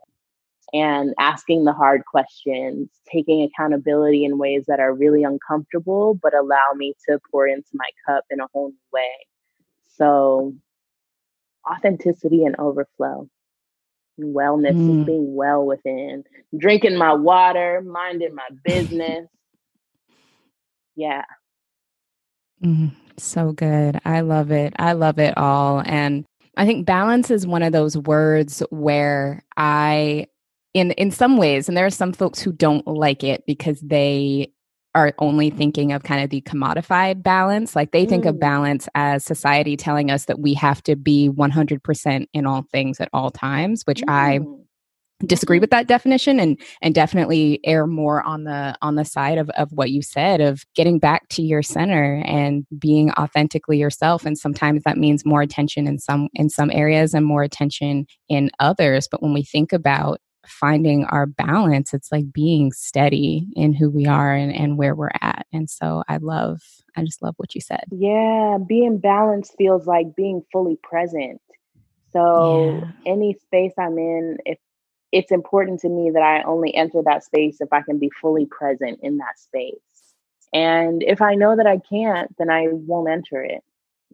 and 0.74 1.14
asking 1.20 1.64
the 1.66 1.74
hard 1.74 2.04
questions 2.06 2.90
taking 3.12 3.44
accountability 3.44 4.26
in 4.26 4.38
ways 4.38 4.66
that 4.68 4.80
are 4.80 4.94
really 4.94 5.24
uncomfortable 5.24 6.20
but 6.22 6.34
allow 6.36 6.72
me 6.76 6.94
to 7.08 7.20
pour 7.32 7.48
into 7.48 7.70
my 7.74 7.90
cup 8.08 8.24
in 8.32 8.40
a 8.40 8.48
whole 8.54 8.70
new 8.70 8.78
way. 8.94 9.12
So 9.98 10.54
authenticity 11.70 12.46
and 12.46 12.56
overflow. 12.60 13.30
Wellness 14.20 14.78
Mm. 14.78 14.90
is 14.90 15.00
being 15.06 15.36
well 15.36 15.66
within. 15.66 16.24
Drinking 16.58 16.98
my 16.98 17.14
water 17.14 17.82
minding 17.86 18.36
my 18.36 18.50
business. 18.64 19.28
Yeah. 20.96 21.24
Mm, 22.64 22.92
so 23.24 23.52
good. 23.52 24.00
I 24.06 24.22
love 24.22 24.52
it. 24.52 24.74
I 24.78 24.94
love 24.94 25.20
it 25.20 25.38
all. 25.38 25.82
And 25.86 26.26
I 26.58 26.66
think 26.66 26.86
balance 26.86 27.30
is 27.32 27.46
one 27.48 27.64
of 27.64 27.72
those 27.74 27.98
words 27.98 28.62
where 28.70 29.44
I 29.58 30.28
in 30.74 30.92
in 30.92 31.12
some 31.12 31.38
ways 31.38 31.68
and 31.68 31.78
there 31.78 31.86
are 31.86 31.90
some 31.90 32.14
folks 32.14 32.40
who 32.42 32.52
don't 32.52 32.86
like 32.88 33.24
it 33.24 33.46
because 33.46 33.80
they 33.82 34.52
are 34.94 35.14
only 35.20 35.50
thinking 35.50 35.92
of 35.92 36.04
kind 36.04 36.24
of 36.24 36.30
the 36.30 36.40
commodified 36.42 37.22
balance. 37.22 37.76
Like 37.76 37.92
they 37.92 38.06
think 38.06 38.24
Mm. 38.24 38.30
of 38.30 38.40
balance 38.40 38.88
as 38.96 39.26
society 39.26 39.76
telling 39.76 40.10
us 40.10 40.26
that 40.26 40.40
we 40.40 40.54
have 40.54 40.82
to 40.84 40.96
be 40.96 41.28
100% 41.30 42.28
in 42.34 42.46
all 42.46 42.62
things 42.72 43.02
at 43.02 43.10
all 43.12 43.30
times, 43.30 43.84
which 43.86 44.02
I 44.08 44.40
Mm. 44.40 44.65
Disagree 45.26 45.60
Mhm. 45.60 45.62
with 45.62 45.70
that 45.70 45.88
definition 45.88 46.40
and 46.40 46.60
and 46.82 46.94
definitely 46.94 47.60
err 47.66 47.88
more 47.88 48.22
on 48.24 48.44
the 48.44 48.76
on 48.82 48.96
the 48.96 49.06
side 49.06 49.38
of 49.38 49.50
of 49.52 49.72
what 49.72 49.92
you 49.92 50.02
said 50.02 50.42
of 50.42 50.64
getting 50.76 51.00
back 51.00 51.28
to 51.30 51.42
your 51.42 51.64
center 51.64 52.22
and 52.26 52.66
being 52.78 53.12
authentically 53.12 53.78
yourself 53.78 54.26
and 54.26 54.38
sometimes 54.38 54.84
that 54.84 54.98
means 54.98 55.26
more 55.26 55.42
attention 55.42 55.88
in 55.88 56.00
some 56.00 56.28
in 56.34 56.50
some 56.50 56.70
areas 56.72 57.14
and 57.14 57.26
more 57.26 57.44
attention 57.44 58.06
in 58.30 58.52
others 58.60 59.08
but 59.10 59.22
when 59.24 59.34
we 59.34 59.44
think 59.44 59.72
about 59.72 60.20
finding 60.46 61.06
our 61.06 61.26
balance 61.26 61.94
it's 61.94 62.12
like 62.12 62.32
being 62.34 62.72
steady 62.72 63.48
in 63.56 63.74
who 63.74 63.90
we 63.90 64.06
are 64.06 64.34
and, 64.36 64.54
and 64.54 64.78
where 64.78 64.96
we're 64.96 65.10
at 65.22 65.46
and 65.54 65.70
so 65.70 66.04
i 66.10 66.18
love 66.18 66.60
i 66.98 67.04
just 67.04 67.22
love 67.24 67.34
what 67.38 67.56
you 67.56 67.62
said 67.62 67.86
Yeah, 67.92 68.58
being 68.68 68.98
balanced 69.00 69.56
feels 69.58 69.88
like 69.88 70.16
being 70.16 70.44
fully 70.52 70.78
present. 70.84 71.42
So 72.14 72.90
Yeah. 73.06 73.12
any 73.14 73.36
space 73.44 73.74
I'm 73.80 73.98
in, 73.98 74.38
if 74.46 74.58
it's 75.16 75.32
important 75.32 75.82
to 75.82 75.90
me 75.90 76.12
that 76.12 76.24
I 76.24 76.44
only 76.44 76.76
enter 76.76 77.02
that 77.06 77.26
space 77.26 77.60
if 77.62 77.74
I 77.74 77.84
can 77.84 78.00
be 78.00 78.12
fully 78.22 78.48
present 78.48 79.00
in 79.04 79.18
that 79.20 79.40
space. 79.40 79.80
And 80.54 81.04
if 81.04 81.22
I 81.24 81.36
know 81.36 81.58
that 81.58 81.68
I 81.68 81.80
can't, 81.80 82.36
then 82.40 82.52
I 82.52 82.68
won't 82.72 83.10
enter 83.10 83.44
it. 83.44 83.62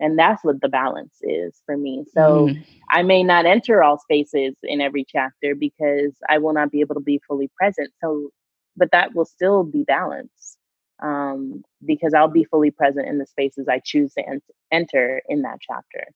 And 0.01 0.19
that's 0.19 0.45
what 0.45 0.61
the 0.61 0.69
balance 0.69 1.15
is 1.23 1.61
for 1.65 1.77
me. 1.77 2.05
So 2.13 2.53
Mm. 2.53 2.65
I 2.91 3.03
may 3.03 3.23
not 3.23 3.47
enter 3.47 3.83
all 3.83 3.99
spaces 3.99 4.55
in 4.63 4.81
every 4.81 5.05
chapter 5.09 5.55
because 5.55 6.13
I 6.29 6.39
will 6.39 6.53
not 6.53 6.71
be 6.71 6.81
able 6.81 6.95
to 6.95 7.01
be 7.01 7.21
fully 7.27 7.49
present. 7.57 7.91
So, 8.01 8.31
but 8.77 8.91
that 8.93 9.15
will 9.15 9.25
still 9.25 9.65
be 9.65 9.83
balanced 9.85 10.57
um, 11.03 11.63
because 11.85 12.13
I'll 12.15 12.29
be 12.29 12.45
fully 12.45 12.71
present 12.71 13.09
in 13.09 13.19
the 13.19 13.27
spaces 13.27 13.67
I 13.69 13.81
choose 13.85 14.13
to 14.15 14.27
en- 14.29 14.41
enter 14.71 15.23
in 15.29 15.43
that 15.43 15.59
chapter. 15.61 16.07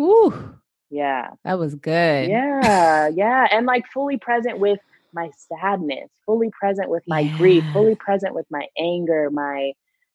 Ooh, 0.00 0.56
Yeah. 0.90 1.30
that 1.44 1.58
was 1.58 1.74
good 1.74 2.28
Yeah. 2.30 3.08
Yeah. 3.14 3.48
And 3.50 3.66
like 3.66 3.86
fully 3.92 4.16
present 4.16 4.58
with 4.58 4.78
my 5.12 5.30
sadness, 5.36 6.10
fully 6.26 6.50
present 6.58 6.90
with 6.90 7.02
my 7.06 7.24
grief, 7.24 7.64
fully 7.72 7.94
present 7.96 8.34
with 8.34 8.46
my 8.50 8.66
anger, 8.78 9.30
my, 9.30 9.72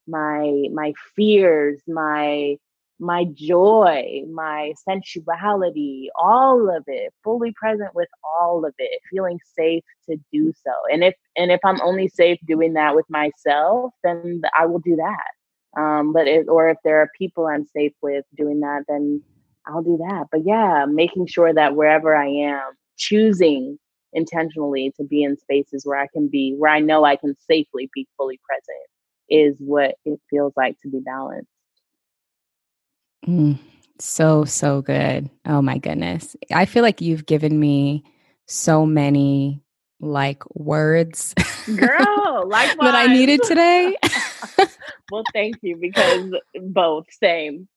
my, 0.08 0.68
my 0.74 0.94
fears, 1.16 1.82
my, 1.88 2.58
my 3.00 3.26
joy, 3.34 4.24
my 4.30 4.74
sensuality, 4.88 6.10
all 6.16 6.70
of 6.70 6.84
it, 6.88 7.14
fully 7.24 7.54
present 7.54 7.96
with 7.96 8.10
all 8.40 8.66
of 8.66 8.74
it, 8.78 9.02
feeling 9.10 9.40
safe 9.56 9.84
to 10.10 10.18
do 10.34 10.52
so. 10.64 10.72
And 10.92 11.04
if 11.04 11.16
and 11.38 11.52
if 11.52 11.62
I'm 11.64 11.80
only 11.82 12.10
safe 12.10 12.40
doing 12.46 12.74
that 12.74 12.96
with 12.96 13.06
myself, 13.10 13.94
then 14.04 14.42
I 14.58 14.66
will 14.66 14.80
do 14.80 14.98
that. 14.98 15.82
Um, 15.82 16.12
but 16.12 16.28
it, 16.28 16.48
or 16.50 16.70
if 16.70 16.78
there 16.84 17.00
are 17.00 17.10
people 17.18 17.48
I'm 17.48 17.66
safe 17.66 17.94
with 18.02 18.26
doing 18.36 18.60
that, 18.62 18.84
then 18.90 19.24
I'll 19.68 19.84
do 19.84 19.98
that. 19.98 20.28
But 20.32 20.42
yeah, 20.46 20.86
making 20.88 21.28
sure 21.28 21.54
that 21.54 21.76
wherever 21.76 22.16
I 22.16 22.28
am, 22.28 22.74
choosing 22.98 23.78
intentionally 24.14 24.92
to 24.98 25.04
be 25.04 25.24
in 25.24 25.38
spaces 25.38 25.86
where 25.86 26.00
I 26.00 26.08
can 26.12 26.28
be, 26.28 26.56
where 26.58 26.72
I 26.72 26.80
know 26.80 27.04
I 27.04 27.16
can 27.16 27.36
safely 27.48 27.90
be 27.94 28.08
fully 28.18 28.40
present, 28.48 28.88
is 29.30 29.56
what 29.60 29.96
it 30.06 30.20
feels 30.30 30.54
like 30.56 30.78
to 30.82 30.90
be 30.90 31.00
balanced. 31.00 31.50
Mm, 33.28 33.60
so, 34.00 34.46
so 34.46 34.82
good. 34.82 35.30
Oh 35.46 35.62
my 35.62 35.78
goodness. 35.78 36.36
I 36.52 36.66
feel 36.66 36.84
like 36.84 37.02
you've 37.02 37.26
given 37.26 37.60
me 37.60 38.04
so 38.48 38.86
many 38.86 39.62
like 40.00 40.44
words 40.56 41.36
Girl, 41.76 42.48
like 42.48 42.72
that 42.80 42.96
I 42.96 43.08
needed 43.08 43.44
today. 43.44 43.96
well, 45.12 45.26
thank 45.34 45.60
you 45.62 45.78
because 45.80 46.32
both 46.62 47.06
same. 47.12 47.68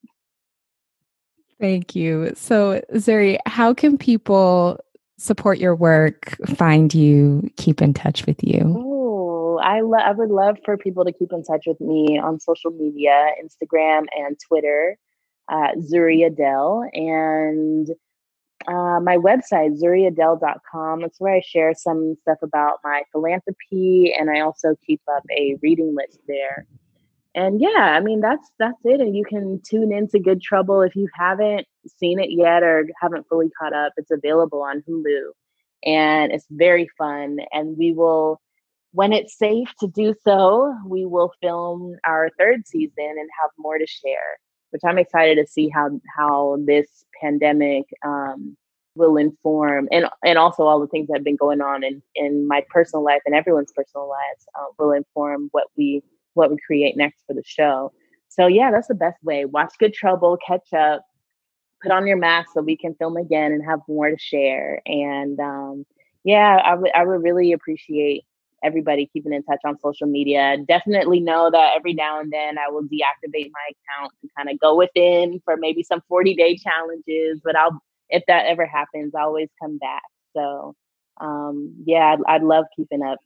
Thank 1.63 1.95
you. 1.95 2.33
So, 2.35 2.81
Zuri, 2.95 3.37
how 3.45 3.73
can 3.73 3.97
people 3.97 4.77
support 5.17 5.59
your 5.59 5.73
work, 5.73 6.35
find 6.57 6.93
you, 6.93 7.49
keep 7.55 7.81
in 7.81 7.93
touch 7.93 8.25
with 8.25 8.43
you? 8.43 8.75
Oh, 8.77 9.61
I 9.63 9.79
lo- 9.79 9.97
I 9.97 10.11
would 10.11 10.29
love 10.29 10.57
for 10.65 10.77
people 10.77 11.05
to 11.05 11.13
keep 11.13 11.31
in 11.31 11.41
touch 11.41 11.63
with 11.65 11.79
me 11.79 12.19
on 12.19 12.41
social 12.41 12.71
media, 12.71 13.29
Instagram 13.41 14.07
and 14.13 14.37
Twitter, 14.45 14.97
uh, 15.47 15.69
Zuri 15.77 16.25
Adele, 16.25 16.83
and 16.91 17.87
uh, 18.67 18.99
my 18.99 19.15
website, 19.15 19.81
zuriadele.com. 19.81 20.99
That's 20.99 21.21
where 21.21 21.35
I 21.35 21.41
share 21.45 21.73
some 21.75 22.17
stuff 22.23 22.39
about 22.41 22.79
my 22.83 23.03
philanthropy, 23.13 24.13
and 24.19 24.29
I 24.29 24.41
also 24.41 24.75
keep 24.85 24.99
up 25.15 25.23
a 25.31 25.57
reading 25.61 25.95
list 25.95 26.19
there. 26.27 26.67
And 27.35 27.59
yeah, 27.59 27.95
I 27.97 27.99
mean 27.99 28.21
that's 28.21 28.47
that's 28.59 28.79
it. 28.83 29.01
And 29.01 29.15
you 29.15 29.25
can 29.25 29.59
tune 29.67 29.91
into 29.91 30.19
Good 30.19 30.41
Trouble 30.41 30.81
if 30.81 30.95
you 30.95 31.07
haven't 31.15 31.65
seen 31.87 32.19
it 32.19 32.29
yet 32.31 32.61
or 32.63 32.87
haven't 33.01 33.27
fully 33.27 33.49
caught 33.59 33.73
up. 33.73 33.93
It's 33.97 34.11
available 34.11 34.61
on 34.61 34.83
Hulu, 34.87 35.31
and 35.83 36.31
it's 36.31 36.45
very 36.51 36.87
fun. 36.97 37.39
And 37.51 37.75
we 37.77 37.91
will, 37.91 38.39
when 38.91 39.13
it's 39.13 39.37
safe 39.37 39.73
to 39.79 39.87
do 39.87 40.13
so, 40.23 40.75
we 40.85 41.05
will 41.05 41.33
film 41.41 41.95
our 42.05 42.29
third 42.37 42.67
season 42.67 42.93
and 42.97 43.29
have 43.41 43.49
more 43.57 43.79
to 43.79 43.87
share. 43.87 44.37
Which 44.69 44.81
I'm 44.85 44.99
excited 44.99 45.35
to 45.43 45.51
see 45.51 45.69
how 45.69 45.99
how 46.15 46.57
this 46.65 47.03
pandemic 47.19 47.85
um, 48.05 48.55
will 48.95 49.17
inform, 49.17 49.87
and 49.91 50.05
and 50.23 50.37
also 50.37 50.63
all 50.63 50.79
the 50.79 50.87
things 50.87 51.07
that 51.07 51.17
have 51.17 51.23
been 51.23 51.35
going 51.35 51.61
on 51.61 51.83
in 51.83 52.03
in 52.13 52.47
my 52.47 52.63
personal 52.69 53.03
life 53.03 53.21
and 53.25 53.33
everyone's 53.33 53.71
personal 53.71 54.07
lives 54.07 54.45
uh, 54.59 54.65
will 54.77 54.91
inform 54.91 55.49
what 55.51 55.67
we 55.75 56.03
what 56.33 56.51
we 56.51 56.57
create 56.65 56.97
next 56.97 57.23
for 57.27 57.33
the 57.33 57.43
show. 57.45 57.91
So 58.29 58.47
yeah, 58.47 58.71
that's 58.71 58.87
the 58.87 58.95
best 58.95 59.23
way. 59.23 59.45
Watch 59.45 59.73
Good 59.79 59.93
Trouble, 59.93 60.37
catch 60.45 60.73
up, 60.73 61.05
put 61.81 61.91
on 61.91 62.07
your 62.07 62.17
mask 62.17 62.49
so 62.53 62.61
we 62.61 62.77
can 62.77 62.95
film 62.95 63.17
again 63.17 63.51
and 63.51 63.63
have 63.63 63.79
more 63.87 64.09
to 64.09 64.17
share. 64.17 64.81
And 64.85 65.39
um, 65.39 65.85
yeah, 66.23 66.59
I 66.63 66.75
would 66.75 66.91
I 66.95 67.05
would 67.05 67.21
really 67.21 67.51
appreciate 67.51 68.23
everybody 68.63 69.09
keeping 69.11 69.33
in 69.33 69.43
touch 69.43 69.59
on 69.65 69.77
social 69.79 70.07
media. 70.07 70.57
Definitely 70.67 71.19
know 71.19 71.51
that 71.51 71.73
every 71.75 71.93
now 71.93 72.19
and 72.21 72.31
then 72.31 72.57
I 72.57 72.69
will 72.71 72.83
deactivate 72.83 73.51
my 73.51 73.71
account 73.71 74.13
to 74.21 74.29
kind 74.35 74.49
of 74.49 74.59
go 74.59 74.75
within 74.75 75.41
for 75.43 75.57
maybe 75.57 75.83
some 75.83 76.01
40 76.07 76.33
day 76.35 76.57
challenges, 76.57 77.41
but 77.43 77.55
I'll 77.55 77.81
if 78.09 78.23
that 78.27 78.45
ever 78.45 78.65
happens, 78.65 79.13
I 79.15 79.21
always 79.21 79.49
come 79.61 79.77
back. 79.77 80.03
So 80.35 80.75
um, 81.19 81.75
yeah, 81.85 82.15
I'd, 82.15 82.35
I'd 82.35 82.43
love 82.43 82.65
keeping 82.75 83.03
up 83.03 83.19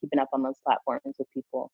keeping 0.00 0.18
up 0.18 0.28
on 0.32 0.42
those 0.42 0.58
platforms 0.64 1.16
with 1.18 1.30
people. 1.32 1.70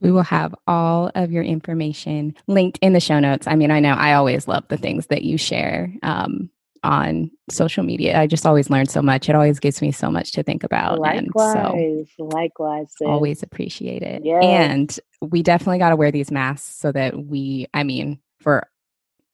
We 0.00 0.10
will 0.10 0.22
have 0.22 0.54
all 0.66 1.10
of 1.14 1.30
your 1.30 1.42
information 1.42 2.34
linked 2.46 2.78
in 2.82 2.92
the 2.92 3.00
show 3.00 3.18
notes. 3.18 3.46
I 3.46 3.54
mean, 3.54 3.70
I 3.70 3.80
know 3.80 3.92
I 3.92 4.14
always 4.14 4.48
love 4.48 4.64
the 4.68 4.76
things 4.76 5.06
that 5.08 5.22
you 5.22 5.38
share 5.38 5.92
um, 6.02 6.50
on 6.82 7.30
social 7.50 7.84
media. 7.84 8.18
I 8.18 8.26
just 8.26 8.46
always 8.46 8.70
learn 8.70 8.86
so 8.86 9.02
much. 9.02 9.28
It 9.28 9.34
always 9.34 9.60
gives 9.60 9.80
me 9.80 9.92
so 9.92 10.10
much 10.10 10.32
to 10.32 10.42
think 10.42 10.64
about. 10.64 10.98
Likewise, 10.98 11.54
and 11.54 12.08
so 12.16 12.24
likewise, 12.24 12.86
sis. 12.96 13.06
always 13.06 13.42
appreciate 13.42 14.02
it. 14.02 14.22
Yes. 14.24 14.42
And 14.42 15.00
we 15.20 15.42
definitely 15.42 15.78
got 15.78 15.90
to 15.90 15.96
wear 15.96 16.10
these 16.10 16.30
masks 16.30 16.76
so 16.76 16.90
that 16.92 17.16
we, 17.16 17.66
I 17.72 17.84
mean, 17.84 18.18
for 18.40 18.66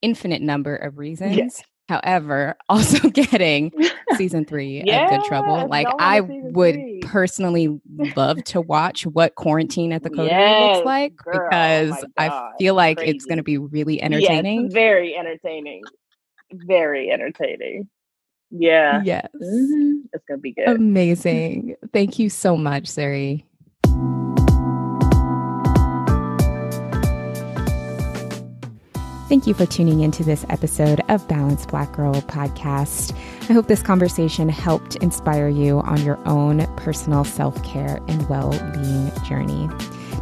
infinite 0.02 0.42
number 0.42 0.76
of 0.76 0.98
reasons. 0.98 1.36
Yes. 1.36 1.62
However, 1.88 2.56
also 2.68 3.08
getting 3.08 3.72
season 4.16 4.44
three 4.44 4.80
of 4.80 4.86
Good 4.86 5.24
Trouble. 5.24 5.68
Like 5.68 5.86
I 5.98 6.20
would. 6.20 6.76
Personally 7.08 7.80
love 8.16 8.42
to 8.44 8.60
watch 8.60 9.06
what 9.06 9.34
quarantine 9.34 9.92
at 9.92 10.02
the 10.02 10.10
Coterie 10.10 10.26
Yes, 10.28 10.76
looks 10.76 10.86
like 10.86 11.16
girl. 11.16 11.36
Oh 11.36 11.48
because 11.48 12.04
my 12.16 12.28
I 12.28 12.52
feel 12.58 12.74
like 12.74 12.98
it's 13.00 13.24
going 13.24 13.38
to 13.38 13.42
be 13.42 13.56
really 13.58 13.94
Yes, 13.96 14.04
entertaining. 14.04 14.70
very 14.70 15.16
entertaining. 15.16 15.82
Very 16.52 17.10
entertaining. 17.10 17.88
Yeah. 18.50 19.02
Yes. 19.04 19.26
Mhm. 19.42 20.02
It's 20.12 20.24
gonna 20.26 20.38
be 20.38 20.52
good. 20.52 20.68
Amazing. 20.68 21.76
Thank 21.92 22.18
you 22.18 22.30
so 22.30 22.56
much, 22.56 22.84
Zuri. 22.84 23.44
Thank 29.28 29.46
you 29.46 29.52
for 29.52 29.66
tuning 29.66 30.00
into 30.00 30.24
this 30.24 30.46
episode 30.48 31.00
of 31.10 31.26
Balanced 31.28 31.68
Black 31.68 31.92
Girl 31.92 32.14
podcast. 32.14 33.14
I 33.48 33.54
hope 33.54 33.66
this 33.66 33.82
conversation 33.82 34.50
helped 34.50 34.96
inspire 34.96 35.48
you 35.48 35.80
on 35.80 36.04
your 36.04 36.18
own 36.28 36.66
personal 36.76 37.24
self 37.24 37.62
care 37.64 37.98
and 38.06 38.28
well 38.28 38.50
being 38.74 39.10
journey. 39.24 39.68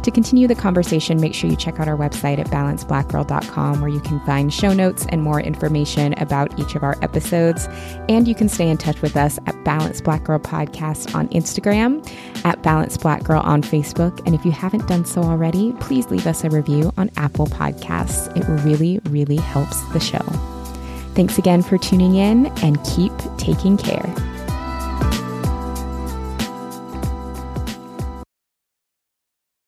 To 0.03 0.11
continue 0.11 0.47
the 0.47 0.55
conversation, 0.55 1.19
make 1.19 1.33
sure 1.33 1.49
you 1.49 1.57
check 1.57 1.81
out 1.81 1.89
our 1.89 1.97
website 1.97 2.39
at 2.39 2.47
balancedblackgirl.com 2.47 3.81
where 3.81 3.89
you 3.89 3.99
can 3.99 4.21
find 4.21 4.53
show 4.53 4.71
notes 4.71 5.05
and 5.09 5.21
more 5.21 5.41
information 5.41 6.13
about 6.13 6.57
each 6.57 6.75
of 6.75 6.83
our 6.83 6.95
episodes. 7.01 7.67
And 8.07 8.25
you 8.25 8.33
can 8.33 8.47
stay 8.47 8.69
in 8.69 8.77
touch 8.77 9.01
with 9.01 9.17
us 9.17 9.37
at 9.45 9.61
Balanced 9.65 10.05
Black 10.05 10.23
Girl 10.23 10.39
Podcast 10.39 11.13
on 11.13 11.27
Instagram, 11.29 12.09
at 12.45 12.63
Balanced 12.63 13.01
Black 13.01 13.25
Girl 13.25 13.41
on 13.41 13.61
Facebook. 13.61 14.25
And 14.25 14.33
if 14.33 14.45
you 14.45 14.51
haven't 14.51 14.87
done 14.87 15.03
so 15.03 15.23
already, 15.23 15.73
please 15.81 16.09
leave 16.09 16.27
us 16.27 16.45
a 16.45 16.49
review 16.49 16.93
on 16.95 17.09
Apple 17.17 17.47
Podcasts. 17.47 18.33
It 18.37 18.47
really, 18.63 18.99
really 19.09 19.35
helps 19.35 19.81
the 19.91 19.99
show. 19.99 20.56
Thanks 21.17 21.39
again 21.39 21.63
for 21.63 21.79
tuning 21.79 22.13
in 22.13 22.45
and 22.61 22.77
keep 22.83 23.11
taking 23.37 23.75
care. 23.75 24.36